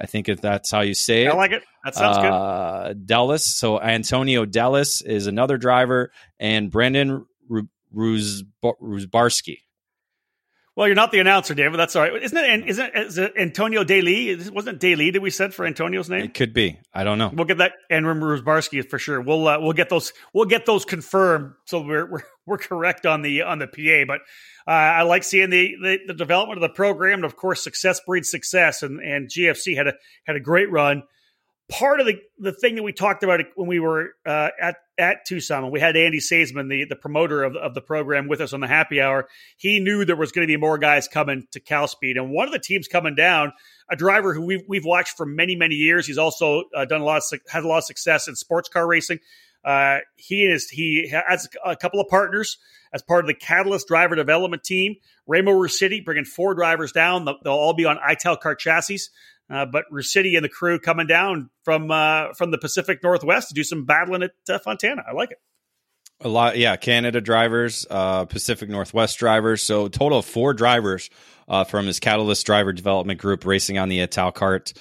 I 0.00 0.06
think 0.06 0.28
if 0.28 0.40
that's 0.40 0.70
how 0.70 0.80
you 0.80 0.94
say 0.94 1.24
it. 1.24 1.28
I 1.28 1.34
like 1.34 1.52
it. 1.52 1.62
That 1.84 1.94
sounds 1.94 2.18
good. 2.18 3.06
Dallas. 3.06 3.44
So 3.44 3.80
Antonio 3.80 4.44
Dallas 4.44 5.02
is 5.02 5.26
another 5.26 5.58
driver, 5.58 6.12
and 6.38 6.70
Brandon 6.70 7.26
Ruzbarski. 7.94 9.58
Well, 10.74 10.86
you're 10.86 10.96
not 10.96 11.12
the 11.12 11.18
announcer, 11.18 11.54
David. 11.54 11.78
That's 11.78 11.94
all 11.96 12.02
right. 12.02 12.22
Isn't 12.22 12.38
it? 12.38 12.68
Isn't 12.68 12.86
it, 12.86 13.06
is 13.06 13.18
it 13.18 13.34
Antonio 13.38 13.84
Daly? 13.84 14.34
Wasn't 14.50 14.76
it 14.76 14.80
Daly 14.80 15.10
that 15.10 15.20
we 15.20 15.28
said 15.28 15.52
for 15.52 15.66
Antonio's 15.66 16.08
name? 16.08 16.22
It 16.22 16.32
could 16.32 16.54
be. 16.54 16.78
I 16.94 17.04
don't 17.04 17.18
know. 17.18 17.30
We'll 17.32 17.44
get 17.44 17.58
that 17.58 17.72
and 17.90 18.06
Ruzbarski 18.06 18.78
is 18.78 18.86
for 18.86 18.98
sure. 18.98 19.20
We'll 19.20 19.46
uh, 19.46 19.60
we'll 19.60 19.74
get 19.74 19.90
those 19.90 20.14
we'll 20.32 20.46
get 20.46 20.64
those 20.64 20.86
confirmed 20.86 21.52
so 21.66 21.82
we're 21.82 22.10
we're, 22.10 22.22
we're 22.46 22.58
correct 22.58 23.04
on 23.04 23.20
the 23.20 23.42
on 23.42 23.58
the 23.58 23.66
PA. 23.66 24.06
But 24.06 24.20
uh, 24.66 24.70
I 24.70 25.02
like 25.02 25.24
seeing 25.24 25.50
the, 25.50 25.76
the, 25.82 25.98
the 26.06 26.14
development 26.14 26.56
of 26.56 26.62
the 26.62 26.74
program, 26.74 27.18
and 27.18 27.24
of 27.26 27.36
course, 27.36 27.62
success 27.62 28.00
breeds 28.06 28.30
success. 28.30 28.82
And 28.82 28.98
and 29.00 29.28
GFC 29.28 29.76
had 29.76 29.88
a 29.88 29.94
had 30.24 30.36
a 30.36 30.40
great 30.40 30.70
run 30.70 31.02
part 31.68 32.00
of 32.00 32.06
the, 32.06 32.20
the 32.38 32.52
thing 32.52 32.74
that 32.76 32.82
we 32.82 32.92
talked 32.92 33.22
about 33.22 33.40
when 33.54 33.68
we 33.68 33.80
were 33.80 34.10
uh, 34.26 34.48
at 34.60 34.76
at 34.98 35.24
Tucson, 35.26 35.70
we 35.70 35.80
had 35.80 35.96
Andy 35.96 36.18
Saisman, 36.18 36.68
the, 36.68 36.84
the 36.84 36.96
promoter 36.96 37.42
of, 37.42 37.56
of 37.56 37.74
the 37.74 37.80
program, 37.80 38.28
with 38.28 38.40
us 38.40 38.52
on 38.52 38.60
the 38.60 38.68
happy 38.68 39.00
hour, 39.00 39.26
he 39.56 39.80
knew 39.80 40.04
there 40.04 40.16
was 40.16 40.32
going 40.32 40.46
to 40.46 40.52
be 40.52 40.58
more 40.58 40.78
guys 40.78 41.08
coming 41.08 41.46
to 41.52 41.60
Cal 41.60 41.88
Speed. 41.88 42.18
And 42.18 42.30
one 42.30 42.46
of 42.46 42.52
the 42.52 42.58
teams 42.58 42.88
coming 42.88 43.14
down, 43.14 43.52
a 43.90 43.96
driver 43.96 44.34
who 44.34 44.44
we've, 44.44 44.62
we've 44.68 44.84
watched 44.84 45.16
for 45.16 45.26
many, 45.26 45.56
many 45.56 45.74
years, 45.74 46.06
he's 46.06 46.18
also 46.18 46.64
uh, 46.76 46.84
done 46.84 47.00
a 47.00 47.04
lot 47.04 47.22
of, 47.32 47.40
had 47.48 47.64
a 47.64 47.68
lot 47.68 47.78
of 47.78 47.84
success 47.84 48.28
in 48.28 48.36
sports 48.36 48.68
car 48.68 48.86
racing. 48.86 49.18
Uh, 49.64 49.98
he 50.16 50.42
is 50.42 50.68
he 50.68 51.08
has 51.08 51.48
a 51.64 51.76
couple 51.76 52.00
of 52.00 52.08
partners 52.08 52.58
as 52.92 53.00
part 53.00 53.24
of 53.24 53.28
the 53.28 53.34
Catalyst 53.34 53.86
driver 53.86 54.16
development 54.16 54.64
team. 54.64 54.96
Remo 55.26 55.52
Ruscitti 55.52 56.04
bringing 56.04 56.24
four 56.24 56.54
drivers 56.54 56.90
down. 56.90 57.24
They'll 57.24 57.52
all 57.52 57.72
be 57.72 57.84
on 57.84 57.96
Italkart 57.98 58.58
chassis. 58.58 58.98
Uh, 59.50 59.66
but 59.66 59.84
Ruscitti 59.92 60.34
and 60.36 60.44
the 60.44 60.48
crew 60.48 60.78
coming 60.78 61.06
down 61.06 61.50
from 61.64 61.90
uh, 61.90 62.32
from 62.34 62.50
the 62.50 62.58
Pacific 62.58 63.02
Northwest 63.02 63.48
to 63.48 63.54
do 63.54 63.64
some 63.64 63.84
battling 63.84 64.22
at 64.22 64.32
uh, 64.48 64.58
Fontana. 64.58 65.02
I 65.06 65.12
like 65.12 65.30
it. 65.30 65.38
A 66.20 66.28
lot, 66.28 66.56
yeah. 66.56 66.76
Canada 66.76 67.20
drivers, 67.20 67.84
uh, 67.90 68.24
Pacific 68.24 68.68
Northwest 68.68 69.18
drivers. 69.18 69.62
So 69.62 69.88
total 69.88 70.18
of 70.18 70.24
four 70.24 70.54
drivers 70.54 71.10
uh, 71.48 71.64
from 71.64 71.86
his 71.86 72.00
Catalyst 72.00 72.46
driver 72.46 72.72
development 72.72 73.20
group 73.20 73.44
racing 73.44 73.76
on 73.76 73.88
the 73.88 73.98
Italkart 73.98 74.72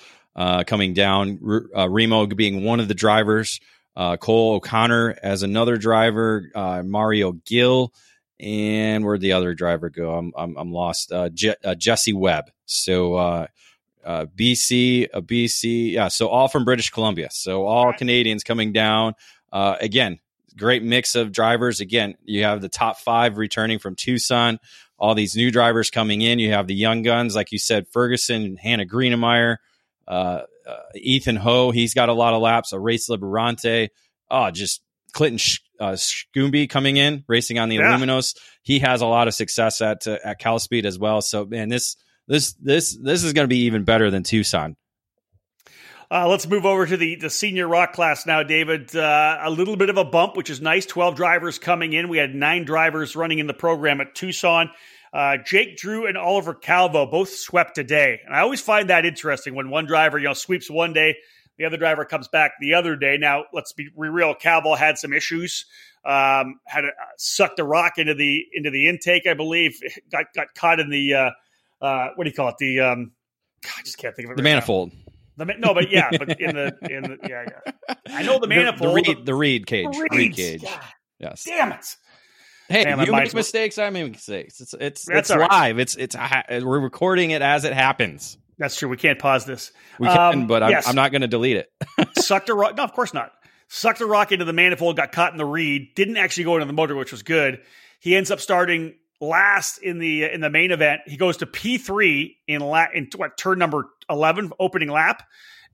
coming 0.67 0.93
down. 0.93 1.39
R- 1.75 1.89
Remo 1.89 2.27
being 2.27 2.63
one 2.63 2.79
of 2.79 2.87
the 2.87 2.93
drivers. 2.93 3.59
Cole 3.97 4.53
O'Connor 4.53 5.17
as 5.21 5.43
another 5.43 5.77
driver. 5.77 6.49
Mario 6.85 7.33
Gill 7.33 7.91
and 8.39 9.03
where'd 9.03 9.21
the 9.21 9.33
other 9.33 9.53
driver 9.53 9.89
go? 9.89 10.15
I'm 10.15 10.31
I'm, 10.37 10.55
I'm 10.57 10.71
lost. 10.71 11.11
Je- 11.33 11.55
Jesse 11.77 12.13
Webb. 12.13 12.51
So 12.65 13.47
uh, 14.05 14.25
BC, 14.35 15.07
a 15.13 15.21
BC, 15.21 15.93
yeah. 15.93 16.07
So 16.07 16.27
all 16.27 16.47
from 16.47 16.65
British 16.65 16.89
Columbia. 16.89 17.29
So 17.31 17.65
all 17.65 17.87
right. 17.87 17.97
Canadians 17.97 18.43
coming 18.43 18.71
down. 18.71 19.13
Uh, 19.51 19.75
again, 19.79 20.19
great 20.57 20.83
mix 20.83 21.15
of 21.15 21.31
drivers. 21.31 21.81
Again, 21.81 22.15
you 22.23 22.43
have 22.43 22.61
the 22.61 22.69
top 22.69 22.97
five 22.99 23.37
returning 23.37 23.79
from 23.79 23.95
Tucson. 23.95 24.59
All 24.97 25.15
these 25.15 25.35
new 25.35 25.51
drivers 25.51 25.89
coming 25.89 26.21
in. 26.21 26.39
You 26.39 26.51
have 26.51 26.67
the 26.67 26.75
young 26.75 27.01
guns, 27.01 27.35
like 27.35 27.51
you 27.51 27.57
said, 27.57 27.87
Ferguson, 27.87 28.55
Hannah 28.57 28.85
Greenemeyer, 28.85 29.57
uh, 30.07 30.41
uh, 30.67 30.77
Ethan 30.95 31.37
Ho. 31.37 31.71
He's 31.71 31.93
got 31.93 32.09
a 32.09 32.13
lot 32.13 32.33
of 32.33 32.41
laps. 32.41 32.71
A 32.71 32.79
race 32.79 33.09
Liberante. 33.09 33.89
Oh, 34.29 34.51
just 34.51 34.81
Clinton 35.11 35.39
Sh- 35.39 35.59
uh, 35.79 35.93
Scumby 35.93 36.69
coming 36.69 36.97
in, 36.97 37.23
racing 37.27 37.57
on 37.57 37.69
the 37.69 37.77
yeah. 37.77 37.83
Aluminos. 37.83 38.37
He 38.61 38.79
has 38.79 39.01
a 39.01 39.07
lot 39.07 39.27
of 39.27 39.33
success 39.33 39.81
at 39.81 40.05
uh, 40.07 40.17
at 40.23 40.39
Cal 40.39 40.59
Speed 40.59 40.85
as 40.85 40.99
well. 40.99 41.21
So 41.21 41.45
man, 41.45 41.69
this 41.69 41.97
this 42.31 42.53
this 42.53 42.95
this 42.95 43.25
is 43.25 43.33
going 43.33 43.43
to 43.43 43.53
be 43.53 43.63
even 43.63 43.83
better 43.83 44.09
than 44.09 44.23
Tucson. 44.23 44.77
Uh, 46.09 46.27
let's 46.27 46.47
move 46.47 46.65
over 46.65 46.85
to 46.85 46.97
the, 46.97 47.15
the 47.15 47.29
senior 47.29 47.67
rock 47.67 47.93
class 47.93 48.25
now, 48.25 48.43
David. 48.43 48.93
Uh, 48.93 49.37
a 49.41 49.49
little 49.49 49.77
bit 49.77 49.89
of 49.89 49.97
a 49.97 50.03
bump, 50.03 50.35
which 50.35 50.49
is 50.49 50.59
nice. 50.59 50.85
12 50.85 51.15
drivers 51.15 51.57
coming 51.57 51.93
in. 51.93 52.09
We 52.09 52.17
had 52.17 52.35
nine 52.35 52.65
drivers 52.65 53.15
running 53.15 53.39
in 53.39 53.47
the 53.47 53.53
program 53.53 54.01
at 54.01 54.13
Tucson. 54.13 54.71
Uh, 55.13 55.37
Jake 55.45 55.77
Drew 55.77 56.07
and 56.07 56.17
Oliver 56.17 56.53
Calvo 56.53 57.05
both 57.05 57.29
swept 57.29 57.75
today. 57.75 58.19
And 58.25 58.35
I 58.35 58.41
always 58.41 58.59
find 58.59 58.89
that 58.89 59.05
interesting 59.05 59.55
when 59.55 59.69
one 59.69 59.85
driver, 59.85 60.17
you 60.17 60.25
know, 60.25 60.33
sweeps 60.33 60.69
one 60.69 60.91
day, 60.91 61.15
the 61.57 61.65
other 61.65 61.77
driver 61.77 62.03
comes 62.03 62.27
back 62.27 62.53
the 62.59 62.73
other 62.73 62.97
day. 62.97 63.17
Now, 63.17 63.45
let's 63.53 63.71
be 63.71 63.89
real. 63.95 64.35
Calvo 64.35 64.75
had 64.75 64.97
some 64.97 65.13
issues. 65.13 65.65
Um, 66.03 66.59
had 66.65 66.83
a, 66.83 66.89
uh, 66.89 67.13
sucked 67.17 67.59
a 67.59 67.63
rock 67.63 67.97
into 67.97 68.15
the 68.15 68.45
into 68.53 68.69
the 68.69 68.87
intake, 68.87 69.27
I 69.27 69.33
believe. 69.33 69.79
Got 70.11 70.25
got 70.33 70.55
caught 70.55 70.79
in 70.79 70.89
the 70.89 71.31
uh, 71.81 72.09
what 72.15 72.23
do 72.23 72.29
you 72.29 72.35
call 72.35 72.49
it? 72.49 72.55
The 72.59 72.79
um, 72.81 73.11
I 73.65 73.81
just 73.83 73.97
can't 73.97 74.15
think 74.15 74.27
of 74.27 74.31
it. 74.31 74.37
The 74.37 74.43
right 74.43 74.51
manifold. 74.51 74.91
The, 75.37 75.45
no, 75.45 75.73
but 75.73 75.89
yeah, 75.89 76.09
but 76.11 76.39
in 76.39 76.55
the 76.55 76.77
in 76.89 77.03
the 77.03 77.17
yeah, 77.27 77.45
yeah. 77.47 77.95
I 78.07 78.23
know 78.23 78.39
the 78.39 78.47
manifold. 78.47 78.95
The, 78.95 79.03
the 79.03 79.13
reed, 79.13 79.25
the 79.25 79.35
reed 79.35 79.65
cage. 79.65 79.87
The 79.91 80.07
reed 80.11 80.35
cage. 80.35 80.63
Yes. 81.19 81.43
Damn 81.45 81.71
it. 81.71 81.85
Hey, 82.67 82.85
Damn, 82.85 83.01
you 83.01 83.11
make 83.11 83.33
mistakes. 83.33 83.77
I 83.77 83.89
make 83.89 84.11
mistakes. 84.11 84.61
It's 84.61 84.73
it's 84.73 85.05
That's 85.05 85.29
it's 85.29 85.39
live. 85.39 85.49
Right. 85.49 85.79
It's 85.79 85.95
it's 85.95 86.15
we're 86.49 86.79
recording 86.79 87.31
it 87.31 87.41
as 87.41 87.65
it 87.65 87.73
happens. 87.73 88.37
That's 88.57 88.75
true. 88.77 88.89
We 88.89 88.97
can't 88.97 89.17
pause 89.17 89.45
this. 89.45 89.71
We 89.99 90.07
can, 90.07 90.17
um, 90.17 90.47
but 90.47 90.61
I'm, 90.61 90.69
yes. 90.69 90.87
I'm 90.87 90.95
not 90.95 91.11
going 91.11 91.21
to 91.21 91.27
delete 91.27 91.57
it. 91.57 91.67
Sucked 92.17 92.47
a 92.49 92.53
rock. 92.53 92.77
No, 92.77 92.83
of 92.83 92.93
course 92.93 93.13
not. 93.13 93.31
Sucked 93.69 94.01
a 94.01 94.05
rock 94.05 94.31
into 94.31 94.45
the 94.45 94.53
manifold. 94.53 94.97
Got 94.97 95.11
caught 95.11 95.31
in 95.31 95.39
the 95.39 95.45
reed. 95.45 95.95
Didn't 95.95 96.17
actually 96.17 96.43
go 96.43 96.55
into 96.55 96.67
the 96.67 96.73
motor, 96.73 96.95
which 96.95 97.11
was 97.11 97.23
good. 97.23 97.61
He 97.99 98.15
ends 98.15 98.29
up 98.29 98.39
starting 98.39 98.93
last 99.21 99.77
in 99.77 99.99
the 99.99 100.25
in 100.25 100.41
the 100.41 100.49
main 100.49 100.71
event. 100.71 101.01
He 101.05 101.15
goes 101.15 101.37
to 101.37 101.45
P 101.45 101.77
three 101.77 102.37
in 102.47 102.59
la- 102.59 102.87
in 102.93 103.07
what 103.15 103.37
turn 103.37 103.59
number 103.59 103.85
eleven, 104.09 104.51
opening 104.59 104.89
lap, 104.89 105.23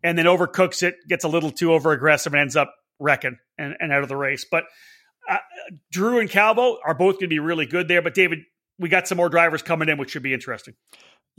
and 0.04 0.18
then 0.18 0.26
overcooks 0.26 0.84
it, 0.84 0.96
gets 1.08 1.24
a 1.24 1.28
little 1.28 1.50
too 1.50 1.74
over 1.74 1.92
aggressive, 1.94 2.34
and 2.34 2.42
ends 2.42 2.56
up 2.56 2.76
wrecking 3.00 3.38
and, 3.58 3.76
and 3.80 3.92
out 3.92 4.04
of 4.04 4.10
the 4.10 4.18
race. 4.18 4.46
But 4.50 4.66
uh, 5.30 5.38
Drew 5.92 6.20
and 6.20 6.30
Calvo 6.30 6.78
are 6.86 6.94
both 6.94 7.16
going 7.16 7.26
to 7.26 7.28
be 7.30 7.40
really 7.40 7.66
good 7.66 7.88
there. 7.88 8.02
But 8.02 8.14
David, 8.14 8.40
we 8.78 8.90
got 8.90 9.08
some 9.08 9.18
more 9.18 9.30
drivers 9.30 9.62
coming 9.62 9.90
in, 9.90 9.98
which 9.98 10.12
should 10.12 10.24
be 10.24 10.34
interesting. 10.34 10.76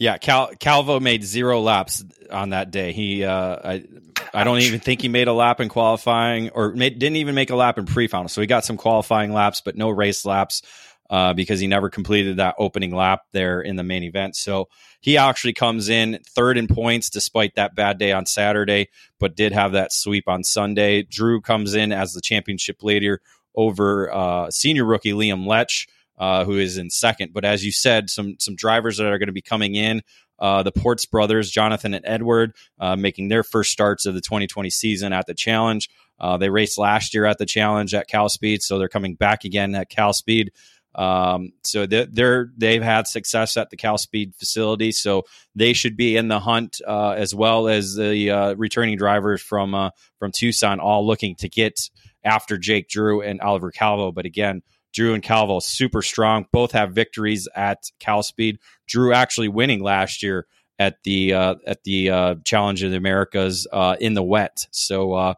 Yeah, 0.01 0.17
Cal- 0.17 0.53
Calvo 0.61 1.01
made 1.01 1.25
zero 1.25 1.61
laps 1.61 2.05
on 2.31 2.51
that 2.51 2.71
day. 2.71 2.93
He, 2.93 3.25
uh, 3.25 3.57
I, 3.65 3.85
I 4.33 4.45
don't 4.45 4.61
even 4.61 4.79
think 4.79 5.03
he 5.03 5.09
made 5.09 5.27
a 5.27 5.33
lap 5.33 5.61
in 5.61 5.69
qualifying, 5.69 6.51
or 6.51 6.71
made, 6.71 7.01
didn't 7.01 7.17
even 7.17 7.35
make 7.35 7.51
a 7.51 7.57
lap 7.57 7.79
in 7.79 7.85
pre-final. 7.85 8.29
So 8.29 8.41
he 8.41 8.47
got 8.47 8.65
some 8.65 8.77
qualifying 8.77 9.33
laps, 9.33 9.61
but 9.61 9.77
no 9.77 9.91
race 9.91 10.25
laps 10.25 10.63
uh, 11.11 11.35
because 11.35 11.61
he 11.61 11.67
never 11.67 11.91
completed 11.91 12.37
that 12.37 12.55
opening 12.59 12.95
lap 12.95 13.23
there 13.33 13.61
in 13.61 13.77
the 13.77 13.83
main 13.83 14.03
event. 14.03 14.37
So 14.37 14.69
he 15.01 15.17
actually 15.17 15.53
comes 15.53 15.89
in 15.89 16.19
third 16.27 16.59
in 16.59 16.69
points 16.69 17.11
despite 17.11 17.55
that 17.55 17.75
bad 17.75 17.99
day 17.99 18.13
on 18.13 18.27
Saturday, 18.27 18.89
but 19.19 19.37
did 19.37 19.53
have 19.53 19.73
that 19.73 19.93
sweep 19.93 20.29
on 20.29 20.45
Sunday. 20.45 21.03
Drew 21.03 21.41
comes 21.41 21.75
in 21.75 21.93
as 21.93 22.13
the 22.13 22.21
championship 22.21 22.83
leader 22.83 23.21
over 23.55 24.13
uh, 24.13 24.51
senior 24.51 24.85
rookie 24.85 25.13
Liam 25.13 25.47
Lech. 25.47 25.71
Uh, 26.17 26.45
who 26.45 26.59
is 26.59 26.79
in 26.79 26.91
second? 26.91 27.33
But 27.33 27.45
as 27.45 27.65
you 27.65 27.71
said, 27.71 28.11
some 28.11 28.35
some 28.41 28.57
drivers 28.57 28.97
that 28.97 29.07
are 29.07 29.19
going 29.19 29.29
to 29.29 29.33
be 29.33 29.41
coming 29.41 29.77
in 29.77 30.03
uh, 30.39 30.63
the 30.63 30.73
Ports 30.73 31.05
brothers, 31.05 31.51
Jonathan 31.51 31.95
and 31.95 32.05
Edward, 32.07 32.55
uh, 32.79 32.97
making 32.97 33.29
their 33.29 33.43
first 33.43 33.73
starts 33.73 34.07
of 34.07 34.15
the 34.15 34.21
2020 34.21 34.71
season 34.71 35.13
at 35.13 35.27
the 35.27 35.35
Challenge. 35.35 35.89
Uh, 36.21 36.37
they 36.37 36.51
raced 36.51 36.79
last 36.79 37.15
year 37.15 37.27
at 37.27 37.39
the 37.39 37.47
Challenge 37.47 37.95
at 37.95 38.09
Cal 38.09 38.29
Speed, 38.29 38.63
so 38.63 38.79
they're 38.79 38.89
coming 38.89 39.15
back 39.15 39.45
again 39.45 39.75
at 39.75 39.89
Cal 39.89 40.13
Speed. 40.13 40.53
Um, 40.99 41.53
so 41.63 41.87
they're, 41.87 42.51
they've 42.57 42.83
had 42.83 43.07
success 43.07 43.57
at 43.57 43.71
the 43.71 43.77
Cal 43.77 43.99
Speed 43.99 44.35
facility, 44.35 44.91
so 44.91 45.23
they 45.55 45.73
should 45.73 45.97
be 45.97 46.17
in 46.17 46.27
the 46.27 46.41
hunt 46.41 46.81
uh, 46.87 47.11
as 47.11 47.33
well 47.33 47.69
as 47.69 47.95
the 47.95 48.31
uh, 48.31 48.55
returning 48.55 48.99
drivers 48.99 49.41
from 49.41 49.75
uh, 49.75 49.91
from 50.19 50.33
Tucson, 50.33 50.81
all 50.81 51.07
looking 51.07 51.37
to 51.37 51.49
get 51.49 51.89
after 52.25 52.59
Jake 52.59 52.89
Drew 52.89 53.23
and 53.23 53.41
Oliver 53.41 53.71
Calvo. 53.71 54.11
But 54.11 54.27
again, 54.27 54.63
Drew 54.93 55.15
and 55.15 55.23
Calvo 55.23 55.61
super 55.61 56.03
strong. 56.03 56.47
Both 56.51 56.73
have 56.73 56.95
victories 56.95 57.47
at 57.55 57.93
Cal 58.01 58.25
Speed. 58.25 58.59
Drew 58.89 59.13
actually 59.13 59.49
winning 59.49 59.81
last 59.81 60.25
year 60.25 60.49
at 60.81 60.97
the 61.05 61.33
uh, 61.33 61.55
at 61.65 61.85
the 61.85 62.11
uh, 62.11 62.35
Challenge 62.45 62.83
of 62.83 62.91
the 62.91 62.97
Americas 62.97 63.69
uh, 63.73 63.95
in 64.01 64.15
the 64.15 64.23
wet. 64.25 64.67
So 64.73 65.37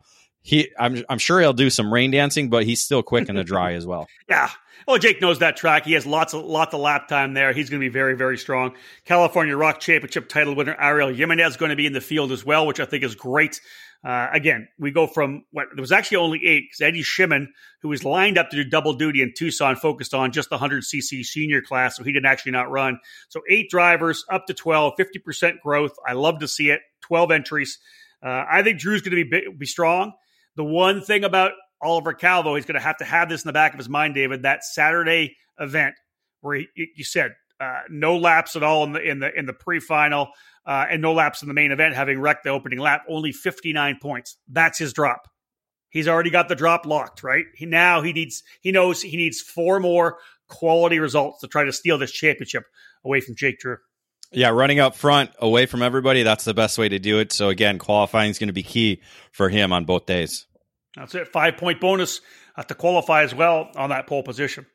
he, 0.51 0.69
I'm 0.77 1.05
I'm 1.09 1.19
sure 1.19 1.41
he'll 1.41 1.53
do 1.53 1.71
some 1.71 1.95
rain 1.95 2.11
dancing, 2.11 2.51
but 2.51 2.65
he's 2.65 2.83
still 2.83 3.05
quick 3.05 3.29
in 3.29 3.37
the 3.37 3.45
dry 3.45 3.73
as 3.75 3.87
well. 3.87 4.09
Yeah, 4.29 4.51
well, 4.89 4.99
Jake 4.99 5.21
knows 5.21 5.39
that 5.39 5.57
track. 5.57 5.85
He 5.85 5.93
has 5.93 6.05
lots 6.07 6.35
of 6.35 6.45
lots 6.45 6.75
of 6.75 6.81
lap 6.81 7.07
time 7.07 7.35
there. 7.35 7.53
He's 7.53 7.71
going 7.71 7.81
to 7.81 7.85
be 7.85 7.93
very 7.93 8.17
very 8.17 8.37
strong. 8.37 8.75
California 9.05 9.57
ROK 9.57 9.79
Championship 9.79 10.29
title 10.29 10.57
winner 10.57 10.75
Ariel 10.77 11.15
Jimenez 11.15 11.57
going 11.57 11.71
to 11.71 11.77
be 11.77 11.87
in 11.87 11.93
the 11.93 12.01
field 12.01 12.33
as 12.33 12.45
well, 12.45 12.67
which 12.67 12.81
I 12.81 12.85
think 12.85 13.05
is 13.05 13.15
great. 13.15 13.61
Uh, 14.03 14.27
again, 14.33 14.67
we 14.77 14.91
go 14.91 15.07
from 15.07 15.45
what 15.53 15.69
there 15.73 15.83
was 15.83 15.93
actually 15.93 16.17
only 16.17 16.45
eight 16.45 16.65
because 16.65 16.81
Eddie 16.81 17.03
Shimon, 17.03 17.53
who 17.83 17.89
was 17.89 18.03
lined 18.03 18.37
up 18.37 18.51
to 18.51 18.57
do 18.57 18.69
double 18.69 18.95
duty 18.95 19.23
in 19.23 19.33
Tucson, 19.37 19.77
focused 19.77 20.15
on 20.15 20.33
just 20.33 20.51
the 20.51 20.59
100cc 20.59 21.25
senior 21.25 21.63
class, 21.63 21.97
so 21.97 22.03
he 22.03 22.11
did 22.11 22.27
actually 22.27 22.53
not 22.53 22.69
run. 22.73 22.99
So 23.29 23.41
eight 23.49 23.71
drivers 23.71 24.25
up 24.29 24.47
to 24.47 24.55
12, 24.55 24.95
50% 24.99 25.61
growth. 25.61 25.93
I 26.05 26.15
love 26.15 26.41
to 26.41 26.49
see 26.49 26.71
it. 26.71 26.81
12 27.03 27.31
entries. 27.31 27.79
Uh, 28.21 28.45
I 28.51 28.63
think 28.63 28.81
Drew's 28.81 29.03
going 29.03 29.17
to 29.17 29.31
be 29.31 29.47
be 29.57 29.67
strong. 29.67 30.13
The 30.57 30.65
one 30.65 31.01
thing 31.03 31.25
about 31.25 31.53
Oliver 31.83 32.13
Calvo, 32.13 32.55
he's 32.55 32.67
going 32.67 32.75
to 32.75 32.81
have 32.81 32.99
to 32.99 33.05
have 33.05 33.29
this 33.29 33.43
in 33.43 33.49
the 33.49 33.53
back 33.53 33.73
of 33.73 33.79
his 33.79 33.89
mind, 33.89 34.15
David. 34.15 34.43
That 34.43 34.65
Saturday 34.65 35.37
event 35.59 35.95
where 36.41 36.57
he, 36.57 36.69
you 36.75 37.05
said 37.05 37.33
uh, 37.61 37.81
no 37.89 38.17
laps 38.17 38.57
at 38.57 38.63
all 38.63 38.85
in 38.85 38.93
the 38.93 39.01
in 39.01 39.19
the 39.21 39.39
in 39.39 39.47
the 39.47 39.53
pre-final 39.53 40.29
uh, 40.67 40.87
and 40.91 41.03
no 41.03 41.13
laps 41.13 41.43
in 41.43 41.49
the 41.49 41.55
main 41.55 41.73
event, 41.73 41.95
having 41.95 42.21
wrecked 42.21 42.45
the 42.45 42.51
opening 42.51 42.79
lap. 42.79 43.03
Only 43.09 43.33
59 43.33 43.99
points. 44.01 44.37
That's 44.49 44.79
his 44.79 44.93
drop. 44.93 45.29
He's 45.91 46.09
already 46.09 46.31
got 46.31 46.49
the 46.49 46.55
drop 46.55 46.87
locked, 46.87 47.23
right? 47.23 47.47
He 47.55 47.67
now 47.67 48.01
he 48.01 48.13
needs 48.13 48.43
he 48.61 48.73
knows 48.73 49.03
he 49.03 49.17
needs 49.17 49.41
four 49.41 49.81
more 49.81 50.19
quality 50.49 50.99
results 50.99 51.41
to 51.41 51.49
try 51.49 51.65
to 51.65 51.73
steal 51.73 51.99
this 51.99 52.13
championship 52.13 52.65
away 53.05 53.21
from 53.21 53.37
Jake 53.37 53.59
Drew. 53.59 53.77
Yeah, 54.33 54.51
running 54.51 54.79
up 54.79 54.95
front 54.95 55.31
away 55.39 55.67
from 55.67 55.83
everybody, 55.83 56.23
that's 56.23 56.45
the 56.45 56.55
best 56.55 56.79
way 56.79 56.89
to 56.89 56.99
do 56.99 57.19
it. 57.19 57.33
So 57.33 57.49
again, 57.49 57.79
qualifying 57.79 58.31
is 58.31 58.39
going 58.39 58.49
to 58.49 58.53
be 58.53 58.63
key 58.63 59.03
for 59.33 59.49
him 59.49 59.73
on 59.73 59.85
both 59.85 60.07
days. 60.07 60.47
That's 60.97 61.15
it. 61.15 61.29
Five 61.29 61.57
point 61.57 61.81
bonus 61.81 62.21
to 62.69 62.75
qualify 62.75 63.23
as 63.23 63.35
well 63.35 63.71
on 63.77 63.91
that 63.91 64.07
pole 64.07 64.23
position. 64.23 64.67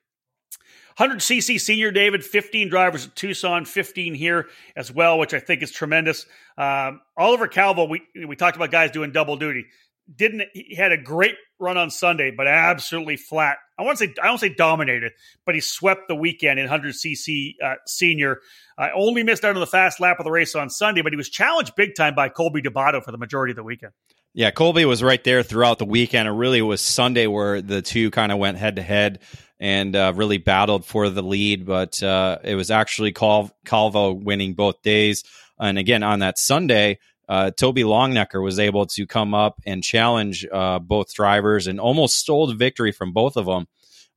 100cc 0.99 1.59
senior 1.59 1.91
David, 1.91 2.23
15 2.23 2.69
drivers 2.69 3.07
at 3.07 3.15
Tucson, 3.15 3.65
15 3.65 4.13
here 4.13 4.47
as 4.77 4.91
well, 4.91 5.19
which 5.19 5.33
I 5.33 5.39
think 5.39 5.61
is 5.61 5.71
tremendous. 5.71 6.25
Um, 6.57 7.01
Oliver 7.17 7.47
Calvo, 7.49 7.85
we 7.85 8.01
we 8.25 8.35
talked 8.37 8.55
about 8.55 8.71
guys 8.71 8.91
doing 8.91 9.11
double 9.11 9.35
duty. 9.35 9.65
Didn't 10.13 10.43
he 10.53 10.75
had 10.75 10.91
a 10.91 10.97
great 10.97 11.35
run 11.59 11.77
on 11.77 11.89
Sunday, 11.89 12.31
but 12.31 12.47
absolutely 12.47 13.17
flat. 13.17 13.57
I 13.77 13.83
want 13.83 13.97
to 13.97 14.05
say 14.05 14.13
I 14.21 14.27
don't 14.27 14.37
say 14.37 14.49
dominated, 14.49 15.13
but 15.45 15.55
he 15.55 15.61
swept 15.61 16.07
the 16.07 16.15
weekend 16.15 16.59
in 16.59 16.67
100cc 16.67 17.55
uh, 17.63 17.75
senior. 17.87 18.39
I 18.77 18.91
only 18.91 19.23
missed 19.23 19.43
out 19.43 19.55
on 19.55 19.59
the 19.59 19.67
fast 19.67 19.99
lap 19.99 20.19
of 20.19 20.25
the 20.25 20.31
race 20.31 20.55
on 20.55 20.69
Sunday, 20.69 21.01
but 21.01 21.11
he 21.11 21.17
was 21.17 21.29
challenged 21.29 21.75
big 21.75 21.95
time 21.95 22.13
by 22.13 22.29
Colby 22.29 22.61
Dubato 22.61 23.03
for 23.03 23.11
the 23.11 23.17
majority 23.17 23.51
of 23.51 23.55
the 23.55 23.63
weekend. 23.63 23.93
Yeah, 24.33 24.51
Colby 24.51 24.83
was 24.83 25.01
right 25.01 25.23
there 25.23 25.43
throughout 25.43 25.79
the 25.79 25.85
weekend. 25.85 26.27
It 26.27 26.31
really 26.31 26.61
was 26.61 26.81
Sunday 26.81 27.25
where 27.25 27.61
the 27.61 27.81
two 27.81 28.11
kind 28.11 28.33
of 28.33 28.37
went 28.37 28.57
head 28.57 28.75
to 28.75 28.81
head 28.81 29.19
and 29.61 29.95
uh, 29.95 30.11
really 30.13 30.37
battled 30.37 30.85
for 30.85 31.09
the 31.09 31.23
lead. 31.23 31.65
But 31.65 32.03
uh, 32.03 32.39
it 32.43 32.55
was 32.55 32.69
actually 32.69 33.13
Cal- 33.13 33.55
Calvo 33.65 34.11
winning 34.11 34.53
both 34.53 34.81
days. 34.81 35.23
And 35.57 35.77
again, 35.77 36.03
on 36.03 36.19
that 36.19 36.37
Sunday, 36.37 36.99
uh, 37.27 37.51
Toby 37.51 37.83
Longnecker 37.83 38.43
was 38.43 38.59
able 38.59 38.85
to 38.87 39.07
come 39.07 39.33
up 39.33 39.61
and 39.65 39.83
challenge 39.83 40.45
uh, 40.51 40.79
both 40.79 41.13
drivers 41.13 41.67
and 41.67 41.79
almost 41.79 42.17
stole 42.17 42.47
the 42.47 42.53
victory 42.53 42.91
from 42.91 43.13
both 43.13 43.35
of 43.35 43.45
them, 43.45 43.67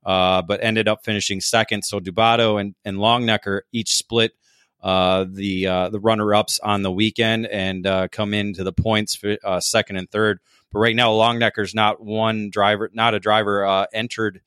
uh, 0.05 0.41
but 0.41 0.63
ended 0.63 0.87
up 0.87 1.03
finishing 1.03 1.41
second. 1.41 1.83
So 1.83 1.99
Dubato 1.99 2.59
and, 2.59 2.75
and 2.85 2.97
Longnecker 2.97 3.61
each 3.71 3.95
split 3.95 4.33
uh, 4.81 5.25
the 5.29 5.67
uh, 5.67 5.89
the 5.89 5.99
runner 5.99 6.33
ups 6.33 6.59
on 6.63 6.83
the 6.83 6.91
weekend 6.91 7.47
and 7.47 7.85
uh, 7.85 8.07
come 8.09 8.33
into 8.33 8.63
the 8.63 8.71
points 8.71 9.15
for 9.15 9.37
second 9.59 9.97
and 9.97 10.09
third. 10.09 10.39
But 10.71 10.79
right 10.79 10.95
now, 10.95 11.11
Longnecker's 11.11 11.73
not 11.73 12.01
one 12.01 12.49
driver, 12.49 12.89
not 12.93 13.15
a 13.15 13.19
driver 13.19 13.87
entered 13.91 14.41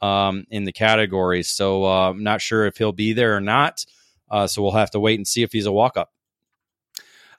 um, 0.00 0.44
in 0.50 0.64
the 0.64 0.72
category, 0.72 1.42
so 1.42 1.84
I'm 1.84 2.22
not 2.22 2.40
sure 2.40 2.66
if 2.66 2.78
he'll 2.78 2.92
be 2.92 3.12
there 3.12 3.36
or 3.36 3.40
not. 3.40 3.84
so 4.46 4.62
we'll 4.62 4.72
have 4.72 4.90
to 4.92 5.00
wait 5.00 5.18
and 5.18 5.28
see 5.28 5.42
if 5.42 5.52
he's 5.52 5.66
a 5.66 5.72
walk 5.72 5.96
up. 5.96 6.10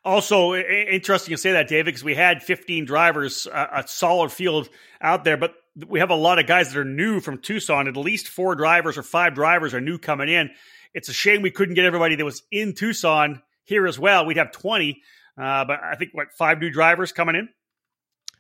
Also, 0.08 0.56
interesting 0.56 1.36
to 1.36 1.38
say 1.38 1.52
that, 1.52 1.68
David, 1.68 1.88
because 1.88 2.02
we 2.02 2.16
had 2.16 2.42
15 2.42 2.86
drivers, 2.86 3.46
a 3.46 3.84
solid 3.88 4.32
field 4.32 4.70
out 5.02 5.26
there, 5.26 5.36
but 5.36 5.56
we 5.86 6.00
have 6.00 6.12
a 6.12 6.16
lot 6.16 6.40
of 6.40 6.48
guys 6.48 6.72
that 6.72 6.80
are 6.80 6.86
new 6.86 7.20
from 7.20 7.40
Tucson. 7.40 7.90
At 7.90 7.98
least 7.98 8.30
four 8.30 8.56
drivers 8.56 8.98
or 8.98 9.04
five 9.04 9.36
drivers 9.36 9.74
are 9.74 9.82
new 9.82 9.98
coming 9.98 10.30
in. 10.30 10.50
It's 10.94 11.10
a 11.10 11.14
shame 11.14 11.42
we 11.42 11.52
couldn't 11.52 11.76
get 11.76 11.84
everybody 11.84 12.16
that 12.16 12.24
was 12.24 12.42
in 12.52 12.74
Tucson 12.74 13.42
here 13.66 13.86
as 13.86 14.00
well. 14.00 14.26
We'd 14.26 14.38
have 14.38 14.54
20, 14.54 15.02
uh, 15.38 15.66
but 15.66 15.84
I 15.84 15.96
think, 15.96 16.12
what, 16.14 16.32
five 16.32 16.62
new 16.62 16.70
drivers 16.70 17.12
coming 17.12 17.36
in? 17.36 17.50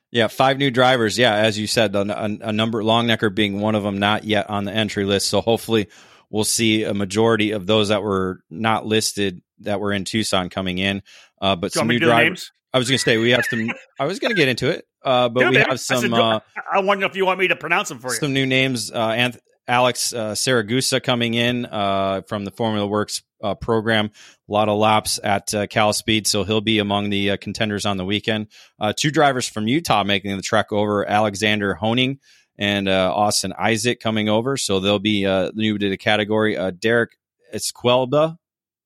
Yeah, 0.10 0.28
five 0.28 0.58
new 0.58 0.72
drivers. 0.72 1.18
Yeah, 1.18 1.36
as 1.36 1.60
you 1.60 1.68
said, 1.68 1.94
a, 1.98 2.48
a 2.48 2.54
number, 2.54 2.82
Longnecker 2.82 3.36
being 3.36 3.60
one 3.60 3.76
of 3.76 3.84
them, 3.84 3.98
not 3.98 4.24
yet 4.24 4.50
on 4.50 4.64
the 4.64 4.72
entry 4.72 5.04
list. 5.04 5.28
So 5.28 5.42
hopefully 5.42 5.90
we'll 6.30 6.46
see 6.46 6.86
a 6.86 6.94
majority 6.94 7.52
of 7.52 7.66
those 7.66 7.90
that 7.90 8.04
were 8.04 8.40
not 8.50 8.86
listed 8.86 9.42
that 9.60 9.80
were 9.80 9.92
in 9.92 10.06
Tucson 10.06 10.50
coming 10.50 10.78
in. 10.78 11.02
Uh, 11.42 11.56
but 11.56 11.72
some 11.72 11.88
new 11.88 12.00
drivers. 12.00 12.52
I 12.74 12.80
was 12.80 12.90
going 12.90 12.98
to 12.98 13.04
say 13.04 13.18
we 13.18 13.32
have 13.32 13.46
some. 13.50 13.72
I 14.00 14.06
was 14.06 14.20
going 14.20 14.30
to 14.30 14.36
get 14.36 14.48
into 14.48 14.70
it, 14.70 14.86
uh, 15.04 15.30
but 15.30 15.50
we 15.50 15.58
have 15.58 15.80
some. 15.80 16.14
I, 16.14 16.20
uh, 16.20 16.40
I 16.74 16.80
wonder 16.82 17.06
if 17.06 17.16
you 17.16 17.26
want 17.26 17.40
me 17.40 17.48
to 17.48 17.56
pronounce 17.56 17.90
them 17.90 18.00
for 18.00 18.12
you. 18.12 18.20
Some 18.20 18.34
new 18.34 18.46
names. 18.46 18.92
Uh, 18.92 19.10
Anth- 19.10 19.40
Alex 19.68 20.14
uh, 20.14 20.32
Siragusa 20.32 21.04
coming 21.04 21.34
in 21.34 21.66
uh, 21.66 22.22
from 22.28 22.46
the 22.46 22.52
Formula 22.52 22.88
Works 22.88 23.22
uh, 23.44 23.54
program. 23.56 24.12
A 24.48 24.52
lot 24.52 24.70
of 24.70 24.78
laps 24.78 25.20
at 25.22 25.54
uh, 25.54 25.68
Cal 25.68 25.92
Speed, 25.92 26.26
so 26.26 26.44
he'll 26.44 26.62
be 26.62 26.80
among 26.80 27.10
the 27.10 27.32
uh, 27.32 27.38
contenders 27.38 27.86
on 27.86 27.98
the 27.98 28.06
weekend. 28.06 28.48
Uh, 28.80 28.94
two 28.96 29.12
drivers 29.12 29.48
from 29.48 29.68
Utah 29.68 30.04
making 30.04 30.36
the 30.36 30.42
trek 30.42 30.72
over: 30.72 31.08
Alexander 31.08 31.74
Honing 31.74 32.20
and 32.58 32.88
Austin 32.90 33.54
Isaac 33.58 34.00
coming 34.00 34.30
over, 34.30 34.58
so 34.58 34.80
they'll 34.80 35.00
be 35.00 35.24
new 35.54 35.78
to 35.78 35.90
the 35.90 35.98
category. 35.98 36.58
Derek 36.80 37.12
Esquelba, 37.54 38.38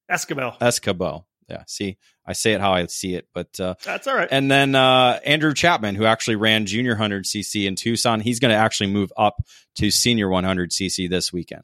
Escobar, 0.09 0.57
Escobar. 0.59 1.23
Yeah, 1.51 1.63
see, 1.67 1.97
I 2.25 2.31
say 2.31 2.53
it 2.53 2.61
how 2.61 2.71
I 2.71 2.85
see 2.85 3.15
it, 3.15 3.27
but 3.33 3.59
uh, 3.59 3.75
that's 3.83 4.07
all 4.07 4.15
right. 4.15 4.29
And 4.31 4.49
then 4.49 4.73
uh, 4.73 5.19
Andrew 5.25 5.53
Chapman, 5.53 5.95
who 5.95 6.05
actually 6.05 6.37
ran 6.37 6.65
junior 6.65 6.93
100 6.93 7.25
cc 7.25 7.67
in 7.67 7.75
Tucson, 7.75 8.21
he's 8.21 8.39
going 8.39 8.51
to 8.51 8.57
actually 8.57 8.89
move 8.89 9.11
up 9.17 9.43
to 9.75 9.91
senior 9.91 10.29
100 10.29 10.71
cc 10.71 11.09
this 11.09 11.33
weekend. 11.33 11.63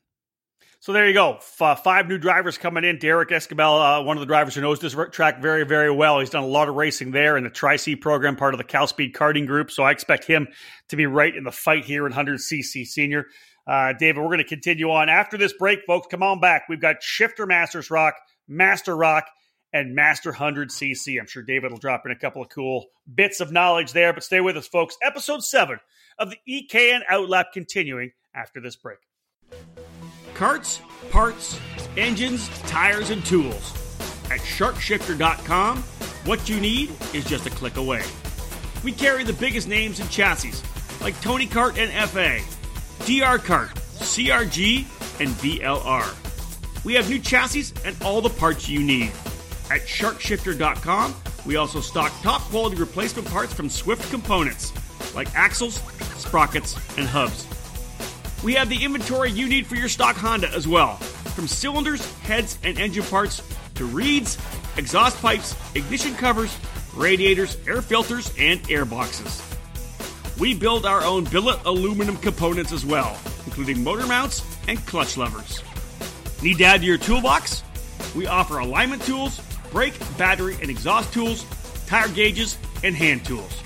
So 0.81 0.91
there 0.91 1.07
you 1.07 1.13
go. 1.13 1.35
F- 1.38 1.61
uh, 1.61 1.75
five 1.75 2.09
new 2.09 2.17
drivers 2.17 2.57
coming 2.57 2.83
in. 2.83 2.99
Derek 2.99 3.29
Escabel, 3.29 3.79
uh, 3.79 4.03
one 4.03 4.17
of 4.17 4.21
the 4.21 4.27
drivers 4.27 4.55
who 4.55 4.61
knows 4.61 4.79
this 4.79 4.95
track 5.11 5.41
very, 5.41 5.63
very 5.65 5.89
well. 5.89 6.19
He's 6.19 6.29
done 6.29 6.43
a 6.43 6.47
lot 6.47 6.67
of 6.67 6.75
racing 6.75 7.11
there 7.11 7.38
in 7.38 7.45
the 7.45 7.49
Tri 7.49 7.77
C 7.77 7.95
program, 7.95 8.35
part 8.35 8.53
of 8.53 8.57
the 8.57 8.65
Cal 8.65 8.88
Speed 8.88 9.13
karting 9.13 9.47
group. 9.47 9.71
So 9.71 9.83
I 9.83 9.91
expect 9.91 10.25
him 10.25 10.49
to 10.89 10.97
be 10.97 11.05
right 11.05 11.33
in 11.33 11.45
the 11.45 11.51
fight 11.51 11.85
here 11.85 12.05
in 12.05 12.11
100cc 12.11 12.85
senior. 12.85 13.27
Uh, 13.65 13.93
David, 13.93 14.19
we're 14.19 14.27
going 14.27 14.38
to 14.39 14.43
continue 14.43 14.91
on 14.91 15.07
after 15.07 15.38
this 15.38 15.53
break, 15.53 15.79
folks. 15.88 16.07
Come 16.11 16.23
on 16.23 16.41
back. 16.41 16.63
We've 16.67 16.81
got 16.81 17.01
Shifter 17.01 17.45
Masters 17.45 17.89
ROK, 17.89 18.15
Master 18.47 18.95
ROK, 18.95 19.25
and 19.74 19.95
Master 19.95 20.32
100cc. 20.32 21.20
I'm 21.20 21.28
sure 21.28 21.43
David 21.43 21.72
will 21.72 21.78
drop 21.78 22.05
in 22.05 22.11
a 22.11 22.15
couple 22.15 22.41
of 22.41 22.49
cool 22.49 22.88
bits 23.13 23.39
of 23.39 23.51
knowledge 23.51 23.93
there, 23.93 24.13
but 24.13 24.24
stay 24.24 24.41
with 24.41 24.57
us, 24.57 24.68
folks. 24.68 24.97
Episode 25.01 25.43
7 25.43 25.80
of 26.18 26.32
the 26.32 26.38
EKN 26.47 27.01
Outlap 27.09 27.45
continuing 27.53 28.11
after 28.34 28.61
this 28.61 28.76
break. 28.76 28.99
Carts, 30.34 30.82
parts, 31.09 31.59
engines, 31.95 32.49
tires, 32.63 33.09
and 33.09 33.26
tools. 33.26 33.74
At 34.30 34.41
sharkshifter.com, 34.41 35.78
what 36.26 36.47
you 36.49 36.59
need 36.59 36.91
is 37.13 37.26
just 37.26 37.45
a 37.45 37.49
click 37.49 37.78
away. 37.78 38.03
We 38.84 38.91
carry 38.91 39.24
the 39.24 39.34
biggest 39.34 39.68
names 39.68 39.99
in 39.99 40.07
chassis, 40.09 40.53
like 41.01 41.20
Tony 41.22 41.47
Kart 41.47 41.78
and 41.78 41.91
FA, 42.09 42.39
DR 43.05 43.39
Kart, 43.39 43.74
CRG, 43.99 44.86
and 45.20 45.30
VLR. 45.30 46.84
We 46.84 46.93
have 46.93 47.09
new 47.09 47.20
chassis 47.20 47.74
and 47.86 47.95
all 48.03 48.22
the 48.22 48.30
parts 48.30 48.70
you 48.70 48.84
need 48.84 49.11
at 49.72 49.82
sharkshifter.com. 49.82 51.15
We 51.45 51.55
also 51.55 51.80
stock 51.80 52.11
top 52.22 52.41
quality 52.43 52.76
replacement 52.76 53.30
parts 53.30 53.53
from 53.53 53.70
Swift 53.70 54.09
Components, 54.09 54.74
like 55.15 55.34
axles, 55.36 55.82
sprockets, 56.18 56.76
and 56.97 57.07
hubs. 57.07 57.47
We 58.43 58.53
have 58.53 58.70
the 58.70 58.84
inventory 58.84 59.32
you 59.32 59.47
need 59.47 59.65
for 59.65 59.76
your 59.76 59.89
stock 59.89 60.15
Honda 60.15 60.49
as 60.49 60.68
well, 60.68 60.95
from 61.36 61.47
cylinders, 61.47 62.05
heads, 62.22 62.57
and 62.63 62.78
engine 62.78 63.03
parts 63.03 63.41
to 63.76 63.86
reeds, 63.86 64.38
exhaust 64.78 65.22
pipes, 65.22 65.55
ignition 65.76 66.13
covers, 66.15 66.55
radiators, 66.95 67.57
air 67.68 67.82
filters, 67.82 68.32
and 68.38 68.59
air 68.70 68.86
boxes. 68.86 69.41
We 70.39 70.53
build 70.53 70.86
our 70.86 71.03
own 71.03 71.24
billet 71.26 71.59
aluminum 71.65 72.18
components 72.18 72.72
as 72.72 72.86
well, 72.86 73.18
including 73.45 73.84
motor 73.84 74.05
mounts 74.05 74.43
and 74.68 74.84
clutch 74.86 75.18
levers. 75.18 75.63
Need 76.43 76.59
to 76.59 76.65
add 76.65 76.82
to 76.82 76.88
your 76.88 76.99
toolbox? 76.99 77.63
We 78.15 78.28
offer 78.28 78.59
alignment 78.59 79.01
tools, 79.01 79.41
brake, 79.72 79.97
battery, 80.18 80.57
and 80.61 80.70
exhaust 80.70 81.13
tools, 81.13 81.45
tire 81.86 82.09
gauges, 82.09 82.57
and 82.84 82.95
hand 82.95 83.26
tools. 83.26 83.61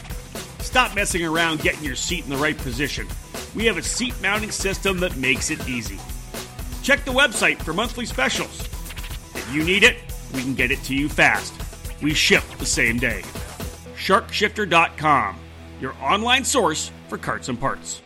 Stop 0.59 0.95
messing 0.95 1.25
around 1.25 1.61
getting 1.61 1.83
your 1.83 1.95
seat 1.95 2.23
in 2.23 2.29
the 2.29 2.37
right 2.37 2.57
position. 2.57 3.07
We 3.55 3.65
have 3.65 3.77
a 3.77 3.83
seat 3.83 4.13
mounting 4.21 4.51
system 4.51 4.99
that 4.99 5.17
makes 5.17 5.51
it 5.51 5.67
easy. 5.67 5.99
Check 6.83 7.03
the 7.05 7.11
website 7.11 7.61
for 7.61 7.73
monthly 7.73 8.05
specials. 8.05 8.61
If 9.35 9.53
you 9.53 9.63
need 9.63 9.83
it, 9.83 9.97
we 10.33 10.41
can 10.41 10.55
get 10.55 10.71
it 10.71 10.81
to 10.83 10.95
you 10.95 11.09
fast. 11.09 11.53
We 12.01 12.13
ship 12.13 12.43
the 12.57 12.65
same 12.65 12.97
day. 12.97 13.21
Sharkshifter.com, 13.95 15.39
your 15.79 15.93
online 16.01 16.43
source 16.43 16.91
for 17.07 17.17
carts 17.17 17.49
and 17.49 17.59
parts. 17.59 18.01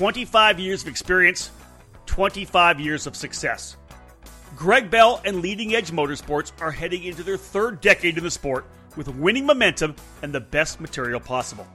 25 0.00 0.58
years 0.58 0.80
of 0.80 0.88
experience 0.88 1.50
25 2.10 2.80
years 2.80 3.06
of 3.06 3.14
success. 3.14 3.76
Greg 4.56 4.90
Bell 4.90 5.20
and 5.24 5.40
Leading 5.40 5.76
Edge 5.76 5.92
Motorsports 5.92 6.50
are 6.60 6.72
heading 6.72 7.04
into 7.04 7.22
their 7.22 7.36
third 7.36 7.80
decade 7.80 8.18
in 8.18 8.24
the 8.24 8.30
sport 8.32 8.66
with 8.96 9.06
winning 9.10 9.46
momentum 9.46 9.94
and 10.20 10.34
the 10.34 10.40
best 10.40 10.80
material 10.80 11.20
possible. 11.20 11.68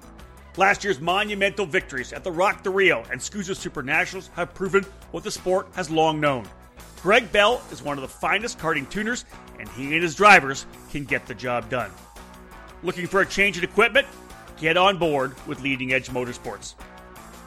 Last 0.58 0.84
year's 0.84 1.00
monumental 1.00 1.66
victories 1.66 2.12
at 2.12 2.26
the 2.26 2.34
ROK 2.34 2.64
the 2.64 2.70
Rio 2.70 3.06
and 3.10 3.22
SKUSA 3.22 3.56
Super 3.56 3.82
Nationals 3.82 4.30
have 4.36 4.54
proven 4.54 4.84
what 5.12 5.24
the 5.24 5.32
sport 5.32 5.70
has 5.74 5.90
long 5.90 6.20
known. 6.20 6.46
Greg 7.02 7.32
Bell 7.32 7.62
is 7.72 7.82
one 7.82 7.98
of 7.98 8.02
the 8.02 8.10
finest 8.10 8.60
karting 8.60 8.90
tuners, 8.90 9.24
and 9.58 9.70
he 9.70 9.94
and 9.94 10.04
his 10.04 10.16
drivers 10.16 10.66
can 10.92 11.06
get 11.06 11.26
the 11.28 11.34
job 11.34 11.70
done. 11.70 11.92
Looking 12.84 13.08
for 13.08 13.22
a 13.22 13.26
change 13.26 13.58
in 13.58 13.64
equipment? 13.64 14.06
Get 14.60 14.76
on 14.76 14.98
board 14.98 15.34
with 15.48 15.62
Leading 15.62 15.94
Edge 15.94 16.10
Motorsports. 16.10 16.76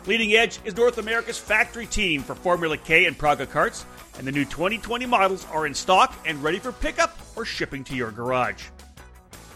Leading 0.09 0.33
Edge 0.33 0.59
is 0.65 0.75
North 0.75 0.97
America's 0.97 1.37
factory 1.37 1.85
team 1.85 2.23
for 2.23 2.35
Formula 2.35 2.79
K 2.79 3.05
and 3.05 3.19
Praga 3.19 3.45
carts, 3.47 3.85
and 4.17 4.27
the 4.27 4.33
new 4.33 4.47
2020 4.47 5.05
models 5.05 5.47
are 5.53 5.67
in 5.67 5.75
stock 5.75 6.17
and 6.25 6.43
ready 6.43 6.59
for 6.59 6.73
pickup 6.73 7.19
or 7.37 7.45
shipping 7.45 7.85
to 7.85 7.95
your 7.95 8.11
garage. 8.11 8.69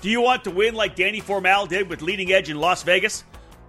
Do 0.02 0.10
you 0.10 0.20
want 0.20 0.44
to 0.44 0.50
win 0.50 0.74
like 0.74 0.94
Danny 0.94 1.20
Formal 1.20 1.64
did 1.64 1.88
with 1.88 2.02
Leading 2.02 2.32
Edge 2.32 2.50
in 2.50 2.58
Las 2.58 2.82
Vegas? 2.82 3.24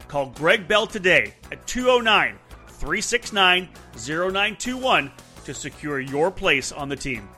Call 0.09 0.25
Greg 0.31 0.67
Bell 0.67 0.85
today 0.85 1.33
at 1.53 1.65
209 1.67 2.37
369 2.67 3.69
0921 3.95 5.11
to 5.45 5.53
secure 5.53 6.01
your 6.01 6.31
place 6.31 6.73
on 6.73 6.89
the 6.89 6.97
team. 6.97 7.29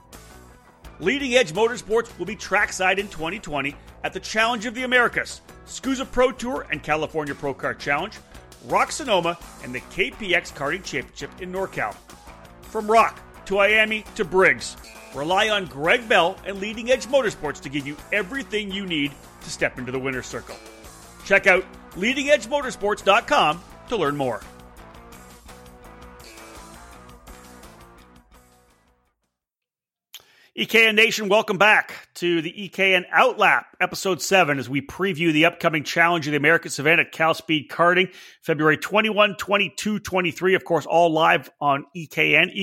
Leading 0.99 1.35
Edge 1.35 1.53
Motorsports 1.53 2.17
will 2.17 2.25
be 2.25 2.35
trackside 2.35 2.97
in 2.97 3.07
2020 3.09 3.75
at 4.03 4.11
the 4.11 4.19
Challenge 4.19 4.65
of 4.65 4.73
the 4.73 4.85
Americas, 4.85 5.41
SKUSA 5.67 6.11
Pro 6.11 6.31
Tour, 6.31 6.65
and 6.71 6.81
California 6.81 7.35
Pro 7.35 7.53
Kart 7.53 7.77
Challenge 7.77 8.17
ROK 8.67 8.91
Sonoma, 8.91 9.37
and 9.63 9.73
the 9.73 9.81
KPX 9.81 10.53
Karting 10.53 10.83
Championship 10.83 11.29
in 11.39 11.51
NorCal. 11.51 11.95
From 12.63 12.89
ROK 12.89 13.19
to 13.45 13.55
IAME 13.55 14.03
to 14.15 14.25
Briggs, 14.25 14.75
rely 15.13 15.49
on 15.49 15.65
Greg 15.65 16.07
Bell 16.09 16.37
and 16.45 16.59
Leading 16.59 16.91
Edge 16.91 17.05
Motorsports 17.05 17.61
to 17.61 17.69
give 17.69 17.85
you 17.85 17.95
everything 18.11 18.71
you 18.71 18.85
need 18.85 19.11
to 19.41 19.49
step 19.49 19.77
into 19.77 19.91
the 19.91 19.99
winner's 19.99 20.25
circle. 20.25 20.55
Check 21.25 21.47
out 21.47 21.63
leadingedgemotorsports.com 21.91 23.61
to 23.89 23.95
learn 23.95 24.17
more. 24.17 24.41
EKN 30.57 30.95
Nation, 30.95 31.27
welcome 31.27 31.57
back 31.57 32.07
to 32.13 32.41
the 32.41 32.69
EKN 32.69 33.03
Outlap, 33.09 33.65
episode 33.81 34.21
7, 34.21 34.57
as 34.57 34.69
we 34.69 34.81
preview 34.81 35.33
the 35.33 35.43
upcoming 35.43 35.83
Challenge 35.83 36.25
of 36.27 36.31
the 36.31 36.37
America's 36.37 36.79
event 36.79 37.01
at 37.01 37.11
Cal 37.11 37.33
Speed 37.33 37.69
Karting, 37.69 38.13
February 38.41 38.77
21, 38.77 39.35
22, 39.35 39.99
23. 39.99 40.55
Of 40.55 40.63
course, 40.63 40.85
all 40.85 41.11
live 41.11 41.51
on 41.59 41.83
EKN, 41.93 42.55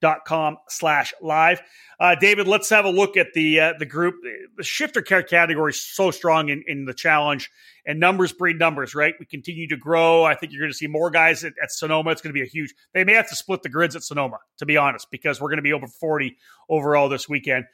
ekartingnews.com 0.00 0.58
slash 0.68 1.14
live. 1.20 1.60
Uh, 1.98 2.14
David, 2.14 2.48
let's 2.48 2.70
have 2.70 2.84
a 2.84 2.90
look 2.90 3.16
at 3.16 3.28
the 3.34 3.60
uh, 3.60 3.72
the 3.78 3.86
group. 3.86 4.16
The 4.56 4.62
shifter 4.62 5.02
care 5.02 5.22
category 5.22 5.70
is 5.70 5.82
so 5.82 6.10
strong 6.10 6.48
in, 6.48 6.64
in 6.66 6.84
the 6.84 6.94
challenge, 6.94 7.50
and 7.86 8.00
numbers 8.00 8.32
breed 8.32 8.58
numbers, 8.58 8.94
right? 8.94 9.14
We 9.18 9.26
continue 9.26 9.68
to 9.68 9.76
grow. 9.76 10.24
I 10.24 10.34
think 10.34 10.52
you're 10.52 10.62
going 10.62 10.72
to 10.72 10.76
see 10.76 10.86
more 10.86 11.10
guys 11.10 11.44
at, 11.44 11.54
at 11.62 11.70
Sonoma. 11.70 12.10
It's 12.10 12.22
going 12.22 12.34
to 12.34 12.38
be 12.38 12.44
a 12.44 12.50
huge. 12.50 12.74
They 12.94 13.04
may 13.04 13.14
have 13.14 13.28
to 13.28 13.36
split 13.36 13.62
the 13.62 13.68
grids 13.68 13.96
at 13.96 14.02
Sonoma, 14.02 14.38
to 14.58 14.66
be 14.66 14.76
honest, 14.76 15.08
because 15.10 15.40
we're 15.40 15.50
going 15.50 15.58
to 15.58 15.62
be 15.62 15.72
over 15.72 15.86
40 15.86 16.36
overall 16.68 17.08
this 17.08 17.28
weekend. 17.28 17.66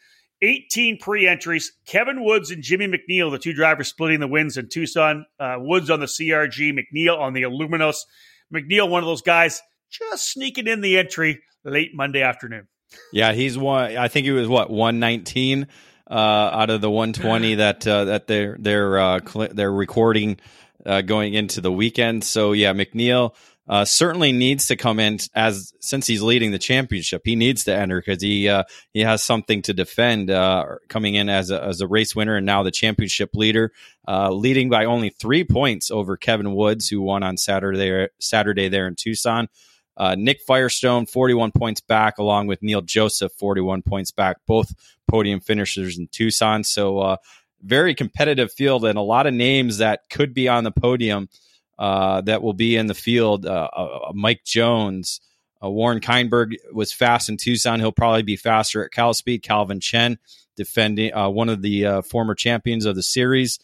18 0.42 0.98
pre-entries. 0.98 1.72
Kevin 1.86 2.22
Woods 2.22 2.50
and 2.50 2.62
Jimmy 2.62 2.86
McNeil, 2.86 3.30
the 3.30 3.38
two 3.38 3.54
drivers 3.54 3.88
splitting 3.88 4.20
the 4.20 4.28
wins 4.28 4.58
in 4.58 4.68
Tucson. 4.68 5.24
Uh, 5.40 5.56
Woods 5.58 5.88
on 5.88 5.98
the 5.98 6.06
CRG, 6.06 6.78
McNeil 6.78 7.18
on 7.18 7.32
the 7.32 7.42
Aluminos. 7.42 8.00
McNeil, 8.52 8.88
one 8.90 9.02
of 9.02 9.06
those 9.06 9.22
guys, 9.22 9.62
just 9.90 10.32
sneaking 10.32 10.66
in 10.66 10.80
the 10.80 10.98
entry 10.98 11.40
late 11.64 11.90
Monday 11.94 12.22
afternoon. 12.22 12.68
Yeah, 13.12 13.32
he's 13.32 13.58
one. 13.58 13.96
I 13.96 14.08
think 14.08 14.26
he 14.26 14.32
was 14.32 14.48
what 14.48 14.70
one 14.70 15.00
nineteen 15.00 15.68
uh, 16.08 16.14
out 16.14 16.70
of 16.70 16.80
the 16.80 16.90
one 16.90 17.12
twenty 17.12 17.54
that 17.56 17.86
uh, 17.86 18.06
that 18.06 18.26
they're 18.26 18.56
they're 18.58 18.98
uh, 18.98 19.20
cl- 19.26 19.48
they're 19.52 19.72
recording 19.72 20.38
uh, 20.84 21.02
going 21.02 21.34
into 21.34 21.60
the 21.60 21.72
weekend. 21.72 22.24
So 22.24 22.52
yeah, 22.52 22.72
McNeil 22.72 23.34
uh, 23.68 23.84
certainly 23.84 24.30
needs 24.30 24.68
to 24.68 24.76
come 24.76 25.00
in 25.00 25.18
as 25.34 25.72
since 25.80 26.06
he's 26.06 26.22
leading 26.22 26.52
the 26.52 26.58
championship. 26.58 27.22
He 27.24 27.34
needs 27.34 27.64
to 27.64 27.74
enter 27.74 28.00
because 28.00 28.22
he 28.22 28.48
uh, 28.48 28.64
he 28.92 29.00
has 29.00 29.22
something 29.22 29.62
to 29.62 29.74
defend 29.74 30.30
uh, 30.30 30.64
coming 30.88 31.16
in 31.16 31.28
as 31.28 31.50
a, 31.50 31.62
as 31.62 31.80
a 31.80 31.88
race 31.88 32.14
winner 32.14 32.36
and 32.36 32.46
now 32.46 32.62
the 32.62 32.70
championship 32.70 33.30
leader, 33.34 33.72
uh, 34.06 34.30
leading 34.30 34.70
by 34.70 34.84
only 34.84 35.10
three 35.10 35.42
points 35.42 35.90
over 35.90 36.16
Kevin 36.16 36.54
Woods, 36.54 36.88
who 36.88 37.02
won 37.02 37.24
on 37.24 37.36
Saturday 37.36 38.08
Saturday 38.20 38.68
there 38.68 38.86
in 38.86 38.94
Tucson. 38.94 39.48
Uh, 39.96 40.14
Nick 40.16 40.40
Firestone, 40.42 41.06
41 41.06 41.52
points 41.52 41.80
back, 41.80 42.18
along 42.18 42.46
with 42.46 42.62
Neil 42.62 42.82
Joseph, 42.82 43.32
41 43.32 43.82
points 43.82 44.10
back, 44.10 44.36
both 44.46 44.72
podium 45.08 45.40
finishers 45.40 45.98
in 45.98 46.08
Tucson. 46.08 46.64
So, 46.64 46.98
uh, 46.98 47.16
very 47.62 47.94
competitive 47.94 48.52
field 48.52 48.84
and 48.84 48.98
a 48.98 49.02
lot 49.02 49.26
of 49.26 49.34
names 49.34 49.78
that 49.78 50.08
could 50.10 50.34
be 50.34 50.48
on 50.48 50.64
the 50.64 50.70
podium 50.70 51.28
uh, 51.78 52.20
that 52.22 52.42
will 52.42 52.52
be 52.52 52.76
in 52.76 52.86
the 52.86 52.94
field. 52.94 53.46
Uh, 53.46 53.68
uh, 53.72 54.12
Mike 54.14 54.44
Jones, 54.44 55.20
uh, 55.62 55.70
Warren 55.70 56.00
Keinberg 56.00 56.56
was 56.72 56.92
fast 56.92 57.28
in 57.28 57.36
Tucson. 57.36 57.80
He'll 57.80 57.92
probably 57.92 58.22
be 58.22 58.36
faster 58.36 58.84
at 58.84 58.92
Cal 58.92 59.14
Speed. 59.14 59.42
Calvin 59.42 59.80
Chen, 59.80 60.18
defending 60.56 61.12
one 61.14 61.48
of 61.48 61.62
the 61.62 62.02
former 62.08 62.34
champions 62.34 62.86
of 62.86 62.94
the 62.94 63.02
series, 63.02 63.58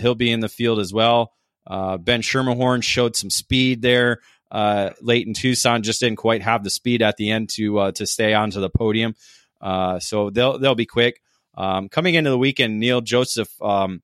he'll 0.00 0.14
be 0.14 0.30
in 0.30 0.40
the 0.40 0.48
field 0.48 0.78
as 0.78 0.92
well. 0.92 1.32
ben 1.66 2.22
Schermerhorn 2.22 2.82
showed 2.82 3.16
some 3.16 3.30
speed 3.30 3.82
there 3.82 4.20
uh, 4.50 4.90
late 5.00 5.26
in 5.26 5.34
Tucson. 5.34 5.82
Just 5.82 6.00
didn't 6.00 6.18
quite 6.18 6.42
have 6.42 6.64
the 6.64 6.70
speed 6.70 7.02
at 7.02 7.16
the 7.16 7.30
end 7.30 7.50
to 7.50 7.78
uh, 7.78 7.92
to 7.92 8.06
stay 8.06 8.34
onto 8.34 8.60
the 8.60 8.70
podium. 8.70 9.14
Uh, 9.60 9.98
so 9.98 10.30
they'll 10.30 10.58
they'll 10.58 10.74
be 10.74 10.86
quick. 10.86 11.20
Um, 11.54 11.88
coming 11.88 12.14
into 12.14 12.30
the 12.30 12.38
weekend, 12.38 12.78
Neil 12.78 13.00
Joseph 13.00 13.50
um, 13.62 14.02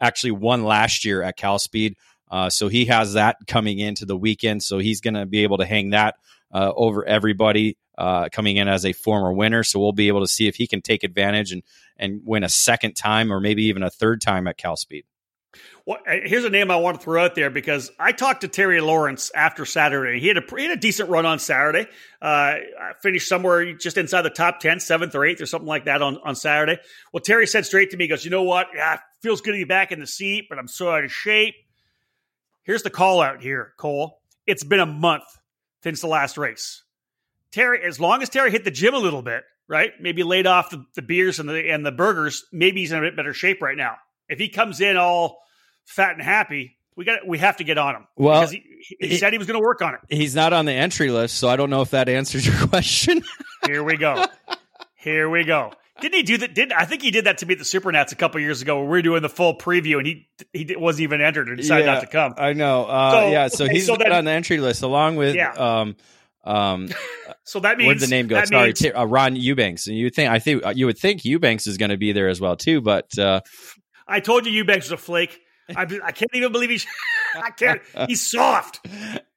actually 0.00 0.32
won 0.32 0.64
last 0.64 1.04
year 1.04 1.22
at 1.22 1.36
Cal 1.36 1.58
Speed, 1.58 1.96
uh, 2.30 2.50
so 2.50 2.68
he 2.68 2.86
has 2.86 3.14
that 3.14 3.36
coming 3.46 3.78
into 3.78 4.04
the 4.04 4.16
weekend. 4.16 4.62
So 4.62 4.78
he's 4.78 5.00
going 5.00 5.14
to 5.14 5.26
be 5.26 5.42
able 5.42 5.58
to 5.58 5.66
hang 5.66 5.90
that 5.90 6.16
uh, 6.52 6.72
over 6.76 7.04
everybody 7.04 7.76
uh, 7.96 8.28
coming 8.30 8.56
in 8.56 8.68
as 8.68 8.84
a 8.84 8.92
former 8.92 9.32
winner. 9.32 9.62
So 9.62 9.80
we'll 9.80 9.92
be 9.92 10.08
able 10.08 10.20
to 10.20 10.28
see 10.28 10.46
if 10.48 10.56
he 10.56 10.66
can 10.66 10.82
take 10.82 11.04
advantage 11.04 11.52
and 11.52 11.62
and 11.96 12.20
win 12.24 12.44
a 12.44 12.48
second 12.48 12.94
time 12.94 13.32
or 13.32 13.40
maybe 13.40 13.64
even 13.64 13.82
a 13.82 13.90
third 13.90 14.20
time 14.20 14.46
at 14.46 14.58
Cal 14.58 14.76
Speed. 14.76 15.04
Well, 15.86 15.98
uh, 16.04 16.16
here's 16.24 16.44
a 16.44 16.50
name 16.50 16.72
I 16.72 16.76
want 16.76 16.98
to 16.98 17.04
throw 17.04 17.24
out 17.24 17.36
there 17.36 17.48
because 17.48 17.92
I 17.96 18.10
talked 18.10 18.40
to 18.40 18.48
Terry 18.48 18.80
Lawrence 18.80 19.30
after 19.32 19.64
Saturday. 19.64 20.18
He 20.18 20.26
had 20.26 20.36
a 20.36 20.42
he 20.56 20.64
had 20.64 20.76
a 20.76 20.80
decent 20.80 21.08
run 21.08 21.24
on 21.24 21.38
Saturday. 21.38 21.86
Uh, 22.20 22.56
finished 23.00 23.28
somewhere 23.28 23.72
just 23.74 23.96
inside 23.96 24.22
the 24.22 24.30
top 24.30 24.58
10, 24.58 24.80
seventh 24.80 25.14
or 25.14 25.24
eighth 25.24 25.40
or 25.40 25.46
something 25.46 25.68
like 25.68 25.84
that 25.84 26.02
on, 26.02 26.18
on 26.24 26.34
Saturday. 26.34 26.80
Well, 27.12 27.20
Terry 27.20 27.46
said 27.46 27.66
straight 27.66 27.92
to 27.92 27.96
me, 27.96 28.04
he 28.04 28.08
goes, 28.08 28.24
you 28.24 28.32
know 28.32 28.42
what? 28.42 28.66
Yeah, 28.74 28.98
feels 29.22 29.40
good 29.40 29.52
to 29.52 29.58
be 29.58 29.64
back 29.64 29.92
in 29.92 30.00
the 30.00 30.08
seat, 30.08 30.46
but 30.48 30.58
I'm 30.58 30.66
so 30.66 30.90
out 30.90 31.04
of 31.04 31.12
shape. 31.12 31.54
Here's 32.64 32.82
the 32.82 32.90
call 32.90 33.20
out 33.20 33.40
here, 33.40 33.72
Cole. 33.76 34.20
It's 34.44 34.64
been 34.64 34.80
a 34.80 34.86
month 34.86 35.24
since 35.84 36.00
the 36.00 36.08
last 36.08 36.36
race. 36.36 36.82
Terry, 37.52 37.84
as 37.84 38.00
long 38.00 38.22
as 38.22 38.28
Terry 38.28 38.50
hit 38.50 38.64
the 38.64 38.72
gym 38.72 38.94
a 38.94 38.98
little 38.98 39.22
bit, 39.22 39.44
right? 39.68 39.92
Maybe 40.00 40.24
laid 40.24 40.48
off 40.48 40.70
the, 40.70 40.84
the 40.96 41.02
beers 41.02 41.38
and 41.38 41.48
the 41.48 41.70
and 41.70 41.86
the 41.86 41.92
burgers, 41.92 42.44
maybe 42.52 42.80
he's 42.80 42.90
in 42.90 42.98
a 42.98 43.02
bit 43.02 43.14
better 43.14 43.32
shape 43.32 43.62
right 43.62 43.76
now. 43.76 43.98
If 44.28 44.40
he 44.40 44.48
comes 44.48 44.80
in 44.80 44.96
all 44.96 45.45
fat 45.86 46.12
and 46.12 46.22
happy, 46.22 46.76
we 46.96 47.04
got 47.04 47.26
we 47.26 47.38
have 47.38 47.56
to 47.58 47.64
get 47.64 47.78
on 47.78 47.96
him. 47.96 48.06
Well, 48.16 48.40
because 48.40 48.52
he, 48.52 48.64
he, 49.00 49.08
he 49.08 49.16
said 49.16 49.32
he 49.32 49.38
was 49.38 49.46
going 49.46 49.58
to 49.58 49.64
work 49.64 49.82
on 49.82 49.94
it. 49.94 50.00
He's 50.08 50.34
not 50.34 50.52
on 50.52 50.64
the 50.64 50.72
entry 50.72 51.10
list, 51.10 51.38
so 51.38 51.48
I 51.48 51.56
don't 51.56 51.70
know 51.70 51.82
if 51.82 51.90
that 51.90 52.08
answers 52.08 52.46
your 52.46 52.66
question. 52.68 53.22
Here 53.66 53.82
we 53.82 53.96
go. 53.96 54.26
Here 54.96 55.30
we 55.30 55.44
go. 55.44 55.72
Didn't 56.00 56.14
he 56.14 56.22
do 56.24 56.38
that? 56.38 56.54
Did 56.54 56.72
I 56.72 56.84
think 56.84 57.00
he 57.00 57.10
did 57.10 57.24
that 57.24 57.38
to 57.38 57.46
me 57.46 57.52
at 57.52 57.58
the 57.58 57.64
Supernats 57.64 58.12
a 58.12 58.16
couple 58.16 58.40
years 58.40 58.60
ago? 58.60 58.76
Where 58.76 58.84
we 58.84 58.90
were 58.90 59.02
doing 59.02 59.22
the 59.22 59.30
full 59.30 59.56
preview, 59.56 59.98
and 59.98 60.06
he 60.06 60.28
he 60.52 60.76
wasn't 60.76 61.04
even 61.04 61.22
entered 61.22 61.48
and 61.48 61.56
decided 61.56 61.86
yeah, 61.86 61.94
not 61.94 62.00
to 62.00 62.06
come. 62.06 62.34
I 62.36 62.52
know. 62.52 62.84
Uh, 62.84 63.10
so, 63.10 63.30
yeah, 63.30 63.48
so 63.48 63.64
okay, 63.64 63.74
he's 63.74 63.86
so 63.86 63.94
on 63.94 64.24
the 64.26 64.30
entry 64.30 64.58
list 64.58 64.82
along 64.82 65.16
with 65.16 65.34
yeah. 65.34 65.52
um 65.52 65.96
um. 66.44 66.90
so 67.44 67.60
that 67.60 67.78
means 67.78 67.88
where'd 67.88 68.00
the 68.00 68.08
name 68.08 68.26
go? 68.26 68.44
Sorry, 68.44 68.68
means, 68.68 68.84
uh, 68.84 69.06
Ron 69.06 69.36
Eubanks. 69.36 69.86
And 69.86 69.96
you 69.96 70.10
think 70.10 70.30
I 70.30 70.38
think 70.38 70.66
uh, 70.66 70.74
you 70.76 70.84
would 70.84 70.98
think 70.98 71.24
Eubanks 71.24 71.66
is 71.66 71.78
going 71.78 71.90
to 71.90 71.96
be 71.96 72.12
there 72.12 72.28
as 72.28 72.42
well 72.42 72.56
too, 72.56 72.82
but 72.82 73.18
uh, 73.18 73.40
I 74.06 74.20
told 74.20 74.44
you 74.44 74.52
Eubanks 74.52 74.86
was 74.86 74.92
a 74.92 75.02
flake. 75.02 75.40
I, 75.74 75.82
I 75.82 76.12
can't 76.12 76.34
even 76.34 76.52
believe 76.52 76.70
he's. 76.70 76.86
I 77.34 77.50
can't. 77.50 77.82
He's 78.06 78.22
soft. 78.22 78.86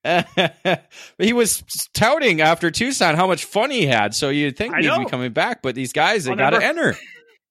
he 1.17 1.33
was 1.33 1.63
touting 1.93 2.41
after 2.41 2.71
Tucson 2.71 3.15
how 3.15 3.27
much 3.27 3.45
fun 3.45 3.71
he 3.71 3.85
had, 3.85 4.13
so 4.13 4.29
you'd 4.29 4.55
think 4.55 4.75
he'd 4.75 4.97
be 4.97 5.05
coming 5.05 5.33
back. 5.33 5.61
But 5.61 5.75
these 5.75 5.91
guys, 5.91 6.25
they 6.25 6.35
got 6.35 6.51
to 6.51 6.63
enter. 6.63 6.95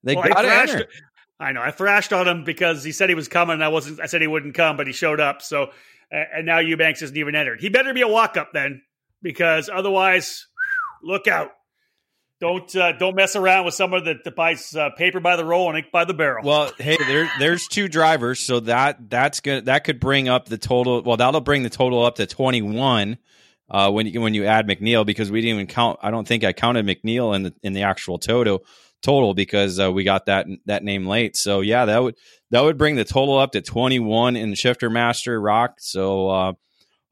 They 0.05 0.14
well, 0.14 0.29
got 0.29 0.43
to 0.43 0.53
enter. 0.53 0.87
I 1.41 1.53
know. 1.53 1.62
I 1.62 1.70
thrashed 1.70 2.12
on 2.12 2.26
him 2.26 2.45
because 2.45 2.83
he 2.83 2.93
said 2.93 3.09
he 3.09 3.14
was 3.14 3.29
coming. 3.29 3.55
and 3.55 3.64
I 3.64 3.68
wasn't. 3.68 4.01
I 4.01 4.07
said 4.07 4.20
he 4.20 4.26
wouldn't 4.26 4.55
come, 4.55 4.76
but 4.76 4.87
he 4.87 4.93
showed 4.93 5.20
up. 5.20 5.43
So, 5.43 5.70
and 6.11 6.47
now 6.47 6.59
Eubanks 6.59 7.03
isn't 7.03 7.16
even 7.16 7.35
entered. 7.35 7.61
He 7.61 7.68
better 7.68 7.93
be 7.93 8.03
a 8.03 8.09
walk 8.09 8.37
up 8.37 8.53
then, 8.53 8.83
because 9.22 9.68
otherwise, 9.68 10.47
look 11.03 11.29
out. 11.29 11.51
Don't 12.41 12.74
uh, 12.76 12.93
don't 12.93 13.16
mess 13.16 13.34
around 13.34 13.64
with 13.64 13.74
someone 13.74 14.05
that, 14.05 14.22
that 14.22 14.36
buys 14.36 14.72
uh, 14.74 14.91
paper 14.91 15.18
by 15.18 15.34
the 15.34 15.45
roll 15.45 15.68
and 15.68 15.76
ink 15.76 15.89
by 15.91 16.05
the 16.05 16.14
barrel. 16.14 16.45
Well, 16.47 16.70
hey, 16.78 16.97
there 16.97 17.28
there's 17.41 17.66
two 17.66 17.89
drivers, 17.89 18.39
so 18.39 18.61
that 18.61 19.11
that's 19.11 19.41
good. 19.41 19.64
That 19.64 19.82
could 19.82 19.99
bring 19.99 20.28
up 20.28 20.49
the 20.49 20.59
total. 20.59 21.03
Well, 21.03 21.16
that'll 21.16 21.41
bring 21.41 21.64
the 21.64 21.70
total 21.70 22.05
up 22.05 22.16
to 22.16 22.26
21 22.26 23.18
uh, 23.68 23.91
when 23.91 24.07
you 24.07 24.20
when 24.20 24.34
you 24.34 24.45
add 24.45 24.68
McNeil 24.68 25.05
because 25.05 25.32
we 25.32 25.41
didn't 25.41 25.57
even 25.57 25.66
count. 25.66 25.99
I 26.01 26.12
don't 26.12 26.28
think 26.28 26.45
I 26.45 26.53
counted 26.53 26.86
McNeil 26.86 27.34
in 27.34 27.43
the 27.43 27.55
in 27.64 27.72
the 27.72 27.82
actual 27.82 28.18
total 28.18 28.64
total 29.03 29.34
because 29.34 29.80
uh, 29.80 29.91
we 29.91 30.05
got 30.05 30.26
that 30.26 30.47
that 30.66 30.84
name 30.84 31.09
late. 31.09 31.36
So 31.36 31.61
yeah, 31.61 31.86
that 31.86 32.01
would 32.01 32.14
that 32.53 32.61
would 32.61 32.78
bring 32.78 32.95
the 32.95 33.05
total 33.05 33.36
up 33.36 33.51
to 33.53 33.62
21 33.62 34.36
in 34.36 34.55
Shifter 34.55 34.91
Master 34.91 35.41
ROK. 35.41 35.74
So 35.80 36.28
uh, 36.28 36.53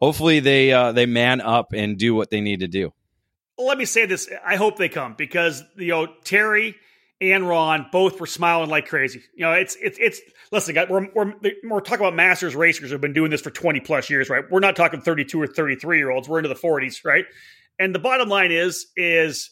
hopefully 0.01 0.39
they 0.39 0.73
uh, 0.73 0.93
they 0.93 1.07
man 1.07 1.41
up 1.41 1.73
and 1.73 1.99
do 1.99 2.15
what 2.15 2.31
they 2.31 2.41
need 2.41 2.61
to 2.61 2.69
do 2.69 2.93
let 3.59 3.79
me 3.79 3.85
say 3.85 4.07
this. 4.07 4.29
I 4.45 4.57
hope 4.57 4.77
they 4.77 4.89
come 4.89 5.15
because 5.17 5.63
you 5.77 5.89
know 5.89 6.07
Terry 6.25 6.77
and 7.21 7.49
Ron 7.49 7.87
both 7.91 8.21
were 8.21 8.27
smiling 8.27 8.69
like 8.69 8.89
crazy. 8.89 9.23
You 9.35 9.45
know, 9.45 9.53
it's 9.53 9.77
it's 9.81 9.99
it's. 9.99 10.21
Listen, 10.53 10.77
we're 10.89 11.09
we're 11.15 11.33
we're 11.65 11.81
talking 11.81 12.05
about 12.05 12.15
masters 12.15 12.55
racers 12.55 12.91
who've 12.91 13.01
been 13.01 13.13
doing 13.13 13.31
this 13.31 13.41
for 13.41 13.51
twenty 13.51 13.81
plus 13.81 14.11
years, 14.11 14.29
right? 14.29 14.45
We're 14.51 14.61
not 14.61 14.77
talking 14.77 15.01
thirty 15.01 15.25
two 15.25 15.41
or 15.41 15.47
thirty 15.47 15.77
three 15.77 15.99
year 15.99 16.11
olds. 16.11 16.29
We're 16.29 16.39
into 16.39 16.49
the 16.49 16.55
forties, 16.55 17.05
right? 17.05 17.25
And 17.79 17.95
the 17.95 17.99
bottom 17.99 18.29
line 18.29 18.53
is 18.53 18.87
is 18.97 19.51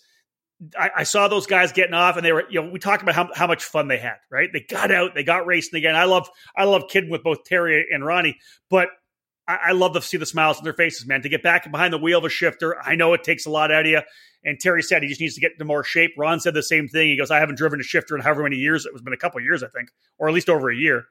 I, 0.78 0.90
I, 0.98 1.02
saw 1.02 1.28
those 1.28 1.46
guys 1.46 1.72
getting 1.72 1.94
off, 1.94 2.16
and 2.16 2.24
they 2.24 2.32
were, 2.32 2.44
you 2.48 2.62
know, 2.62 2.70
we 2.70 2.78
talked 2.78 3.02
about 3.02 3.14
how, 3.14 3.28
how 3.34 3.46
much 3.46 3.64
fun 3.64 3.88
they 3.88 3.98
had, 3.98 4.16
right? 4.30 4.48
They 4.52 4.61
got 4.61 4.90
out, 4.90 5.14
they 5.14 5.24
got 5.24 5.46
racing 5.46 5.76
again. 5.76 5.96
I 5.96 6.05
love, 6.05 6.28
I 6.57 6.64
love 6.64 6.84
kidding 6.88 7.11
with 7.11 7.22
both 7.22 7.44
Terry 7.44 7.86
and 7.90 8.05
Ronnie, 8.05 8.38
but 8.70 8.88
I, 9.47 9.59
I, 9.68 9.72
love 9.72 9.92
to 9.95 10.03
see 10.03 10.16
the 10.16 10.26
smiles 10.26 10.59
on 10.59 10.64
their 10.64 10.72
faces, 10.72 11.07
man. 11.07 11.22
To 11.22 11.28
get 11.28 11.42
back 11.42 11.70
behind 11.70 11.92
the 11.92 11.99
wheel 11.99 12.18
of 12.18 12.24
a 12.24 12.28
shifter, 12.28 12.80
I 12.80 12.95
know 12.95 13.12
it 13.14 13.24
takes 13.24 13.47
a 13.47 13.51
lot 13.51 13.70
out 13.72 13.84
of 13.84 13.90
you. 13.90 14.01
And 14.45 14.59
Terry 14.59 14.82
said 14.82 15.03
he 15.03 15.09
just 15.09 15.20
needs 15.20 15.34
to 15.34 15.40
get 15.40 15.53
into 15.53 15.64
more 15.64 15.84
shape. 15.84 16.12
Ron 16.18 16.40
said 16.40 16.55
the 16.55 16.62
same 16.62 16.88
thing. 16.88 17.09
He 17.09 17.16
goes, 17.16 17.30
I 17.30 17.38
haven't 17.38 17.57
driven 17.57 17.80
a 17.80 17.82
shifter 17.82 18.14
in 18.14 18.22
however 18.22 18.42
many 18.42 18.57
years. 18.57 18.84
It 18.86 18.92
was 18.92 19.03
been 19.03 19.14
a 19.14 19.18
couple 19.18 19.40
years, 19.40 19.62
I 19.62 19.68
think, 19.68 19.90
or 20.18 20.28
at 20.28 20.34
least 20.34 20.49
over 20.49 20.70
a 20.70 20.76
year. 20.76 21.05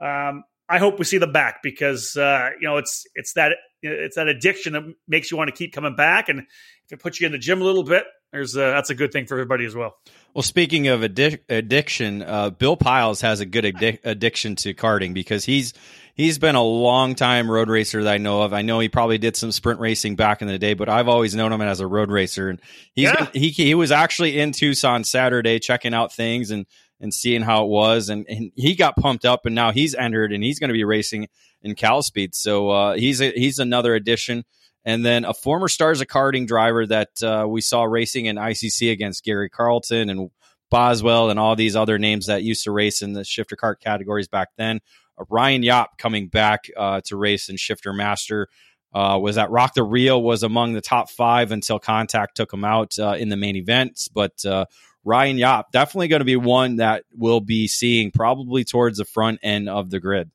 Um, 0.00 0.44
I 0.68 0.78
hope 0.78 0.98
we 0.98 1.04
see 1.04 1.18
them 1.18 1.32
back 1.32 1.62
because 1.62 2.16
uh, 2.16 2.50
you 2.60 2.66
know 2.66 2.76
it's 2.76 3.04
it's 3.16 3.32
that 3.34 3.52
it's 3.82 4.16
that 4.16 4.28
addiction 4.28 4.72
that 4.74 4.84
makes 5.08 5.30
you 5.30 5.36
want 5.36 5.48
to 5.48 5.56
keep 5.56 5.74
coming 5.74 5.96
back, 5.96 6.28
and 6.28 6.40
if 6.40 6.92
it 6.92 7.00
puts 7.00 7.20
you 7.20 7.26
in 7.26 7.32
the 7.32 7.38
gym 7.38 7.60
a 7.60 7.64
little 7.64 7.82
bit, 7.82 8.04
there's 8.32 8.54
a, 8.56 8.60
that's 8.60 8.90
a 8.90 8.94
good 8.94 9.12
thing 9.12 9.26
for 9.26 9.34
everybody 9.34 9.64
as 9.64 9.74
well. 9.74 9.96
Well, 10.34 10.42
speaking 10.42 10.86
of 10.88 11.00
addic- 11.00 11.40
addiction, 11.48 12.22
uh, 12.22 12.50
Bill 12.50 12.76
Piles 12.76 13.20
has 13.22 13.40
a 13.40 13.46
good 13.46 13.64
addi- 13.64 13.98
addiction 14.04 14.56
to 14.56 14.74
karting 14.74 15.12
because 15.12 15.44
he's 15.44 15.74
he's 16.14 16.38
been 16.38 16.54
a 16.54 16.62
long 16.62 17.16
time 17.16 17.50
road 17.50 17.68
racer 17.68 18.04
that 18.04 18.14
I 18.14 18.18
know 18.18 18.42
of. 18.42 18.52
I 18.52 18.62
know 18.62 18.78
he 18.78 18.88
probably 18.88 19.18
did 19.18 19.36
some 19.36 19.50
sprint 19.50 19.80
racing 19.80 20.14
back 20.14 20.42
in 20.42 20.48
the 20.48 20.58
day, 20.58 20.74
but 20.74 20.88
I've 20.88 21.08
always 21.08 21.34
known 21.34 21.52
him 21.52 21.60
as 21.60 21.80
a 21.80 21.86
road 21.86 22.10
racer. 22.10 22.48
And 22.48 22.60
he's 22.94 23.04
yeah. 23.04 23.24
been, 23.24 23.40
he 23.40 23.48
he 23.50 23.74
was 23.74 23.90
actually 23.90 24.38
in 24.38 24.52
Tucson 24.52 25.02
Saturday 25.02 25.58
checking 25.58 25.94
out 25.94 26.12
things 26.12 26.52
and 26.52 26.66
and 27.00 27.12
seeing 27.12 27.42
how 27.42 27.64
it 27.64 27.68
was, 27.68 28.10
and, 28.10 28.26
and 28.28 28.52
he 28.54 28.74
got 28.76 28.94
pumped 28.94 29.24
up, 29.24 29.46
and 29.46 29.54
now 29.54 29.72
he's 29.72 29.94
entered 29.94 30.32
and 30.32 30.44
he's 30.44 30.58
going 30.58 30.68
to 30.68 30.74
be 30.74 30.84
racing 30.84 31.28
in 31.62 31.74
Cal 31.74 32.02
Speed. 32.02 32.34
So 32.34 32.70
uh, 32.70 32.94
he's 32.94 33.20
a, 33.20 33.32
he's 33.32 33.58
another 33.58 33.94
addition. 33.94 34.44
And 34.84 35.04
then 35.04 35.24
a 35.24 35.34
former 35.34 35.68
Stars 35.68 36.00
of 36.00 36.06
Karting 36.06 36.46
driver 36.46 36.86
that 36.86 37.22
uh, 37.22 37.46
we 37.48 37.60
saw 37.60 37.84
racing 37.84 38.26
in 38.26 38.36
ICC 38.36 38.90
against 38.90 39.24
Gary 39.24 39.50
Carlton 39.50 40.08
and 40.08 40.30
Boswell 40.70 41.30
and 41.30 41.38
all 41.38 41.56
these 41.56 41.76
other 41.76 41.98
names 41.98 42.26
that 42.26 42.42
used 42.42 42.64
to 42.64 42.70
race 42.70 43.02
in 43.02 43.12
the 43.12 43.24
shifter 43.24 43.56
kart 43.56 43.80
categories 43.80 44.28
back 44.28 44.48
then. 44.56 44.80
Uh, 45.18 45.24
Ryan 45.28 45.62
Yop 45.62 45.98
coming 45.98 46.28
back 46.28 46.70
uh, 46.76 47.00
to 47.06 47.16
race 47.16 47.48
in 47.48 47.56
Shifter 47.56 47.92
Master. 47.92 48.48
Uh, 48.92 49.18
was 49.22 49.36
that 49.36 49.50
ROK 49.50 49.74
the 49.74 49.84
Rio 49.84 50.18
was 50.18 50.42
among 50.42 50.72
the 50.72 50.80
top 50.80 51.10
five 51.10 51.52
until 51.52 51.78
contact 51.78 52.36
took 52.36 52.52
him 52.52 52.64
out 52.64 52.98
uh, 52.98 53.14
in 53.16 53.28
the 53.28 53.36
main 53.36 53.54
events. 53.54 54.08
But 54.08 54.44
uh, 54.44 54.64
Ryan 55.04 55.38
Yop 55.38 55.70
definitely 55.70 56.08
going 56.08 56.20
to 56.20 56.24
be 56.24 56.36
one 56.36 56.76
that 56.76 57.04
we'll 57.14 57.40
be 57.40 57.68
seeing 57.68 58.10
probably 58.10 58.64
towards 58.64 58.98
the 58.98 59.04
front 59.04 59.40
end 59.42 59.68
of 59.68 59.90
the 59.90 60.00
grid. 60.00 60.30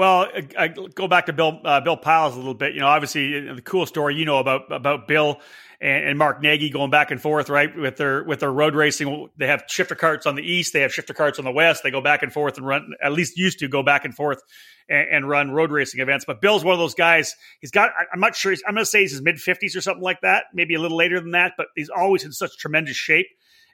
Well, 0.00 0.28
I, 0.56 0.68
go 0.68 1.08
back 1.08 1.26
to 1.26 1.34
Bill 1.34 1.60
uh, 1.62 1.82
Bill 1.82 1.98
Piles 1.98 2.32
a 2.32 2.38
little 2.38 2.54
bit. 2.54 2.72
You 2.72 2.80
know, 2.80 2.86
obviously 2.86 3.38
the 3.52 3.60
cool 3.60 3.84
story 3.84 4.14
you 4.14 4.24
know 4.24 4.38
about 4.38 4.72
about 4.72 5.06
Bill 5.06 5.38
and, 5.78 6.08
and, 6.08 6.18
Mark 6.18 6.40
Nagy 6.40 6.70
going 6.70 6.90
back 6.90 7.10
and 7.10 7.20
forth, 7.20 7.50
right? 7.50 7.76
With 7.76 7.98
their 7.98 8.24
with 8.24 8.40
their 8.40 8.50
road 8.50 8.74
racing, 8.74 9.28
they 9.36 9.46
have 9.46 9.64
shifter 9.68 9.94
carts 9.94 10.24
on 10.24 10.36
the 10.36 10.42
east, 10.42 10.72
they 10.72 10.80
have 10.80 10.94
shifter 10.94 11.12
carts 11.12 11.38
on 11.38 11.44
the 11.44 11.52
west. 11.52 11.82
They 11.82 11.90
go 11.90 12.00
back 12.00 12.22
and 12.22 12.32
forth 12.32 12.56
and 12.56 12.66
run. 12.66 12.94
At 13.02 13.12
least 13.12 13.36
used 13.36 13.58
to 13.58 13.68
go 13.68 13.82
back 13.82 14.06
and 14.06 14.14
forth 14.14 14.42
and, 14.88 15.06
and 15.10 15.28
run 15.28 15.50
road 15.50 15.70
racing 15.70 16.00
events. 16.00 16.24
But 16.24 16.40
Bill's 16.40 16.64
one 16.64 16.72
of 16.72 16.78
those 16.78 16.94
guys. 16.94 17.36
He's 17.60 17.70
got. 17.70 17.90
I'm 18.10 18.20
not 18.20 18.34
sure. 18.34 18.54
I'm 18.66 18.76
going 18.76 18.86
to 18.86 18.90
say 18.90 19.02
he's 19.02 19.10
his 19.10 19.20
mid 19.20 19.36
50s 19.36 19.76
or 19.76 19.82
something 19.82 20.02
like 20.02 20.22
that. 20.22 20.44
Maybe 20.54 20.76
a 20.76 20.80
little 20.80 20.96
later 20.96 21.20
than 21.20 21.32
that. 21.32 21.52
But 21.58 21.66
he's 21.76 21.90
always 21.90 22.24
in 22.24 22.32
such 22.32 22.56
tremendous 22.56 22.96
shape. 22.96 23.26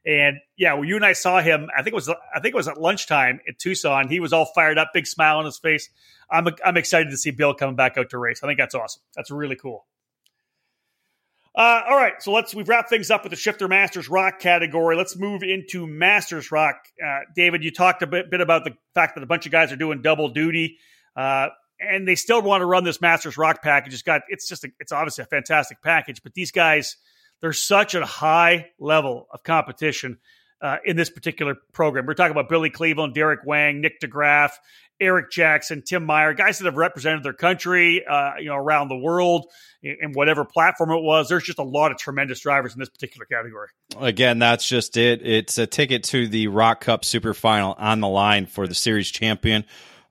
And 0.07 0.39
yeah, 0.57 0.75
when 0.75 0.89
you 0.89 0.95
and 0.95 1.05
I 1.05 1.15
saw 1.15 1.43
him, 1.43 1.69
I 1.77 1.83
think 1.83 1.93
it 1.93 1.97
was 1.97 2.09
I 2.09 2.41
think 2.41 2.55
it 2.55 2.57
was 2.57 2.69
at 2.69 2.81
lunchtime 2.81 3.41
in 3.45 3.55
Tucson. 3.59 4.09
He 4.09 4.21
was 4.21 4.33
all 4.33 4.47
fired 4.55 4.79
up, 4.79 4.91
big 4.95 5.07
smile 5.07 5.39
on 5.39 5.45
his 5.45 5.59
face. 5.59 5.91
I'm 6.31 6.47
I'm 6.65 6.77
excited 6.77 7.11
to 7.11 7.17
see 7.17 7.33
Bill 7.33 7.55
coming 7.55 7.75
back 7.75 7.99
out 7.99 8.11
to 8.11 8.19
race. 8.19 8.41
I 8.43 8.47
think 8.47 8.59
that's 8.59 8.75
awesome. 8.75 9.03
That's 9.17 9.33
really 9.33 9.57
cool. 9.57 9.85
Uh, 11.57 11.81
all 11.89 11.97
right, 11.97 12.23
so 12.23 12.33
let's 12.33 12.55
we've 12.55 12.69
wrapped 12.69 12.91
things 12.91 13.11
up 13.11 13.25
with 13.25 13.31
the 13.31 13.37
Shifter 13.37 13.67
Masters 13.67 14.11
ROK 14.11 14.39
category. 14.39 14.95
Let's 14.95 15.17
move 15.17 15.43
into 15.43 15.87
Masters 15.87 16.53
ROK. 16.53 16.77
Uh, 17.05 17.21
David, 17.35 17.65
you 17.65 17.71
talked 17.71 18.03
a 18.03 18.07
bit, 18.07 18.31
bit, 18.31 18.43
about 18.43 18.65
the 18.65 18.75
fact 18.95 19.15
that 19.15 19.25
a 19.25 19.27
bunch 19.27 19.47
of 19.47 19.53
guys 19.53 19.73
are 19.73 19.77
doing 19.77 20.03
double 20.03 20.29
duty, 20.29 20.77
uh, 21.17 21.49
and 21.81 22.07
they 22.07 22.15
still 22.15 22.43
want 22.43 22.61
to 22.61 22.67
run 22.67 22.85
this 22.85 23.01
Masters 23.01 23.39
ROK 23.39 23.63
package. 23.63 23.95
It's 23.95 24.03
got 24.03 24.21
it's 24.29 24.47
just 24.47 24.65
a, 24.65 24.69
it's 24.79 24.93
obviously 24.93 25.23
a 25.23 25.27
fantastic 25.27 25.83
package, 25.83 26.23
but 26.23 26.35
these 26.35 26.53
guys 26.53 26.99
there's 27.41 27.63
such 27.63 27.95
a 27.95 28.05
high 28.05 28.71
level 28.79 29.27
of 29.33 29.43
competition 29.43 30.19
uh, 30.61 30.77
in 30.85 30.97
this 30.97 31.11
particular 31.11 31.57
program. 31.73 32.07
We're 32.07 32.15
talking 32.15 32.33
about 32.33 32.49
Billy 32.49 32.71
Cleveland, 32.71 33.15
Derek 33.15 33.41
Wang, 33.45 33.81
Nick 33.81 34.01
DeGraff, 34.01 34.51
Eric 35.01 35.31
Jackson, 35.31 35.83
Tim 35.83 36.05
Meyer, 36.05 36.33
guys 36.33 36.59
that 36.59 36.65
have 36.65 36.77
represented 36.77 37.23
their 37.23 37.35
country, 37.35 38.05
uh, 38.07 38.33
you 38.39 38.47
know, 38.47 38.57
around 38.57 38.89
the 38.89 38.97
world 38.97 39.47
in 39.83 40.13
whatever 40.13 40.45
platform 40.45 40.91
it 40.91 41.03
was. 41.03 41.29
There's 41.29 41.45
just 41.45 41.59
a 41.59 41.65
lot 41.65 41.93
of 41.93 41.99
tremendous 41.99 42.41
drivers 42.41 42.73
in 42.73 42.81
this 42.81 42.89
particular 42.89 43.27
category. 43.27 43.69
Again, 43.99 44.39
that's 44.39 44.67
just 44.67 44.97
it. 44.97 45.25
It's 45.25 45.59
a 45.59 45.67
ticket 45.67 46.05
to 46.05 46.27
the 46.27 46.49
ROK 46.49 46.81
Cup 46.81 47.05
Super 47.05 47.35
Final 47.35 47.75
on 47.79 48.01
the 48.01 48.09
line 48.09 48.47
for 48.47 48.67
the 48.67 48.75
series 48.75 49.11
champion. 49.11 49.65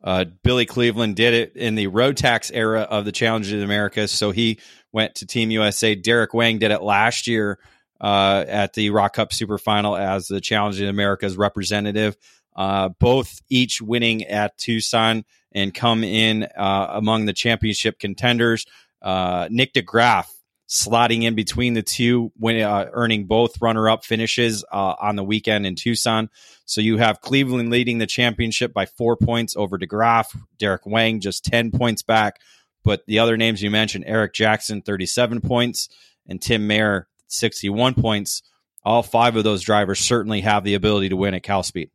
Uh, 0.03 0.26
Billy 0.43 0.67
Cleveland 0.67 1.15
did 1.15 1.34
it 1.34 1.55
in 1.55 1.73
the 1.73 1.88
Rotax 1.88 2.51
era 2.53 2.82
of 2.82 3.05
the 3.05 3.11
Challenge 3.11 3.51
of 3.51 3.63
America, 3.63 4.07
so 4.07 4.30
he 4.30 4.59
went 4.96 5.14
to 5.16 5.28
Team 5.28 5.52
USA. 5.52 5.93
Derek 5.93 6.34
Wang 6.34 6.58
did 6.58 6.72
it 6.72 6.82
last 6.82 7.28
year 7.28 7.60
uh, 8.02 8.43
at 8.48 8.74
the 8.74 8.89
ROK 8.89 9.14
Cup 9.14 9.34
Super 9.34 9.60
Final 9.60 9.96
as 9.96 10.28
the 10.28 10.41
Challenge 10.41 10.82
of 10.82 10.89
America's 10.89 11.38
representative 11.38 12.18
uh, 12.56 12.89
both 13.00 13.41
each 13.50 13.82
winning 13.82 14.24
at 14.24 14.58
Tucson 14.58 15.26
and 15.52 15.74
come 15.74 16.04
in 16.04 16.43
uh, 16.43 16.88
among 16.91 17.26
the 17.26 17.34
championship 17.34 18.00
contenders. 18.00 18.66
Uh, 19.02 19.48
Nick 19.52 19.74
DeGraff 19.74 20.28
slotting 20.68 21.24
in 21.24 21.36
between 21.36 21.74
the 21.76 21.84
two, 21.84 22.32
when, 22.38 22.60
uh, 22.60 22.89
earning 22.91 23.26
both 23.26 23.62
runner-up 23.62 24.04
finishes 24.04 24.64
uh, 24.72 24.96
on 25.00 25.16
the 25.16 25.24
weekend 25.24 25.66
in 25.66 25.76
Tucson. 25.76 26.30
So 26.66 26.82
you 26.82 26.98
have 26.98 27.22
Cleveland 27.22 27.70
leading 27.70 28.00
the 28.00 28.08
championship 28.08 28.74
by 28.74 28.88
four 28.88 29.16
points 29.16 29.56
over 29.56 29.78
DeGraff. 29.78 30.36
Derek 30.58 30.86
Wang 30.86 31.20
just 31.20 31.46
ten 31.46 31.72
points 31.72 32.02
back, 32.02 32.39
but 32.86 33.05
the 33.07 33.19
other 33.19 33.36
names 33.36 33.61
you 33.61 33.69
mentioned, 33.69 34.05
Eric 34.07 34.33
Jackson, 34.33 34.81
thirty-seven 34.81 35.41
points, 35.41 35.89
and 36.25 36.41
Tim 36.41 36.65
Meyer, 36.65 37.09
sixty-one 37.27 37.95
points. 37.95 38.43
All 38.86 39.03
five 39.03 39.36
of 39.36 39.43
those 39.43 39.63
drivers 39.63 39.99
certainly 39.99 40.41
have 40.41 40.63
the 40.63 40.75
ability 40.75 41.09
to 41.09 41.17
win 41.17 41.33
at 41.33 41.43
Cal 41.43 41.63
Speed. 41.63 41.89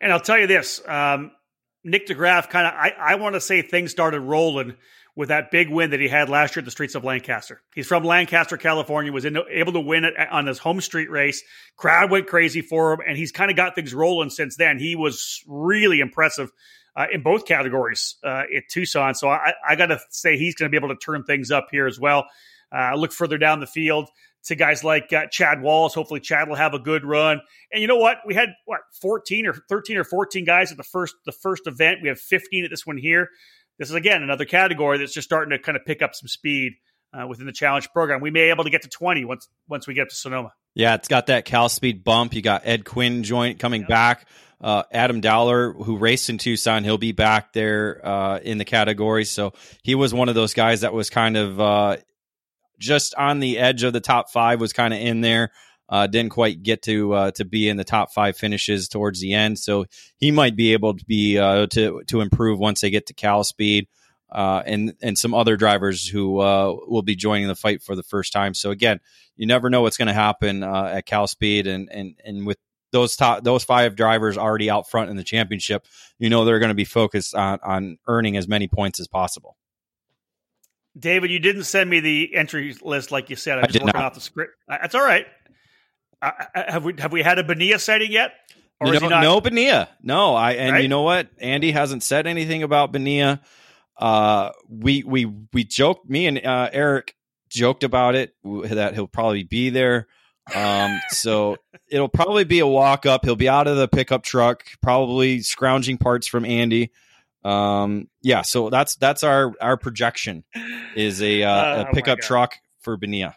And 0.00 0.12
I'll 0.12 0.20
tell 0.20 0.38
you 0.38 0.48
this, 0.48 0.82
um, 0.88 1.30
Nick 1.84 2.08
DeGraff 2.08 2.50
kind 2.50 2.66
of, 2.66 2.74
I, 2.74 2.92
I 2.98 3.14
want 3.14 3.36
to 3.36 3.40
say 3.40 3.62
things 3.62 3.92
started 3.92 4.20
rolling 4.20 4.74
with 5.14 5.28
that 5.28 5.52
big 5.52 5.70
win 5.70 5.90
that 5.90 6.00
he 6.00 6.08
had 6.08 6.28
last 6.28 6.56
year 6.56 6.62
at 6.62 6.64
the 6.64 6.72
streets 6.72 6.96
of 6.96 7.04
Lancaster. 7.04 7.62
He's 7.76 7.86
from 7.86 8.02
Lancaster, 8.02 8.56
California, 8.56 9.12
was 9.12 9.24
in, 9.24 9.38
able 9.48 9.72
to 9.74 9.80
win 9.80 10.04
it 10.04 10.14
on 10.18 10.48
his 10.48 10.58
home 10.58 10.80
street 10.80 11.08
race. 11.08 11.44
Crowd 11.76 12.10
went 12.10 12.26
crazy 12.26 12.60
for 12.60 12.92
him, 12.92 12.98
and 13.06 13.16
he's 13.16 13.30
kind 13.30 13.52
of 13.52 13.56
got 13.56 13.76
things 13.76 13.94
rolling 13.94 14.30
since 14.30 14.56
then. 14.56 14.80
He 14.80 14.96
was 14.96 15.44
really 15.46 16.00
impressive 16.00 16.50
uh, 16.96 17.06
in 17.12 17.22
both 17.22 17.46
categories 17.46 18.16
uh, 18.24 18.42
at 18.56 18.64
Tucson. 18.70 19.14
So 19.14 19.28
I, 19.28 19.52
I 19.68 19.76
got 19.76 19.86
to 19.86 19.98
say 20.10 20.36
he's 20.36 20.54
going 20.54 20.70
to 20.70 20.70
be 20.70 20.82
able 20.82 20.94
to 20.94 21.00
turn 21.00 21.24
things 21.24 21.50
up 21.50 21.68
here 21.70 21.86
as 21.86 21.98
well. 21.98 22.26
Uh, 22.74 22.94
look 22.96 23.12
further 23.12 23.38
down 23.38 23.60
the 23.60 23.66
field 23.66 24.08
to 24.44 24.54
guys 24.54 24.84
like 24.84 25.12
uh, 25.12 25.26
Chad 25.30 25.62
Wallace. 25.62 25.94
Hopefully, 25.94 26.20
Chad 26.20 26.48
will 26.48 26.56
have 26.56 26.74
a 26.74 26.78
good 26.78 27.04
run. 27.04 27.40
And 27.72 27.80
you 27.80 27.88
know 27.88 27.96
what? 27.96 28.18
We 28.26 28.34
had 28.34 28.50
what 28.66 28.80
fourteen 29.00 29.46
or 29.46 29.54
thirteen 29.68 29.96
or 29.96 30.04
fourteen 30.04 30.44
guys 30.44 30.70
at 30.70 30.76
the 30.76 30.82
first 30.82 31.14
the 31.24 31.32
first 31.32 31.66
event. 31.66 32.00
We 32.02 32.08
have 32.08 32.18
fifteen 32.18 32.64
at 32.64 32.70
this 32.70 32.86
one 32.86 32.98
here. 32.98 33.28
This 33.78 33.88
is 33.88 33.94
again 33.94 34.22
another 34.22 34.44
category 34.44 34.98
that's 34.98 35.14
just 35.14 35.28
starting 35.28 35.50
to 35.50 35.58
kind 35.58 35.76
of 35.76 35.84
pick 35.84 36.02
up 36.02 36.14
some 36.14 36.28
speed 36.28 36.74
uh, 37.12 37.26
within 37.26 37.46
the 37.46 37.52
challenge 37.52 37.88
program. 37.92 38.20
We 38.20 38.30
may 38.30 38.46
be 38.46 38.50
able 38.50 38.64
to 38.64 38.70
get 38.70 38.82
to 38.82 38.88
twenty 38.88 39.24
once 39.24 39.48
once 39.68 39.86
we 39.86 39.94
get 39.94 40.10
to 40.10 40.14
Sonoma. 40.14 40.52
Yeah, 40.74 40.94
it's 40.94 41.08
got 41.08 41.26
that 41.26 41.44
Cal 41.44 41.68
Speed 41.68 42.02
bump. 42.04 42.34
You 42.34 42.42
got 42.42 42.62
Ed 42.64 42.84
Quinn 42.84 43.22
joint 43.22 43.58
coming 43.58 43.82
yep. 43.82 43.88
back. 43.88 44.28
Uh, 44.60 44.82
Adam 44.90 45.20
Dowler, 45.20 45.72
who 45.72 45.98
raced 45.98 46.30
in 46.30 46.38
Tucson, 46.38 46.84
he'll 46.84 46.98
be 46.98 47.12
back 47.12 47.52
there 47.52 48.00
uh, 48.04 48.38
in 48.38 48.58
the 48.58 48.64
category. 48.64 49.24
So 49.24 49.52
he 49.82 49.94
was 49.94 50.14
one 50.14 50.28
of 50.28 50.34
those 50.34 50.54
guys 50.54 50.80
that 50.80 50.94
was 50.94 51.10
kind 51.10 51.36
of 51.36 51.60
uh, 51.60 51.96
just 52.78 53.14
on 53.14 53.40
the 53.40 53.58
edge 53.58 53.82
of 53.82 53.92
the 53.92 54.00
top 54.00 54.30
five, 54.30 54.60
was 54.60 54.72
kind 54.72 54.94
of 54.94 55.00
in 55.00 55.20
there. 55.20 55.50
Uh, 55.86 56.06
didn't 56.06 56.32
quite 56.32 56.62
get 56.62 56.80
to 56.82 57.12
uh, 57.12 57.30
to 57.32 57.44
be 57.44 57.68
in 57.68 57.76
the 57.76 57.84
top 57.84 58.10
five 58.12 58.38
finishes 58.38 58.88
towards 58.88 59.20
the 59.20 59.34
end, 59.34 59.58
so 59.58 59.84
he 60.16 60.30
might 60.30 60.56
be 60.56 60.72
able 60.72 60.96
to 60.96 61.04
be 61.04 61.38
uh, 61.38 61.66
to 61.66 62.02
to 62.06 62.22
improve 62.22 62.58
once 62.58 62.80
they 62.80 62.88
get 62.88 63.06
to 63.06 63.12
Cal 63.12 63.44
Speed, 63.44 63.86
uh, 64.34 64.62
and 64.66 64.94
and 65.00 65.16
some 65.16 65.32
other 65.32 65.56
drivers 65.56 66.06
who 66.06 66.40
uh, 66.40 66.74
will 66.88 67.02
be 67.02 67.14
joining 67.14 67.46
the 67.46 67.54
fight 67.54 67.82
for 67.82 67.94
the 67.94 68.02
first 68.02 68.32
time. 68.32 68.52
So 68.52 68.70
again, 68.70 69.00
you 69.36 69.46
never 69.46 69.70
know 69.70 69.82
what's 69.82 69.96
going 69.96 70.08
to 70.08 70.14
happen 70.14 70.62
uh, 70.64 70.90
at 70.96 71.06
Cal 71.06 71.28
Speed, 71.28 71.68
and 71.68 71.88
and 71.90 72.16
and 72.24 72.44
with 72.44 72.58
those 72.90 73.14
top 73.14 73.44
those 73.44 73.62
five 73.62 73.94
drivers 73.94 74.36
already 74.36 74.68
out 74.68 74.90
front 74.90 75.08
in 75.08 75.16
the 75.16 75.22
championship, 75.22 75.86
you 76.18 76.28
know 76.28 76.44
they're 76.44 76.58
going 76.58 76.70
to 76.70 76.74
be 76.74 76.84
focused 76.84 77.34
on 77.34 77.60
on 77.62 77.98
earning 78.08 78.36
as 78.36 78.48
many 78.48 78.66
points 78.66 78.98
as 78.98 79.06
possible. 79.06 79.56
David, 80.98 81.30
you 81.30 81.38
didn't 81.38 81.64
send 81.64 81.88
me 81.88 82.00
the 82.00 82.34
entry 82.34 82.74
list 82.82 83.12
like 83.12 83.30
you 83.30 83.36
said. 83.36 83.58
I'm 83.58 83.66
just 83.66 83.84
working 83.84 84.00
not. 84.00 84.06
off 84.06 84.14
the 84.14 84.20
script. 84.20 84.54
That's 84.68 84.94
all 84.94 85.04
right. 85.04 85.26
Have 86.54 86.84
we 86.84 86.94
have 86.98 87.12
we 87.12 87.22
had 87.22 87.38
a 87.38 87.44
Benia 87.44 87.78
sighting 87.78 88.10
yet? 88.10 88.32
Or 88.80 88.92
know, 88.92 89.08
not- 89.08 89.22
no 89.22 89.40
Benia. 89.40 89.88
No, 90.02 90.34
I 90.34 90.52
and 90.52 90.72
right? 90.72 90.82
you 90.82 90.88
know 90.88 91.02
what? 91.02 91.28
Andy 91.38 91.70
hasn't 91.70 92.02
said 92.02 92.26
anything 92.26 92.64
about 92.64 92.92
Bonilla. 92.92 93.40
Uh, 93.96 94.50
we 94.68 95.02
we 95.04 95.26
we 95.52 95.64
joked. 95.64 96.08
Me 96.08 96.26
and 96.26 96.44
uh, 96.44 96.70
Eric 96.72 97.14
joked 97.48 97.84
about 97.84 98.14
it 98.14 98.34
that 98.44 98.94
he'll 98.94 99.06
probably 99.06 99.44
be 99.44 99.70
there. 99.70 100.08
Um, 100.54 101.00
so 101.08 101.56
it'll 101.88 102.08
probably 102.08 102.44
be 102.44 102.58
a 102.58 102.66
walk 102.66 103.06
up. 103.06 103.24
He'll 103.24 103.36
be 103.36 103.48
out 103.48 103.66
of 103.66 103.76
the 103.76 103.88
pickup 103.88 104.22
truck, 104.24 104.64
probably 104.82 105.40
scrounging 105.40 105.96
parts 105.96 106.26
from 106.26 106.44
Andy. 106.44 106.90
Um, 107.44 108.08
yeah, 108.22 108.42
so 108.42 108.70
that's 108.70 108.96
that's 108.96 109.22
our 109.22 109.52
our 109.60 109.76
projection 109.76 110.44
is 110.96 111.22
a, 111.22 111.42
uh, 111.42 111.82
a 111.82 111.88
oh 111.88 111.92
pickup 111.92 112.18
truck 112.20 112.58
for 112.80 112.96
Benia. 112.96 113.34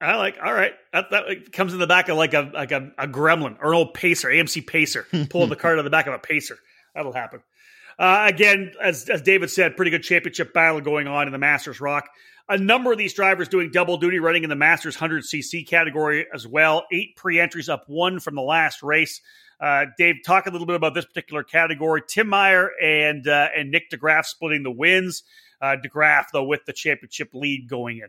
I 0.00 0.16
like. 0.16 0.36
All 0.42 0.52
right, 0.52 0.72
that, 0.92 1.10
that 1.10 1.52
comes 1.52 1.72
in 1.72 1.78
the 1.78 1.86
back 1.86 2.08
of 2.08 2.16
like 2.16 2.34
a 2.34 2.50
like 2.52 2.72
a, 2.72 2.92
a 2.98 3.06
Gremlin 3.06 3.56
or 3.60 3.70
an 3.70 3.76
old 3.76 3.94
Pacer, 3.94 4.28
AMC 4.28 4.66
Pacer, 4.66 5.06
pulling 5.30 5.48
the 5.48 5.56
cart 5.56 5.78
on 5.78 5.84
the 5.84 5.90
back 5.90 6.06
of 6.06 6.14
a 6.14 6.18
Pacer. 6.18 6.58
That'll 6.94 7.12
happen. 7.12 7.40
Uh, 7.98 8.26
again, 8.28 8.72
as 8.82 9.08
as 9.08 9.22
David 9.22 9.50
said, 9.50 9.76
pretty 9.76 9.90
good 9.90 10.02
championship 10.02 10.52
battle 10.52 10.80
going 10.80 11.06
on 11.06 11.26
in 11.26 11.32
the 11.32 11.38
Masters 11.38 11.80
ROK. 11.80 12.08
A 12.48 12.58
number 12.58 12.92
of 12.92 12.98
these 12.98 13.14
drivers 13.14 13.48
doing 13.48 13.70
double 13.72 13.96
duty, 13.96 14.20
running 14.20 14.44
in 14.44 14.50
the 14.50 14.56
Masters 14.56 14.96
100cc 14.96 15.66
category 15.66 16.26
as 16.32 16.46
well. 16.46 16.84
Eight 16.92 17.16
pre 17.16 17.40
entries 17.40 17.68
up 17.68 17.84
one 17.88 18.20
from 18.20 18.34
the 18.34 18.42
last 18.42 18.82
race. 18.82 19.20
Uh, 19.58 19.86
Dave, 19.96 20.16
talk 20.24 20.46
a 20.46 20.50
little 20.50 20.66
bit 20.66 20.76
about 20.76 20.94
this 20.94 21.06
particular 21.06 21.42
category. 21.42 22.02
Tim 22.06 22.28
Meyer 22.28 22.70
and 22.80 23.26
uh, 23.26 23.48
and 23.56 23.70
Nick 23.70 23.90
DeGraff 23.90 24.26
splitting 24.26 24.62
the 24.62 24.70
wins. 24.70 25.22
Uh, 25.60 25.76
DeGraff 25.84 26.26
though 26.32 26.44
with 26.44 26.64
the 26.66 26.72
championship 26.72 27.30
lead 27.32 27.68
going 27.68 27.98
in. 27.98 28.08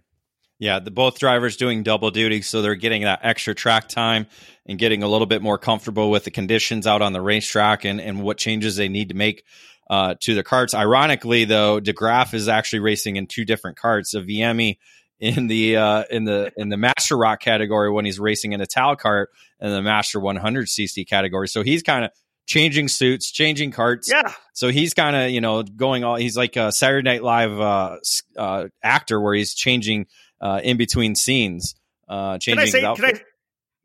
Yeah, 0.59 0.79
the 0.79 0.91
both 0.91 1.19
drivers 1.19 1.55
doing 1.55 1.83
double 1.83 2.09
duty, 2.09 2.41
so 2.41 2.61
they're 2.61 2.75
getting 2.75 3.03
that 3.03 3.19
extra 3.21 3.53
track 3.53 3.88
time 3.88 4.25
and 4.65 4.79
getting 4.79 5.03
a 5.03 5.07
little 5.07 5.27
bit 5.27 5.41
more 5.41 5.57
comfortable 5.57 6.09
with 6.09 6.23
the 6.23 6.31
conditions 6.31 6.88
out 6.88 7.01
on 7.01 7.13
the 7.13 7.21
racetrack 7.21 7.85
and 7.85 8.01
and 8.01 8.21
what 8.21 8.38
changes 8.38 8.75
they 8.75 8.89
need 8.89 9.09
to 9.09 9.15
make 9.15 9.43
uh, 9.89 10.15
to 10.21 10.35
the 10.35 10.43
carts. 10.43 10.73
Ironically, 10.73 11.45
though, 11.45 11.79
DeGraff 11.79 12.33
is 12.33 12.47
actually 12.47 12.79
racing 12.79 13.15
in 13.15 13.27
two 13.27 13.45
different 13.45 13.77
carts. 13.77 14.13
A 14.13 14.21
VME 14.21 14.77
in 15.19 15.47
the 15.47 15.77
uh, 15.77 16.03
in 16.09 16.25
the 16.25 16.51
in 16.57 16.69
the 16.69 16.77
Master 16.77 17.17
ROK 17.17 17.39
category 17.39 17.91
when 17.91 18.05
he's 18.05 18.19
racing 18.19 18.53
in 18.53 18.61
a 18.61 18.65
Tal 18.65 18.95
cart 18.95 19.31
and 19.59 19.73
the 19.73 19.81
Master 19.81 20.19
100 20.19 20.67
CC 20.67 21.07
category. 21.07 21.47
So 21.47 21.63
he's 21.63 21.83
kind 21.83 22.05
of 22.05 22.11
changing 22.45 22.88
suits, 22.88 23.31
changing 23.31 23.71
carts. 23.71 24.09
Yeah. 24.09 24.31
So 24.53 24.69
he's 24.69 24.93
kind 24.93 25.15
of 25.15 25.29
you 25.31 25.41
know 25.41 25.63
going 25.63 26.03
all. 26.03 26.15
He's 26.15 26.38
like 26.38 26.55
a 26.55 26.71
Saturday 26.71 27.09
Night 27.09 27.23
Live 27.23 27.59
uh, 27.59 27.97
uh, 28.38 28.67
actor 28.83 29.19
where 29.19 29.33
he's 29.33 29.53
changing 29.53 30.07
uh, 30.41 30.61
in 30.63 30.77
between 30.77 31.15
scenes, 31.15 31.75
uh, 32.07 32.38
changing. 32.38 32.71
Can 32.71 32.85
I 32.85 32.95
say? 32.95 33.01
Can 33.01 33.15
I, 33.15 33.21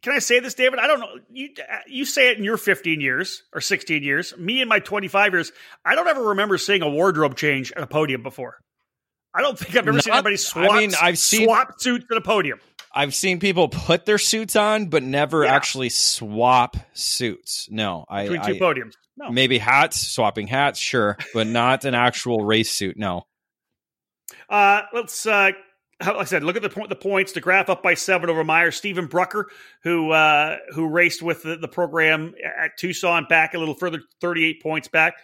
can 0.02 0.12
I 0.12 0.18
say 0.18 0.40
this, 0.40 0.54
David? 0.54 0.78
I 0.78 0.86
don't 0.86 1.00
know. 1.00 1.14
You 1.30 1.50
you 1.86 2.04
say 2.04 2.30
it 2.30 2.38
in 2.38 2.44
your 2.44 2.56
15 2.56 3.00
years 3.00 3.42
or 3.52 3.60
16 3.60 4.02
years. 4.02 4.36
Me 4.36 4.60
in 4.60 4.68
my 4.68 4.78
25 4.80 5.32
years, 5.32 5.52
I 5.84 5.94
don't 5.94 6.08
ever 6.08 6.22
remember 6.30 6.58
seeing 6.58 6.82
a 6.82 6.88
wardrobe 6.90 7.36
change 7.36 7.72
at 7.72 7.82
a 7.82 7.86
podium 7.86 8.22
before. 8.22 8.58
I 9.34 9.40
don't 9.40 9.58
think 9.58 9.70
I've 9.70 9.88
ever 9.88 9.92
Not- 9.92 10.04
seen 10.04 10.12
anybody 10.12 10.36
swap. 10.36 10.70
I 10.72 10.78
mean, 10.80 10.92
I've 11.00 11.18
seen- 11.18 11.44
swap 11.46 11.80
suits 11.80 12.04
at 12.10 12.16
a 12.16 12.20
podium. 12.20 12.60
I've 12.94 13.14
seen 13.14 13.40
people 13.40 13.68
put 13.70 14.04
their 14.04 14.18
suits 14.18 14.54
on, 14.56 14.86
but 14.86 15.02
never 15.02 15.44
Yeah. 15.44 15.54
actually 15.54 15.88
swap 15.88 16.76
suits. 16.92 17.66
No, 17.70 18.04
I, 18.10 18.24
between 18.24 18.42
two 18.42 18.56
I 18.56 18.58
podiums. 18.58 18.92
No, 19.16 19.30
maybe 19.30 19.56
hats, 19.56 19.98
swapping 20.12 20.46
hats, 20.48 20.78
sure, 20.78 21.16
but 21.32 21.46
not 21.46 21.84
an 21.86 21.94
actual 21.94 22.44
race 22.44 22.70
suit. 22.70 22.98
No. 22.98 23.26
Uh, 24.48 24.82
let's, 24.92 25.24
uh, 25.26 25.52
like 26.06 26.16
I 26.16 26.24
said, 26.24 26.44
look 26.44 26.56
at 26.56 26.62
the 26.62 26.68
point, 26.68 26.88
the 26.88 26.96
points. 26.96 27.32
DeGraff 27.32 27.68
up 27.68 27.82
by 27.82 27.94
seven 27.94 28.30
over 28.30 28.44
Meyer. 28.44 28.70
Stephen 28.70 29.06
Brucker, 29.06 29.48
who 29.82 30.10
uh, 30.10 30.56
who 30.74 30.88
raced 30.88 31.22
with 31.22 31.42
the, 31.42 31.56
the 31.56 31.68
program 31.68 32.34
at 32.44 32.76
Tucson, 32.78 33.26
back 33.28 33.54
a 33.54 33.58
little 33.58 33.74
further, 33.74 34.00
thirty 34.20 34.44
eight 34.44 34.62
points 34.62 34.88
back. 34.88 35.14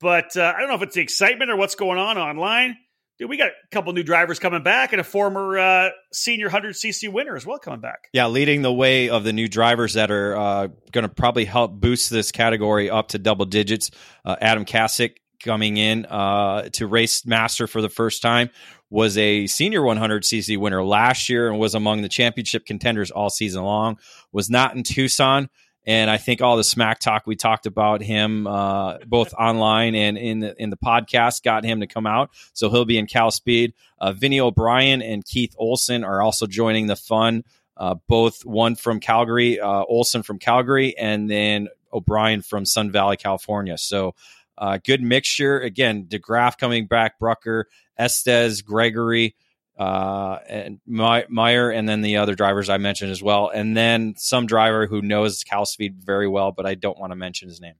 But 0.00 0.36
uh, 0.36 0.52
I 0.56 0.60
don't 0.60 0.68
know 0.68 0.74
if 0.74 0.82
it's 0.82 0.94
the 0.94 1.00
excitement 1.00 1.50
or 1.50 1.56
what's 1.56 1.74
going 1.74 1.98
on 1.98 2.18
online. 2.18 2.76
Dude, 3.18 3.28
we 3.28 3.36
got 3.36 3.48
a 3.48 3.52
couple 3.70 3.92
new 3.92 4.02
drivers 4.02 4.38
coming 4.38 4.62
back, 4.62 4.92
and 4.92 5.00
a 5.00 5.04
former 5.04 5.58
uh, 5.58 5.90
senior 6.12 6.48
hundred 6.48 6.74
cc 6.74 7.12
winner 7.12 7.36
as 7.36 7.46
well 7.46 7.58
coming 7.58 7.80
back. 7.80 8.08
Yeah, 8.12 8.26
leading 8.26 8.62
the 8.62 8.72
way 8.72 9.10
of 9.10 9.22
the 9.22 9.32
new 9.32 9.48
drivers 9.48 9.94
that 9.94 10.10
are 10.10 10.36
uh, 10.36 10.68
going 10.90 11.02
to 11.02 11.08
probably 11.08 11.44
help 11.44 11.72
boost 11.72 12.10
this 12.10 12.32
category 12.32 12.90
up 12.90 13.08
to 13.08 13.18
double 13.18 13.44
digits. 13.44 13.90
Uh, 14.24 14.36
Adam 14.40 14.64
Kasich 14.64 15.16
coming 15.44 15.76
in 15.76 16.06
uh, 16.06 16.68
to 16.72 16.86
race 16.86 17.26
master 17.26 17.66
for 17.66 17.82
the 17.82 17.88
first 17.88 18.22
time 18.22 18.50
was 18.92 19.16
a 19.16 19.46
senior 19.46 19.80
100cc 19.80 20.58
winner 20.58 20.84
last 20.84 21.30
year 21.30 21.48
and 21.48 21.58
was 21.58 21.74
among 21.74 22.02
the 22.02 22.10
championship 22.10 22.66
contenders 22.66 23.10
all 23.10 23.30
season 23.30 23.62
long. 23.62 23.98
Was 24.32 24.50
not 24.50 24.76
in 24.76 24.82
Tucson. 24.82 25.48
And 25.86 26.10
I 26.10 26.18
think 26.18 26.42
all 26.42 26.58
the 26.58 26.62
smack 26.62 27.00
talk 27.00 27.26
we 27.26 27.34
talked 27.34 27.64
about 27.64 28.02
him, 28.02 28.46
uh, 28.46 28.98
both 29.06 29.32
online 29.32 29.94
and 29.94 30.18
in 30.18 30.40
the 30.40 30.54
in 30.62 30.68
the 30.68 30.76
podcast, 30.76 31.42
got 31.42 31.64
him 31.64 31.80
to 31.80 31.86
come 31.86 32.06
out. 32.06 32.30
So 32.52 32.68
he'll 32.68 32.84
be 32.84 32.98
in 32.98 33.06
Cal 33.06 33.30
Speed. 33.30 33.72
Uh, 33.98 34.12
Vinny 34.12 34.38
O'Brien 34.38 35.00
and 35.00 35.24
Keith 35.24 35.54
Olson 35.58 36.04
are 36.04 36.20
also 36.20 36.46
joining 36.46 36.86
the 36.86 36.94
fun. 36.94 37.44
Uh, 37.76 37.94
both 38.08 38.44
one 38.44 38.76
from 38.76 39.00
Calgary, 39.00 39.58
uh, 39.58 39.84
Olson 39.88 40.22
from 40.22 40.38
Calgary, 40.38 40.96
and 40.98 41.30
then 41.30 41.68
O'Brien 41.92 42.42
from 42.42 42.66
Sun 42.66 42.92
Valley, 42.92 43.16
California. 43.16 43.78
So 43.78 44.14
uh, 44.58 44.78
good 44.84 45.02
mixture. 45.02 45.58
Again, 45.58 46.04
DeGraff 46.04 46.58
coming 46.58 46.86
back, 46.86 47.18
Brucker, 47.18 47.68
Estes, 47.98 48.62
Gregory, 48.62 49.36
uh, 49.78 50.38
and 50.48 50.80
My- 50.86 51.26
Meyer, 51.28 51.70
and 51.70 51.88
then 51.88 52.02
the 52.02 52.18
other 52.18 52.34
drivers 52.34 52.68
I 52.68 52.78
mentioned 52.78 53.10
as 53.10 53.22
well. 53.22 53.48
And 53.48 53.76
then 53.76 54.14
some 54.16 54.46
driver 54.46 54.86
who 54.86 55.02
knows 55.02 55.42
Cal 55.44 55.66
Speed 55.66 55.96
very 55.96 56.28
well, 56.28 56.52
but 56.52 56.66
I 56.66 56.74
don't 56.74 56.98
want 56.98 57.10
to 57.12 57.16
mention 57.16 57.48
his 57.48 57.60
name. 57.60 57.74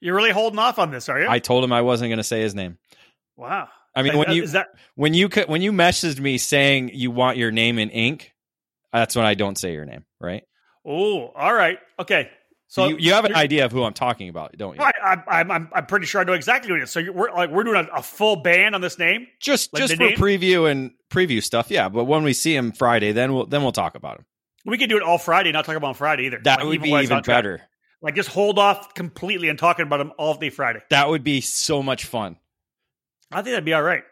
You're 0.00 0.14
really 0.14 0.30
holding 0.30 0.58
off 0.58 0.78
on 0.78 0.90
this, 0.90 1.08
are 1.08 1.20
you? 1.20 1.26
I 1.28 1.40
told 1.40 1.64
him 1.64 1.72
I 1.72 1.82
wasn't 1.82 2.10
going 2.10 2.18
to 2.18 2.24
say 2.24 2.40
his 2.40 2.54
name. 2.54 2.78
wow. 3.36 3.68
I 3.94 4.02
mean, 4.02 4.16
when 4.16 4.30
you 4.30 4.44
is 4.44 4.52
that 4.52 4.68
when 4.94 5.12
you 5.12 5.28
when 5.48 5.60
you 5.60 5.72
messaged 5.72 6.20
me 6.20 6.38
saying 6.38 6.90
you 6.94 7.10
want 7.10 7.36
your 7.36 7.50
name 7.50 7.80
in 7.80 7.90
ink, 7.90 8.32
that's 8.92 9.16
when 9.16 9.24
I 9.24 9.34
don't 9.34 9.58
say 9.58 9.72
your 9.72 9.86
name, 9.86 10.04
right? 10.20 10.44
oh, 10.86 11.32
all 11.34 11.52
right, 11.52 11.78
okay. 11.98 12.30
So 12.70 12.88
you, 12.88 12.96
you 12.98 13.12
have 13.14 13.24
an 13.24 13.34
idea 13.34 13.64
of 13.64 13.72
who 13.72 13.82
I'm 13.82 13.94
talking 13.94 14.28
about, 14.28 14.54
don't 14.56 14.76
you? 14.76 14.82
I, 14.82 14.92
I, 15.26 15.40
I'm, 15.40 15.70
I'm, 15.72 15.86
pretty 15.86 16.04
sure 16.04 16.20
I 16.20 16.24
know 16.24 16.34
exactly 16.34 16.70
what 16.70 16.80
it 16.80 16.84
is. 16.84 16.90
So 16.90 17.00
you're, 17.00 17.14
we're 17.14 17.30
like 17.32 17.50
we're 17.50 17.64
doing 17.64 17.76
a, 17.90 17.96
a 17.98 18.02
full 18.02 18.36
ban 18.36 18.74
on 18.74 18.82
this 18.82 18.98
name. 18.98 19.26
Just 19.40 19.72
Like 19.72 19.82
just 19.84 19.94
for 19.96 20.02
name? 20.02 20.18
preview 20.18 20.70
and 20.70 20.90
preview 21.10 21.42
stuff, 21.42 21.70
yeah. 21.70 21.88
But 21.88 22.04
when 22.04 22.24
we 22.24 22.34
see 22.34 22.54
him 22.54 22.72
Friday, 22.72 23.12
then 23.12 23.32
we'll 23.32 23.46
then 23.46 23.62
we'll 23.62 23.72
talk 23.72 23.94
about 23.94 24.18
him. 24.18 24.26
We 24.66 24.76
could 24.76 24.90
do 24.90 24.98
it 24.98 25.02
all 25.02 25.16
Friday, 25.16 25.50
not 25.50 25.64
talk 25.64 25.76
about 25.76 25.88
him 25.88 25.94
Friday 25.94 26.26
either. 26.26 26.40
That 26.44 26.58
Like, 26.58 26.68
would 26.68 26.82
be 26.82 26.90
even 26.90 27.16
on 27.16 27.22
track. 27.22 27.38
better. 27.38 27.62
Like 28.02 28.14
just 28.14 28.28
hold 28.28 28.58
off 28.58 28.92
completely 28.92 29.48
and 29.48 29.58
talking 29.58 29.86
about 29.86 30.00
him 30.00 30.12
all 30.18 30.34
day 30.34 30.50
Friday. 30.50 30.80
That 30.90 31.08
would 31.08 31.24
be 31.24 31.40
so 31.40 31.82
much 31.82 32.04
fun. 32.04 32.36
I 33.32 33.36
think 33.36 33.52
that'd 33.52 33.64
be 33.64 33.72
all 33.72 33.82
right. 33.82 34.02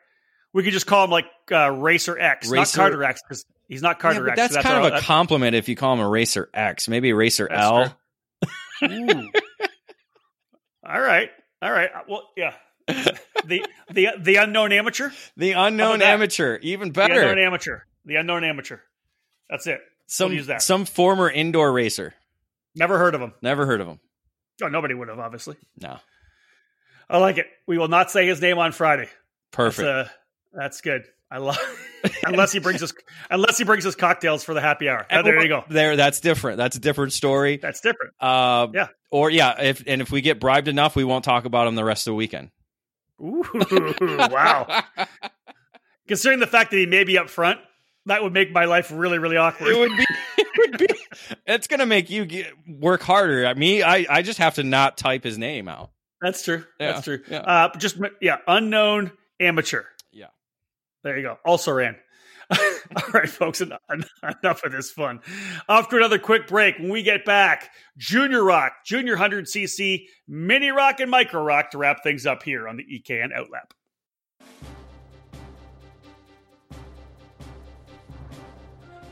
We 0.55 0.63
could 0.63 0.73
just 0.73 0.87
call 0.87 1.05
him 1.05 1.11
like 1.11 1.27
uh, 1.53 1.71
Racer 1.73 2.19
X, 2.19 2.49
Racer- 2.49 2.79
not 2.79 2.83
Carter 2.91 3.05
X, 3.05 3.21
because 3.23 3.45
he's 3.69 3.83
not 3.83 3.99
Carter 3.99 4.21
Yeah, 4.21 4.31
but 4.35 4.39
X. 4.39 4.41
that's 4.41 4.55
so 4.55 4.63
kind 4.63 4.83
our- 4.83 4.93
of 4.93 4.95
a 4.95 5.01
compliment 5.05 5.55
if 5.55 5.69
you 5.69 5.77
call 5.77 5.93
him 5.93 6.01
a 6.01 6.09
Racer 6.09 6.49
X, 6.55 6.89
maybe 6.89 7.13
Racer 7.13 7.47
That's 7.51 7.63
L. 7.63 7.85
true. 7.85 7.95
Ooh. 8.85 9.29
all 10.87 11.01
right, 11.01 11.31
all 11.63 11.71
right. 11.73 11.91
Uh, 11.95 12.01
Well, 12.09 12.29
yeah. 12.37 12.55
the 13.45 13.65
the 13.91 14.09
the 14.21 14.37
unknown 14.37 14.73
amateur, 14.73 15.11
The 15.37 15.53
unknown 15.53 16.03
amateur, 16.03 16.59
even 16.63 16.91
better. 16.93 17.15
the 17.15 17.21
unknown 17.31 17.39
amateur, 17.45 17.81
the 18.05 18.17
unknown 18.17 18.45
amateur. 18.45 18.79
That's 19.51 19.67
it. 19.67 19.81
Some 20.07 20.33
use 20.33 20.47
that. 20.47 20.63
some 20.63 20.85
former 20.85 21.29
indoor 21.29 21.73
racer. 21.73 22.15
Never 22.77 22.99
heard 22.99 23.15
of 23.15 23.21
him. 23.21 23.33
Never 23.43 23.67
heard 23.67 23.81
of 23.81 23.89
him. 23.89 23.99
Oh, 24.63 24.69
nobody 24.69 24.95
would 24.95 25.09
have, 25.09 25.19
obviously. 25.19 25.57
No, 25.81 25.99
I 27.11 27.19
like 27.19 27.39
it. 27.39 27.47
We 27.67 27.77
will 27.79 27.89
not 27.89 28.11
say 28.11 28.27
his 28.27 28.41
name 28.41 28.59
on 28.59 28.71
Friday. 28.73 29.09
perfect. 29.51 29.85
That's, 29.87 30.09
uh, 30.09 30.13
that's 30.53 30.81
good. 30.81 31.05
I 31.31 31.39
love 31.39 31.59
unless 32.25 32.53
he 32.53 32.61
brings 32.61 32.83
us 32.83 32.93
unless 33.31 33.59
he 33.59 33.65
brings 33.65 33.85
us 33.85 33.95
cocktails 33.97 34.45
for 34.45 34.55
the 34.55 34.61
happy 34.61 34.89
hour. 34.89 35.05
Oh, 35.11 35.23
there 35.23 35.43
you 35.43 35.49
go. 35.49 35.65
There, 35.69 35.97
that's 35.97 36.21
different. 36.21 36.57
That's 36.59 36.77
a 36.77 36.81
different 36.81 37.13
story. 37.13 37.57
That's 37.57 37.81
different. 37.81 38.13
Uh, 38.21 38.69
Yeah. 38.73 38.89
Or 39.11 39.31
yeah, 39.31 39.61
if 39.63 39.83
and 39.87 40.01
if 40.03 40.11
we 40.11 40.21
get 40.21 40.39
bribed 40.41 40.69
enough, 40.69 40.95
we 40.95 41.05
won't 41.05 41.25
talk 41.25 41.45
about 41.45 41.67
him 41.67 41.75
the 41.75 41.85
rest 41.85 42.07
of 42.07 42.13
the 42.13 42.15
weekend. 42.17 42.51
Ooh, 43.21 43.45
wow. 44.01 44.83
Considering 46.09 46.39
the 46.41 46.47
fact 46.47 46.71
that 46.71 46.77
he 46.77 46.87
may 46.87 47.03
be 47.05 47.19
up 47.19 47.29
front, 47.29 47.59
that 48.07 48.23
would 48.23 48.33
make 48.33 48.53
my 48.53 48.67
life 48.67 48.93
really, 48.93 49.19
really 49.19 49.37
awkward. 49.37 49.69
it 49.71 49.79
would 49.79 49.97
be. 49.97 50.05
It 50.39 50.47
would 50.59 50.79
be. 50.79 50.87
It's 51.47 51.67
gonna 51.67 51.87
make 51.87 52.09
you 52.11 52.25
get, 52.25 52.53
work 52.69 53.03
harder. 53.03 53.45
At 53.45 53.57
me, 53.59 53.83
I 53.83 54.07
I 54.09 54.23
just 54.23 54.39
have 54.39 54.55
to 54.57 54.63
not 54.63 54.97
type 54.97 55.25
his 55.25 55.39
name 55.39 55.67
out. 55.69 55.91
That's 56.21 56.45
true. 56.45 56.65
Yeah, 56.79 56.93
That's 56.93 57.05
true. 57.05 57.21
yeah. 57.29 57.39
Uh, 57.41 57.77
just 57.79 57.97
yeah, 58.21 58.39
unknown 58.47 59.13
amateur. 59.41 59.83
There 61.07 61.17
you 61.17 61.23
go. 61.23 61.39
Also 61.45 61.71
ran. 61.71 61.95
All 62.51 63.11
right, 63.15 63.29
folks, 63.29 63.61
en- 63.61 63.71
enough 64.43 64.65
of 64.65 64.73
this 64.73 64.91
fun. 64.91 65.21
Off 65.69 65.93
another 65.93 66.19
quick 66.19 66.49
break. 66.49 66.81
When 66.81 66.89
we 66.89 67.05
get 67.05 67.25
back, 67.25 67.71
Junior 67.97 68.43
ROK, 68.43 68.73
Junior 68.85 69.17
100cc, 69.17 70.07
Mini 70.27 70.71
ROK, 70.71 70.99
and 70.99 71.09
Micro 71.09 71.45
ROK 71.45 71.71
to 71.71 71.79
wrap 71.79 72.03
things 72.03 72.27
up 72.27 72.43
here 72.43 72.67
on 72.67 72.77
the 72.77 72.83
EKN 72.83 73.29
Outlap. 73.33 73.71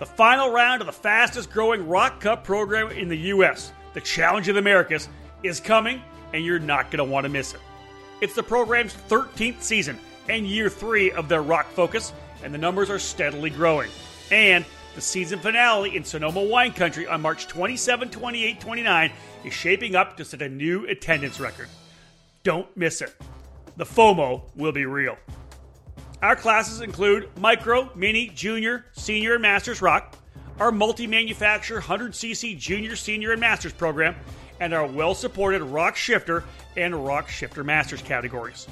The 0.00 0.06
final 0.06 0.50
round 0.50 0.80
of 0.80 0.86
the 0.86 0.92
fastest 0.92 1.52
growing 1.52 1.86
ROK 1.86 2.20
Cup 2.20 2.42
program 2.42 2.90
in 2.90 3.06
the 3.06 3.18
U.S., 3.18 3.70
the 3.92 4.00
Challenge 4.00 4.48
of 4.48 4.56
the 4.56 4.60
Americas, 4.60 5.08
is 5.44 5.60
coming, 5.60 6.02
and 6.32 6.44
you're 6.44 6.58
not 6.58 6.90
going 6.90 6.98
to 6.98 7.04
want 7.04 7.22
to 7.22 7.30
miss 7.30 7.54
it. 7.54 7.60
It's 8.20 8.34
the 8.34 8.42
program's 8.42 8.96
13th 9.08 9.62
season 9.62 9.96
and 10.28 10.46
year 10.46 10.68
three 10.68 11.10
of 11.12 11.28
their 11.28 11.42
ROK 11.42 11.66
focus, 11.70 12.12
and 12.42 12.52
the 12.52 12.58
numbers 12.58 12.90
are 12.90 12.98
steadily 12.98 13.50
growing. 13.50 13.90
And 14.30 14.64
the 14.94 15.00
season 15.00 15.38
finale 15.38 15.96
in 15.96 16.04
Sonoma 16.04 16.42
Wine 16.42 16.72
Country 16.72 17.06
on 17.06 17.20
March 17.20 17.48
27, 17.48 18.10
28, 18.10 18.60
29 18.60 19.12
is 19.44 19.52
shaping 19.52 19.96
up 19.96 20.16
to 20.16 20.24
set 20.24 20.42
a 20.42 20.48
new 20.48 20.86
attendance 20.86 21.40
record. 21.40 21.68
Don't 22.42 22.74
miss 22.76 23.00
it. 23.00 23.14
The 23.76 23.84
FOMO 23.84 24.42
will 24.54 24.72
be 24.72 24.86
real. 24.86 25.16
Our 26.22 26.36
classes 26.36 26.80
include 26.80 27.28
micro, 27.38 27.90
mini, 27.94 28.28
junior, 28.28 28.86
senior, 28.92 29.34
and 29.34 29.42
master's 29.42 29.82
ROK, 29.82 30.16
our 30.60 30.70
multi 30.70 31.06
manufacturer 31.06 31.80
100cc 31.80 32.56
junior, 32.58 32.96
senior, 32.96 33.32
and 33.32 33.40
master's 33.40 33.72
program, 33.72 34.14
and 34.60 34.72
our 34.72 34.86
well 34.86 35.14
supported 35.14 35.62
ROK 35.62 35.96
shifter 35.96 36.44
and 36.76 36.94
ROK 37.04 37.28
shifter 37.28 37.64
masters 37.64 38.00
categories. 38.00 38.68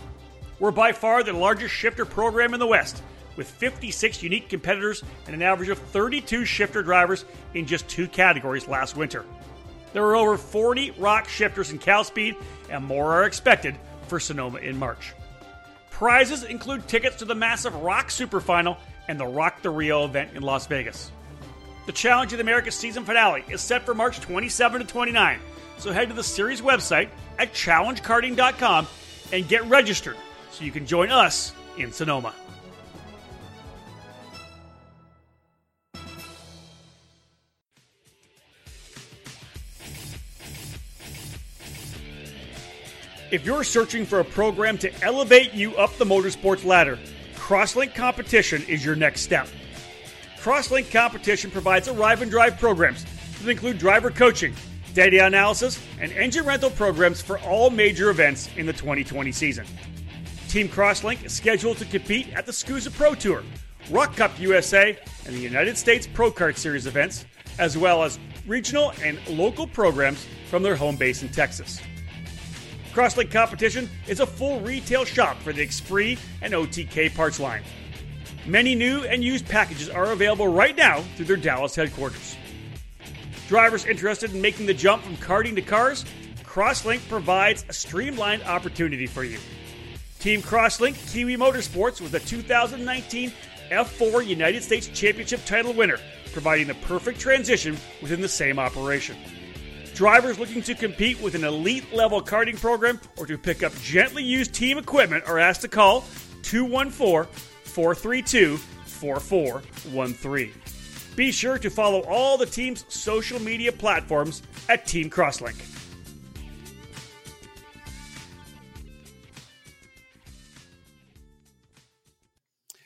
We're 0.62 0.70
by 0.70 0.92
far 0.92 1.24
the 1.24 1.32
largest 1.32 1.74
shifter 1.74 2.04
program 2.04 2.54
in 2.54 2.60
the 2.60 2.68
West, 2.68 3.02
with 3.34 3.50
56 3.50 4.22
unique 4.22 4.48
competitors 4.48 5.02
and 5.26 5.34
an 5.34 5.42
average 5.42 5.70
of 5.70 5.78
32 5.78 6.44
shifter 6.44 6.84
drivers 6.84 7.24
in 7.52 7.66
just 7.66 7.88
two 7.88 8.06
categories 8.06 8.68
last 8.68 8.96
winter. 8.96 9.24
There 9.92 10.04
are 10.04 10.14
over 10.14 10.36
40 10.36 10.92
ROK 10.92 11.28
shifters 11.28 11.72
in 11.72 11.80
Cal 11.80 12.04
Speed, 12.04 12.36
and 12.70 12.84
more 12.84 13.12
are 13.12 13.24
expected 13.24 13.74
for 14.06 14.20
Sonoma 14.20 14.60
in 14.60 14.78
March. 14.78 15.14
Prizes 15.90 16.44
include 16.44 16.86
tickets 16.86 17.16
to 17.16 17.24
the 17.24 17.34
massive 17.34 17.74
ROK 17.74 18.08
Super 18.08 18.40
Final 18.40 18.78
and 19.08 19.18
the 19.18 19.26
ROK 19.26 19.62
the 19.62 19.70
Rio 19.70 20.04
event 20.04 20.30
in 20.36 20.42
Las 20.42 20.68
Vegas. 20.68 21.10
The 21.86 21.92
Challenge 21.92 22.34
of 22.34 22.36
the 22.36 22.44
Americas 22.44 22.76
season 22.76 23.04
finale 23.04 23.42
is 23.48 23.60
set 23.60 23.84
for 23.84 23.94
March 23.94 24.20
27 24.20 24.82
to 24.82 24.86
29, 24.86 25.40
so 25.78 25.92
head 25.92 26.06
to 26.10 26.14
the 26.14 26.22
series 26.22 26.60
website 26.60 27.08
at 27.36 27.52
challengekarting.com 27.52 28.86
and 29.32 29.48
get 29.48 29.64
registered 29.64 30.16
so 30.53 30.64
you 30.64 30.70
can 30.70 30.86
join 30.86 31.11
us 31.11 31.53
in 31.78 31.90
Sonoma. 31.90 32.34
If 43.30 43.46
you're 43.46 43.64
searching 43.64 44.05
for 44.05 44.20
a 44.20 44.24
program 44.24 44.76
to 44.78 44.92
elevate 45.03 45.55
you 45.55 45.74
up 45.76 45.96
the 45.96 46.05
motorsports 46.05 46.66
ladder, 46.66 46.98
Crosslink 47.34 47.94
Competition 47.94 48.62
is 48.68 48.84
your 48.84 48.94
next 48.94 49.22
step. 49.22 49.48
Crosslink 50.38 50.92
Competition 50.92 51.50
provides 51.50 51.88
arrive 51.88 52.20
and 52.20 52.30
drive 52.30 52.59
programs 52.59 53.07
that 53.40 53.48
include 53.48 53.78
driver 53.78 54.11
coaching, 54.11 54.55
data 54.92 55.24
analysis, 55.24 55.82
and 55.98 56.12
engine 56.12 56.44
rental 56.44 56.68
programs 56.68 57.22
for 57.22 57.38
all 57.38 57.70
major 57.70 58.11
events 58.11 58.50
in 58.59 58.66
the 58.66 58.72
2020 58.74 59.32
season. 59.32 59.64
Team 60.53 60.68
Crosslink 60.68 61.24
is 61.24 61.32
scheduled 61.32 61.78
to 61.78 61.86
compete 61.86 62.30
at 62.34 62.44
the 62.44 62.53
SKUSA 62.53 62.92
Pro 62.92 63.14
Tour, 63.14 63.42
ROK 63.88 64.14
Cup 64.14 64.38
USA, 64.38 64.98
and 65.24 65.34
the 65.34 65.40
United 65.40 65.78
States 65.78 66.07
Pro 66.07 66.30
Kart 66.30 66.59
Series 66.59 66.86
events, 66.86 67.24
as 67.59 67.78
well 67.78 68.03
as 68.03 68.18
regional 68.46 68.92
and 69.03 69.18
local 69.26 69.66
programs 69.66 70.26
from 70.50 70.62
their 70.62 70.76
home 70.76 70.96
base 70.96 71.22
in 71.22 71.30
Texas. 71.30 71.80
Crosslink 72.92 73.30
Competition 73.30 73.88
is 74.07 74.20
a 74.20 74.26
full 74.26 74.61
retail 74.61 75.07
shop 75.07 75.38
for 75.38 75.55
the 75.55 75.66
Exprit 75.66 76.18
and 76.42 76.53
OTK 76.53 77.14
parts 77.14 77.40
line. 77.40 77.62
Many 78.44 78.74
new 78.74 79.05
and 79.05 79.24
used 79.24 79.48
packages 79.48 79.88
are 79.88 80.12
available 80.12 80.48
right 80.48 80.76
now 80.76 81.00
through 81.16 81.24
their 81.24 81.36
Dallas 81.36 81.74
headquarters. 81.74 82.36
Drivers 83.48 83.86
interested 83.86 84.34
in 84.34 84.42
making 84.42 84.66
the 84.66 84.74
jump 84.74 85.03
from 85.03 85.16
karting 85.16 85.55
to 85.55 85.62
cars, 85.62 86.05
Crosslink 86.44 87.00
provides 87.09 87.64
a 87.70 87.72
streamlined 87.72 88.42
opportunity 88.42 89.07
for 89.07 89.24
you. 89.24 89.38
Team 90.22 90.40
Crosslink 90.40 90.94
Kiwi 91.12 91.36
Motorsports 91.36 92.00
was 92.00 92.12
the 92.12 92.20
2019 92.20 93.32
F4 93.72 94.24
United 94.24 94.62
States 94.62 94.86
Championship 94.86 95.44
title 95.44 95.72
winner, 95.72 95.98
providing 96.32 96.68
the 96.68 96.74
perfect 96.74 97.18
transition 97.18 97.76
within 98.00 98.20
the 98.20 98.28
same 98.28 98.56
operation. 98.56 99.16
Drivers 99.94 100.38
looking 100.38 100.62
to 100.62 100.76
compete 100.76 101.20
with 101.20 101.34
an 101.34 101.42
elite 101.42 101.92
level 101.92 102.22
karting 102.22 102.56
program 102.56 103.00
or 103.18 103.26
to 103.26 103.36
pick 103.36 103.64
up 103.64 103.74
gently 103.80 104.22
used 104.22 104.54
team 104.54 104.78
equipment 104.78 105.24
are 105.26 105.40
asked 105.40 105.62
to 105.62 105.68
call 105.68 106.04
214 106.42 107.28
432 107.64 108.58
4413. 108.58 110.52
Be 111.16 111.32
sure 111.32 111.58
to 111.58 111.68
follow 111.68 112.02
all 112.02 112.38
the 112.38 112.46
team's 112.46 112.84
social 112.86 113.40
media 113.40 113.72
platforms 113.72 114.44
at 114.68 114.86
Team 114.86 115.10
Crosslink. 115.10 115.71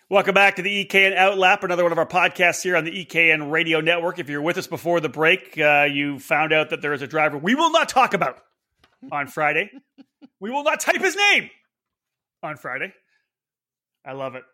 Welcome 0.08 0.34
back 0.34 0.54
to 0.54 0.62
the 0.62 0.84
EKN 0.84 1.16
Outlap, 1.16 1.64
another 1.64 1.82
one 1.82 1.90
of 1.90 1.98
our 1.98 2.06
podcasts 2.06 2.62
here 2.62 2.76
on 2.76 2.84
the 2.84 3.04
EKN 3.04 3.50
Radio 3.50 3.80
Network. 3.80 4.20
If 4.20 4.28
you're 4.28 4.40
with 4.40 4.56
us 4.56 4.68
before 4.68 5.00
the 5.00 5.08
break, 5.08 5.58
uh, 5.58 5.88
you 5.90 6.20
found 6.20 6.52
out 6.52 6.70
that 6.70 6.80
there 6.80 6.92
is 6.92 7.02
a 7.02 7.08
driver 7.08 7.36
we 7.38 7.56
will 7.56 7.72
not 7.72 7.88
talk 7.88 8.14
about 8.14 8.38
on 9.10 9.26
Friday. 9.26 9.68
we 10.40 10.52
will 10.52 10.62
not 10.62 10.78
type 10.78 11.00
his 11.00 11.16
name 11.16 11.50
on 12.40 12.56
Friday. 12.56 12.92
I 14.04 14.12
love 14.12 14.36
it. 14.36 14.44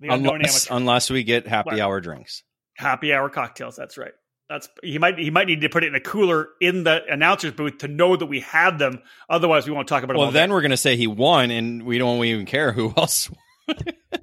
The 0.00 0.08
Unless, 0.08 0.70
unless, 0.70 1.10
we 1.10 1.24
get 1.24 1.46
happy 1.46 1.78
hour 1.78 2.00
drinks, 2.00 2.42
happy 2.78 3.12
hour 3.12 3.28
cocktails. 3.28 3.76
That's 3.76 3.98
right. 3.98 4.12
That's 4.48 4.70
he 4.82 4.96
might 4.96 5.18
he 5.18 5.28
might 5.28 5.46
need 5.46 5.60
to 5.60 5.68
put 5.68 5.84
it 5.84 5.88
in 5.88 5.94
a 5.94 6.00
cooler 6.00 6.48
in 6.58 6.84
the 6.84 7.02
announcers 7.06 7.52
booth 7.52 7.78
to 7.78 7.88
know 7.88 8.16
that 8.16 8.26
we 8.26 8.40
have 8.40 8.78
them. 8.78 9.02
Otherwise, 9.28 9.66
we 9.66 9.74
won't 9.74 9.88
talk 9.88 10.04
about 10.04 10.16
it. 10.16 10.20
Well, 10.20 10.30
then 10.30 10.48
day. 10.48 10.54
we're 10.54 10.62
going 10.62 10.70
to 10.70 10.78
say 10.78 10.96
he 10.96 11.06
won, 11.06 11.50
and 11.50 11.82
we 11.82 11.98
don't 11.98 12.24
even 12.24 12.46
care 12.46 12.72
who 12.72 12.94
else. 12.96 13.30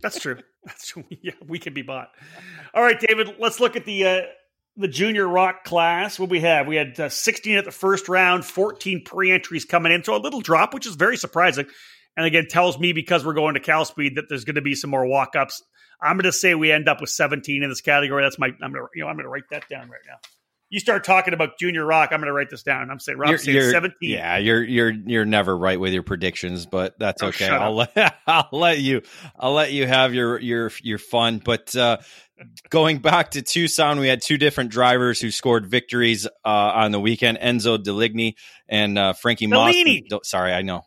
That's 0.02 0.20
true. 0.20 0.40
That's 0.66 0.88
true. 0.88 1.04
Yeah, 1.22 1.34
we 1.46 1.60
can 1.60 1.74
be 1.74 1.82
bought. 1.82 2.10
All 2.74 2.84
right, 2.84 3.00
David. 3.00 3.36
Let's 3.40 3.60
look 3.60 3.76
at 3.76 3.86
the 3.86 4.06
uh, 4.06 4.22
the 4.78 4.88
junior 4.88 5.28
ROK 5.28 5.64
class. 5.64 6.18
What 6.18 6.30
we 6.30 6.40
have? 6.42 6.68
We 6.68 6.76
had 6.78 7.00
uh, 7.00 7.10
16 7.10 7.58
at 7.58 7.66
the 7.66 7.72
first 7.72 8.08
round, 8.08 8.46
14 8.46 9.04
pre-entries 9.04 9.66
coming 9.66 9.92
in, 9.92 10.04
so 10.04 10.16
a 10.16 10.18
little 10.18 10.40
drop, 10.40 10.74
which 10.74 10.88
is 10.88 10.96
very 10.96 11.18
surprising. 11.18 11.66
And 12.16 12.26
again, 12.26 12.48
tells 12.50 12.80
me 12.80 12.94
because 12.94 13.26
we're 13.26 13.34
going 13.34 13.56
to 13.56 13.60
Cal 13.60 13.86
Speed 13.86 14.16
that 14.16 14.26
there's 14.30 14.46
going 14.46 14.56
to 14.56 14.62
be 14.62 14.76
some 14.76 14.90
more 14.90 15.06
walk-ups. 15.06 15.62
I'm 16.02 16.16
going 16.16 16.24
to 16.24 16.32
say 16.32 16.56
we 16.56 16.72
end 16.72 16.88
up 16.88 17.02
with 17.02 17.10
17 17.10 17.64
in 17.64 17.70
this 17.70 17.82
category. 17.82 18.24
That's 18.24 18.40
my. 18.40 18.48
I'm 18.48 18.72
going 18.72 18.86
to 18.86 18.88
you 18.96 19.04
know 19.04 19.10
I'm 19.10 19.16
going 19.16 19.26
to 19.26 19.30
write 19.30 19.50
that 19.52 19.68
down 19.70 19.90
right 19.90 20.02
now 20.08 20.18
you 20.70 20.80
start 20.80 21.04
talking 21.04 21.34
about 21.34 21.58
Junior 21.58 21.86
ROK, 21.86 22.12
I'm 22.12 22.20
going 22.20 22.28
to 22.28 22.34
write 22.34 22.50
this 22.50 22.62
down. 22.62 22.92
I'm 22.92 23.00
saying 23.00 23.18
Rob 23.18 23.32
you're, 23.32 23.40
you're, 23.40 23.72
17. 23.72 23.98
Yeah, 24.02 24.38
you're 24.38 24.64
you're 24.64 24.92
you're 24.92 25.26
never 25.26 25.58
right 25.58 25.80
with 25.80 25.94
your 25.94 26.04
predictions, 26.04 26.66
but 26.66 26.98
that's 27.00 27.24
oh, 27.24 27.28
okay. 27.28 27.50
I'll 27.50 27.76
let 27.76 28.16
I'll 28.28 28.50
let 28.52 28.80
you 28.80 29.02
I'll 29.38 29.54
let 29.54 29.72
you 29.72 29.88
have 29.88 30.14
your 30.14 30.40
your 30.40 30.72
your 30.84 31.00
fun. 31.00 31.42
But 31.44 31.76
uh, 31.76 31.98
going 32.70 33.00
back 33.00 33.32
to 33.32 33.42
Tucson, 33.42 34.00
we 34.00 34.08
had 34.08 34.22
two 34.22 34.38
different 34.38 34.70
drivers 34.70 35.20
who 35.20 35.32
scored 35.32 35.66
victories 35.66 36.28
uh, 36.28 36.50
on 36.50 36.92
the 36.92 37.00
weekend: 37.00 37.40
Enzo 37.40 37.78
Deligny 37.78 38.36
and 38.68 38.98
uh, 38.98 39.14
Frankie 39.14 39.48
Moss. 39.48 39.76
Sorry, 40.24 40.54
I 40.54 40.62
know 40.62 40.84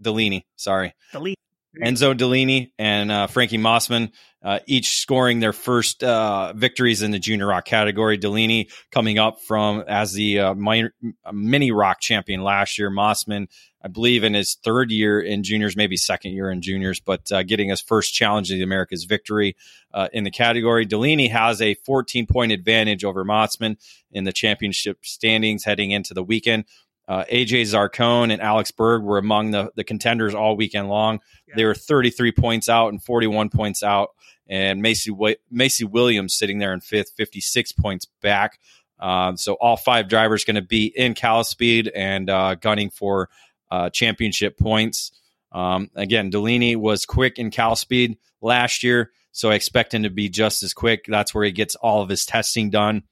Delaney. 0.00 0.46
Sorry, 0.56 0.94
Delaney. 1.12 1.36
Enzo 1.82 2.16
Delaney 2.16 2.72
and 2.78 3.12
uh, 3.12 3.26
Frankie 3.26 3.58
Mossman, 3.58 4.10
uh, 4.46 4.60
each 4.66 4.98
scoring 4.98 5.40
their 5.40 5.52
first 5.52 6.04
uh, 6.04 6.52
victories 6.54 7.02
in 7.02 7.10
the 7.10 7.18
junior 7.18 7.48
ROK 7.48 7.64
category. 7.64 8.16
Delaney 8.16 8.68
coming 8.92 9.18
up 9.18 9.40
from 9.40 9.82
as 9.88 10.12
the 10.12 10.38
uh, 10.38 10.54
minor, 10.54 10.94
mini 11.32 11.72
ROK 11.72 11.98
champion 11.98 12.44
last 12.44 12.78
year. 12.78 12.88
Mossman, 12.88 13.48
I 13.82 13.88
believe, 13.88 14.22
in 14.22 14.34
his 14.34 14.54
third 14.54 14.92
year 14.92 15.20
in 15.20 15.42
juniors, 15.42 15.76
maybe 15.76 15.96
second 15.96 16.30
year 16.30 16.48
in 16.48 16.62
juniors, 16.62 17.00
but 17.00 17.32
uh, 17.32 17.42
getting 17.42 17.70
his 17.70 17.80
first 17.80 18.14
challenge 18.14 18.52
of 18.52 18.58
the 18.58 18.62
America's 18.62 19.02
victory 19.02 19.56
uh, 19.92 20.06
in 20.12 20.22
the 20.22 20.30
category. 20.30 20.84
Delaney 20.84 21.26
has 21.26 21.60
a 21.60 21.74
14 21.74 22.28
point 22.28 22.52
advantage 22.52 23.04
over 23.04 23.24
Mossman 23.24 23.76
in 24.12 24.22
the 24.22 24.32
championship 24.32 24.98
standings 25.02 25.64
heading 25.64 25.90
into 25.90 26.14
the 26.14 26.22
weekend. 26.22 26.66
Uh, 27.08 27.24
AJ 27.24 27.62
Zarcone 27.62 28.32
and 28.32 28.40
Alex 28.40 28.70
Berg 28.70 29.02
were 29.02 29.18
among 29.18 29.52
the, 29.52 29.70
the 29.76 29.84
contenders 29.84 30.34
all 30.34 30.56
weekend 30.56 30.88
long. 30.88 31.20
Yeah. 31.48 31.54
They 31.56 31.64
were 31.64 31.74
33 31.74 32.32
points 32.32 32.68
out 32.68 32.88
and 32.88 33.02
41 33.02 33.50
points 33.50 33.82
out. 33.82 34.10
And 34.48 34.80
Macy, 34.80 35.12
Macy 35.50 35.84
Williams 35.84 36.34
sitting 36.34 36.58
there 36.58 36.72
in 36.72 36.80
fifth, 36.80 37.12
56 37.16 37.72
points 37.72 38.06
back. 38.22 38.58
Um, 38.98 39.36
so 39.36 39.54
all 39.54 39.76
five 39.76 40.08
drivers 40.08 40.44
going 40.44 40.56
to 40.56 40.62
be 40.62 40.86
in 40.86 41.14
Cal 41.14 41.44
Speed 41.44 41.90
and 41.94 42.30
uh, 42.30 42.54
gunning 42.54 42.90
for 42.90 43.28
uh, 43.70 43.90
championship 43.90 44.58
points. 44.58 45.12
Um, 45.52 45.90
again, 45.94 46.30
Delaney 46.30 46.76
was 46.76 47.06
quick 47.06 47.38
in 47.38 47.50
Cal 47.50 47.76
Speed 47.76 48.18
last 48.40 48.82
year, 48.82 49.10
so 49.32 49.50
I 49.50 49.54
expect 49.54 49.94
him 49.94 50.04
to 50.04 50.10
be 50.10 50.28
just 50.28 50.62
as 50.62 50.72
quick. 50.72 51.04
That's 51.08 51.34
where 51.34 51.44
he 51.44 51.52
gets 51.52 51.74
all 51.76 52.02
of 52.02 52.08
his 52.08 52.24
testing 52.24 52.70
done. 52.70 53.02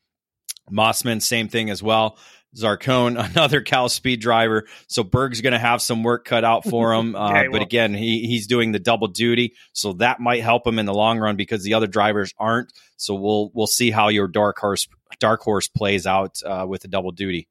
Mossman, 0.70 1.20
same 1.20 1.48
thing 1.48 1.70
as 1.70 1.82
well. 1.82 2.18
Zarcone, 2.54 3.18
another 3.32 3.60
Cal 3.60 3.88
Speed 3.88 4.20
driver. 4.20 4.66
So 4.86 5.02
Berg's 5.02 5.40
going 5.40 5.52
to 5.52 5.58
have 5.58 5.82
some 5.82 6.02
work 6.02 6.24
cut 6.24 6.44
out 6.44 6.64
for 6.64 6.92
him. 6.92 7.14
Uh, 7.24 7.44
but 7.50 7.62
again, 7.62 7.94
he 7.94 8.26
he's 8.26 8.46
doing 8.46 8.72
the 8.72 8.78
double 8.78 9.06
duty, 9.06 9.54
so 9.72 9.94
that 9.94 10.20
might 10.20 10.42
help 10.42 10.66
him 10.66 10.78
in 10.78 10.84
the 10.84 10.92
long 10.92 11.18
run 11.18 11.36
because 11.36 11.62
the 11.62 11.72
other 11.72 11.86
drivers 11.86 12.34
aren't. 12.38 12.70
So 12.96 13.14
we'll 13.14 13.50
we'll 13.54 13.66
see 13.66 13.90
how 13.90 14.08
your 14.08 14.28
dark 14.28 14.58
horse 14.58 14.86
dark 15.20 15.40
horse 15.40 15.68
plays 15.68 16.06
out 16.06 16.42
uh, 16.44 16.66
with 16.68 16.82
the 16.82 16.88
double 16.88 17.12
duty. 17.12 17.48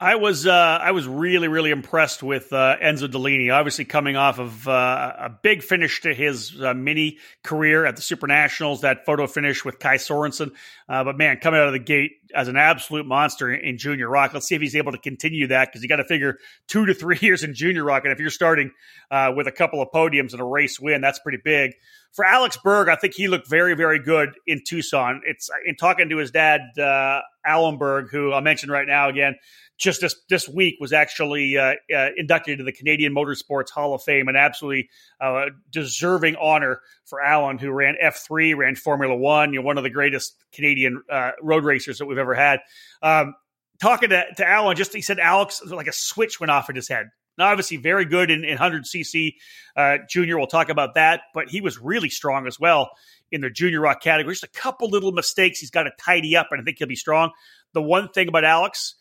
I 0.00 0.16
was 0.16 0.44
uh, 0.44 0.50
I 0.50 0.90
was 0.90 1.06
really 1.06 1.46
really 1.46 1.70
impressed 1.70 2.20
with 2.20 2.52
uh, 2.52 2.76
Enzo 2.82 3.08
Delini. 3.08 3.50
Obviously, 3.50 3.84
coming 3.84 4.16
off 4.16 4.40
of 4.40 4.66
uh, 4.66 5.12
a 5.18 5.30
big 5.30 5.62
finish 5.62 6.00
to 6.00 6.12
his 6.12 6.60
uh, 6.60 6.74
mini 6.74 7.18
career 7.44 7.86
at 7.86 7.94
the 7.94 8.02
Super 8.02 8.26
Nationals, 8.26 8.80
that 8.80 9.06
photo 9.06 9.28
finish 9.28 9.64
with 9.64 9.78
Kai 9.78 9.96
Sorensen. 9.96 10.50
Uh, 10.88 11.04
but 11.04 11.16
man, 11.16 11.38
coming 11.38 11.60
out 11.60 11.68
of 11.68 11.74
the 11.74 11.78
gate 11.78 12.12
as 12.34 12.48
an 12.48 12.56
absolute 12.56 13.06
monster 13.06 13.54
in 13.54 13.78
Junior 13.78 14.08
ROK. 14.08 14.34
Let's 14.34 14.48
see 14.48 14.56
if 14.56 14.60
he's 14.60 14.74
able 14.74 14.90
to 14.92 14.98
continue 14.98 15.46
that 15.46 15.68
because 15.68 15.82
you 15.82 15.88
got 15.88 15.96
to 15.96 16.04
figure 16.04 16.38
two 16.66 16.86
to 16.86 16.94
three 16.94 17.18
years 17.22 17.44
in 17.44 17.54
Junior 17.54 17.84
ROK, 17.84 18.02
and 18.02 18.12
if 18.12 18.18
you're 18.18 18.30
starting 18.30 18.72
uh, 19.12 19.32
with 19.36 19.46
a 19.46 19.52
couple 19.52 19.80
of 19.80 19.90
podiums 19.94 20.32
and 20.32 20.40
a 20.40 20.44
race 20.44 20.80
win, 20.80 21.02
that's 21.02 21.20
pretty 21.20 21.38
big. 21.42 21.70
For 22.12 22.24
Alex 22.24 22.58
Berg, 22.62 22.88
I 22.88 22.96
think 22.96 23.14
he 23.14 23.28
looked 23.28 23.48
very, 23.48 23.74
very 23.74 24.00
good 24.00 24.30
in 24.46 24.62
Tucson. 24.66 25.22
It's 25.24 25.50
in 25.64 25.76
talking 25.76 26.08
to 26.10 26.16
his 26.18 26.30
dad, 26.30 26.60
uh, 26.78 27.20
Allen 27.44 27.78
Berg, 27.78 28.10
who 28.10 28.32
I'll 28.32 28.40
mention 28.40 28.70
right 28.70 28.86
now 28.86 29.08
again 29.08 29.36
just 29.76 30.00
this 30.00 30.14
this 30.28 30.48
week 30.48 30.76
was 30.80 30.92
actually 30.92 31.56
uh, 31.56 31.74
uh, 31.94 32.08
inducted 32.16 32.52
into 32.52 32.64
the 32.64 32.72
Canadian 32.72 33.14
Motorsports 33.14 33.70
Hall 33.70 33.94
of 33.94 34.02
Fame, 34.02 34.28
an 34.28 34.36
absolutely 34.36 34.88
uh, 35.20 35.46
deserving 35.70 36.36
honor 36.36 36.80
for 37.04 37.20
Allen, 37.20 37.58
who 37.58 37.70
ran 37.70 37.96
F 38.00 38.24
three, 38.26 38.54
ran 38.54 38.76
Formula 38.76 39.14
One, 39.14 39.52
you 39.52 39.60
know, 39.60 39.66
one 39.66 39.78
of 39.78 39.84
the 39.84 39.90
greatest 39.90 40.36
Canadian 40.52 41.02
uh, 41.10 41.32
road 41.42 41.64
racers 41.64 41.98
that 41.98 42.06
we've 42.06 42.18
ever 42.18 42.34
had. 42.34 42.60
Um, 43.02 43.34
talking 43.80 44.10
to, 44.10 44.24
to 44.36 44.48
Allen, 44.48 44.76
just 44.76 44.94
he 44.94 45.02
said 45.02 45.18
Alex 45.18 45.60
like 45.66 45.88
a 45.88 45.92
switch 45.92 46.38
went 46.38 46.50
off 46.50 46.70
in 46.70 46.76
his 46.76 46.88
head. 46.88 47.10
Now, 47.36 47.46
obviously, 47.46 47.78
very 47.78 48.04
good 48.04 48.30
in, 48.30 48.44
in 48.44 48.58
100cc 48.58 49.34
uh, 49.76 49.98
junior. 50.08 50.38
We'll 50.38 50.46
talk 50.46 50.68
about 50.68 50.94
that, 50.94 51.22
but 51.34 51.48
he 51.48 51.60
was 51.60 51.78
really 51.80 52.10
strong 52.10 52.46
as 52.46 52.60
well 52.60 52.90
in 53.32 53.40
the 53.40 53.50
junior 53.50 53.80
ROK 53.80 54.00
category. 54.00 54.34
Just 54.34 54.44
a 54.44 54.48
couple 54.60 54.88
little 54.88 55.10
mistakes 55.10 55.58
he's 55.58 55.70
got 55.70 55.82
to 55.82 55.90
tidy 55.98 56.36
up, 56.36 56.48
and 56.52 56.60
I 56.60 56.64
think 56.64 56.78
he'll 56.78 56.86
be 56.86 56.94
strong. 56.94 57.32
The 57.72 57.82
one 57.82 58.08
thing 58.08 58.28
about 58.28 58.44
Alex 58.44 58.94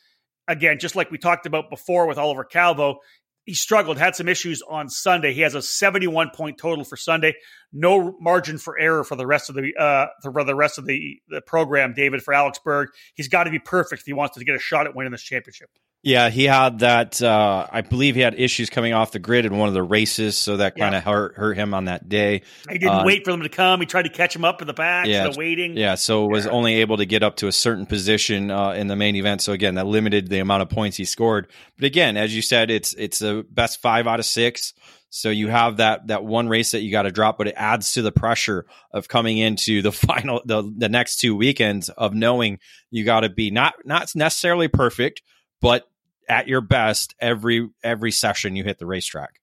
again, 0.47 0.79
just 0.79 0.95
like 0.95 1.11
we 1.11 1.17
talked 1.17 1.45
about 1.45 1.69
before 1.69 2.07
with 2.07 2.17
Oliver 2.17 2.43
Calvo, 2.43 2.99
he 3.45 3.53
struggled, 3.53 3.97
had 3.97 4.15
some 4.15 4.29
issues 4.29 4.61
on 4.61 4.89
Sunday. 4.89 5.33
He 5.33 5.41
has 5.41 5.55
a 5.55 5.61
71 5.61 6.31
point 6.33 6.57
total 6.57 6.85
for 6.85 6.95
Sunday. 6.95 7.33
No 7.73 8.15
margin 8.19 8.57
for 8.57 8.79
error 8.79 9.03
for 9.03 9.15
the 9.15 9.25
rest 9.25 9.49
of 9.49 9.55
the 9.55 9.75
uh, 9.77 10.07
for 10.21 10.43
the 10.43 10.55
rest 10.55 10.77
of 10.77 10.85
the 10.85 11.19
the 11.27 11.41
program. 11.41 11.93
David 11.93 12.21
for 12.21 12.33
Alex 12.33 12.59
Berg, 12.63 12.89
he's 13.15 13.27
got 13.27 13.45
to 13.45 13.51
be 13.51 13.59
perfect 13.59 14.01
if 14.01 14.05
he 14.05 14.13
wants 14.13 14.37
to 14.37 14.45
get 14.45 14.55
a 14.55 14.59
shot 14.59 14.87
at 14.87 14.95
winning 14.95 15.11
this 15.11 15.23
championship. 15.23 15.69
Yeah, 16.03 16.29
he 16.29 16.43
had 16.43 16.79
that. 16.79 17.21
Uh, 17.21 17.65
I 17.71 17.79
believe 17.79 18.15
he 18.15 18.21
had 18.21 18.37
issues 18.37 18.69
coming 18.69 18.91
off 18.93 19.11
the 19.11 19.19
grid 19.19 19.45
in 19.45 19.57
one 19.57 19.69
of 19.69 19.73
the 19.73 19.81
races, 19.81 20.37
so 20.37 20.57
that 20.57 20.75
kind 20.75 20.93
of 20.93 21.05
yeah. 21.05 21.09
hurt 21.09 21.37
hurt 21.37 21.57
him 21.57 21.73
on 21.73 21.85
that 21.85 22.09
day. 22.09 22.41
He 22.69 22.77
didn't 22.77 22.99
uh, 22.99 23.03
wait 23.05 23.23
for 23.23 23.31
them 23.31 23.41
to 23.41 23.49
come. 23.49 23.79
He 23.79 23.85
tried 23.85 24.03
to 24.03 24.09
catch 24.09 24.35
him 24.35 24.43
up 24.43 24.59
in 24.59 24.67
the 24.67 24.73
back. 24.73 25.07
Yeah, 25.07 25.31
so 25.31 25.37
waiting. 25.37 25.77
Yeah, 25.77 25.95
so 25.95 26.25
was 26.25 26.45
only 26.45 26.75
able 26.81 26.97
to 26.97 27.05
get 27.05 27.23
up 27.23 27.37
to 27.37 27.47
a 27.47 27.53
certain 27.53 27.85
position 27.85 28.51
uh, 28.51 28.71
in 28.71 28.87
the 28.87 28.97
main 28.97 29.15
event. 29.15 29.41
So 29.41 29.53
again, 29.53 29.75
that 29.75 29.87
limited 29.87 30.27
the 30.27 30.39
amount 30.39 30.61
of 30.61 30.69
points 30.69 30.97
he 30.97 31.05
scored. 31.05 31.47
But 31.77 31.85
again, 31.85 32.17
as 32.17 32.35
you 32.35 32.41
said, 32.41 32.69
it's 32.69 32.93
it's 32.95 33.21
a 33.21 33.45
best 33.49 33.81
five 33.81 34.05
out 34.05 34.19
of 34.19 34.25
six. 34.25 34.73
So 35.15 35.29
you 35.29 35.47
have 35.47 35.77
that 35.77 36.07
that 36.07 36.23
one 36.23 36.49
race 36.49 36.71
that 36.71 36.81
you 36.81 36.91
got 36.91 37.03
to 37.03 37.11
drop, 37.11 37.37
but 37.37 37.47
it 37.47 37.53
adds 37.55 37.93
to 37.93 38.01
the 38.01 38.11
pressure 38.11 38.65
of 38.91 39.07
coming 39.07 39.37
into 39.37 39.83
the 39.83 39.91
final 39.91 40.41
the 40.43 40.63
the 40.75 40.89
next 40.89 41.19
two 41.19 41.35
weekends 41.35 41.89
of 41.89 42.15
knowing 42.15 42.57
you 42.89 43.05
got 43.05 43.19
to 43.19 43.29
be 43.29 43.51
not 43.51 43.75
not 43.85 44.11
necessarily 44.15 44.67
perfect, 44.67 45.21
but 45.61 45.87
at 46.27 46.47
your 46.47 46.61
best 46.61 47.13
every 47.19 47.69
every 47.83 48.09
session 48.09 48.55
you 48.55 48.63
hit 48.63 48.79
the 48.79 48.87
racetrack. 48.87 49.39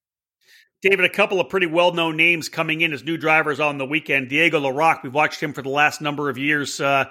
David, 0.83 1.05
a 1.05 1.09
couple 1.09 1.41
of 1.41 1.49
pretty 1.49 1.66
well 1.66 1.93
known 1.93 2.16
names 2.16 2.49
coming 2.49 2.81
in 2.81 2.93
as 2.93 3.05
new 3.05 3.16
drivers 3.16 3.61
on 3.61 3.79
the 3.79 3.87
weekend. 3.87 4.29
Diego 4.29 4.59
LaRocque, 4.59 5.05
we've 5.05 5.14
watched 5.14 5.41
him 5.41 5.53
for 5.53 5.62
the 5.62 5.68
last 5.68 6.01
number 6.01 6.29
of 6.29 6.37
years. 6.37 6.81
Uh, 6.81 7.05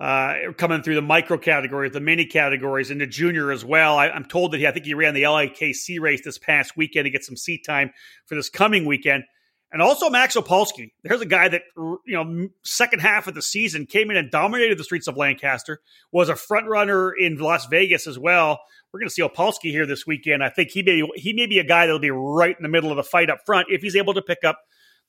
uh, 0.00 0.52
coming 0.56 0.82
through 0.82 0.94
the 0.94 1.02
micro 1.02 1.38
categories, 1.38 1.92
the 1.92 2.00
mini 2.00 2.24
categories, 2.24 2.90
and 2.90 3.00
the 3.00 3.06
junior 3.06 3.50
as 3.50 3.64
well. 3.64 3.98
I, 3.98 4.08
am 4.08 4.24
told 4.24 4.52
that 4.52 4.58
he, 4.58 4.66
I 4.66 4.70
think 4.70 4.86
he 4.86 4.94
ran 4.94 5.14
the 5.14 5.24
LAKC 5.24 6.00
race 6.00 6.22
this 6.24 6.38
past 6.38 6.76
weekend 6.76 7.06
to 7.06 7.10
get 7.10 7.24
some 7.24 7.36
seat 7.36 7.64
time 7.64 7.90
for 8.26 8.34
this 8.34 8.48
coming 8.48 8.86
weekend. 8.86 9.24
And 9.70 9.82
also 9.82 10.08
Max 10.08 10.34
Opolsky. 10.34 10.92
There's 11.02 11.20
a 11.20 11.26
guy 11.26 11.48
that, 11.48 11.62
you 11.76 12.00
know, 12.06 12.48
second 12.62 13.00
half 13.00 13.26
of 13.26 13.34
the 13.34 13.42
season 13.42 13.84
came 13.84 14.10
in 14.10 14.16
and 14.16 14.30
dominated 14.30 14.78
the 14.78 14.84
streets 14.84 15.08
of 15.08 15.16
Lancaster, 15.18 15.80
was 16.10 16.30
a 16.30 16.36
front 16.36 16.68
runner 16.68 17.12
in 17.12 17.36
Las 17.36 17.66
Vegas 17.66 18.06
as 18.06 18.18
well. 18.18 18.60
We're 18.92 19.00
going 19.00 19.08
to 19.08 19.14
see 19.14 19.22
Opolsky 19.22 19.70
here 19.70 19.84
this 19.84 20.06
weekend. 20.06 20.42
I 20.42 20.48
think 20.48 20.70
he 20.70 20.82
may 20.82 21.02
he 21.16 21.34
may 21.34 21.46
be 21.46 21.58
a 21.58 21.64
guy 21.64 21.84
that'll 21.84 21.98
be 21.98 22.10
right 22.10 22.56
in 22.56 22.62
the 22.62 22.70
middle 22.70 22.90
of 22.90 22.96
the 22.96 23.02
fight 23.02 23.28
up 23.28 23.40
front 23.44 23.66
if 23.70 23.82
he's 23.82 23.96
able 23.96 24.14
to 24.14 24.22
pick 24.22 24.44
up 24.44 24.58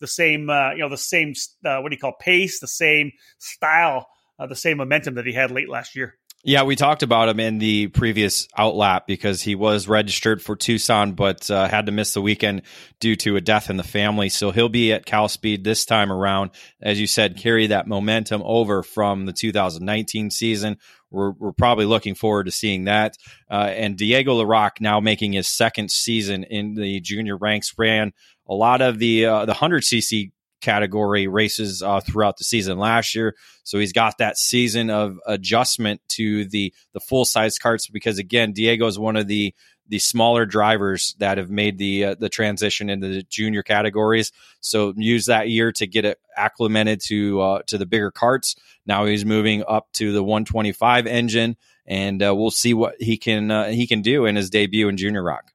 the 0.01 0.07
same 0.07 0.49
uh, 0.49 0.71
you 0.71 0.79
know 0.79 0.89
the 0.89 0.97
same 0.97 1.33
uh, 1.63 1.79
what 1.79 1.89
do 1.89 1.95
you 1.95 1.99
call 1.99 2.13
pace, 2.19 2.59
the 2.59 2.67
same 2.67 3.13
style, 3.37 4.07
uh, 4.39 4.47
the 4.47 4.55
same 4.55 4.77
momentum 4.77 5.15
that 5.15 5.25
he 5.25 5.33
had 5.33 5.51
late 5.51 5.69
last 5.69 5.95
year. 5.95 6.15
Yeah, 6.41 6.63
we 6.63 6.77
talked 6.77 7.03
about 7.03 7.27
him 7.27 7.41
in 7.41 7.57
the 7.57 7.87
previous 7.87 8.47
outlap 8.57 9.01
because 9.07 9.41
he 9.41 9.55
was 9.55 9.89
registered 9.89 10.41
for 10.41 10.55
Tucson, 10.55 11.11
but 11.11 11.51
uh, 11.51 11.67
had 11.67 11.87
to 11.87 11.91
miss 11.91 12.13
the 12.13 12.21
weekend 12.21 12.61
due 13.01 13.17
to 13.17 13.35
a 13.35 13.41
death 13.41 13.69
in 13.69 13.75
the 13.75 13.83
family. 13.83 14.29
So 14.29 14.51
he'll 14.51 14.69
be 14.69 14.93
at 14.93 15.05
Cal 15.05 15.27
Speed 15.27 15.65
this 15.65 15.83
time 15.83 16.13
around. 16.13 16.51
As 16.81 16.97
you 16.97 17.07
said, 17.07 17.35
carry 17.35 17.67
that 17.67 17.87
momentum 17.87 18.41
over 18.45 18.83
from 18.83 19.25
the 19.25 19.33
2019 19.33 20.31
season. 20.31 20.77
We're, 21.11 21.31
we're 21.31 21.51
probably 21.51 21.85
looking 21.85 22.15
forward 22.15 22.45
to 22.45 22.51
seeing 22.51 22.85
that. 22.85 23.17
Uh, 23.51 23.71
and 23.75 23.97
Diego 23.97 24.41
LaRocque 24.41 24.79
now 24.79 25.01
making 25.01 25.33
his 25.33 25.49
second 25.49 25.91
season 25.91 26.45
in 26.45 26.73
the 26.73 27.01
junior 27.01 27.35
ranks 27.35 27.73
ran 27.77 28.13
a 28.47 28.53
lot 28.53 28.81
of 28.81 28.97
the 28.97 29.25
uh, 29.25 29.45
the 29.45 29.53
100cc 29.53 30.31
category 30.61 31.27
races 31.27 31.81
uh, 31.81 31.99
throughout 31.99 32.37
the 32.37 32.43
season 32.43 32.77
last 32.77 33.15
year. 33.15 33.35
So 33.63 33.79
he's 33.79 33.93
got 33.93 34.17
that 34.17 34.37
season 34.37 34.89
of 34.89 35.19
adjustment 35.25 36.01
to 36.09 36.45
the 36.45 36.73
the 36.93 36.99
full 36.99 37.25
size 37.25 37.57
karts 37.57 37.91
because 37.91 38.17
again, 38.17 38.53
Diego 38.53 38.87
is 38.87 38.99
one 38.99 39.15
of 39.15 39.27
the 39.27 39.53
the 39.89 39.99
smaller 39.99 40.45
drivers 40.45 41.15
that 41.17 41.37
have 41.37 41.49
made 41.49 41.77
the 41.77 42.05
uh, 42.05 42.15
the 42.17 42.29
transition 42.29 42.89
into 42.89 43.07
the 43.07 43.23
junior 43.23 43.63
categories. 43.63 44.31
So 44.61 44.93
use 44.95 45.25
that 45.25 45.49
year 45.49 45.71
to 45.73 45.87
get 45.87 46.05
it 46.05 46.19
acclimated 46.37 47.01
to 47.07 47.41
uh, 47.41 47.61
to 47.67 47.77
the 47.77 47.85
bigger 47.85 48.11
karts. 48.11 48.55
Now 48.85 49.05
he's 49.05 49.25
moving 49.25 49.63
up 49.67 49.91
to 49.93 50.13
the 50.13 50.23
125 50.23 51.07
engine, 51.07 51.57
and 51.85 52.23
uh, 52.23 52.33
we'll 52.35 52.51
see 52.51 52.73
what 52.73 52.95
he 52.99 53.17
can 53.17 53.51
uh, 53.51 53.69
he 53.69 53.87
can 53.87 54.01
do 54.01 54.25
in 54.25 54.35
his 54.35 54.49
debut 54.49 54.87
in 54.87 54.95
Junior 54.97 55.23
ROK. 55.23 55.51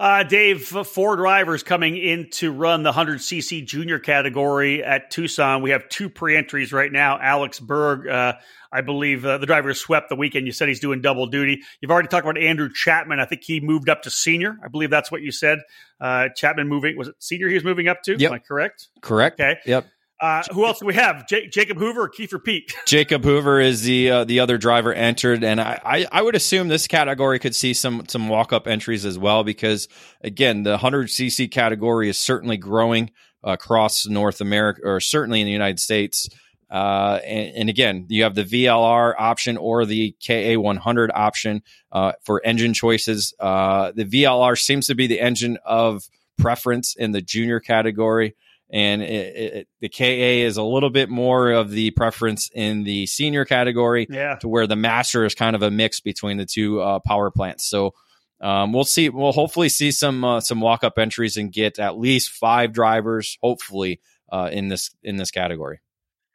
Uh, 0.00 0.22
Dave, 0.22 0.62
four 0.62 1.16
drivers 1.16 1.62
coming 1.62 1.94
in 1.94 2.30
to 2.30 2.50
run 2.50 2.82
the 2.82 2.90
100cc 2.90 3.66
junior 3.66 3.98
category 3.98 4.82
at 4.82 5.10
Tucson. 5.10 5.60
We 5.60 5.70
have 5.70 5.90
two 5.90 6.08
pre 6.08 6.38
entries 6.38 6.72
right 6.72 6.90
now. 6.90 7.18
Alex 7.20 7.60
Berg, 7.60 8.08
uh, 8.08 8.32
I 8.72 8.80
believe 8.80 9.26
uh, 9.26 9.36
the 9.36 9.44
driver 9.44 9.74
swept 9.74 10.08
the 10.08 10.16
weekend. 10.16 10.46
You 10.46 10.52
said 10.52 10.68
he's 10.68 10.80
doing 10.80 11.02
double 11.02 11.26
duty. 11.26 11.60
You've 11.82 11.90
already 11.90 12.08
talked 12.08 12.24
about 12.24 12.38
Andrew 12.38 12.70
Chapman. 12.72 13.20
I 13.20 13.26
think 13.26 13.42
he 13.44 13.60
moved 13.60 13.90
up 13.90 14.04
to 14.04 14.10
senior. 14.10 14.56
I 14.64 14.68
believe 14.68 14.88
that's 14.88 15.12
what 15.12 15.20
you 15.20 15.32
said. 15.32 15.58
Uh, 16.00 16.28
Chapman 16.34 16.66
moving, 16.66 16.96
was 16.96 17.08
it 17.08 17.16
senior 17.18 17.48
he 17.48 17.54
was 17.54 17.64
moving 17.64 17.86
up 17.86 18.02
to? 18.04 18.12
Yep. 18.12 18.30
Am 18.30 18.34
I 18.36 18.38
correct? 18.38 18.88
Correct. 19.02 19.38
Okay. 19.38 19.58
Yep. 19.66 19.86
Uh, 20.20 20.42
who 20.52 20.66
else 20.66 20.80
do 20.80 20.86
we 20.86 20.94
have? 20.94 21.26
J- 21.26 21.48
Jacob 21.48 21.78
Hoover 21.78 22.02
or 22.02 22.10
Kiefer 22.10 22.42
Peak? 22.42 22.74
Jacob 22.86 23.24
Hoover 23.24 23.58
is 23.58 23.82
the 23.82 24.10
uh, 24.10 24.24
the 24.24 24.40
other 24.40 24.58
driver 24.58 24.92
entered, 24.92 25.42
and 25.42 25.60
I, 25.60 25.80
I, 25.82 26.06
I 26.12 26.22
would 26.22 26.34
assume 26.34 26.68
this 26.68 26.86
category 26.86 27.38
could 27.38 27.56
see 27.56 27.72
some 27.72 28.04
some 28.06 28.28
walk 28.28 28.52
up 28.52 28.66
entries 28.66 29.06
as 29.06 29.18
well 29.18 29.44
because 29.44 29.88
again 30.20 30.62
the 30.62 30.72
100 30.72 31.08
cc 31.08 31.50
category 31.50 32.10
is 32.10 32.18
certainly 32.18 32.58
growing 32.58 33.10
across 33.42 34.06
North 34.06 34.42
America 34.42 34.82
or 34.84 35.00
certainly 35.00 35.40
in 35.40 35.46
the 35.46 35.52
United 35.52 35.80
States. 35.80 36.28
Uh, 36.70 37.18
and, 37.24 37.56
and, 37.56 37.68
again, 37.68 38.06
you 38.08 38.22
have 38.22 38.36
the 38.36 38.44
VLR 38.44 39.12
option 39.18 39.56
or 39.56 39.84
the 39.84 40.14
KA100 40.22 41.08
option 41.12 41.62
uh, 41.90 42.12
for 42.22 42.40
engine 42.44 42.74
choices. 42.74 43.34
Uh, 43.40 43.90
the 43.92 44.04
VLR 44.04 44.56
seems 44.56 44.86
to 44.86 44.94
be 44.94 45.08
the 45.08 45.18
engine 45.18 45.58
of 45.64 46.08
preference 46.38 46.94
in 46.94 47.10
the 47.10 47.20
junior 47.20 47.58
category 47.58 48.36
and 48.72 49.02
it, 49.02 49.36
it, 49.36 49.68
the 49.80 49.88
KA 49.88 50.04
is 50.04 50.56
a 50.56 50.62
little 50.62 50.90
bit 50.90 51.08
more 51.08 51.50
of 51.50 51.70
the 51.70 51.90
preference 51.90 52.50
in 52.54 52.84
the 52.84 53.06
senior 53.06 53.44
category, 53.44 54.06
yeah. 54.08 54.36
to 54.36 54.48
where 54.48 54.66
the 54.66 54.76
master 54.76 55.24
is 55.24 55.34
kind 55.34 55.56
of 55.56 55.62
a 55.62 55.70
mix 55.70 56.00
between 56.00 56.36
the 56.36 56.46
two 56.46 56.80
uh, 56.80 57.00
power 57.00 57.30
plants. 57.30 57.68
So 57.68 57.94
um, 58.40 58.72
we'll 58.72 58.84
see. 58.84 59.08
We'll 59.08 59.32
hopefully 59.32 59.68
see 59.68 59.90
some 59.90 60.24
uh, 60.24 60.40
some 60.40 60.60
walk 60.60 60.84
up 60.84 60.98
entries 60.98 61.36
and 61.36 61.52
get 61.52 61.78
at 61.78 61.98
least 61.98 62.30
five 62.30 62.72
drivers, 62.72 63.36
hopefully, 63.42 64.00
uh, 64.32 64.48
in 64.52 64.68
this 64.68 64.90
in 65.02 65.16
this 65.16 65.30
category. 65.30 65.80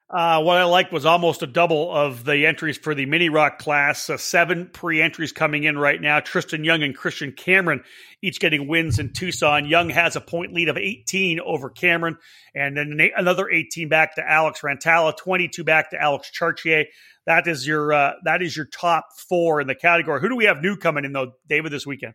Uh, 0.07 0.39
what 0.43 0.57
I 0.57 0.65
liked 0.65 0.93
was 0.93 1.05
almost 1.05 1.41
a 1.41 1.47
double 1.47 1.91
of 1.91 2.25
the 2.25 2.45
entries 2.45 2.77
for 2.77 2.93
the 2.93 3.07
mini 3.07 3.29
ROK 3.29 3.57
class. 3.57 4.07
Uh, 4.07 4.17
seven 4.17 4.69
pre 4.71 5.01
entries 5.01 5.31
coming 5.31 5.63
in 5.63 5.79
right 5.79 5.99
now. 5.99 6.19
Tristan 6.19 6.63
Young 6.63 6.83
and 6.83 6.95
Christian 6.95 7.31
Cameron 7.31 7.83
each 8.21 8.39
getting 8.39 8.67
wins 8.67 8.99
in 8.99 9.13
Tucson. 9.13 9.65
Young 9.65 9.89
has 9.89 10.15
a 10.15 10.21
point 10.21 10.53
lead 10.53 10.69
of 10.69 10.77
18 10.77 11.39
over 11.39 11.71
Cameron, 11.71 12.17
and 12.53 12.77
then 12.77 12.99
another 13.15 13.49
18 13.49 13.89
back 13.89 14.15
to 14.15 14.27
Alex 14.27 14.61
Rantala, 14.61 15.17
22 15.17 15.63
back 15.63 15.89
to 15.89 15.99
Alex 15.99 16.29
Chartier. 16.31 16.85
That 17.25 17.47
is 17.47 17.65
your 17.65 17.91
uh, 17.91 18.13
that 18.25 18.43
is 18.43 18.55
your 18.55 18.67
top 18.67 19.07
four 19.27 19.59
in 19.59 19.65
the 19.65 19.73
category. 19.73 20.21
Who 20.21 20.29
do 20.29 20.35
we 20.35 20.45
have 20.45 20.61
new 20.61 20.77
coming 20.77 21.05
in 21.05 21.13
though, 21.13 21.33
David, 21.47 21.71
this 21.71 21.87
weekend? 21.87 22.13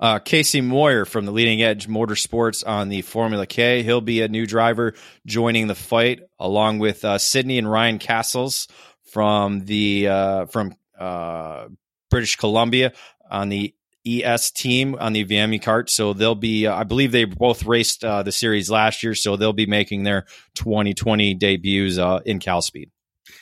Uh, 0.00 0.18
Casey 0.18 0.62
Moyer 0.62 1.04
from 1.04 1.26
the 1.26 1.32
Leading 1.32 1.62
Edge 1.62 1.86
Motorsports 1.86 2.66
on 2.66 2.88
the 2.88 3.02
Formula 3.02 3.46
K. 3.46 3.82
He'll 3.82 4.00
be 4.00 4.22
a 4.22 4.28
new 4.28 4.46
driver 4.46 4.94
joining 5.26 5.66
the 5.66 5.74
fight, 5.74 6.22
along 6.38 6.78
with 6.78 7.04
uh, 7.04 7.18
Sydney 7.18 7.58
and 7.58 7.70
Ryan 7.70 7.98
Castles 7.98 8.66
from 9.12 9.66
the 9.66 10.08
uh, 10.08 10.46
from 10.46 10.74
uh, 10.98 11.66
British 12.08 12.36
Columbia 12.36 12.92
on 13.30 13.50
the 13.50 13.74
ES 14.06 14.52
team 14.52 14.96
on 14.98 15.12
the 15.12 15.26
VME 15.26 15.62
kart. 15.62 15.90
So 15.90 16.14
they'll 16.14 16.34
be, 16.34 16.66
uh, 16.66 16.74
I 16.74 16.84
believe 16.84 17.12
they 17.12 17.26
both 17.26 17.66
raced 17.66 18.02
uh, 18.02 18.22
the 18.22 18.32
series 18.32 18.70
last 18.70 19.02
year, 19.02 19.14
so 19.14 19.36
they'll 19.36 19.52
be 19.52 19.66
making 19.66 20.04
their 20.04 20.24
2020 20.54 21.34
debuts 21.34 21.98
in 22.24 22.38
Cal 22.38 22.62
Speed. 22.62 22.90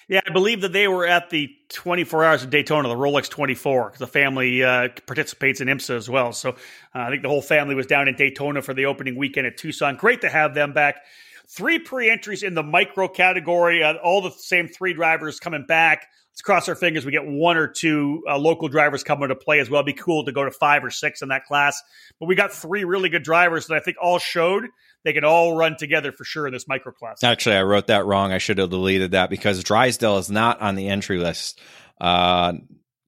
Yeah, 0.09 0.22
I 0.26 0.32
believe 0.32 0.62
that 0.62 0.72
they 0.72 0.88
were 0.88 1.06
at 1.06 1.28
the 1.28 1.54
24 1.68 2.24
Hours 2.24 2.42
of 2.42 2.48
Daytona, 2.48 2.88
the 2.88 2.94
Rolex 2.94 3.28
24. 3.28 3.92
The 3.98 4.06
family 4.06 4.64
uh, 4.64 4.88
participates 5.06 5.61
in 5.61 5.68
IMSA 5.68 5.96
as 5.96 6.09
well. 6.09 6.32
So 6.32 6.50
uh, 6.50 6.54
I 6.94 7.11
think 7.11 7.22
the 7.22 7.28
whole 7.28 7.42
family 7.42 7.74
was 7.74 7.84
down 7.84 8.09
in 8.09 8.16
Daytona 8.16 8.62
for 8.62 8.72
the 8.72 8.86
opening 8.86 9.16
weekend 9.16 9.46
at 9.46 9.59
Tucson. 9.59 9.96
Great 9.96 10.22
to 10.22 10.30
have 10.30 10.54
them 10.54 10.72
back. 10.72 11.02
Three 11.46 11.78
pre 11.78 12.11
entries 12.11 12.42
in 12.42 12.54
the 12.54 12.62
micro 12.62 13.06
category, 13.06 13.82
uh, 13.82 13.94
all 14.02 14.22
the 14.22 14.30
same 14.30 14.68
three 14.68 14.94
drivers 14.94 15.40
coming 15.40 15.66
back. 15.66 16.06
Let's 16.32 16.40
cross 16.40 16.68
our 16.68 16.74
fingers 16.74 17.04
we 17.04 17.12
get 17.12 17.26
one 17.26 17.59
or 17.59 17.68
two 17.68 18.22
uh, 18.28 18.38
local 18.38 18.68
drivers 18.68 19.02
coming 19.02 19.28
to 19.28 19.34
play 19.34 19.59
as 19.59 19.68
well. 19.68 19.80
It'd 19.80 19.94
be 19.94 20.00
cool 20.00 20.24
to 20.24 20.32
go 20.32 20.44
to 20.44 20.50
five 20.50 20.84
or 20.84 20.90
six 20.90 21.20
in 21.20 21.28
that 21.28 21.44
class. 21.44 21.82
But 22.18 22.26
we 22.26 22.34
got 22.34 22.52
three 22.52 22.84
really 22.84 23.11
good 23.11 23.24
drivers 23.24 23.66
that 23.66 23.74
I 23.74 23.80
think 23.80 23.98
all 24.00 24.18
showed 24.18 24.68
they 25.05 25.12
can 25.12 25.24
all 25.24 25.57
run 25.57 25.76
together 25.76 26.12
for 26.12 26.24
sure 26.24 26.46
in 26.46 26.53
this 26.53 26.66
micro 26.68 26.92
class. 26.92 27.22
Actually, 27.22 27.57
I 27.57 27.62
wrote 27.62 27.86
that 27.88 28.07
wrong. 28.07 28.32
I 28.32 28.38
should 28.38 28.59
have 28.59 28.70
deleted 28.70 29.12
that 29.12 29.30
because 29.30 29.62
Drysdale 29.62 30.18
is 30.18 30.30
not 30.30 30.61
on 30.61 30.74
the 30.74 30.88
entry 30.88 31.18
list. 31.18 31.61
Uh, 32.01 32.53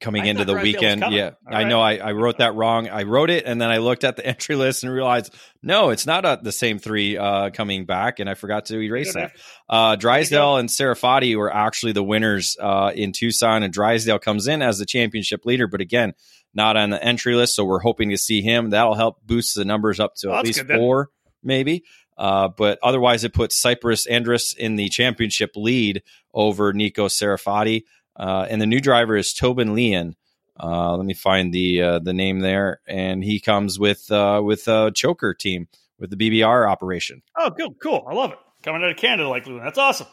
coming 0.00 0.26
into 0.26 0.44
the 0.44 0.54
weekend. 0.54 1.04
Yeah, 1.10 1.32
I 1.46 1.64
know 1.64 1.80
I, 1.80 1.96
I, 1.96 2.12
wrote 2.12 2.38
that 2.38 2.54
wrong. 2.54 2.88
I 2.88 3.02
wrote 3.02 3.30
it 3.30 3.44
and 3.44 3.60
then 3.60 3.70
I 3.70 3.78
looked 3.78 4.02
at 4.02 4.16
the 4.16 4.26
entry 4.26 4.56
list 4.56 4.82
and 4.82 4.92
realized 4.92 5.34
no, 5.62 5.90
it's 5.90 6.06
not 6.06 6.24
a, 6.24 6.40
the 6.42 6.52
same 6.52 6.78
three 6.78 7.18
uh, 7.18 7.50
coming 7.50 7.84
back, 7.84 8.18
and 8.18 8.28
I 8.28 8.34
forgot 8.34 8.66
to 8.66 8.80
erase 8.80 9.14
that. 9.14 9.32
Uh, 9.68 9.96
Drysdale 9.96 10.56
and 10.56 10.68
Serafati 10.68 11.36
were 11.36 11.54
actually 11.54 11.92
the 11.92 12.02
winners 12.02 12.56
uh, 12.58 12.92
in 12.94 13.12
Tucson, 13.12 13.62
and 13.62 13.72
Drysdale 13.72 14.18
comes 14.18 14.48
in 14.48 14.62
as 14.62 14.78
the 14.78 14.86
championship 14.86 15.44
leader, 15.44 15.66
but 15.66 15.80
again, 15.80 16.14
not 16.54 16.76
on 16.76 16.90
the 16.90 17.02
entry 17.02 17.34
list. 17.34 17.54
So 17.54 17.64
we're 17.64 17.80
hoping 17.80 18.10
to 18.10 18.18
see 18.18 18.42
him. 18.42 18.70
That'll 18.70 18.94
help 18.94 19.18
boost 19.24 19.54
the 19.54 19.64
numbers 19.64 20.00
up 20.00 20.14
to 20.16 20.28
well, 20.28 20.38
at 20.38 20.44
least 20.44 20.64
four 20.66 21.10
maybe. 21.42 21.84
Uh, 22.16 22.48
but 22.48 22.78
otherwise, 22.82 23.24
it 23.24 23.32
puts 23.32 23.56
Cypress 23.56 24.06
Andrus 24.06 24.52
in 24.52 24.76
the 24.76 24.88
championship 24.88 25.52
lead 25.56 26.02
over 26.34 26.72
Nico 26.72 27.08
Serafati. 27.08 27.84
Uh, 28.14 28.46
and 28.50 28.60
the 28.60 28.66
new 28.66 28.80
driver 28.80 29.16
is 29.16 29.32
Tobin 29.32 29.74
Leon. 29.74 30.16
Uh, 30.62 30.96
let 30.96 31.06
me 31.06 31.14
find 31.14 31.54
the 31.54 31.80
uh, 31.80 31.98
the 32.00 32.12
name 32.12 32.40
there, 32.40 32.80
and 32.86 33.24
he 33.24 33.40
comes 33.40 33.78
with 33.78 34.10
uh, 34.12 34.42
with 34.44 34.68
a 34.68 34.92
choker 34.94 35.32
team 35.32 35.68
with 35.98 36.10
the 36.10 36.16
BBR 36.16 36.68
operation. 36.68 37.22
Oh, 37.34 37.50
cool, 37.50 37.74
cool! 37.82 38.06
I 38.06 38.12
love 38.12 38.32
it. 38.32 38.38
Coming 38.62 38.82
out 38.82 38.90
of 38.90 38.98
Canada 38.98 39.26
like 39.26 39.46
That's 39.46 39.78
awesome. 39.78 40.06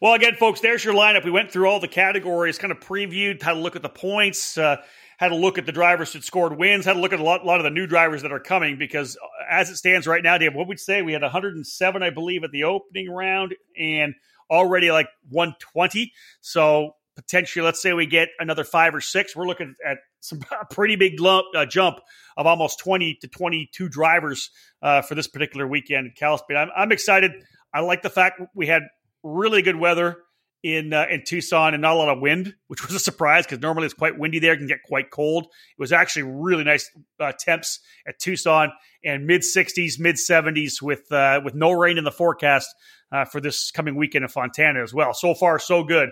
Well, 0.00 0.14
again, 0.14 0.36
folks, 0.36 0.60
there's 0.60 0.84
your 0.84 0.94
lineup. 0.94 1.24
We 1.24 1.32
went 1.32 1.50
through 1.50 1.68
all 1.68 1.80
the 1.80 1.88
categories, 1.88 2.58
kind 2.58 2.70
of 2.70 2.78
previewed, 2.78 3.42
how 3.42 3.54
to 3.54 3.58
look 3.58 3.74
at 3.74 3.82
the 3.82 3.88
points, 3.88 4.56
uh, 4.56 4.76
had 5.18 5.32
a 5.32 5.36
look 5.36 5.58
at 5.58 5.66
the 5.66 5.72
drivers 5.72 6.12
that 6.12 6.22
scored 6.22 6.56
wins, 6.56 6.84
had 6.84 6.96
a 6.96 7.00
look 7.00 7.12
at 7.12 7.18
a 7.18 7.22
lot, 7.22 7.44
lot, 7.44 7.58
of 7.58 7.64
the 7.64 7.70
new 7.70 7.86
drivers 7.86 8.22
that 8.22 8.32
are 8.32 8.40
coming. 8.40 8.78
Because 8.78 9.16
uh, 9.16 9.26
as 9.50 9.68
it 9.68 9.76
stands 9.76 10.06
right 10.06 10.22
now, 10.22 10.38
Dave, 10.38 10.54
what 10.54 10.68
would 10.68 10.78
say 10.78 11.02
we 11.02 11.12
had 11.12 11.22
107, 11.22 12.02
I 12.02 12.10
believe, 12.10 12.44
at 12.44 12.52
the 12.52 12.64
opening 12.64 13.10
round, 13.10 13.54
and 13.76 14.14
already 14.48 14.90
like 14.92 15.08
120. 15.28 16.12
So 16.40 16.92
potentially, 17.16 17.64
let's 17.64 17.82
say 17.82 17.92
we 17.92 18.06
get 18.06 18.28
another 18.38 18.62
five 18.62 18.94
or 18.94 19.00
six, 19.00 19.34
we're 19.34 19.46
looking 19.46 19.74
at 19.84 19.98
some 20.20 20.40
pretty 20.70 20.94
big 20.94 21.20
lump, 21.20 21.46
uh, 21.54 21.66
jump 21.66 21.98
of 22.36 22.46
almost 22.46 22.78
20 22.78 23.18
to 23.20 23.28
22 23.28 23.88
drivers 23.88 24.50
uh, 24.82 25.02
for 25.02 25.16
this 25.16 25.26
particular 25.26 25.66
weekend 25.66 26.06
at 26.06 26.16
Cal 26.16 26.38
Speed. 26.38 26.56
I'm, 26.56 26.68
I'm 26.76 26.92
excited. 26.92 27.32
I 27.74 27.80
like 27.80 28.02
the 28.02 28.10
fact 28.10 28.40
we 28.54 28.68
had 28.68 28.82
really 29.24 29.62
good 29.62 29.76
weather 29.76 30.18
in 30.62 30.92
uh, 30.92 31.06
in 31.10 31.22
Tucson 31.24 31.74
and 31.74 31.82
not 31.82 31.94
a 31.94 31.98
lot 31.98 32.08
of 32.08 32.20
wind, 32.20 32.54
which 32.66 32.84
was 32.84 32.94
a 32.94 32.98
surprise 32.98 33.46
because 33.46 33.60
normally 33.60 33.86
it's 33.86 33.94
quite 33.94 34.18
windy 34.18 34.38
there, 34.38 34.54
it 34.54 34.58
can 34.58 34.66
get 34.66 34.82
quite 34.82 35.10
cold. 35.10 35.44
It 35.44 35.80
was 35.80 35.92
actually 35.92 36.22
really 36.22 36.64
nice 36.64 36.90
uh, 37.20 37.32
temps 37.38 37.80
at 38.06 38.18
Tucson 38.18 38.72
and 39.04 39.26
mid 39.26 39.42
60s, 39.42 39.98
mid 39.98 40.16
70s 40.16 40.82
with 40.82 41.10
uh, 41.12 41.40
with 41.44 41.54
no 41.54 41.72
rain 41.72 41.98
in 41.98 42.04
the 42.04 42.10
forecast 42.10 42.68
uh, 43.12 43.24
for 43.24 43.40
this 43.40 43.70
coming 43.70 43.96
weekend 43.96 44.24
in 44.24 44.28
Fontana 44.28 44.82
as 44.82 44.92
well. 44.92 45.14
So 45.14 45.34
far, 45.34 45.58
so 45.58 45.84
good 45.84 46.10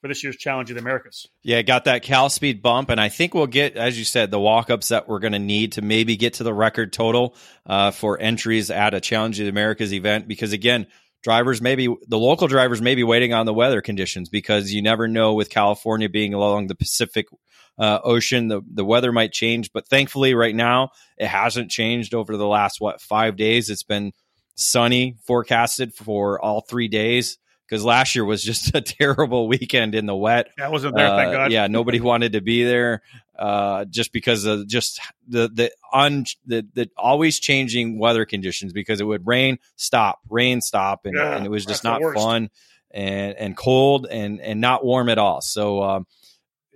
for 0.00 0.06
this 0.06 0.22
year's 0.22 0.36
Challenge 0.36 0.70
of 0.70 0.76
the 0.76 0.80
Americas. 0.80 1.26
Yeah, 1.42 1.62
got 1.62 1.84
that 1.84 2.02
Cal 2.02 2.28
Speed 2.28 2.62
bump, 2.62 2.90
and 2.90 3.00
I 3.00 3.08
think 3.08 3.34
we'll 3.34 3.48
get, 3.48 3.76
as 3.76 3.98
you 3.98 4.04
said, 4.04 4.30
the 4.30 4.38
walk 4.38 4.70
ups 4.70 4.88
that 4.88 5.08
we're 5.08 5.18
going 5.18 5.32
to 5.32 5.40
need 5.40 5.72
to 5.72 5.82
maybe 5.82 6.16
get 6.16 6.34
to 6.34 6.44
the 6.44 6.54
record 6.54 6.92
total 6.92 7.34
uh, 7.66 7.90
for 7.90 8.20
entries 8.20 8.70
at 8.70 8.94
a 8.94 9.00
Challenge 9.00 9.40
of 9.40 9.44
the 9.44 9.50
Americas 9.50 9.92
event 9.92 10.28
because 10.28 10.52
again 10.52 10.86
drivers 11.22 11.60
maybe 11.60 11.94
the 12.06 12.18
local 12.18 12.48
drivers 12.48 12.80
may 12.80 12.94
be 12.94 13.04
waiting 13.04 13.32
on 13.32 13.46
the 13.46 13.54
weather 13.54 13.80
conditions 13.80 14.28
because 14.28 14.72
you 14.72 14.82
never 14.82 15.08
know 15.08 15.34
with 15.34 15.50
California 15.50 16.08
being 16.08 16.34
along 16.34 16.66
the 16.66 16.74
Pacific 16.74 17.26
uh, 17.78 18.00
Ocean, 18.02 18.48
the 18.48 18.60
the 18.72 18.84
weather 18.84 19.12
might 19.12 19.32
change. 19.32 19.72
But 19.72 19.86
thankfully, 19.88 20.34
right 20.34 20.54
now 20.54 20.90
it 21.16 21.28
hasn't 21.28 21.70
changed 21.70 22.14
over 22.14 22.36
the 22.36 22.46
last 22.46 22.80
what 22.80 23.00
five 23.00 23.36
days. 23.36 23.70
It's 23.70 23.84
been 23.84 24.12
sunny 24.54 25.16
forecasted 25.24 25.94
for 25.94 26.40
all 26.40 26.60
three 26.60 26.88
days 26.88 27.38
because 27.68 27.84
last 27.84 28.14
year 28.14 28.24
was 28.24 28.42
just 28.42 28.74
a 28.74 28.80
terrible 28.80 29.46
weekend 29.46 29.94
in 29.94 30.06
the 30.06 30.16
wet. 30.16 30.48
That 30.56 30.72
wasn't 30.72 30.96
there, 30.96 31.08
uh, 31.08 31.16
thank 31.16 31.32
God. 31.32 31.52
Yeah, 31.52 31.66
nobody 31.68 32.00
wanted 32.00 32.32
to 32.32 32.40
be 32.40 32.64
there 32.64 33.02
uh, 33.38 33.84
just 33.86 34.12
because 34.12 34.44
of 34.44 34.66
just 34.66 35.00
the 35.26 35.48
the 35.48 35.72
un 35.92 36.24
the, 36.46 36.66
the 36.74 36.90
always 36.96 37.38
changing 37.38 37.98
weather 37.98 38.24
conditions. 38.24 38.72
Because 38.72 39.00
it 39.00 39.04
would 39.04 39.26
rain, 39.26 39.58
stop, 39.76 40.20
rain, 40.28 40.60
stop, 40.60 41.06
and, 41.06 41.16
yeah, 41.16 41.36
and 41.36 41.46
it 41.46 41.50
was 41.50 41.64
just 41.64 41.84
not 41.84 42.02
fun 42.14 42.50
and 42.90 43.36
and 43.36 43.56
cold 43.56 44.06
and 44.10 44.40
and 44.40 44.60
not 44.60 44.84
warm 44.84 45.08
at 45.08 45.18
all. 45.18 45.40
So. 45.40 45.82
Um, 45.82 46.06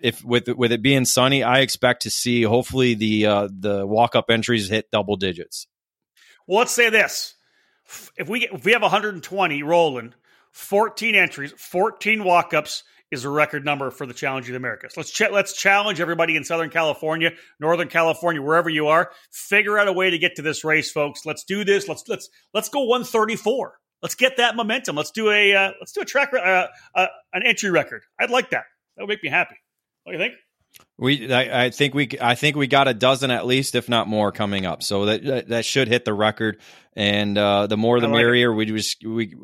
if 0.02 0.24
with 0.24 0.48
with 0.48 0.72
it 0.72 0.82
being 0.82 1.04
sunny, 1.04 1.44
I 1.44 1.60
expect 1.60 2.02
to 2.02 2.10
see 2.10 2.42
hopefully 2.42 2.94
the 2.94 3.26
uh, 3.26 3.48
the 3.56 3.86
walk 3.86 4.16
up 4.16 4.30
entries 4.30 4.68
hit 4.68 4.90
double 4.90 5.14
digits. 5.14 5.68
Well, 6.44 6.58
let's 6.58 6.72
say 6.72 6.90
this: 6.90 7.36
if 8.16 8.28
we 8.28 8.40
get, 8.40 8.52
if 8.52 8.64
we 8.64 8.72
have 8.72 8.82
120 8.82 9.62
rolling, 9.62 10.14
14 10.50 11.14
entries, 11.14 11.52
14 11.56 12.24
walk-ups 12.24 12.84
is 13.12 13.24
a 13.24 13.30
record 13.30 13.64
number 13.64 13.90
for 13.90 14.06
the 14.06 14.14
Challenge 14.14 14.48
of 14.48 14.52
the 14.52 14.56
Americas. 14.56 14.96
Let's 14.96 15.12
ch- 15.12 15.30
let's 15.30 15.52
challenge 15.52 16.00
everybody 16.00 16.34
in 16.34 16.42
Southern 16.42 16.70
California, 16.70 17.32
Northern 17.60 17.88
California, 17.88 18.42
wherever 18.42 18.70
you 18.70 18.88
are. 18.88 19.12
Figure 19.30 19.78
out 19.78 19.86
a 19.86 19.92
way 19.92 20.10
to 20.10 20.18
get 20.18 20.36
to 20.36 20.42
this 20.42 20.64
race, 20.64 20.90
folks. 20.90 21.24
Let's 21.24 21.44
do 21.44 21.62
this. 21.64 21.86
Let's 21.86 22.02
let's 22.08 22.30
let's 22.54 22.70
go 22.70 22.80
134. 22.84 23.74
Let's 24.00 24.14
get 24.16 24.38
that 24.38 24.56
momentum. 24.56 24.96
Let's 24.96 25.12
do 25.12 25.30
a 25.30 25.54
uh, 25.54 25.70
let's 25.78 25.92
do 25.92 26.00
a 26.00 26.04
track 26.04 26.32
uh, 26.32 26.66
uh, 26.94 27.06
an 27.32 27.42
entry 27.44 27.70
record. 27.70 28.02
I'd 28.18 28.30
like 28.30 28.50
that. 28.50 28.64
That 28.96 29.02
would 29.02 29.08
make 29.10 29.22
me 29.22 29.28
happy. 29.28 29.56
What 30.04 30.12
do 30.12 30.18
you 30.18 30.24
think? 30.24 30.34
We, 30.96 31.32
I, 31.32 31.64
I, 31.66 31.70
think 31.70 31.92
we, 31.92 32.08
I 32.18 32.34
think 32.34 32.56
we 32.56 32.66
got 32.66 32.88
a 32.88 32.94
dozen 32.94 33.30
at 33.30 33.44
least, 33.44 33.74
if 33.74 33.90
not 33.90 34.08
more, 34.08 34.32
coming 34.32 34.64
up. 34.64 34.82
So 34.82 35.04
that 35.04 35.24
that, 35.24 35.48
that 35.48 35.64
should 35.66 35.88
hit 35.88 36.06
the 36.06 36.14
record, 36.14 36.60
and 36.94 37.36
uh, 37.36 37.66
the 37.66 37.76
more 37.76 38.00
the 38.00 38.08
like 38.08 38.16
merrier. 38.16 38.52
It. 38.52 38.54
We 38.54 38.64
just 38.66 39.04
we 39.04 39.34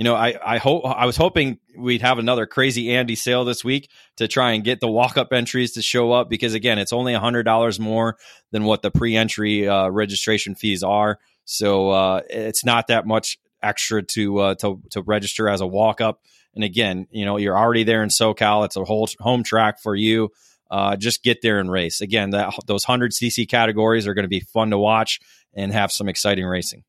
you 0.00 0.04
know, 0.04 0.14
I 0.14 0.34
I 0.42 0.56
hope 0.56 0.86
I 0.86 1.04
was 1.04 1.18
hoping 1.18 1.58
we'd 1.76 2.00
have 2.00 2.18
another 2.18 2.46
crazy 2.46 2.94
Andy 2.94 3.14
sale 3.14 3.44
this 3.44 3.62
week 3.62 3.90
to 4.16 4.28
try 4.28 4.52
and 4.52 4.64
get 4.64 4.80
the 4.80 4.88
walk 4.90 5.18
up 5.18 5.30
entries 5.30 5.72
to 5.72 5.82
show 5.82 6.10
up 6.12 6.30
because 6.30 6.54
again, 6.54 6.78
it's 6.78 6.94
only 6.94 7.12
hundred 7.12 7.42
dollars 7.42 7.78
more 7.78 8.16
than 8.50 8.64
what 8.64 8.80
the 8.80 8.90
pre 8.90 9.14
entry 9.14 9.68
uh, 9.68 9.90
registration 9.90 10.54
fees 10.54 10.82
are. 10.82 11.18
So 11.44 11.90
uh, 11.90 12.22
it's 12.30 12.64
not 12.64 12.86
that 12.86 13.06
much 13.06 13.36
extra 13.62 14.02
to 14.02 14.38
uh, 14.38 14.54
to 14.60 14.80
to 14.92 15.02
register 15.02 15.50
as 15.50 15.60
a 15.60 15.66
walk 15.66 16.00
up. 16.00 16.22
And 16.54 16.64
again, 16.64 17.06
you 17.10 17.26
know, 17.26 17.36
you're 17.36 17.58
already 17.58 17.84
there 17.84 18.02
in 18.02 18.08
SoCal. 18.08 18.64
It's 18.64 18.76
a 18.76 18.84
whole 18.84 19.06
home 19.18 19.42
track 19.42 19.82
for 19.82 19.94
you. 19.94 20.30
Uh, 20.70 20.96
just 20.96 21.22
get 21.22 21.42
there 21.42 21.58
and 21.58 21.70
race. 21.70 22.00
Again, 22.00 22.30
that 22.30 22.54
those 22.66 22.84
hundred 22.84 23.12
CC 23.12 23.46
categories 23.46 24.06
are 24.06 24.14
going 24.14 24.24
to 24.24 24.28
be 24.28 24.40
fun 24.40 24.70
to 24.70 24.78
watch 24.78 25.20
and 25.52 25.74
have 25.74 25.92
some 25.92 26.08
exciting 26.08 26.46
racing. 26.46 26.84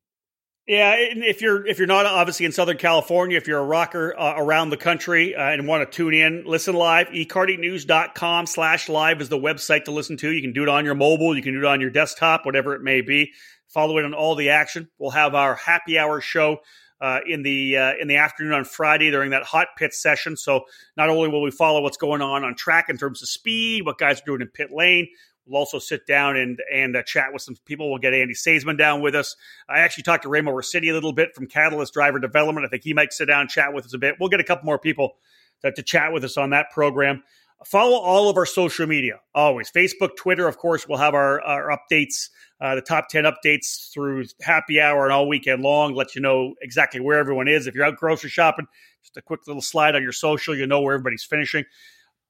Yeah, 0.68 0.94
if 0.98 1.42
you're 1.42 1.66
if 1.66 1.80
you're 1.80 1.88
not 1.88 2.06
obviously 2.06 2.46
in 2.46 2.52
Southern 2.52 2.78
California, 2.78 3.36
if 3.36 3.48
you're 3.48 3.60
a 3.60 3.66
rocker 3.66 4.18
uh, 4.18 4.36
around 4.38 4.70
the 4.70 4.78
country 4.78 5.36
uh, 5.36 5.42
and 5.42 5.68
want 5.68 5.90
to 5.90 5.96
tune 5.96 6.14
in, 6.14 6.44
listen 6.46 6.76
live, 6.76 7.08
ekartingnews.com 7.08 8.46
slash 8.46 8.88
live 8.88 9.22
is 9.22 9.30
the 9.30 9.40
website 9.40 9.86
to 9.86 9.92
listen 9.92 10.18
to. 10.18 10.30
You 10.30 10.42
can 10.42 10.54
do 10.54 10.62
it 10.62 10.70
on 10.70 10.86
your 10.86 10.94
mobile, 10.94 11.36
you 11.36 11.42
can 11.42 11.54
do 11.54 11.60
it 11.60 11.66
on 11.66 11.82
your 11.82 11.90
desktop, 11.90 12.46
whatever 12.46 12.76
it 12.76 12.82
may 12.82 13.02
be. 13.02 13.32
Follow 13.70 13.98
it 13.98 14.06
on 14.06 14.14
all 14.14 14.36
the 14.36 14.50
action. 14.50 14.88
We'll 15.00 15.12
have 15.12 15.34
our 15.34 15.56
happy 15.56 15.98
hour 15.98 16.22
show 16.22 16.60
uh, 17.02 17.20
in 17.28 17.42
the 17.42 17.78
uh, 17.78 17.94
in 18.00 18.08
the 18.08 18.18
afternoon 18.18 18.54
on 18.54 18.64
Friday 18.64 19.10
during 19.10 19.32
that 19.32 19.44
hot 19.44 19.70
pit 19.78 19.94
session. 19.94 20.38
So 20.38 20.66
not 20.96 21.10
only 21.10 21.30
will 21.30 21.42
we 21.42 21.52
follow 21.52 21.82
what's 21.82 21.98
going 21.98 22.22
on 22.22 22.44
on 22.44 22.56
track 22.56 22.86
in 22.88 22.98
terms 22.98 23.24
of 23.24 23.30
speed, 23.30 23.84
what 23.84 23.98
guys 23.98 24.22
are 24.22 24.26
doing 24.26 24.42
in 24.42 24.48
pit 24.48 24.70
lane, 24.72 25.08
We'll 25.46 25.60
also 25.60 25.80
sit 25.80 26.06
down 26.06 26.38
and 26.38 26.62
and 26.72 26.96
uh, 26.96 27.04
chat 27.04 27.34
with 27.34 27.42
some 27.42 27.56
people. 27.66 27.90
We'll 27.90 28.00
get 28.00 28.14
Andy 28.14 28.34
Saisman 28.34 28.78
down 28.78 29.02
with 29.02 29.16
us. 29.16 29.36
I 29.68 29.80
actually 29.80 30.04
talked 30.04 30.24
to 30.24 30.30
Remo 30.30 30.52
Ruscitti 30.52 30.90
a 30.90 30.94
little 30.94 31.14
bit 31.14 31.34
from 31.36 31.48
Catalyst 31.48 31.94
Driver 31.94 32.20
Development. 32.20 32.66
I 32.66 32.70
think 32.70 32.84
he 32.84 32.94
might 32.94 33.12
sit 33.14 33.26
down 33.26 33.42
and 33.42 33.50
chat 33.50 33.74
with 33.74 33.86
us 33.86 33.94
a 33.94 33.98
bit. 33.98 34.16
We'll 34.20 34.30
get 34.30 34.40
a 34.40 34.44
couple 34.44 34.66
more 34.66 34.80
people 34.80 35.16
to, 35.62 35.72
to 35.72 35.84
chat 35.84 36.14
with 36.14 36.24
us 36.24 36.38
on 36.38 36.52
that 36.52 36.68
program. 36.72 37.24
Follow 37.66 37.98
all 37.98 38.28
of 38.28 38.38
our 38.38 38.46
social 38.46 38.88
media, 38.88 39.20
always. 39.36 39.70
Facebook, 39.70 40.16
Twitter, 40.18 40.48
of 40.48 40.58
course, 40.58 40.88
we'll 40.88 40.98
have 40.98 41.14
our, 41.14 41.40
our 41.42 41.70
updates, 41.70 42.30
uh, 42.60 42.74
the 42.74 42.82
top 42.82 43.08
10 43.08 43.26
updates 43.26 43.92
through 43.94 44.26
happy 44.42 44.82
hour 44.82 45.04
and 45.04 45.14
all 45.14 45.28
weekend 45.28 45.62
long, 45.62 45.94
let 45.94 46.16
you 46.16 46.22
know 46.22 46.56
exactly 46.64 47.00
where 47.00 47.20
everyone 47.20 47.48
is. 47.48 47.68
If 47.68 47.76
you're 47.76 47.86
out 47.86 47.98
grocery 47.98 48.32
shopping, 48.32 48.66
just 49.04 49.16
a 49.16 49.22
quick 49.22 49.42
little 49.46 49.62
slide 49.62 49.96
on 49.96 50.02
your 50.02 50.12
social, 50.12 50.56
you 50.56 50.66
know 50.66 50.82
where 50.82 50.96
everybody's 50.96 51.24
finishing 51.24 51.66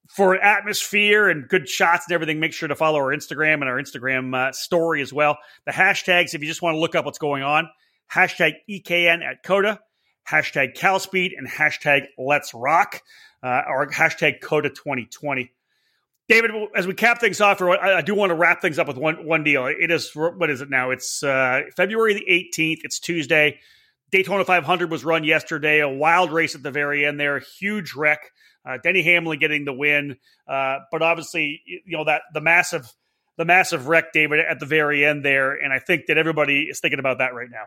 for 0.09 0.35
atmosphere 0.35 1.29
and 1.29 1.47
good 1.47 1.69
shots 1.69 2.05
and 2.07 2.13
everything, 2.13 2.39
make 2.39 2.53
sure 2.53 2.67
to 2.67 2.75
follow 2.75 2.99
our 2.99 3.15
Instagram 3.15 3.55
and 3.55 3.65
our 3.65 3.77
Instagram 3.77 4.35
uh, 4.35 4.51
story 4.51 5.01
as 5.01 5.13
well. 5.13 5.37
The 5.65 5.71
hashtags, 5.71 6.33
if 6.33 6.41
you 6.41 6.47
just 6.47 6.61
want 6.61 6.75
to 6.75 6.79
look 6.79 6.95
up 6.95 7.05
what's 7.05 7.19
going 7.19 7.43
on, 7.43 7.69
hashtag 8.13 8.53
EKN 8.69 9.23
at 9.23 9.43
COTA, 9.43 9.79
hashtag 10.29 10.75
CalSpeed, 10.75 11.31
and 11.37 11.47
hashtag 11.47 12.07
Let's 12.17 12.53
Rock, 12.53 13.01
uh, 13.41 13.61
or 13.67 13.89
hashtag 13.89 14.41
COTA 14.41 14.69
2020. 14.69 15.51
David, 16.27 16.51
as 16.75 16.87
we 16.87 16.93
cap 16.93 17.19
things 17.19 17.41
off, 17.41 17.61
I, 17.61 17.95
I 17.95 18.01
do 18.01 18.15
want 18.15 18.29
to 18.29 18.35
wrap 18.35 18.61
things 18.61 18.79
up 18.79 18.87
with 18.87 18.97
one 18.97 19.25
one 19.25 19.43
deal. 19.43 19.65
It 19.65 19.91
is 19.91 20.11
what 20.15 20.49
is 20.49 20.61
it 20.61 20.69
now? 20.69 20.91
It's 20.91 21.23
uh, 21.23 21.63
February 21.75 22.13
the 22.13 22.29
eighteenth. 22.29 22.81
It's 22.83 22.99
Tuesday. 22.99 23.59
Daytona 24.11 24.43
500 24.43 24.91
was 24.91 25.05
run 25.05 25.23
yesterday. 25.23 25.79
A 25.79 25.89
wild 25.89 26.31
race 26.31 26.53
at 26.53 26.63
the 26.63 26.71
very 26.71 27.05
end 27.05 27.19
there. 27.19 27.39
Huge 27.39 27.93
wreck. 27.95 28.31
Uh, 28.65 28.77
Denny 28.83 29.01
Hamlin 29.01 29.39
getting 29.39 29.65
the 29.65 29.73
win, 29.73 30.17
uh, 30.47 30.77
but 30.91 31.01
obviously, 31.01 31.61
you 31.65 31.97
know 31.97 32.05
that 32.05 32.21
the 32.33 32.41
massive, 32.41 32.91
the 33.37 33.45
massive 33.45 33.87
wreck, 33.87 34.13
David, 34.13 34.39
at 34.39 34.59
the 34.59 34.65
very 34.65 35.03
end 35.03 35.25
there, 35.25 35.53
and 35.53 35.73
I 35.73 35.79
think 35.79 36.05
that 36.07 36.17
everybody 36.17 36.67
is 36.69 36.79
thinking 36.79 36.99
about 36.99 37.17
that 37.17 37.33
right 37.33 37.49
now. 37.49 37.65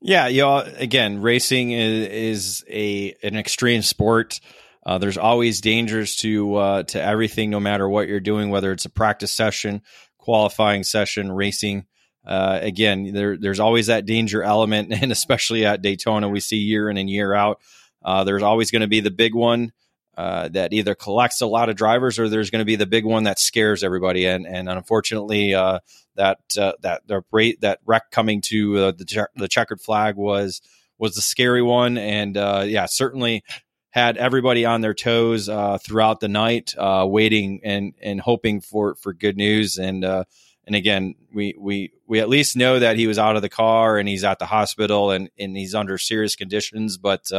Yeah, 0.00 0.26
you 0.26 0.42
know, 0.42 0.58
again, 0.58 1.22
racing 1.22 1.70
is, 1.72 2.08
is 2.08 2.64
a 2.68 3.14
an 3.22 3.36
extreme 3.36 3.82
sport. 3.82 4.40
Uh, 4.84 4.98
there's 4.98 5.18
always 5.18 5.60
dangers 5.60 6.16
to 6.16 6.54
uh, 6.56 6.82
to 6.84 7.02
everything, 7.02 7.50
no 7.50 7.60
matter 7.60 7.88
what 7.88 8.08
you're 8.08 8.20
doing, 8.20 8.50
whether 8.50 8.72
it's 8.72 8.84
a 8.84 8.90
practice 8.90 9.32
session, 9.32 9.82
qualifying 10.18 10.84
session, 10.84 11.30
racing. 11.30 11.86
Uh, 12.26 12.58
again, 12.60 13.12
there, 13.12 13.36
there's 13.36 13.60
always 13.60 13.86
that 13.86 14.06
danger 14.06 14.42
element, 14.42 14.92
and 15.02 15.12
especially 15.12 15.64
at 15.64 15.82
Daytona, 15.82 16.28
we 16.28 16.40
see 16.40 16.56
year 16.56 16.90
in 16.90 16.96
and 16.96 17.08
year 17.08 17.32
out. 17.32 17.60
Uh, 18.04 18.24
there's 18.24 18.42
always 18.42 18.70
going 18.70 18.82
to 18.82 18.88
be 18.88 19.00
the 19.00 19.10
big 19.10 19.34
one 19.34 19.72
uh, 20.16 20.48
that 20.48 20.72
either 20.72 20.94
collects 20.94 21.42
a 21.42 21.46
lot 21.46 21.68
of 21.68 21.76
drivers 21.76 22.18
or 22.18 22.28
there's 22.28 22.48
going 22.48 22.60
to 22.60 22.66
be 22.66 22.76
the 22.76 22.86
big 22.86 23.04
one 23.04 23.24
that 23.24 23.38
scares 23.38 23.84
everybody. 23.84 24.26
And 24.26 24.46
and 24.46 24.68
unfortunately, 24.68 25.54
uh, 25.54 25.80
that 26.14 26.38
uh, 26.58 26.72
that 26.80 27.02
the 27.06 27.22
rate 27.30 27.60
that 27.60 27.80
wreck 27.84 28.10
coming 28.10 28.40
to 28.42 28.78
uh, 28.78 28.92
the 28.92 29.04
che- 29.04 29.32
the 29.36 29.48
checkered 29.48 29.80
flag 29.80 30.16
was 30.16 30.62
was 30.98 31.14
the 31.14 31.20
scary 31.20 31.62
one. 31.62 31.98
And 31.98 32.36
uh, 32.36 32.64
yeah, 32.66 32.86
certainly 32.86 33.44
had 33.90 34.16
everybody 34.16 34.64
on 34.64 34.80
their 34.80 34.94
toes 34.94 35.46
throughout 35.82 36.20
the 36.20 36.28
night, 36.28 36.74
waiting 36.78 37.60
and 37.62 37.92
and 38.00 38.18
hoping 38.18 38.62
for 38.62 38.94
for 38.94 39.12
good 39.12 39.36
news. 39.36 39.76
And 39.76 40.02
and 40.02 40.74
again, 40.74 41.14
we 41.34 41.54
we 41.58 41.92
we 42.06 42.20
at 42.20 42.30
least 42.30 42.56
know 42.56 42.78
that 42.78 42.96
he 42.96 43.06
was 43.06 43.18
out 43.18 43.36
of 43.36 43.42
the 43.42 43.50
car 43.50 43.98
and 43.98 44.08
he's 44.08 44.24
at 44.24 44.38
the 44.38 44.46
hospital 44.46 45.10
and 45.10 45.28
and 45.38 45.54
he's 45.54 45.74
under 45.74 45.98
serious 45.98 46.36
conditions, 46.36 46.96
but 46.96 47.30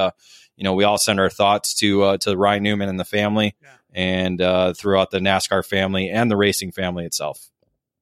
you 0.58 0.64
know, 0.64 0.74
we 0.74 0.84
all 0.84 0.98
send 0.98 1.20
our 1.20 1.30
thoughts 1.30 1.76
to 1.76 2.04
uh, 2.04 2.18
to 2.18 2.36
Ryan 2.36 2.64
Newman 2.64 2.90
and 2.90 3.00
the 3.00 3.06
family, 3.06 3.56
yeah. 3.62 3.70
and 3.94 4.42
uh, 4.42 4.74
throughout 4.74 5.12
the 5.12 5.20
NASCAR 5.20 5.66
family 5.66 6.10
and 6.10 6.30
the 6.30 6.36
racing 6.36 6.72
family 6.72 7.06
itself. 7.06 7.50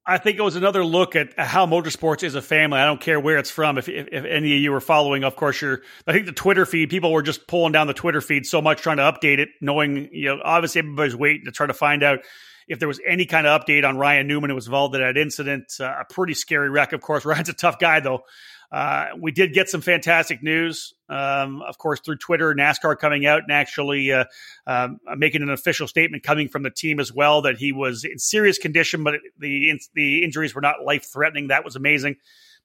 I 0.07 0.19
think 0.19 0.37
it 0.37 0.43
was 0.43 0.55
another 0.55 0.85
look 0.85 1.15
at 1.15 1.37
how 1.37 1.65
motorsports 1.65 2.23
is 2.23 2.35
a 2.35 2.41
family. 2.41 2.79
I 2.79 2.85
don't 2.85 3.01
care 3.01 3.19
where 3.19 3.39
it's 3.39 3.49
from. 3.49 3.79
If, 3.79 3.89
if, 3.89 4.07
if 4.11 4.23
any 4.23 4.53
of 4.53 4.61
you 4.61 4.71
were 4.71 4.79
following, 4.79 5.23
of 5.23 5.35
course, 5.35 5.59
you're. 5.61 5.81
I 6.05 6.13
think 6.13 6.27
the 6.27 6.31
Twitter 6.31 6.65
feed 6.65 6.89
people 6.89 7.11
were 7.11 7.23
just 7.23 7.47
pulling 7.47 7.71
down 7.71 7.87
the 7.87 7.93
Twitter 7.93 8.21
feed 8.21 8.45
so 8.45 8.61
much, 8.61 8.81
trying 8.81 8.97
to 8.97 9.03
update 9.03 9.39
it, 9.39 9.49
knowing 9.61 10.09
you 10.11 10.35
know 10.35 10.41
obviously 10.43 10.79
everybody's 10.79 11.15
waiting 11.15 11.45
to 11.45 11.51
try 11.51 11.67
to 11.67 11.73
find 11.73 12.03
out 12.03 12.19
if 12.67 12.79
there 12.79 12.87
was 12.87 12.99
any 13.05 13.25
kind 13.25 13.47
of 13.47 13.61
update 13.61 13.87
on 13.87 13.97
Ryan 13.97 14.27
Newman 14.27 14.49
who 14.49 14.55
was 14.55 14.67
involved 14.67 14.95
in 14.95 15.01
that 15.01 15.17
incident. 15.17 15.73
Uh, 15.79 15.93
a 16.01 16.05
pretty 16.13 16.33
scary 16.33 16.69
wreck, 16.69 16.93
of 16.93 17.01
course. 17.01 17.25
Ryan's 17.25 17.49
a 17.49 17.53
tough 17.53 17.79
guy, 17.79 17.99
though. 17.99 18.21
Uh, 18.71 19.07
we 19.19 19.31
did 19.31 19.53
get 19.53 19.69
some 19.69 19.81
fantastic 19.81 20.41
news, 20.41 20.93
um, 21.09 21.61
of 21.61 21.77
course, 21.77 21.99
through 22.01 22.17
Twitter, 22.17 22.53
NASCAR 22.53 22.97
coming 22.97 23.25
out 23.25 23.43
and 23.43 23.51
actually 23.51 24.11
uh, 24.11 24.25
um, 24.67 24.99
making 25.17 25.41
an 25.43 25.49
official 25.49 25.87
statement 25.87 26.23
coming 26.23 26.49
from 26.49 26.63
the 26.63 26.71
team 26.71 26.99
as 26.99 27.13
well 27.13 27.43
that 27.43 27.57
he 27.57 27.71
was 27.71 28.03
in 28.03 28.19
serious 28.19 28.57
condition, 28.57 29.03
but 29.03 29.15
the 29.39 29.79
the 29.93 30.23
injuries 30.23 30.55
were 30.55 30.61
not 30.61 30.83
life 30.83 31.05
threatening. 31.11 31.47
That 31.47 31.63
was 31.63 31.75
amazing. 31.75 32.17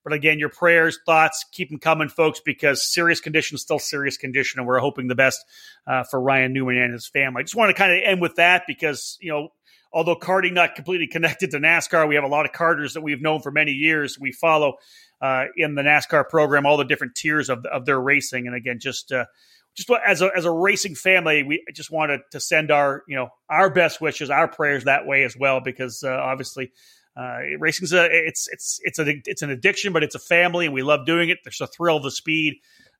But 0.02 0.14
again, 0.14 0.38
your 0.38 0.48
prayers, 0.48 0.98
thoughts, 1.04 1.44
keep 1.52 1.68
them 1.68 1.78
coming, 1.78 2.08
folks, 2.08 2.40
because 2.40 2.82
serious 2.82 3.20
condition 3.20 3.56
is 3.56 3.62
still 3.62 3.78
serious 3.78 4.16
condition, 4.16 4.58
and 4.58 4.66
we're 4.66 4.78
hoping 4.78 5.08
the 5.08 5.14
best 5.14 5.44
uh, 5.86 6.04
for 6.04 6.18
Ryan 6.20 6.54
Newman 6.54 6.78
and 6.78 6.92
his 6.94 7.06
family. 7.06 7.40
I 7.40 7.42
just 7.42 7.54
want 7.54 7.68
to 7.68 7.74
kind 7.74 7.92
of 7.92 7.98
end 8.02 8.20
with 8.20 8.36
that 8.36 8.62
because 8.66 9.18
you 9.20 9.30
know 9.30 9.50
although 9.92 10.16
karting 10.16 10.52
not 10.52 10.74
completely 10.74 11.06
connected 11.06 11.50
to 11.50 11.58
NASCAR, 11.58 12.08
we 12.08 12.14
have 12.14 12.24
a 12.24 12.28
lot 12.28 12.46
of 12.46 12.52
karters 12.52 12.94
that 12.94 13.02
we've 13.02 13.20
known 13.20 13.40
for 13.40 13.50
many 13.50 13.72
years. 13.72 14.18
We 14.18 14.32
follow 14.32 14.76
uh, 15.20 15.44
in 15.56 15.74
the 15.74 15.82
NASCAR 15.82 16.28
program, 16.28 16.66
all 16.66 16.76
the 16.76 16.84
different 16.84 17.14
tiers 17.14 17.48
of, 17.48 17.64
of 17.66 17.84
their 17.86 18.00
racing. 18.00 18.46
And 18.46 18.56
again, 18.56 18.78
just 18.80 19.12
uh, 19.12 19.26
just 19.74 19.90
as 20.06 20.22
a 20.22 20.30
as 20.36 20.44
a 20.44 20.50
racing 20.50 20.94
family, 20.94 21.42
we 21.42 21.64
just 21.74 21.90
wanted 21.90 22.20
to 22.32 22.40
send 22.40 22.70
our 22.70 23.02
you 23.06 23.16
know 23.16 23.28
our 23.48 23.70
best 23.70 24.00
wishes, 24.00 24.30
our 24.30 24.48
prayers 24.48 24.84
that 24.84 25.06
way 25.06 25.24
as 25.24 25.36
well, 25.36 25.60
because 25.60 26.02
uh, 26.02 26.10
obviously. 26.10 26.72
Uh, 27.16 27.40
racing's 27.58 27.92
a 27.92 28.06
it's 28.08 28.48
it's 28.52 28.78
it's 28.84 28.98
a 29.00 29.04
it's 29.24 29.42
an 29.42 29.50
addiction, 29.50 29.92
but 29.92 30.04
it's 30.04 30.14
a 30.14 30.18
family, 30.18 30.66
and 30.66 30.72
we 30.72 30.80
love 30.80 31.04
doing 31.04 31.28
it. 31.28 31.38
There's 31.42 31.60
a 31.60 31.66
thrill 31.66 31.96
of 31.96 32.04
the 32.04 32.10
speed, 32.10 32.54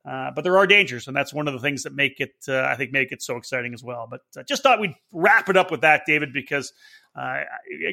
uh, 0.08 0.30
but 0.34 0.42
there 0.44 0.56
are 0.56 0.66
dangers, 0.66 1.06
and 1.06 1.16
that's 1.16 1.32
one 1.32 1.46
of 1.46 1.52
the 1.52 1.60
things 1.60 1.82
that 1.82 1.94
make 1.94 2.20
it, 2.20 2.32
uh, 2.48 2.62
I 2.62 2.74
think, 2.76 2.90
make 2.90 3.12
it 3.12 3.22
so 3.22 3.36
exciting 3.36 3.74
as 3.74 3.84
well. 3.84 4.08
But 4.10 4.22
uh, 4.36 4.42
just 4.48 4.62
thought 4.62 4.80
we'd 4.80 4.94
wrap 5.12 5.48
it 5.50 5.58
up 5.58 5.70
with 5.70 5.82
that, 5.82 6.02
David, 6.06 6.32
because 6.32 6.72
uh, 7.14 7.40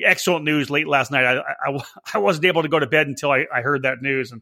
excellent 0.06 0.46
news 0.46 0.70
late 0.70 0.88
last 0.88 1.12
night. 1.12 1.26
I, 1.26 1.40
I, 1.40 1.80
I, 2.14 2.18
wasn't 2.20 2.46
able 2.46 2.64
to 2.64 2.70
go 2.70 2.80
to 2.80 2.88
bed 2.88 3.08
until 3.08 3.32
I, 3.32 3.46
I, 3.54 3.62
heard 3.62 3.84
that 3.84 4.02
news, 4.02 4.32
and 4.32 4.42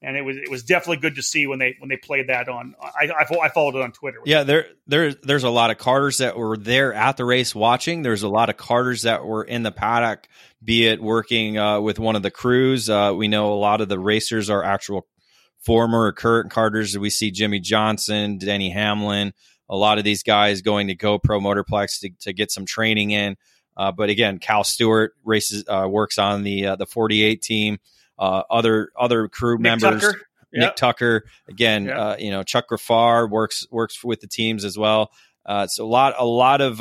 and 0.00 0.16
it 0.16 0.22
was 0.22 0.36
it 0.36 0.50
was 0.50 0.62
definitely 0.62 0.98
good 0.98 1.16
to 1.16 1.22
see 1.22 1.46
when 1.46 1.58
they 1.58 1.76
when 1.78 1.88
they 1.88 1.96
played 1.96 2.28
that 2.28 2.48
on. 2.48 2.74
I, 2.80 3.10
I, 3.20 3.48
followed 3.48 3.74
it 3.74 3.82
on 3.82 3.92
Twitter. 3.92 4.18
Yeah, 4.24 4.44
there 4.44 4.66
there 4.86 5.12
there's 5.12 5.44
a 5.44 5.50
lot 5.50 5.70
of 5.70 5.78
karters 5.78 6.18
that 6.18 6.36
were 6.36 6.56
there 6.56 6.92
at 6.94 7.16
the 7.16 7.24
race 7.24 7.54
watching. 7.54 8.02
There's 8.02 8.22
a 8.22 8.28
lot 8.28 8.48
of 8.48 8.56
karters 8.56 9.02
that 9.02 9.24
were 9.24 9.44
in 9.44 9.62
the 9.62 9.72
paddock, 9.72 10.28
be 10.62 10.86
it 10.86 11.02
working 11.02 11.58
uh, 11.58 11.80
with 11.80 11.98
one 11.98 12.16
of 12.16 12.22
the 12.22 12.30
crews. 12.30 12.88
Uh, 12.88 13.12
we 13.16 13.28
know 13.28 13.52
a 13.52 13.54
lot 13.54 13.80
of 13.80 13.88
the 13.88 13.98
racers 13.98 14.50
are 14.50 14.62
actual 14.62 15.06
former 15.62 16.06
or 16.06 16.12
current 16.12 16.52
karters. 16.52 16.96
We 16.96 17.10
see 17.10 17.30
Jimmie 17.30 17.60
Johnson, 17.60 18.38
Denny 18.38 18.70
Hamlin, 18.70 19.32
a 19.68 19.76
lot 19.76 19.98
of 19.98 20.04
these 20.04 20.22
guys 20.22 20.62
going 20.62 20.88
to 20.88 20.96
GoPro 20.96 21.40
Motorplex 21.40 22.00
to, 22.00 22.10
to 22.20 22.32
get 22.32 22.50
some 22.50 22.66
training 22.66 23.12
in. 23.12 23.36
Uh, 23.76 23.92
but 23.92 24.10
again, 24.10 24.38
Cal 24.38 24.64
Stewart 24.64 25.14
races 25.24 25.64
uh, 25.68 25.86
works 25.88 26.18
on 26.18 26.42
the 26.42 26.66
uh, 26.66 26.76
the 26.76 26.86
48 26.86 27.40
team. 27.40 27.78
Uh, 28.18 28.42
other 28.50 28.90
other 28.98 29.28
crew 29.28 29.56
Nick 29.56 29.80
members, 29.80 30.02
Tucker. 30.02 30.18
Nick 30.52 30.62
yep. 30.62 30.76
Tucker. 30.76 31.24
Again, 31.48 31.86
yep. 31.86 31.96
Uh, 31.96 32.16
you 32.18 32.30
know 32.30 32.42
Chuck 32.42 32.68
Griffar 32.70 33.28
works 33.28 33.66
works 33.70 34.04
with 34.04 34.20
the 34.20 34.26
teams 34.26 34.64
as 34.64 34.76
well. 34.76 35.10
Uh, 35.44 35.62
it's 35.64 35.78
a 35.78 35.84
lot 35.84 36.14
a 36.18 36.24
lot 36.24 36.60
of 36.60 36.78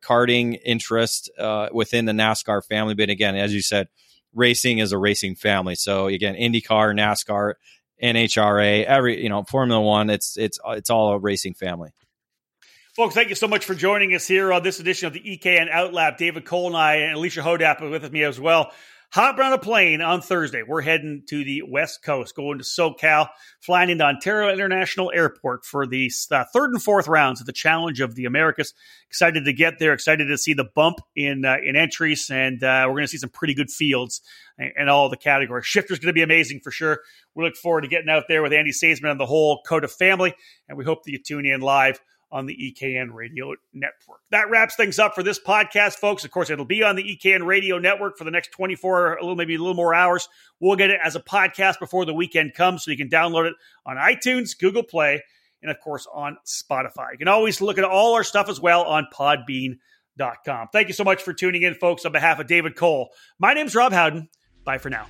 karting 0.00 0.58
interest 0.64 1.30
within 1.72 2.06
the 2.06 2.12
NASCAR 2.12 2.64
family. 2.64 2.94
But 2.94 3.10
again, 3.10 3.36
as 3.36 3.54
you 3.54 3.62
said, 3.62 3.88
racing 4.34 4.78
is 4.78 4.92
a 4.92 4.98
racing 4.98 5.36
family. 5.36 5.74
So 5.74 6.06
again, 6.06 6.34
IndyCar, 6.34 6.94
NASCAR, 6.94 7.54
NHRA, 8.02 8.84
every 8.84 9.22
you 9.22 9.28
know 9.28 9.44
Formula 9.44 9.80
One. 9.80 10.10
It's 10.10 10.36
it's 10.36 10.58
it's 10.68 10.90
all 10.90 11.12
a 11.12 11.18
racing 11.18 11.54
family. 11.54 11.90
Folks, 13.00 13.14
thank 13.14 13.30
you 13.30 13.34
so 13.34 13.48
much 13.48 13.64
for 13.64 13.74
joining 13.74 14.14
us 14.14 14.28
here 14.28 14.52
on 14.52 14.62
this 14.62 14.78
edition 14.78 15.06
of 15.06 15.14
the 15.14 15.20
EKN 15.20 15.72
Outlap. 15.72 16.18
David 16.18 16.44
Cole 16.44 16.66
and 16.66 16.76
I 16.76 16.96
and 16.96 17.16
Alicia 17.16 17.40
Hodapp 17.40 17.80
are 17.80 17.88
with 17.88 18.12
me 18.12 18.24
as 18.24 18.38
well. 18.38 18.72
Hop 19.12 19.38
on 19.38 19.54
a 19.54 19.58
plane 19.58 20.02
on 20.02 20.20
Thursday. 20.20 20.62
We're 20.62 20.82
heading 20.82 21.22
to 21.30 21.42
the 21.42 21.62
West 21.62 22.02
Coast, 22.02 22.36
going 22.36 22.58
to 22.58 22.64
SoCal, 22.64 23.30
flying 23.58 23.88
into 23.88 24.04
Ontario 24.04 24.52
International 24.52 25.10
Airport 25.14 25.64
for 25.64 25.86
the 25.86 26.10
uh, 26.30 26.44
third 26.52 26.72
and 26.72 26.82
fourth 26.82 27.08
rounds 27.08 27.40
of 27.40 27.46
the 27.46 27.54
Challenge 27.54 28.02
of 28.02 28.16
the 28.16 28.26
Americas. 28.26 28.74
Excited 29.08 29.46
to 29.46 29.52
get 29.54 29.78
there. 29.78 29.94
Excited 29.94 30.26
to 30.26 30.36
see 30.36 30.52
the 30.52 30.68
bump 30.74 30.98
in 31.16 31.46
uh, 31.46 31.56
in 31.64 31.76
entries, 31.76 32.28
and 32.28 32.62
uh, 32.62 32.84
we're 32.86 32.96
going 32.96 33.04
to 33.04 33.08
see 33.08 33.16
some 33.16 33.30
pretty 33.30 33.54
good 33.54 33.70
fields 33.70 34.20
in 34.58 34.90
all 34.90 35.08
the 35.08 35.16
categories. 35.16 35.64
Shifter's 35.64 36.00
going 36.00 36.08
to 36.08 36.12
be 36.12 36.20
amazing 36.20 36.60
for 36.60 36.70
sure. 36.70 37.00
We 37.34 37.44
look 37.44 37.56
forward 37.56 37.80
to 37.80 37.88
getting 37.88 38.10
out 38.10 38.24
there 38.28 38.42
with 38.42 38.52
Andy 38.52 38.72
Saisman 38.72 39.10
and 39.10 39.18
the 39.18 39.24
whole 39.24 39.62
COTA 39.66 39.88
family, 39.88 40.34
and 40.68 40.76
we 40.76 40.84
hope 40.84 41.04
that 41.04 41.12
you 41.12 41.18
tune 41.18 41.46
in 41.46 41.62
live 41.62 41.98
on 42.32 42.46
the 42.46 42.54
EKN 42.54 43.12
Radio 43.12 43.54
Network. 43.72 44.20
That 44.30 44.50
wraps 44.50 44.76
things 44.76 44.98
up 44.98 45.14
for 45.14 45.22
this 45.22 45.38
podcast, 45.38 45.94
folks. 45.94 46.24
Of 46.24 46.30
course, 46.30 46.50
it'll 46.50 46.64
be 46.64 46.82
on 46.82 46.96
the 46.96 47.02
EKN 47.02 47.44
Radio 47.44 47.78
Network 47.78 48.16
for 48.16 48.24
the 48.24 48.30
next 48.30 48.52
24, 48.52 49.14
a 49.14 49.20
little 49.20 49.36
maybe 49.36 49.56
a 49.56 49.58
little 49.58 49.74
more 49.74 49.94
hours. 49.94 50.28
We'll 50.60 50.76
get 50.76 50.90
it 50.90 51.00
as 51.02 51.16
a 51.16 51.20
podcast 51.20 51.78
before 51.78 52.04
the 52.04 52.14
weekend 52.14 52.54
comes, 52.54 52.84
so 52.84 52.90
you 52.90 52.96
can 52.96 53.08
download 53.08 53.48
it 53.48 53.54
on 53.84 53.96
iTunes, 53.96 54.58
Google 54.58 54.82
Play, 54.84 55.22
and 55.62 55.70
of 55.70 55.80
course 55.80 56.06
on 56.12 56.36
Spotify. 56.46 57.12
You 57.12 57.18
can 57.18 57.28
always 57.28 57.60
look 57.60 57.78
at 57.78 57.84
all 57.84 58.14
our 58.14 58.24
stuff 58.24 58.48
as 58.48 58.60
well 58.60 58.84
on 58.84 59.06
Podbean.com. 59.12 60.68
Thank 60.72 60.88
you 60.88 60.94
so 60.94 61.04
much 61.04 61.22
for 61.22 61.32
tuning 61.32 61.62
in, 61.62 61.74
folks. 61.74 62.04
On 62.04 62.12
behalf 62.12 62.38
of 62.38 62.46
David 62.46 62.76
Cole, 62.76 63.10
my 63.38 63.54
name's 63.54 63.74
Rob 63.74 63.92
Howden. 63.92 64.28
Bye 64.64 64.78
for 64.78 64.90
now. 64.90 65.06